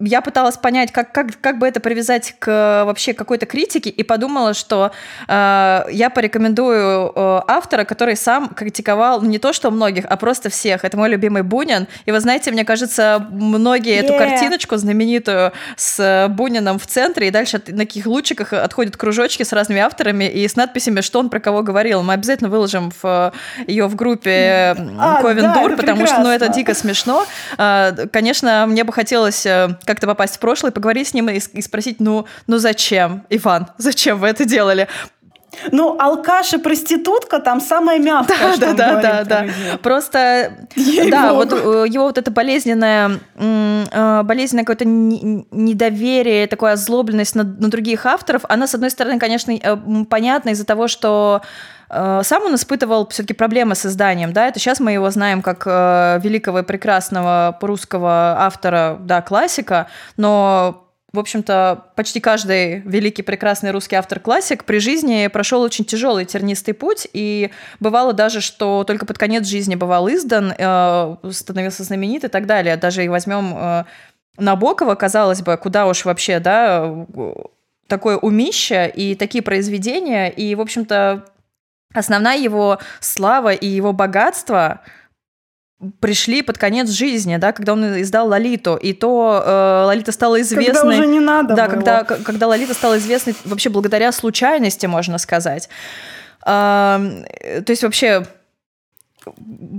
я 0.00 0.20
пыталась 0.20 0.58
понять, 0.58 0.92
как, 0.92 1.12
как, 1.12 1.40
как 1.40 1.58
бы 1.58 1.66
это 1.66 1.80
привязать 1.80 2.34
к 2.38 2.84
вообще 2.84 3.14
какой-то 3.14 3.46
критике, 3.46 3.88
и 3.88 4.02
подумала, 4.02 4.52
что 4.52 4.92
э, 5.28 5.84
я 5.90 6.10
порекомендую 6.10 7.10
э, 7.14 7.40
автора, 7.48 7.84
который 7.84 8.16
сам 8.16 8.50
критиковал 8.50 9.22
не 9.22 9.38
то, 9.38 9.54
что 9.54 9.70
многих, 9.70 10.04
а 10.04 10.16
просто 10.18 10.50
всех. 10.50 10.84
Это 10.84 10.98
мой 10.98 11.08
любимый 11.08 11.42
Бунин. 11.42 11.88
И 12.04 12.12
вы 12.12 12.20
знаете, 12.20 12.50
мне 12.52 12.66
кажется, 12.66 13.26
многие 13.30 13.98
yeah. 13.98 14.04
эту 14.04 14.12
картиночку 14.18 14.76
знаменитую 14.76 15.52
с 15.76 16.26
Буниным 16.28 16.78
в 16.78 16.86
центре, 16.86 17.28
и 17.28 17.30
дальше 17.30 17.62
на 17.68 17.86
каких 17.86 18.04
лучиках 18.04 18.52
отходят 18.52 18.98
кружочки 18.98 19.42
с 19.42 19.52
разными 19.54 19.80
авторами 19.80 20.24
и 20.24 20.46
с 20.46 20.54
надписями, 20.54 21.00
что 21.00 21.18
он 21.18 21.30
про 21.30 21.40
кого 21.40 21.62
говорил. 21.62 22.02
Мы 22.02 22.12
обязательно 22.12 22.50
выложим 22.50 22.92
в 23.02 23.21
ее 23.66 23.86
в 23.86 23.94
группе 23.94 24.76
а, 24.98 25.22
Ковендур, 25.22 25.70
да, 25.70 25.76
потому 25.76 25.98
прекрасно. 25.98 26.06
что 26.06 26.22
ну, 26.22 26.30
это 26.30 26.48
дико 26.48 26.74
смешно. 26.74 27.24
А, 27.58 27.92
конечно, 28.12 28.66
мне 28.66 28.84
бы 28.84 28.92
хотелось 28.92 29.44
э, 29.46 29.76
как-то 29.84 30.06
попасть 30.06 30.36
в 30.36 30.38
прошлое, 30.38 30.72
поговорить 30.72 31.08
с 31.08 31.14
ним 31.14 31.28
и, 31.28 31.38
и 31.38 31.62
спросить, 31.62 32.00
ну, 32.00 32.26
ну 32.46 32.58
зачем, 32.58 33.24
Иван, 33.30 33.68
зачем 33.78 34.18
вы 34.18 34.28
это 34.28 34.44
делали? 34.44 34.88
Ну, 35.70 35.96
алкаш 35.98 36.54
и 36.54 36.58
проститутка 36.58 37.38
там 37.38 37.60
самая 37.60 37.98
мягкая, 37.98 38.56
да, 38.56 38.72
да, 38.72 38.94
да, 38.94 39.02
да, 39.02 39.24
да. 39.24 39.46
Просто, 39.82 40.66
Ей 40.74 41.10
да, 41.10 41.34
вот 41.34 41.52
э, 41.52 41.84
его 41.88 42.04
вот 42.04 42.18
это 42.18 42.30
болезненное, 42.30 43.20
э, 43.36 44.22
болезненное 44.24 44.64
какое-то 44.64 44.86
недоверие, 44.86 46.46
такая 46.46 46.72
озлобленность 46.72 47.34
на, 47.34 47.44
на 47.44 47.68
других 47.68 48.06
авторов, 48.06 48.42
она, 48.48 48.66
с 48.66 48.74
одной 48.74 48.90
стороны, 48.90 49.18
конечно, 49.18 49.54
понятна 50.08 50.50
из-за 50.50 50.64
того, 50.64 50.88
что 50.88 51.42
Э, 51.42 51.81
сам 51.92 52.44
он 52.44 52.54
испытывал 52.54 53.06
все-таки 53.08 53.34
проблемы 53.34 53.74
с 53.74 53.84
изданием, 53.84 54.32
да, 54.32 54.48
это 54.48 54.58
сейчас 54.58 54.80
мы 54.80 54.92
его 54.92 55.10
знаем 55.10 55.42
как 55.42 55.64
э, 55.66 56.20
великого 56.22 56.60
и 56.60 56.62
прекрасного 56.62 57.58
русского 57.60 58.36
автора, 58.38 58.96
да, 59.00 59.20
классика, 59.20 59.88
но 60.16 60.88
в 61.12 61.18
общем-то, 61.18 61.88
почти 61.94 62.20
каждый 62.20 62.78
великий, 62.80 63.20
прекрасный 63.20 63.70
русский 63.70 63.96
автор-классик 63.96 64.64
при 64.64 64.78
жизни 64.78 65.26
прошел 65.26 65.60
очень 65.60 65.84
тяжелый 65.84 66.24
тернистый 66.24 66.72
путь, 66.72 67.06
и 67.12 67.50
бывало 67.80 68.14
даже, 68.14 68.40
что 68.40 68.84
только 68.84 69.04
под 69.04 69.18
конец 69.18 69.46
жизни 69.46 69.74
бывал 69.74 70.08
издан, 70.08 70.54
э, 70.56 71.16
становился 71.30 71.84
знаменит 71.84 72.24
и 72.24 72.28
так 72.28 72.46
далее. 72.46 72.78
Даже 72.78 73.04
и 73.04 73.08
возьмем 73.08 73.84
Набокова, 74.38 74.94
казалось 74.94 75.42
бы, 75.42 75.58
куда 75.58 75.86
уж 75.86 76.06
вообще, 76.06 76.38
да, 76.40 77.06
такое 77.86 78.16
умище 78.16 78.90
и 78.94 79.14
такие 79.14 79.42
произведения, 79.42 80.30
и, 80.30 80.54
в 80.54 80.62
общем-то, 80.62 81.26
основная 81.94 82.38
его 82.38 82.78
слава 83.00 83.52
и 83.52 83.66
его 83.66 83.92
богатство 83.92 84.80
пришли 86.00 86.42
под 86.42 86.58
конец 86.58 86.90
жизни, 86.90 87.36
да, 87.36 87.52
когда 87.52 87.72
он 87.72 88.00
издал 88.00 88.28
Лолиту, 88.28 88.76
и 88.76 88.92
то 88.92 89.42
э, 89.44 89.84
Лолита 89.86 90.12
стала 90.12 90.40
известной. 90.40 90.74
Когда 90.74 90.88
уже 90.88 91.06
не 91.06 91.20
надо 91.20 91.54
Да, 91.54 91.66
было. 91.66 91.74
когда 91.74 92.04
когда 92.04 92.46
Лолита 92.46 92.72
стала 92.74 92.98
известной 92.98 93.34
вообще 93.44 93.68
благодаря 93.68 94.12
случайности, 94.12 94.86
можно 94.86 95.18
сказать. 95.18 95.68
Э, 96.46 97.62
то 97.64 97.70
есть 97.70 97.82
вообще 97.82 98.24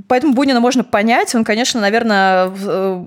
Поэтому 0.07 0.33
Бунина 0.33 0.59
можно 0.59 0.83
понять. 0.83 1.35
Он, 1.35 1.43
конечно, 1.43 1.81
наверное, 1.81 2.49
э, 2.49 3.05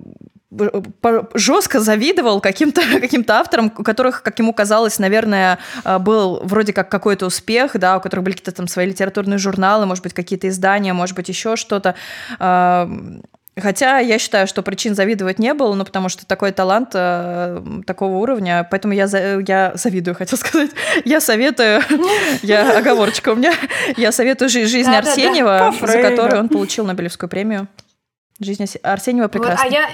жестко 1.34 1.80
завидовал 1.80 2.40
каким-то 2.40 2.80
каким 3.00 3.24
авторам, 3.28 3.72
у 3.76 3.82
которых, 3.82 4.22
как 4.22 4.38
ему 4.38 4.52
казалось, 4.52 4.98
наверное, 4.98 5.58
э, 5.84 5.98
был 5.98 6.40
вроде 6.42 6.72
как 6.72 6.88
какой-то 6.90 7.26
успех, 7.26 7.78
да, 7.78 7.98
у 7.98 8.00
которых 8.00 8.24
были 8.24 8.34
какие-то 8.34 8.52
там 8.52 8.68
свои 8.68 8.86
литературные 8.86 9.38
журналы, 9.38 9.86
может 9.86 10.02
быть, 10.02 10.14
какие-то 10.14 10.48
издания, 10.48 10.92
может 10.92 11.16
быть, 11.16 11.28
еще 11.28 11.56
что-то. 11.56 11.94
Хотя 13.58 14.00
я 14.00 14.18
считаю, 14.18 14.46
что 14.46 14.62
причин 14.62 14.94
завидовать 14.94 15.38
не 15.38 15.54
было, 15.54 15.72
ну, 15.74 15.86
потому 15.86 16.10
что 16.10 16.26
такой 16.26 16.52
талант 16.52 16.90
э, 16.92 17.62
такого 17.86 18.16
уровня, 18.16 18.68
поэтому 18.70 18.92
я, 18.92 19.06
за, 19.06 19.40
я 19.40 19.72
завидую, 19.74 20.14
хотел 20.14 20.36
сказать. 20.46 20.70
Я 21.06 21.22
советую, 21.22 21.80
я 22.42 22.78
оговорочка 22.78 23.30
у 23.30 23.34
меня, 23.34 23.54
я 23.96 24.12
советую 24.12 24.50
«Жизнь 24.50 24.94
Арсеньева», 24.94 25.72
за 25.80 26.02
которую 26.02 26.40
он 26.40 26.48
получил 26.50 26.84
Нобелевскую 26.84 27.30
премию. 27.30 27.66
Жизнь 28.40 28.66
Арсеньева 28.82 29.28
прекрасна. 29.28 29.64
а 29.64 29.68
я, 29.68 29.88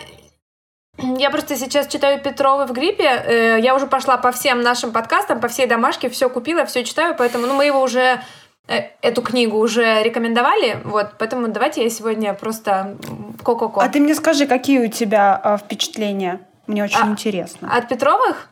я 0.98 1.30
просто 1.30 1.56
сейчас 1.56 1.86
читаю 1.86 2.20
Петрова 2.20 2.66
в 2.66 2.72
гриппе. 2.72 3.04
Э, 3.04 3.60
я 3.60 3.74
уже 3.74 3.86
пошла 3.86 4.16
по 4.16 4.30
всем 4.32 4.60
нашим 4.60 4.92
подкастам, 4.92 5.40
по 5.40 5.48
всей 5.48 5.66
домашке, 5.66 6.08
все 6.08 6.28
купила, 6.28 6.64
все 6.64 6.84
читаю, 6.84 7.14
поэтому 7.16 7.46
ну, 7.46 7.54
мы 7.54 7.64
его 7.64 7.80
уже 7.80 8.20
э, 8.68 8.90
эту 9.00 9.22
книгу 9.22 9.58
уже 9.58 10.02
рекомендовали, 10.02 10.80
вот, 10.84 11.14
поэтому 11.18 11.48
давайте 11.48 11.82
я 11.82 11.90
сегодня 11.90 12.34
просто 12.34 12.96
ко-ко-ко. 13.42 13.80
А 13.80 13.88
ты 13.88 14.00
мне 14.00 14.14
скажи, 14.14 14.46
какие 14.46 14.86
у 14.86 14.88
тебя 14.88 15.40
э, 15.42 15.56
впечатления? 15.58 16.40
Мне 16.66 16.84
очень 16.84 17.00
а, 17.02 17.06
интересно. 17.06 17.74
От 17.74 17.88
Петровых? 17.88 18.48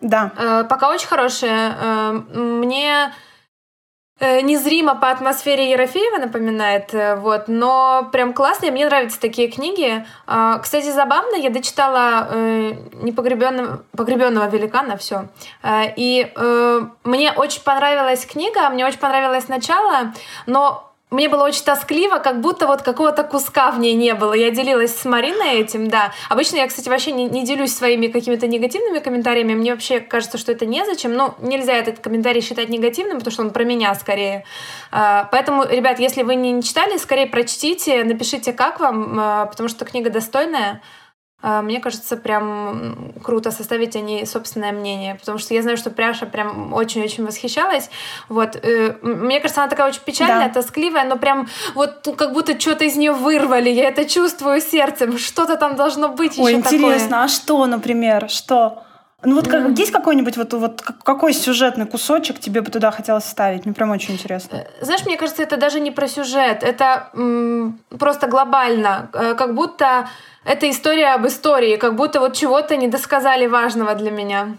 Да. 0.00 0.32
Э, 0.36 0.64
пока 0.64 0.90
очень 0.90 1.06
хорошие. 1.06 1.74
Э, 1.80 2.12
мне 2.12 3.12
незримо 4.42 4.94
по 4.94 5.10
атмосфере 5.10 5.70
Ерофеева 5.70 6.18
напоминает, 6.18 6.94
э, 6.94 7.16
вот, 7.16 7.48
но 7.48 8.08
прям 8.12 8.32
классные, 8.32 8.72
мне 8.72 8.86
нравятся 8.86 9.20
такие 9.20 9.48
книги. 9.48 10.04
А, 10.26 10.58
кстати, 10.58 10.90
забавно, 10.90 11.36
я 11.36 11.50
дочитала 11.50 12.28
э, 12.30 12.72
непогребенного 13.02 13.82
погребенного 13.96 14.48
великана, 14.48 14.96
все. 14.96 15.28
И 15.96 16.32
мне 17.04 17.32
очень 17.32 17.62
понравилась 17.62 18.26
книга, 18.26 18.68
мне 18.70 18.86
очень 18.86 18.98
понравилось 18.98 19.48
начало, 19.48 20.12
но 20.46 20.93
мне 21.14 21.28
было 21.28 21.44
очень 21.44 21.64
тоскливо, 21.64 22.18
как 22.18 22.40
будто 22.40 22.66
вот 22.66 22.82
какого-то 22.82 23.22
куска 23.22 23.70
в 23.70 23.78
ней 23.78 23.94
не 23.94 24.14
было. 24.14 24.32
Я 24.32 24.50
делилась 24.50 24.94
с 24.94 25.04
Мариной 25.04 25.60
этим, 25.60 25.88
да. 25.88 26.12
Обычно 26.28 26.56
я, 26.56 26.66
кстати, 26.66 26.88
вообще 26.88 27.12
не, 27.12 27.24
не 27.24 27.44
делюсь 27.44 27.74
своими 27.74 28.08
какими-то 28.08 28.46
негативными 28.46 28.98
комментариями. 28.98 29.54
Мне 29.54 29.72
вообще 29.72 30.00
кажется, 30.00 30.38
что 30.38 30.52
это 30.52 30.66
незачем. 30.66 31.14
Ну, 31.14 31.34
нельзя 31.40 31.74
этот 31.74 32.00
комментарий 32.00 32.40
считать 32.40 32.68
негативным, 32.68 33.18
потому 33.18 33.32
что 33.32 33.42
он 33.42 33.50
про 33.50 33.64
меня 33.64 33.94
скорее. 33.94 34.44
А, 34.90 35.28
поэтому, 35.30 35.64
ребят, 35.64 36.00
если 36.00 36.22
вы 36.22 36.34
не 36.34 36.62
читали, 36.62 36.96
скорее 36.96 37.26
прочтите, 37.26 38.02
напишите, 38.04 38.52
как 38.52 38.80
вам, 38.80 39.16
а, 39.18 39.46
потому 39.46 39.68
что 39.68 39.84
книга 39.84 40.10
достойная. 40.10 40.82
А, 41.46 41.60
мне 41.60 41.78
кажется, 41.78 42.16
прям 42.16 43.12
круто 43.22 43.50
составить 43.50 43.94
о 43.96 44.00
ней 44.00 44.26
собственное 44.26 44.72
мнение, 44.72 45.16
потому 45.16 45.36
что 45.36 45.52
я 45.52 45.60
знаю, 45.60 45.76
что 45.76 45.90
Пряша 45.90 46.24
прям 46.24 46.72
очень-очень 46.72 47.26
восхищалась. 47.26 47.90
Вот. 48.30 48.56
Э, 48.56 48.94
мне 49.02 49.40
кажется, 49.40 49.60
она 49.60 49.68
такая 49.68 49.88
очень 49.88 50.00
печальная, 50.00 50.48
да. 50.48 50.54
тоскливая, 50.54 51.04
но 51.04 51.18
прям 51.18 51.46
вот 51.74 52.08
как 52.16 52.32
будто 52.32 52.58
что-то 52.58 52.86
из 52.86 52.96
нее 52.96 53.12
вырвали. 53.12 53.68
Я 53.68 53.88
это 53.88 54.06
чувствую 54.06 54.62
сердцем. 54.62 55.18
Что-то 55.18 55.58
там 55.58 55.76
должно 55.76 56.08
быть 56.08 56.38
Ой, 56.38 56.52
еще 56.52 56.60
интересно, 56.60 57.08
такое. 57.08 57.24
а 57.24 57.28
что, 57.28 57.66
например, 57.66 58.30
что? 58.30 58.82
Ну 59.24 59.34
вот 59.36 59.48
как, 59.48 59.78
есть 59.78 59.92
какой-нибудь 59.92 60.36
вот, 60.36 60.52
вот 60.52 60.82
какой 60.82 61.32
сюжетный 61.32 61.86
кусочек 61.86 62.38
тебе 62.40 62.60
бы 62.60 62.70
туда 62.70 62.90
хотелось 62.90 63.24
ставить? 63.24 63.64
Мне 63.64 63.74
прям 63.74 63.90
очень 63.90 64.14
интересно. 64.14 64.56
Э, 64.56 64.84
знаешь, 64.84 65.04
мне 65.06 65.16
кажется, 65.16 65.42
это 65.42 65.56
даже 65.56 65.80
не 65.80 65.90
про 65.90 66.08
сюжет, 66.08 66.62
это 66.62 67.08
м- 67.14 67.78
просто 67.98 68.26
глобально, 68.26 69.08
э, 69.12 69.34
как 69.34 69.54
будто 69.54 70.08
это 70.44 70.68
история 70.70 71.14
об 71.14 71.26
истории, 71.26 71.76
как 71.76 71.94
будто 71.96 72.20
вот 72.20 72.34
чего-то 72.34 72.76
не 72.76 72.88
досказали 72.88 73.46
важного 73.46 73.94
для 73.94 74.10
меня. 74.10 74.56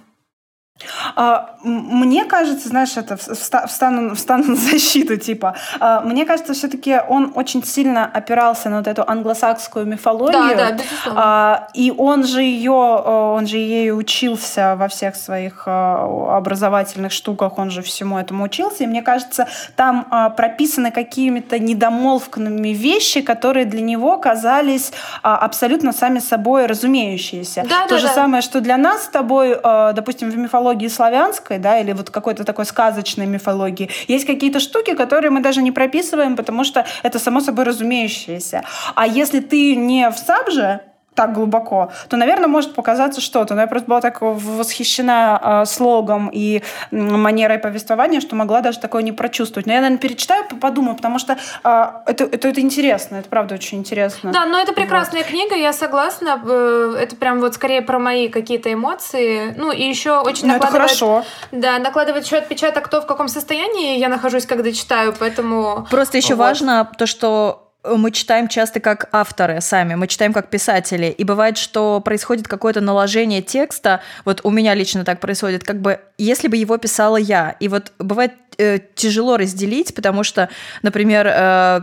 А, 1.15 1.55
мне 1.63 2.25
кажется, 2.25 2.67
знаешь, 2.67 2.97
это 2.97 3.15
встану, 3.15 4.13
встану 4.15 4.43
на 4.49 4.55
защиту, 4.55 5.15
типа. 5.15 5.55
А, 5.79 6.01
мне 6.01 6.25
кажется, 6.25 6.53
все-таки 6.53 6.99
он 7.07 7.31
очень 7.35 7.63
сильно 7.63 8.05
опирался 8.05 8.69
на 8.69 8.77
вот 8.79 8.87
эту 8.87 9.03
англосакскую 9.07 9.85
мифологию. 9.85 10.33
Да, 10.33 10.55
да, 10.55 10.71
безусловно. 10.71 11.67
И 11.73 11.93
он 11.97 12.25
же 12.25 12.41
ее, 12.41 12.71
он 12.71 13.47
же 13.47 13.57
ею 13.57 13.95
учился 13.95 14.75
во 14.75 14.89
всех 14.89 15.15
своих 15.15 15.63
а, 15.65 16.37
образовательных 16.37 17.13
штуках, 17.13 17.57
он 17.57 17.71
же 17.71 17.81
всему 17.81 18.17
этому 18.17 18.43
учился. 18.43 18.83
И 18.83 18.87
мне 18.87 19.01
кажется, 19.01 19.47
там 19.77 20.05
прописаны 20.35 20.91
какими-то 20.91 21.57
недомолвками 21.57 22.69
вещи, 22.69 23.21
которые 23.21 23.65
для 23.65 23.81
него 23.81 24.17
казались 24.17 24.91
абсолютно 25.21 25.93
сами 25.93 26.19
собой 26.19 26.65
разумеющиеся. 26.65 27.63
Да, 27.67 27.83
То 27.83 27.95
да, 27.95 27.97
же 27.97 28.07
да. 28.07 28.13
самое, 28.13 28.41
что 28.41 28.59
для 28.59 28.75
нас 28.77 29.05
с 29.05 29.07
тобой, 29.07 29.57
допустим, 29.63 30.29
в 30.29 30.37
мифологии 30.37 30.64
мифологии 30.65 30.87
славянской, 30.87 31.59
да, 31.59 31.79
или 31.79 31.93
вот 31.93 32.09
какой-то 32.09 32.43
такой 32.43 32.65
сказочной 32.65 33.27
мифологии, 33.27 33.89
есть 34.07 34.25
какие-то 34.25 34.59
штуки, 34.59 34.95
которые 34.95 35.29
мы 35.29 35.41
даже 35.41 35.61
не 35.61 35.71
прописываем, 35.71 36.35
потому 36.35 36.63
что 36.63 36.85
это 37.03 37.19
само 37.19 37.39
собой 37.39 37.65
разумеющееся. 37.65 38.63
А 38.95 39.05
если 39.05 39.39
ты 39.41 39.75
не 39.75 40.09
в 40.09 40.17
Сабже, 40.17 40.79
так 41.15 41.33
глубоко, 41.33 41.91
то, 42.09 42.17
наверное, 42.17 42.47
может 42.47 42.75
показаться 42.75 43.21
что-то. 43.21 43.55
Но 43.55 43.61
я 43.61 43.67
просто 43.67 43.87
была 43.87 44.01
так 44.01 44.17
восхищена 44.21 45.61
э, 45.63 45.65
слогом 45.65 46.29
и 46.31 46.61
манерой 46.91 47.57
повествования, 47.57 48.19
что 48.19 48.35
могла 48.35 48.61
даже 48.61 48.79
такое 48.79 49.01
не 49.01 49.13
прочувствовать. 49.13 49.65
Но 49.65 49.73
я, 49.73 49.79
наверное, 49.79 49.99
перечитаю, 49.99 50.45
подумаю, 50.59 50.95
потому 50.95 51.17
что 51.17 51.37
э, 51.63 51.85
это, 52.05 52.25
это, 52.25 52.49
это 52.49 52.61
интересно, 52.61 53.15
это 53.15 53.29
правда 53.29 53.55
очень 53.55 53.79
интересно. 53.79 54.31
Да, 54.31 54.45
но 54.45 54.59
это 54.59 54.73
прекрасная 54.73 55.21
вот. 55.21 55.29
книга, 55.29 55.55
я 55.55 55.73
согласна. 55.73 56.41
Э, 56.45 56.97
это 56.99 57.15
прям 57.15 57.39
вот 57.39 57.55
скорее 57.55 57.81
про 57.81 57.97
мои 57.97 58.27
какие-то 58.27 58.71
эмоции. 58.71 59.53
Ну 59.57 59.71
и 59.71 59.83
еще 59.83 60.19
очень 60.19 60.47
но 60.47 60.53
накладывает... 60.53 60.91
Это 60.91 60.99
хорошо. 60.99 61.25
Да, 61.51 61.79
накладывает 61.79 62.25
еще 62.25 62.37
отпечаток 62.37 62.89
то, 62.89 63.01
в 63.01 63.05
каком 63.05 63.29
состоянии 63.29 63.97
я 63.97 64.09
нахожусь, 64.09 64.45
когда 64.45 64.71
читаю, 64.71 65.13
поэтому... 65.17 65.87
Просто 65.89 66.17
еще 66.17 66.35
вот. 66.35 66.43
важно 66.43 66.89
то, 66.97 67.05
что 67.05 67.64
мы 67.95 68.11
читаем 68.11 68.47
часто 68.47 68.79
как 68.79 69.09
авторы 69.11 69.61
сами, 69.61 69.95
мы 69.95 70.07
читаем 70.07 70.33
как 70.33 70.49
писатели, 70.49 71.07
и 71.07 71.23
бывает, 71.23 71.57
что 71.57 71.99
происходит 72.01 72.47
какое-то 72.47 72.81
наложение 72.81 73.41
текста, 73.41 74.01
вот 74.25 74.41
у 74.43 74.51
меня 74.51 74.73
лично 74.73 75.03
так 75.05 75.19
происходит, 75.19 75.63
как 75.63 75.81
бы 75.81 75.99
если 76.17 76.47
бы 76.47 76.57
его 76.57 76.77
писала 76.77 77.17
я, 77.17 77.55
и 77.59 77.67
вот 77.67 77.91
бывает 77.99 78.33
э, 78.57 78.79
тяжело 78.95 79.37
разделить, 79.37 79.93
потому 79.95 80.23
что, 80.23 80.49
например, 80.81 81.27
э, 81.27 81.81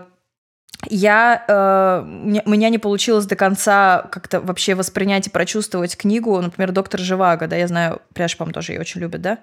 я, 0.89 1.45
э, 1.47 2.43
у 2.45 2.51
меня 2.51 2.69
не 2.69 2.79
получилось 2.79 3.27
до 3.27 3.37
конца 3.37 4.09
как-то 4.11 4.41
вообще 4.41 4.74
воспринять 4.74 5.29
и 5.29 5.31
прочувствовать 5.31 5.97
книгу, 5.97 6.41
например, 6.41 6.73
«Доктор 6.73 7.01
Живаго», 7.01 7.47
да, 7.47 7.57
я 7.57 7.69
знаю, 7.69 8.03
Пряж, 8.15 8.37
по-моему, 8.37 8.55
тоже 8.55 8.73
ее 8.73 8.81
очень 8.81 9.01
любит, 9.01 9.23
да? 9.23 9.39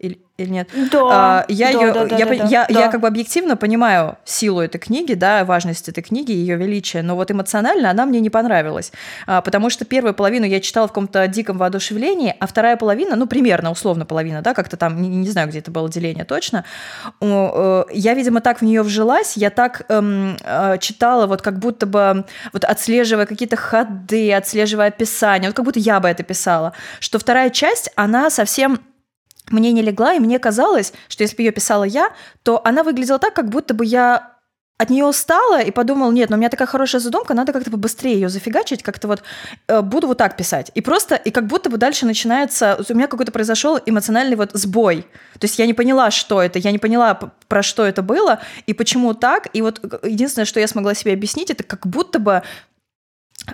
Или, 0.00 0.18
или 0.38 0.48
нет? 0.48 0.68
Да. 0.90 1.00
А, 1.10 1.44
я, 1.48 1.72
да, 1.72 1.80
ее, 1.80 1.92
да, 1.92 2.04
да, 2.06 2.16
я, 2.16 2.26
да, 2.26 2.34
я, 2.34 2.66
да. 2.68 2.80
я 2.80 2.88
как 2.88 3.00
бы 3.00 3.06
объективно 3.06 3.56
понимаю 3.56 4.18
силу 4.24 4.60
этой 4.60 4.78
книги, 4.78 5.14
да, 5.14 5.44
важность 5.44 5.88
этой 5.88 6.02
книги, 6.02 6.32
ее 6.32 6.56
величие, 6.56 7.04
но 7.04 7.14
вот 7.14 7.30
эмоционально 7.30 7.90
она 7.90 8.04
мне 8.04 8.18
не 8.18 8.28
понравилась, 8.28 8.92
а, 9.28 9.40
потому 9.40 9.70
что 9.70 9.84
первую 9.84 10.12
половину 10.12 10.46
я 10.46 10.58
читала 10.60 10.88
в 10.88 10.90
каком-то 10.90 11.28
диком 11.28 11.58
воодушевлении, 11.58 12.34
а 12.40 12.48
вторая 12.48 12.76
половина, 12.76 13.14
ну, 13.14 13.28
примерно, 13.28 13.70
условно 13.70 14.04
половина, 14.04 14.42
да, 14.42 14.52
как-то 14.52 14.76
там, 14.76 15.00
не, 15.00 15.08
не 15.08 15.30
знаю, 15.30 15.46
где 15.48 15.60
это 15.60 15.70
было 15.70 15.88
деление 15.88 16.24
точно, 16.24 16.64
э, 17.20 17.84
я, 17.92 18.14
видимо, 18.14 18.40
так 18.40 18.62
в 18.62 18.64
нее 18.64 18.82
вжилась, 18.82 19.36
я 19.36 19.50
так 19.50 19.86
эм, 19.88 20.36
э, 20.42 20.78
читала, 20.80 21.28
вот 21.28 21.40
как 21.40 21.60
будто 21.60 21.86
бы, 21.86 22.24
вот 22.52 22.64
отслеживая 22.64 23.26
какие-то 23.26 23.54
ходы, 23.54 24.34
отслеживая 24.34 24.88
описание, 24.88 25.48
вот 25.48 25.56
как 25.56 25.64
будто 25.64 25.78
я 25.78 26.00
бы 26.00 26.08
это 26.08 26.24
писала, 26.24 26.72
что 26.98 27.20
вторая 27.20 27.50
часть, 27.50 27.92
она 27.94 28.28
совсем 28.28 28.80
мне 29.50 29.72
не 29.72 29.82
легла, 29.82 30.14
и 30.14 30.20
мне 30.20 30.38
казалось, 30.38 30.92
что 31.08 31.22
если 31.22 31.36
бы 31.36 31.42
ее 31.42 31.52
писала 31.52 31.84
я, 31.84 32.10
то 32.42 32.60
она 32.64 32.82
выглядела 32.82 33.18
так, 33.18 33.34
как 33.34 33.48
будто 33.48 33.74
бы 33.74 33.84
я 33.84 34.34
от 34.76 34.90
нее 34.90 35.04
устала 35.04 35.62
и 35.62 35.70
подумал, 35.70 36.10
нет, 36.10 36.30
но 36.30 36.36
у 36.36 36.38
меня 36.38 36.48
такая 36.48 36.66
хорошая 36.66 37.00
задумка, 37.00 37.32
надо 37.32 37.52
как-то 37.52 37.70
побыстрее 37.70 38.14
ее 38.14 38.28
зафигачить, 38.28 38.82
как-то 38.82 39.06
вот 39.06 39.22
э, 39.68 39.80
буду 39.82 40.08
вот 40.08 40.18
так 40.18 40.36
писать. 40.36 40.72
И 40.74 40.80
просто, 40.80 41.14
и 41.14 41.30
как 41.30 41.46
будто 41.46 41.70
бы 41.70 41.76
дальше 41.76 42.06
начинается, 42.06 42.80
у 42.88 42.94
меня 42.94 43.06
какой-то 43.06 43.30
произошел 43.30 43.78
эмоциональный 43.86 44.34
вот 44.34 44.50
сбой. 44.54 45.02
То 45.34 45.44
есть 45.44 45.60
я 45.60 45.66
не 45.66 45.74
поняла, 45.74 46.10
что 46.10 46.42
это, 46.42 46.58
я 46.58 46.72
не 46.72 46.78
поняла, 46.78 47.14
про 47.46 47.62
что 47.62 47.84
это 47.84 48.02
было 48.02 48.40
и 48.66 48.74
почему 48.74 49.14
так. 49.14 49.48
И 49.52 49.62
вот 49.62 49.80
единственное, 50.02 50.46
что 50.46 50.58
я 50.58 50.66
смогла 50.66 50.94
себе 50.94 51.12
объяснить, 51.12 51.50
это 51.50 51.62
как 51.62 51.86
будто 51.86 52.18
бы 52.18 52.42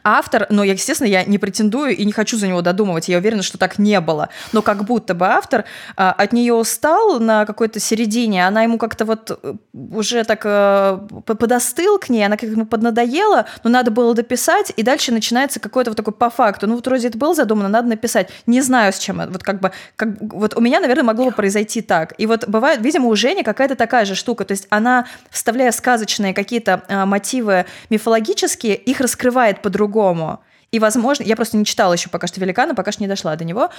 автор, 0.04 0.46
но, 0.50 0.64
я, 0.64 0.72
естественно, 0.72 1.08
я 1.08 1.24
не 1.24 1.38
претендую 1.38 1.96
и 1.96 2.04
не 2.04 2.12
хочу 2.12 2.36
за 2.36 2.46
него 2.46 2.62
додумывать, 2.62 3.08
я 3.08 3.18
уверена, 3.18 3.42
что 3.42 3.58
так 3.58 3.78
не 3.78 4.00
было, 4.00 4.28
но 4.52 4.62
как 4.62 4.84
будто 4.84 5.14
бы 5.14 5.26
автор 5.26 5.64
а, 5.96 6.12
от 6.12 6.32
нее 6.32 6.54
устал 6.54 7.18
на 7.20 7.44
какой-то 7.44 7.80
середине, 7.80 8.46
она 8.46 8.62
ему 8.62 8.78
как-то 8.78 9.04
вот 9.04 9.38
э, 9.42 9.54
уже 9.72 10.24
так 10.24 10.42
а, 10.44 10.98
подостыл 11.24 11.98
к 11.98 12.08
ней, 12.08 12.24
она 12.24 12.36
как 12.36 12.50
ему 12.50 12.66
поднадоела, 12.66 13.46
но 13.64 13.70
надо 13.70 13.90
было 13.90 14.14
дописать, 14.14 14.72
и 14.76 14.82
дальше 14.82 15.12
начинается 15.12 15.60
какой-то 15.60 15.90
вот 15.90 15.96
такой 15.96 16.14
по 16.14 16.30
факту, 16.30 16.66
ну 16.66 16.76
вот 16.76 16.86
вроде 16.86 17.08
это 17.08 17.18
было 17.18 17.34
задумано, 17.34 17.68
надо 17.68 17.88
написать, 17.88 18.30
не 18.46 18.60
знаю 18.60 18.92
с 18.92 18.98
чем, 18.98 19.20
вот 19.30 19.42
как 19.42 19.60
бы, 19.60 19.72
как, 19.96 20.08
вот 20.20 20.56
у 20.56 20.60
меня, 20.60 20.80
наверное, 20.80 21.04
могло 21.04 21.26
бы 21.26 21.32
произойти 21.32 21.82
так, 21.82 22.14
и 22.18 22.26
вот 22.26 22.48
бывает, 22.48 22.80
видимо, 22.80 23.08
у 23.08 23.16
Жени 23.16 23.42
какая-то 23.42 23.74
такая 23.74 24.04
же 24.04 24.14
штука, 24.14 24.44
то 24.44 24.52
есть 24.52 24.66
она, 24.70 25.06
вставляя 25.30 25.72
сказочные 25.72 26.32
какие-то 26.32 26.82
а, 26.88 27.06
мотивы 27.06 27.66
мифологические, 27.90 28.76
их 28.76 29.00
раскрывает 29.00 29.62
по 29.62 29.68
по-другому. 29.80 30.40
И, 30.72 30.78
возможно, 30.78 31.24
я 31.24 31.34
просто 31.34 31.56
не 31.56 31.64
читала 31.64 31.94
еще 31.94 32.08
пока 32.08 32.28
что 32.28 32.40
«Великана», 32.40 32.74
пока 32.74 32.92
что 32.92 33.02
не 33.02 33.08
дошла 33.08 33.34
до 33.34 33.44
него. 33.44 33.70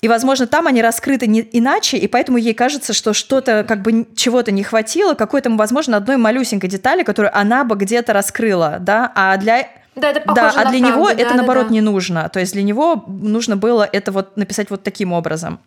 И, 0.00 0.08
возможно, 0.08 0.46
там 0.46 0.68
они 0.68 0.80
раскрыты 0.80 1.26
не 1.26 1.40
иначе, 1.40 1.96
и 1.96 2.06
поэтому 2.06 2.38
ей 2.38 2.54
кажется, 2.54 2.92
что 2.92 3.14
что-то, 3.14 3.64
как 3.66 3.82
бы 3.82 4.06
чего-то 4.14 4.52
не 4.52 4.62
хватило, 4.62 5.14
какой-то, 5.14 5.50
возможно, 5.50 5.96
одной 5.96 6.16
малюсенькой 6.16 6.70
детали, 6.70 7.02
которую 7.02 7.36
она 7.36 7.64
бы 7.64 7.74
где-то 7.74 8.12
раскрыла, 8.12 8.76
да, 8.80 9.10
а 9.14 9.36
для... 9.38 9.68
Да, 9.96 10.10
это 10.10 10.20
похоже 10.20 10.56
да, 10.56 10.62
а 10.62 10.70
для 10.70 10.80
правду, 10.80 10.86
него 10.86 11.06
да, 11.08 11.14
это, 11.14 11.30
да, 11.30 11.36
наоборот, 11.36 11.66
да. 11.68 11.74
не 11.74 11.80
нужно. 11.80 12.28
То 12.28 12.40
есть 12.40 12.52
для 12.52 12.62
него 12.62 13.04
нужно 13.06 13.56
было 13.56 13.88
это 13.92 14.12
вот 14.12 14.36
написать 14.36 14.70
вот 14.70 14.82
таким 14.82 15.12
образом. 15.12 15.58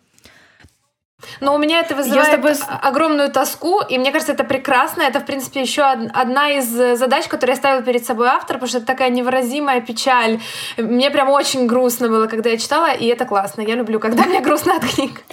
Но 1.40 1.54
у 1.54 1.58
меня 1.58 1.80
это 1.80 1.94
вызывает 1.96 2.30
тобой... 2.30 2.52
огромную 2.82 3.30
тоску, 3.30 3.80
и 3.80 3.98
мне 3.98 4.12
кажется, 4.12 4.32
это 4.32 4.44
прекрасно. 4.44 5.02
Это, 5.02 5.20
в 5.20 5.26
принципе, 5.26 5.60
еще 5.60 5.82
одна 5.82 6.50
из 6.50 6.66
задач, 6.98 7.26
которую 7.26 7.54
я 7.54 7.58
ставила 7.58 7.82
перед 7.82 8.06
собой 8.06 8.28
автор, 8.28 8.56
потому 8.56 8.68
что 8.68 8.78
это 8.78 8.86
такая 8.86 9.10
невыразимая 9.10 9.80
печаль. 9.80 10.40
Мне 10.76 11.10
прям 11.10 11.28
очень 11.28 11.66
грустно 11.66 12.08
было, 12.08 12.26
когда 12.26 12.50
я 12.50 12.58
читала, 12.58 12.92
и 12.92 13.06
это 13.06 13.24
классно. 13.24 13.62
Я 13.62 13.74
люблю, 13.74 13.98
когда 13.98 14.24
мне 14.24 14.40
грустно 14.40 14.76
от 14.76 14.84
книг. 14.84 15.24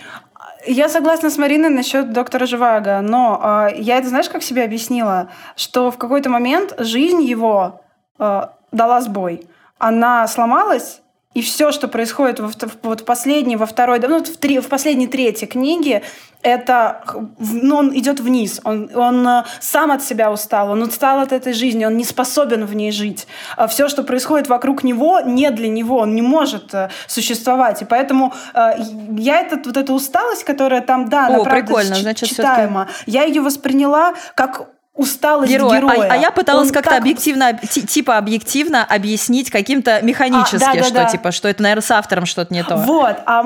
Я 0.68 0.90
согласна 0.90 1.30
с 1.30 1.38
Мариной 1.38 1.70
насчет 1.70 2.12
доктора 2.12 2.48
Живаго, 2.48 3.02
но 3.02 3.68
э, 3.70 3.76
я 3.78 4.00
это, 4.00 4.08
знаешь, 4.08 4.30
как 4.30 4.42
себе 4.42 4.64
объяснила, 4.64 5.30
что 5.56 5.92
в 5.92 5.98
какой-то 6.00 6.32
момент 6.32 6.74
жизнь 6.80 7.22
его 7.22 7.82
э, 8.18 8.42
дала 8.72 9.02
сбой. 9.02 9.48
Она 9.78 10.28
сломалась, 10.28 11.02
и 11.36 11.42
все, 11.42 11.72
что 11.72 11.88
происходит 11.88 12.40
во, 12.40 12.50
вот 12.82 13.02
в 13.02 13.04
последней, 13.04 13.58
во 13.58 13.66
второй, 13.66 14.00
ну, 14.00 14.24
в, 14.24 14.38
три, 14.38 14.60
в 14.60 14.68
последней 14.68 15.08
трети 15.08 15.46
книги, 15.46 16.02
это, 16.42 17.04
ну, 17.40 17.76
он 17.76 17.98
идет 17.98 18.20
вниз, 18.20 18.62
он, 18.64 18.90
он 18.96 19.28
э, 19.28 19.44
сам 19.60 19.92
от 19.92 20.02
себя 20.02 20.32
устал, 20.32 20.72
он 20.72 20.82
устал 20.84 21.20
от 21.20 21.34
этой 21.34 21.54
жизни, 21.54 21.84
он 21.86 21.98
не 21.98 22.06
способен 22.06 22.66
в 22.66 22.74
ней 22.74 22.92
жить. 22.92 23.28
А 23.58 23.68
все, 23.68 23.90
что 23.90 24.04
происходит 24.04 24.48
вокруг 24.48 24.84
него, 24.84 25.20
не 25.20 25.50
для 25.52 25.68
него, 25.68 25.98
он 25.98 26.16
не 26.16 26.22
может 26.22 26.74
э, 26.74 26.90
существовать. 27.08 27.82
И 27.82 27.86
поэтому 27.86 28.34
э, 28.54 28.74
я 29.18 29.42
этот, 29.42 29.66
вот 29.66 29.76
эту 29.76 29.94
усталость, 29.94 30.46
которая 30.46 30.82
там, 30.82 31.10
да, 31.10 31.28
О, 31.28 31.34
она 31.34 31.44
прикольно, 31.44 31.96
значит, 31.96 32.30
читаема, 32.30 32.88
я 33.08 33.24
ее 33.24 33.42
восприняла 33.42 34.14
как 34.36 34.70
усталость 34.96 35.52
Герой. 35.52 35.78
героя. 35.78 36.10
А, 36.10 36.14
а 36.14 36.16
я 36.16 36.32
пыталась 36.32 36.72
как-то 36.72 36.92
так... 36.92 37.00
объективно, 37.00 37.54
типа 37.54 38.18
объективно 38.18 38.84
объяснить 38.84 39.52
каким-то 39.52 40.02
механически, 40.02 40.56
а, 40.56 40.60
да, 40.60 40.74
да, 40.74 40.84
что 40.84 40.94
да. 40.94 41.06
типа, 41.06 41.32
что 41.32 41.48
это, 41.48 41.62
наверное, 41.62 41.84
с 41.84 41.92
автором 41.92 42.26
что-то 42.26 42.54
не 42.54 42.64
то. 42.64 42.78
Вот, 42.78 43.18
а 43.26 43.44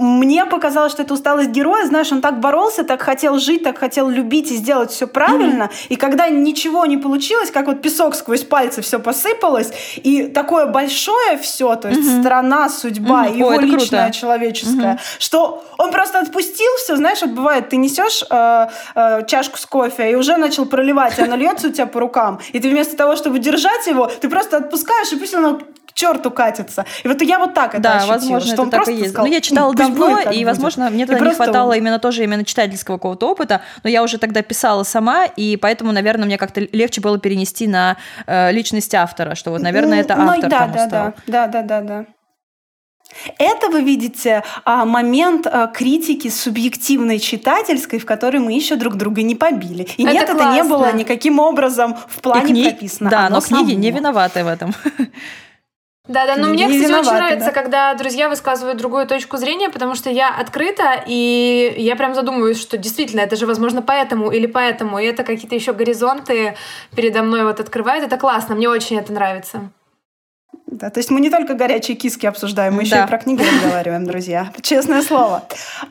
мне 0.00 0.46
показалось, 0.46 0.92
что 0.92 1.02
это 1.02 1.12
усталость 1.12 1.50
героя, 1.50 1.86
знаешь, 1.86 2.10
он 2.10 2.22
так 2.22 2.40
боролся, 2.40 2.84
так 2.84 3.02
хотел 3.02 3.38
жить, 3.38 3.62
так 3.62 3.78
хотел 3.78 4.08
любить 4.08 4.50
и 4.50 4.56
сделать 4.56 4.90
все 4.90 5.06
правильно, 5.06 5.64
mm-hmm. 5.64 5.86
и 5.90 5.96
когда 5.96 6.28
ничего 6.30 6.86
не 6.86 6.96
получилось, 6.96 7.50
как 7.50 7.66
вот 7.66 7.82
песок 7.82 8.14
сквозь 8.14 8.42
пальцы 8.42 8.80
все 8.80 8.98
посыпалось, 8.98 9.72
и 9.96 10.26
такое 10.26 10.66
большое 10.66 11.36
все, 11.36 11.76
то 11.76 11.88
есть 11.88 12.00
mm-hmm. 12.00 12.20
страна, 12.20 12.68
судьба, 12.70 13.26
mm-hmm. 13.26 13.36
его 13.36 13.48
Ой, 13.48 13.58
личное, 13.58 14.04
круто. 14.04 14.18
человеческое, 14.18 14.94
mm-hmm. 14.94 15.18
что 15.18 15.64
он 15.76 15.90
просто 15.90 16.20
отпустил 16.20 16.70
все, 16.78 16.96
знаешь, 16.96 17.20
вот 17.20 17.30
бывает, 17.30 17.68
ты 17.68 17.76
несешь 17.76 18.24
э, 18.30 18.68
э, 18.94 19.26
чашку 19.26 19.58
с 19.58 19.66
кофе 19.66 20.12
и 20.12 20.14
уже 20.14 20.38
начал 20.38 20.64
проливать, 20.64 21.18
и 21.18 21.22
оно 21.22 21.36
льется 21.36 21.68
у 21.68 21.70
тебя 21.70 21.86
по 21.86 22.00
рукам, 22.00 22.40
и 22.52 22.58
ты 22.58 22.70
вместо 22.70 22.96
того, 22.96 23.16
чтобы 23.16 23.38
держать 23.38 23.86
его, 23.86 24.06
ты 24.06 24.30
просто 24.30 24.56
отпускаешь, 24.56 25.12
и 25.12 25.16
пусть 25.16 25.34
оно 25.34 25.60
к 25.90 25.94
черту 25.94 26.30
катится. 26.30 26.84
И 27.04 27.08
вот 27.08 27.20
я 27.22 27.38
вот 27.38 27.54
так 27.54 27.74
это 27.74 27.82
да, 27.82 27.96
ощутила, 27.96 28.14
возможно, 28.14 28.52
что 28.52 28.62
это 28.62 28.70
так 28.70 28.88
и 28.88 28.92
есть. 28.92 29.10
сказал, 29.10 29.26
ну, 29.26 29.32
я 29.32 29.40
читала 29.40 29.74
давно, 29.74 30.18
и, 30.18 30.44
возможно, 30.44 30.84
будет. 30.84 30.94
мне 30.94 31.06
тогда 31.06 31.26
и 31.26 31.28
не 31.28 31.34
хватало 31.34 31.70
он... 31.70 31.78
именно 31.78 31.98
тоже 31.98 32.24
именно 32.24 32.44
читательского 32.44 32.96
какого-то 32.96 33.28
опыта, 33.28 33.62
но 33.82 33.90
я 33.90 34.02
уже 34.02 34.18
тогда 34.18 34.42
писала 34.42 34.82
сама, 34.82 35.24
и 35.24 35.56
поэтому, 35.56 35.92
наверное, 35.92 36.26
мне 36.26 36.38
как-то 36.38 36.60
легче 36.60 37.00
было 37.00 37.18
перенести 37.18 37.66
на 37.66 37.96
э, 38.26 38.52
личность 38.52 38.94
автора, 38.94 39.34
что 39.34 39.50
вот, 39.50 39.62
наверное, 39.62 39.98
ну, 39.98 40.04
это 40.04 40.16
ну, 40.16 40.28
автор 40.30 40.50
да, 40.50 40.58
там 40.58 40.72
да, 40.72 40.84
устал. 40.84 41.12
да, 41.26 41.46
да, 41.46 41.62
да, 41.62 41.62
да, 41.62 41.80
да. 41.80 42.06
Это, 43.38 43.68
вы 43.68 43.82
видите, 43.82 44.44
а, 44.64 44.84
момент 44.84 45.46
а, 45.46 45.66
критики 45.66 46.28
субъективной 46.28 47.18
читательской, 47.18 47.98
в 47.98 48.06
которой 48.06 48.38
мы 48.38 48.52
еще 48.52 48.76
друг 48.76 48.94
друга 48.94 49.22
не 49.22 49.34
побили. 49.34 49.88
И 49.96 50.04
это 50.04 50.12
нет, 50.12 50.26
классно. 50.26 50.42
это 50.42 50.54
не 50.54 50.62
было 50.62 50.92
никаким 50.92 51.40
образом 51.40 51.96
в 52.08 52.20
плане 52.20 52.46
кни... 52.46 52.64
прописано. 52.64 53.10
Да, 53.10 53.26
Оно 53.26 53.36
но 53.36 53.40
книги 53.40 53.70
само. 53.70 53.80
не 53.80 53.90
виноваты 53.90 54.44
в 54.44 54.46
этом. 54.46 54.74
Да, 56.10 56.26
да, 56.26 56.34
но 56.34 56.48
Не 56.48 56.64
мне, 56.64 56.66
кстати, 56.66 56.86
виноваты, 56.86 57.06
очень 57.06 57.16
нравится, 57.18 57.46
да. 57.46 57.52
когда 57.52 57.94
друзья 57.94 58.28
высказывают 58.28 58.76
другую 58.78 59.06
точку 59.06 59.36
зрения, 59.36 59.70
потому 59.70 59.94
что 59.94 60.10
я 60.10 60.34
открыта, 60.34 61.04
и 61.06 61.72
я 61.78 61.94
прям 61.94 62.16
задумываюсь, 62.16 62.60
что 62.60 62.76
действительно, 62.76 63.20
это 63.20 63.36
же, 63.36 63.46
возможно, 63.46 63.80
поэтому 63.80 64.32
или 64.32 64.46
поэтому, 64.46 64.98
и 64.98 65.04
это 65.04 65.22
какие-то 65.22 65.54
еще 65.54 65.72
горизонты 65.72 66.56
передо 66.96 67.22
мной 67.22 67.44
вот 67.44 67.60
открывает. 67.60 68.02
Это 68.02 68.16
классно, 68.16 68.56
мне 68.56 68.68
очень 68.68 68.98
это 68.98 69.12
нравится. 69.12 69.70
Да, 70.80 70.88
то 70.88 70.98
есть 70.98 71.10
мы 71.10 71.20
не 71.20 71.28
только 71.28 71.52
горячие 71.52 71.94
киски 71.94 72.24
обсуждаем, 72.24 72.74
мы 72.74 72.82
еще 72.82 72.94
Да. 72.94 73.04
и 73.04 73.06
про 73.06 73.18
книги 73.18 73.42
разговариваем, 73.42 74.06
друзья. 74.06 74.50
Честное 74.62 75.02
слово. 75.02 75.42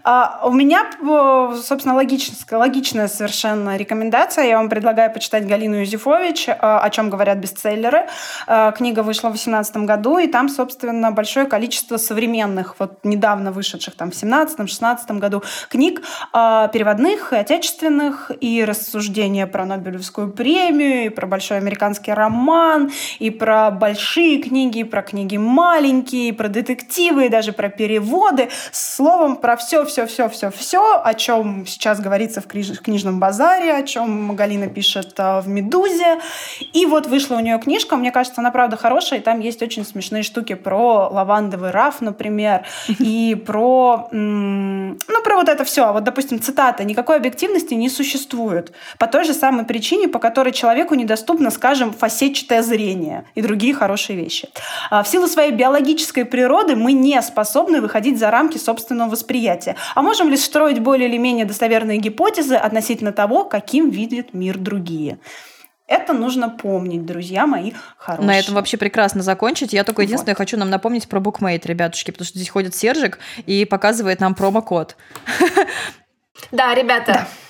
А, 0.04 0.42
у 0.44 0.52
меня, 0.52 0.90
э, 1.00 1.56
собственно, 1.62 1.94
логическая, 1.94 2.58
логичная 2.58 3.08
совершенно 3.08 3.78
рекомендация. 3.78 4.46
Я 4.46 4.58
вам 4.58 4.68
предлагаю 4.68 5.14
почитать 5.14 5.46
Галину 5.48 5.76
Юзефович 5.82 6.50
э, 6.50 6.54
«О 6.60 6.90
чем 6.90 7.12
говорят 7.12 7.38
бестселлеры». 7.38 8.08
Э, 8.48 8.72
Книга 8.76 9.04
вышла 9.04 9.28
в 9.28 9.34
2018 9.34 9.78
году, 9.86 10.18
и 10.18 10.26
там, 10.26 10.50
собственно, 10.50 11.12
большое 11.12 11.46
количество 11.46 11.98
современных, 11.98 12.76
вот 12.80 12.98
недавно 13.04 13.52
вышедших 13.52 13.94
там 13.96 14.10
в 14.10 14.16
2017-2016 14.16 15.20
году 15.20 15.44
книг, 15.70 16.02
переводных 16.34 17.34
и 17.34 17.36
отечественных, 17.36 18.32
и 18.42 18.66
рассуждения 18.66 19.46
про 19.46 19.66
Нобелевскую 19.66 20.32
премию, 20.32 21.06
и 21.06 21.10
про 21.10 21.28
большой 21.28 21.58
американский 21.58 22.12
роман, 22.12 22.92
и 23.20 23.30
про 23.30 23.70
большие 23.70 24.42
книги, 24.42 24.79
и 24.80 24.84
про 24.84 25.02
книги 25.02 25.38
маленькие, 25.38 26.34
про 26.34 26.48
детективы, 26.48 27.30
даже 27.30 27.54
про 27.54 27.70
переводы. 27.70 28.50
Словом, 28.72 29.36
про 29.36 29.58
все, 29.58 29.86
все, 29.86 30.06
все, 30.06 30.30
все, 30.30 30.52
все, 30.52 31.02
о 31.02 31.14
чем 31.14 31.66
сейчас 31.66 32.00
говорится 32.00 32.42
в 32.42 32.48
книж- 32.48 32.78
в 32.78 32.82
книжном 32.82 33.20
базаре, 33.20 33.74
о 33.74 33.84
чем 33.84 34.36
Галина 34.36 34.68
пишет 34.68 35.14
э, 35.18 35.42
в 35.42 35.48
Медузе. 35.48 36.20
И 36.74 36.86
вот 36.86 37.08
вышла 37.08 37.36
у 37.36 37.40
нее 37.40 37.60
книжка, 37.60 37.98
мне 37.98 38.12
кажется, 38.12 38.42
она 38.42 38.52
правда 38.52 38.78
хорошая, 38.78 39.20
и 39.20 39.22
там 39.22 39.40
есть 39.40 39.62
очень 39.62 39.86
смешные 39.86 40.24
штуки 40.24 40.56
про 40.56 41.10
лавандовый 41.10 41.72
раф, 41.72 42.02
например, 42.02 42.66
и 43.00 43.36
про, 43.36 44.08
ну, 44.12 44.98
про 45.24 45.36
вот 45.36 45.50
это 45.50 45.64
все. 45.64 45.92
Вот, 45.92 46.04
допустим, 46.04 46.42
цитата: 46.42 46.84
"Никакой 46.84 47.18
объективности 47.18 47.74
не 47.74 47.90
существует 47.90 48.72
по 48.98 49.08
той 49.08 49.24
же 49.24 49.34
самой 49.34 49.66
причине, 49.66 50.08
по 50.08 50.20
которой 50.20 50.52
человеку 50.52 50.96
недоступно, 50.96 51.52
скажем, 51.52 51.94
фасетчатое 51.94 52.62
зрение 52.62 53.26
и 53.36 53.42
другие 53.42 53.74
хорошие 53.74 54.18
вещи. 54.18 54.50
А 54.90 55.04
В 55.04 55.08
силу 55.08 55.28
своей 55.28 55.52
биологической 55.52 56.26
природы 56.26 56.76
мы 56.76 56.94
не 56.94 57.22
способны 57.22 57.82
выходить 57.82 58.20
за 58.20 58.32
рамки 58.32 58.58
собственного 58.58 59.10
восприятия, 59.10 59.76
а 59.96 60.02
можем 60.02 60.30
лишь 60.30 60.42
строить 60.42 60.80
более 60.80 61.10
или 61.10 61.18
менее 61.18 61.46
достоверные 61.46 61.98
гипотезы 61.98 62.56
относительно 62.56 63.12
того, 63.12 63.46
каким 63.46 63.90
видят 63.90 64.34
мир 64.34 64.58
другие. 64.58 65.20
Это 65.90 66.14
нужно 66.14 66.50
помнить, 66.50 67.04
друзья 67.04 67.48
мои 67.48 67.72
хорошие. 67.98 68.28
На 68.28 68.38
этом 68.38 68.54
вообще 68.54 68.78
прекрасно 68.78 69.24
закончить. 69.24 69.74
Я 69.74 69.84
только 69.84 70.04
единственное 70.04 70.34
Вот. 70.34 70.38
хочу 70.38 70.56
нам 70.56 70.70
напомнить 70.70 71.10
про 71.10 71.20
букмейт, 71.20 71.66
ребятушки, 71.66 72.12
потому 72.12 72.28
что 72.28 72.38
здесь 72.38 72.50
ходит 72.50 72.76
Сержик 72.76 73.18
и 73.48 73.66
показывает 73.66 74.20
нам 74.20 74.36
промокод. 74.36 74.96
Да, 76.52 76.74
ребята, 76.74 77.28
э, 77.28 77.49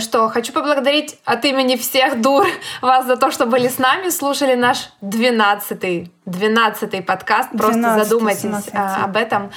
что, 0.00 0.28
хочу 0.28 0.52
поблагодарить 0.52 1.18
от 1.24 1.44
имени 1.44 1.76
всех 1.76 2.20
дур 2.20 2.46
вас 2.82 3.06
за 3.06 3.16
то, 3.16 3.30
что 3.30 3.46
были 3.46 3.68
с 3.68 3.78
нами, 3.78 4.08
слушали 4.08 4.54
наш 4.54 4.90
12-й, 5.02 6.10
12 6.26 7.06
подкаст. 7.06 7.50
Просто 7.50 7.78
12-й, 7.78 8.04
задумайтесь 8.04 8.44
17-й. 8.44 8.70
а, 8.74 9.04
об 9.04 9.16
этом. 9.16 9.50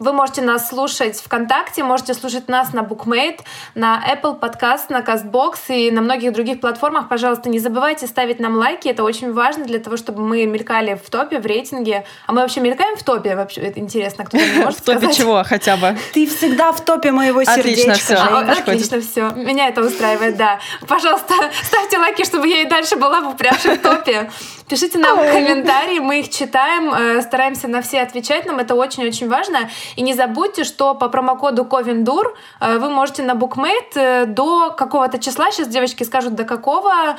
А, 0.00 0.04
Вы 0.04 0.12
можете 0.12 0.42
нас 0.42 0.68
слушать 0.68 1.20
ВКонтакте, 1.20 1.84
можете 1.84 2.14
слушать 2.14 2.48
нас 2.48 2.72
на 2.72 2.80
Bookmate, 2.80 3.40
на 3.74 4.02
Apple 4.10 4.38
Podcast, 4.38 4.86
на 4.88 5.00
CastBox 5.00 5.56
и 5.68 5.90
на 5.90 6.00
многих 6.00 6.32
других 6.32 6.60
платформах. 6.60 7.08
Пожалуйста, 7.08 7.48
не 7.48 7.58
забывайте 7.58 8.06
ставить 8.06 8.40
нам 8.40 8.56
лайки. 8.56 8.88
Это 8.88 9.04
очень 9.04 9.32
важно 9.32 9.64
для 9.64 9.78
того, 9.78 9.96
чтобы 9.96 10.22
мы 10.22 10.46
мелькали 10.46 11.00
в 11.02 11.10
топе, 11.10 11.38
в 11.38 11.46
рейтинге. 11.46 12.04
А 12.26 12.32
мы 12.32 12.40
вообще 12.40 12.60
мелькаем 12.60 12.96
в 12.96 13.02
топе? 13.02 13.36
Вообще, 13.36 13.60
это 13.60 13.80
интересно, 13.80 14.24
кто-то 14.24 14.44
может 14.56 14.80
В 14.80 14.82
топе 14.82 15.12
чего 15.12 15.42
хотя 15.44 15.76
бы? 15.76 15.96
Ты 16.12 16.26
всегда 16.26 16.72
в 16.72 16.80
топе 16.80 17.12
моего 17.12 17.44
сердечка. 17.44 17.92
Отлично 17.92 17.94
все. 17.94 18.60
Отлично 18.60 19.00
все. 19.00 19.30
Меня 19.36 19.68
это 19.68 19.82
устраивает, 19.82 20.36
да. 20.36 20.60
Пожалуйста, 20.86 21.34
ставьте 21.62 21.98
лайки, 21.98 22.24
чтобы 22.24 22.48
я 22.48 22.62
и 22.62 22.64
дальше 22.64 22.96
была 22.96 23.20
в 23.20 23.28
упрявшей 23.28 23.76
топе. 23.76 24.30
Пишите 24.70 25.00
нам 25.00 25.18
комментарии, 25.18 25.98
мы 25.98 26.20
их 26.20 26.30
читаем, 26.30 26.94
э, 26.94 27.22
стараемся 27.22 27.66
на 27.66 27.82
все 27.82 28.02
отвечать, 28.02 28.46
нам 28.46 28.60
это 28.60 28.76
очень-очень 28.76 29.28
важно. 29.28 29.68
И 29.96 30.02
не 30.02 30.14
забудьте, 30.14 30.62
что 30.62 30.94
по 30.94 31.08
промокоду 31.08 31.64
Ковендур 31.64 32.36
э, 32.60 32.78
вы 32.78 32.88
можете 32.88 33.24
на 33.24 33.32
Bookmate 33.32 33.96
э, 33.96 34.26
до 34.26 34.70
какого-то 34.70 35.18
числа, 35.18 35.50
сейчас 35.50 35.66
девочки 35.66 36.04
скажут, 36.04 36.36
до 36.36 36.44
какого 36.44 37.16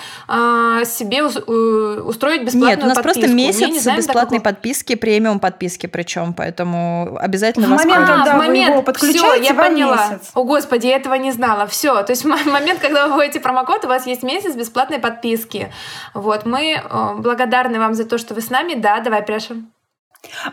себе 0.86 1.24
устроить 1.24 2.44
бесплатную 2.44 2.70
Нет, 2.70 2.84
у 2.84 2.88
нас 2.88 2.96
подписку. 2.96 3.20
просто 3.20 3.36
месяц 3.36 3.82
знаем, 3.82 4.00
бесплатной 4.00 4.40
подписки, 4.40 4.96
премиум 4.96 5.40
подписки 5.40 5.88
причем, 5.88 6.34
поэтому 6.34 7.18
обязательно 7.20 7.68
в 7.68 7.70
момент, 7.72 8.08
когда 8.08 8.32
а, 8.32 8.36
в 8.36 8.38
момент, 8.38 8.68
вы 8.68 8.74
его 8.74 8.82
подключаете, 8.82 9.44
все, 9.44 9.54
я 9.54 9.54
поняла. 9.54 10.08
Месяц. 10.10 10.32
О, 10.34 10.44
господи, 10.44 10.88
я 10.88 10.96
этого 10.96 11.16
не 11.16 11.32
знала. 11.32 11.68
Все, 11.68 12.02
то 12.04 12.12
есть 12.12 12.24
в 12.24 12.28
момент, 12.28 12.80
когда 12.80 13.08
вы 13.08 13.16
вводите 13.16 13.42
промокод, 13.42 13.84
у 13.86 13.88
вас 13.90 14.08
есть 14.08 14.24
месяц 14.24 14.56
бесплатной 14.56 15.00
подписки. 15.00 15.72
Вот, 16.14 16.46
мы 16.46 16.82
благодарны 17.18 17.41
благодарны 17.42 17.80
вам 17.80 17.94
за 17.94 18.06
то, 18.06 18.18
что 18.18 18.34
вы 18.34 18.42
с 18.42 18.50
нами. 18.50 18.76
Да, 18.76 19.00
давай, 19.00 19.24
Пряша. 19.24 19.56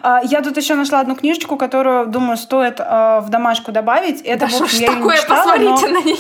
А, 0.02 0.20
я 0.24 0.40
тут 0.40 0.56
еще 0.56 0.74
нашла 0.74 1.00
одну 1.00 1.14
книжечку, 1.14 1.56
которую, 1.56 2.06
думаю, 2.06 2.36
стоит 2.36 2.80
э, 2.80 3.20
в 3.20 3.28
домашку 3.28 3.72
добавить. 3.72 4.22
Это 4.22 4.46
да 4.46 4.48
что 4.48 4.64
я 4.76 4.92
такое? 4.94 5.16
Читала, 5.18 5.44
Посмотрите 5.44 5.88
но... 5.88 6.00
на 6.00 6.04
нее. 6.04 6.16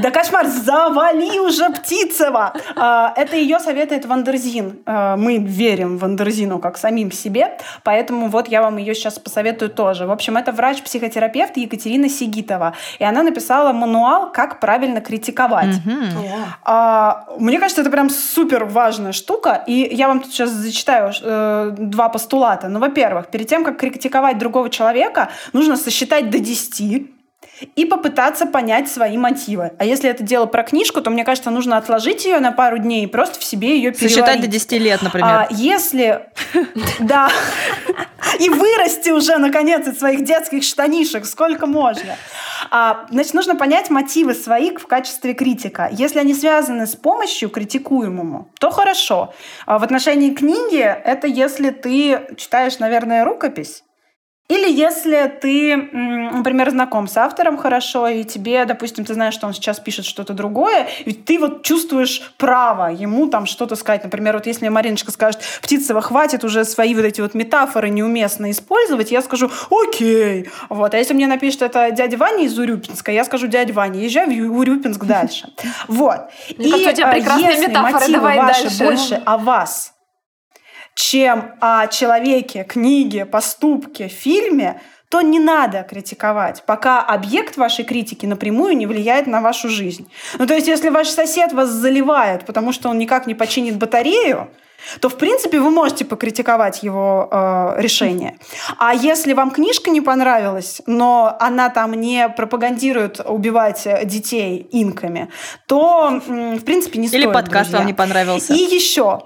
Да 0.00 0.10
кошмар, 0.10 0.46
завали 0.46 1.38
уже 1.38 1.68
Птицева! 1.70 2.54
А, 2.76 3.12
это 3.16 3.36
ее 3.36 3.60
советует 3.60 4.06
Вандерзин. 4.06 4.78
А, 4.86 5.16
мы 5.16 5.38
верим 5.38 5.98
Вандерзину 5.98 6.58
как 6.58 6.78
самим 6.78 7.12
себе, 7.12 7.58
поэтому 7.84 8.28
вот 8.28 8.48
я 8.48 8.62
вам 8.62 8.78
ее 8.78 8.94
сейчас 8.94 9.18
посоветую 9.18 9.70
тоже. 9.70 10.06
В 10.06 10.10
общем, 10.10 10.36
это 10.36 10.52
врач-психотерапевт 10.52 11.56
Екатерина 11.56 12.08
Сигитова. 12.08 12.74
И 12.98 13.04
она 13.04 13.22
написала 13.22 13.72
мануал, 13.72 14.32
как 14.32 14.60
правильно 14.60 15.00
критиковать. 15.00 15.76
Mm-hmm. 15.86 17.38
Мне 17.38 17.58
кажется, 17.58 17.82
это 17.82 17.90
прям 17.90 18.10
супер 18.10 18.64
важная 18.64 19.12
штука. 19.12 19.62
И 19.66 19.88
я 19.92 20.08
вам 20.08 20.20
тут 20.20 20.32
сейчас 20.32 20.50
зачитаю 20.50 21.12
э, 21.22 21.74
два 21.78 22.08
постулата. 22.08 22.68
Ну, 22.68 22.80
во-первых, 22.80 23.28
перед 23.28 23.48
тем, 23.48 23.64
как 23.64 23.78
критиковать 23.78 24.38
другого 24.38 24.70
человека, 24.70 25.28
нужно 25.52 25.76
сосчитать 25.76 26.30
до 26.30 26.38
10 26.38 27.15
и 27.74 27.84
попытаться 27.84 28.46
понять 28.46 28.90
свои 28.90 29.16
мотивы. 29.16 29.72
А 29.78 29.84
если 29.84 30.10
это 30.10 30.22
дело 30.22 30.46
про 30.46 30.62
книжку, 30.62 31.00
то 31.00 31.10
мне 31.10 31.24
кажется, 31.24 31.50
нужно 31.50 31.76
отложить 31.78 32.24
ее 32.24 32.38
на 32.40 32.52
пару 32.52 32.78
дней 32.78 33.04
и 33.04 33.06
просто 33.06 33.38
в 33.38 33.44
себе 33.44 33.76
ее 33.76 33.92
переварить. 33.92 34.14
Сосчитать 34.14 34.40
до 34.40 34.46
10 34.46 34.72
лет, 34.72 35.02
например. 35.02 35.28
А 35.28 35.46
если... 35.50 36.26
Да. 37.00 37.30
И 38.40 38.48
вырасти 38.48 39.10
уже, 39.10 39.36
наконец, 39.38 39.86
из 39.86 39.98
своих 39.98 40.24
детских 40.24 40.62
штанишек, 40.62 41.24
сколько 41.26 41.66
можно. 41.66 42.16
А, 42.70 43.06
значит, 43.10 43.34
нужно 43.34 43.54
понять 43.54 43.90
мотивы 43.90 44.34
своих 44.34 44.80
в 44.80 44.86
качестве 44.86 45.34
критика. 45.34 45.88
Если 45.92 46.18
они 46.18 46.34
связаны 46.34 46.86
с 46.86 46.96
помощью 46.96 47.48
критикуемому, 47.50 48.50
то 48.58 48.70
хорошо. 48.70 49.34
А 49.66 49.78
в 49.78 49.84
отношении 49.84 50.30
книги 50.30 50.80
это 50.80 51.26
если 51.26 51.70
ты 51.70 52.34
читаешь, 52.36 52.78
наверное, 52.78 53.24
рукопись, 53.24 53.84
или 54.48 54.70
если 54.70 55.32
ты, 55.40 55.76
например, 55.76 56.70
знаком 56.70 57.08
с 57.08 57.16
автором 57.16 57.56
хорошо, 57.56 58.06
и 58.06 58.22
тебе, 58.22 58.64
допустим, 58.64 59.04
ты 59.04 59.14
знаешь, 59.14 59.34
что 59.34 59.46
он 59.48 59.52
сейчас 59.52 59.80
пишет 59.80 60.04
что-то 60.04 60.34
другое, 60.34 60.86
и 61.04 61.12
ты 61.12 61.38
вот 61.38 61.64
чувствуешь 61.64 62.32
право 62.36 62.92
ему 62.92 63.26
там 63.26 63.46
что-то 63.46 63.74
сказать. 63.74 64.04
Например, 64.04 64.34
вот 64.34 64.46
если 64.46 64.60
мне 64.60 64.70
Мариночка 64.70 65.10
скажет, 65.10 65.40
Птицева, 65.62 66.00
хватит 66.00 66.44
уже 66.44 66.64
свои 66.64 66.94
вот 66.94 67.04
эти 67.04 67.20
вот 67.20 67.34
метафоры 67.34 67.88
неуместно 67.88 68.52
использовать, 68.52 69.10
я 69.10 69.20
скажу, 69.22 69.50
окей. 69.70 70.48
Вот. 70.68 70.94
А 70.94 70.98
если 70.98 71.14
мне 71.14 71.26
напишет 71.26 71.62
это 71.62 71.90
дядя 71.90 72.16
Ваня 72.16 72.44
из 72.44 72.56
Урюпинска, 72.56 73.10
я 73.10 73.24
скажу, 73.24 73.48
дядя 73.48 73.72
Ваня, 73.72 74.00
езжай 74.00 74.26
в 74.26 74.58
Урюпинск 74.58 75.04
дальше. 75.04 75.48
Вот. 75.88 76.30
И 76.48 76.72
а, 76.72 76.76
метафоры, 77.58 78.12
давай 78.12 78.36
дальше. 78.36 78.84
больше 78.84 79.22
о 79.24 79.38
вас, 79.38 79.94
чем 80.96 81.52
о 81.60 81.86
человеке, 81.88 82.64
книге, 82.64 83.26
поступке, 83.26 84.08
фильме, 84.08 84.80
то 85.10 85.20
не 85.20 85.38
надо 85.38 85.86
критиковать, 85.88 86.64
пока 86.66 87.00
объект 87.00 87.56
вашей 87.56 87.84
критики 87.84 88.26
напрямую 88.26 88.76
не 88.76 88.86
влияет 88.86 89.26
на 89.26 89.40
вашу 89.40 89.68
жизнь. 89.68 90.10
Ну, 90.38 90.46
то 90.46 90.54
есть, 90.54 90.66
если 90.66 90.88
ваш 90.88 91.08
сосед 91.08 91.52
вас 91.52 91.68
заливает, 91.68 92.44
потому 92.44 92.72
что 92.72 92.88
он 92.88 92.98
никак 92.98 93.26
не 93.26 93.34
починит 93.34 93.76
батарею, 93.76 94.48
то, 95.00 95.08
в 95.08 95.16
принципе, 95.16 95.60
вы 95.60 95.70
можете 95.70 96.04
покритиковать 96.04 96.82
его 96.82 97.28
э, 97.30 97.74
решение. 97.80 98.38
А 98.78 98.94
если 98.94 99.32
вам 99.34 99.50
книжка 99.50 99.90
не 99.90 100.00
понравилась, 100.00 100.80
но 100.86 101.36
она 101.40 101.68
там 101.68 101.92
не 101.92 102.28
пропагандирует 102.28 103.20
убивать 103.24 103.86
детей 104.04 104.66
инками, 104.72 105.28
то, 105.66 106.20
в 106.26 106.60
принципе, 106.64 106.98
не 106.98 107.08
стоит. 107.08 107.24
Или 107.24 107.32
подкаст 107.32 107.70
друзья. 107.70 107.78
вам 107.78 107.86
не 107.86 107.94
понравился. 107.94 108.54
И 108.54 108.58
еще, 108.58 109.22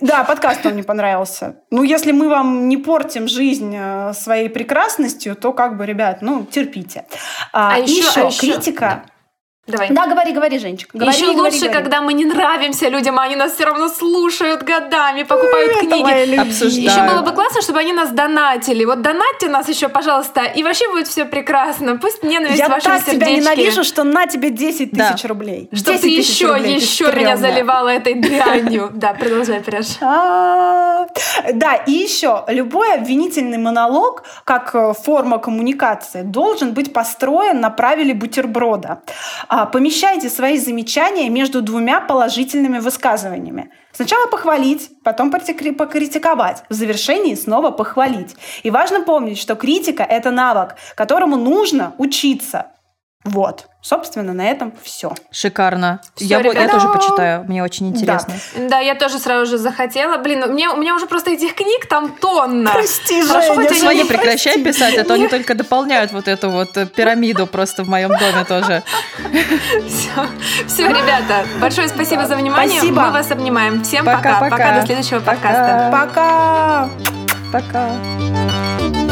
да, 0.00 0.24
подкаст 0.24 0.64
вам 0.64 0.76
не 0.76 0.82
понравился. 0.82 1.56
Ну, 1.70 1.82
если 1.82 2.12
мы 2.12 2.28
вам 2.28 2.68
не 2.68 2.76
портим 2.76 3.28
жизнь 3.28 3.74
э, 3.76 4.12
своей 4.14 4.48
прекрасностью, 4.48 5.36
то 5.36 5.52
как 5.52 5.76
бы, 5.76 5.86
ребят, 5.86 6.22
ну, 6.22 6.44
терпите. 6.44 7.06
А, 7.52 7.74
а 7.74 7.78
еще, 7.78 7.98
еще, 7.98 8.20
а 8.20 8.26
еще 8.26 8.40
критика. 8.40 9.04
Да. 9.06 9.15
Давай. 9.66 9.90
Да, 9.90 10.06
говори, 10.06 10.32
говори, 10.32 10.58
Женечка. 10.60 10.96
Говори, 10.96 11.16
Еще 11.16 11.32
говори, 11.32 11.40
лучше, 11.40 11.66
говори. 11.66 11.74
когда 11.74 12.00
мы 12.00 12.12
не 12.12 12.24
нравимся 12.24 12.88
людям, 12.88 13.18
а 13.18 13.24
они 13.24 13.34
нас 13.34 13.54
все 13.54 13.64
равно 13.64 13.88
слушают 13.88 14.62
годами, 14.62 15.24
покупают 15.24 15.72
Ой, 15.74 15.80
книги. 15.80 16.36
Обсуждают. 16.38 16.90
Еще 16.90 17.02
было 17.10 17.22
бы 17.22 17.32
классно, 17.32 17.62
чтобы 17.62 17.80
они 17.80 17.92
нас 17.92 18.10
донатили. 18.10 18.84
Вот 18.84 19.02
донатьте 19.02 19.48
нас 19.48 19.68
еще, 19.68 19.88
пожалуйста, 19.88 20.44
и 20.44 20.62
вообще 20.62 20.88
будет 20.88 21.08
все 21.08 21.24
прекрасно. 21.24 21.96
Пусть 21.98 22.22
ненависть 22.22 22.58
Я 22.58 22.66
в 22.66 22.70
вашем 22.70 22.92
так 22.92 23.06
сердечке. 23.06 23.40
тебя 23.40 23.40
ненавижу, 23.40 23.82
что 23.82 24.04
на 24.04 24.26
тебе 24.26 24.50
10 24.50 24.92
да. 24.92 25.12
тысяч 25.12 25.24
рублей. 25.24 25.68
Чтобы 25.72 25.98
ты 25.98 26.08
еще, 26.10 26.54
рублей, 26.54 26.76
еще 26.76 27.12
меня 27.12 27.36
заливала 27.36 27.88
этой 27.88 28.14
дрянью. 28.20 28.90
Да, 28.94 29.14
продолжай, 29.14 29.60
Пряж. 29.60 29.86
А, 30.00 31.06
да, 31.52 31.74
и 31.74 31.90
еще, 31.92 32.44
любой 32.46 32.94
обвинительный 32.94 33.58
монолог, 33.58 34.22
как 34.44 34.74
э, 34.74 34.92
форма 34.94 35.38
коммуникации, 35.38 36.22
должен 36.22 36.72
быть 36.72 36.92
построен 36.92 37.60
на 37.60 37.70
правиле 37.70 38.14
бутерброда. 38.14 39.00
А, 39.58 39.64
помещайте 39.64 40.28
свои 40.28 40.58
замечания 40.58 41.30
между 41.30 41.62
двумя 41.62 42.02
положительными 42.02 42.78
высказываниями. 42.78 43.70
Сначала 43.90 44.26
похвалить, 44.26 44.90
потом 45.02 45.30
покритиковать, 45.30 46.62
в 46.68 46.74
завершении 46.74 47.34
снова 47.34 47.70
похвалить. 47.70 48.36
И 48.64 48.70
важно 48.70 49.00
помнить, 49.00 49.38
что 49.38 49.54
критика— 49.54 50.02
это 50.10 50.30
навык, 50.30 50.74
которому 50.94 51.36
нужно 51.36 51.94
учиться. 51.96 52.66
Вот. 53.26 53.66
Собственно, 53.82 54.32
на 54.32 54.48
этом 54.50 54.72
все. 54.82 55.12
Шикарно. 55.30 56.00
Всё, 56.16 56.26
я, 56.26 56.40
я 56.40 56.68
тоже 56.68 56.88
почитаю, 56.88 57.44
мне 57.44 57.62
очень 57.62 57.88
интересно. 57.88 58.34
Да. 58.56 58.68
да, 58.68 58.78
я 58.80 58.94
тоже 58.96 59.18
сразу 59.18 59.46
же 59.48 59.58
захотела. 59.58 60.16
Блин, 60.16 60.44
мне, 60.52 60.68
у 60.70 60.76
меня 60.76 60.94
уже 60.94 61.06
просто 61.06 61.30
этих 61.30 61.54
книг 61.54 61.86
там 61.86 62.10
тонна. 62.16 62.72
Прости, 62.72 63.22
Хорошо, 63.22 63.54
Женя, 63.54 63.68
хоть 63.68 63.78
свои 63.78 64.04
прекращай 64.04 64.54
прости. 64.54 64.64
писать, 64.64 64.98
а 64.98 65.04
то 65.04 65.14
они 65.14 65.28
только 65.28 65.54
дополняют 65.54 66.12
вот 66.12 66.26
эту 66.26 66.50
вот 66.50 66.76
э, 66.76 66.86
пирамиду 66.86 67.46
просто 67.46 67.84
в 67.84 67.88
моем 67.88 68.10
доме 68.10 68.44
тоже. 68.48 68.82
Все, 69.86 70.26
все, 70.66 70.88
ребята, 70.88 71.44
большое 71.60 71.88
спасибо 71.88 72.26
за 72.26 72.36
внимание. 72.36 72.78
Спасибо. 72.78 73.02
Мы 73.02 73.12
вас 73.12 73.30
обнимаем. 73.30 73.82
Всем 73.84 74.04
пока. 74.04 74.40
Пока, 74.40 74.50
пока. 74.50 74.80
до 74.80 74.86
следующего 74.86 75.20
подкаста. 75.20 75.90
Пока. 75.92 76.88
Пока. 77.52 77.90
Пока. 78.92 79.05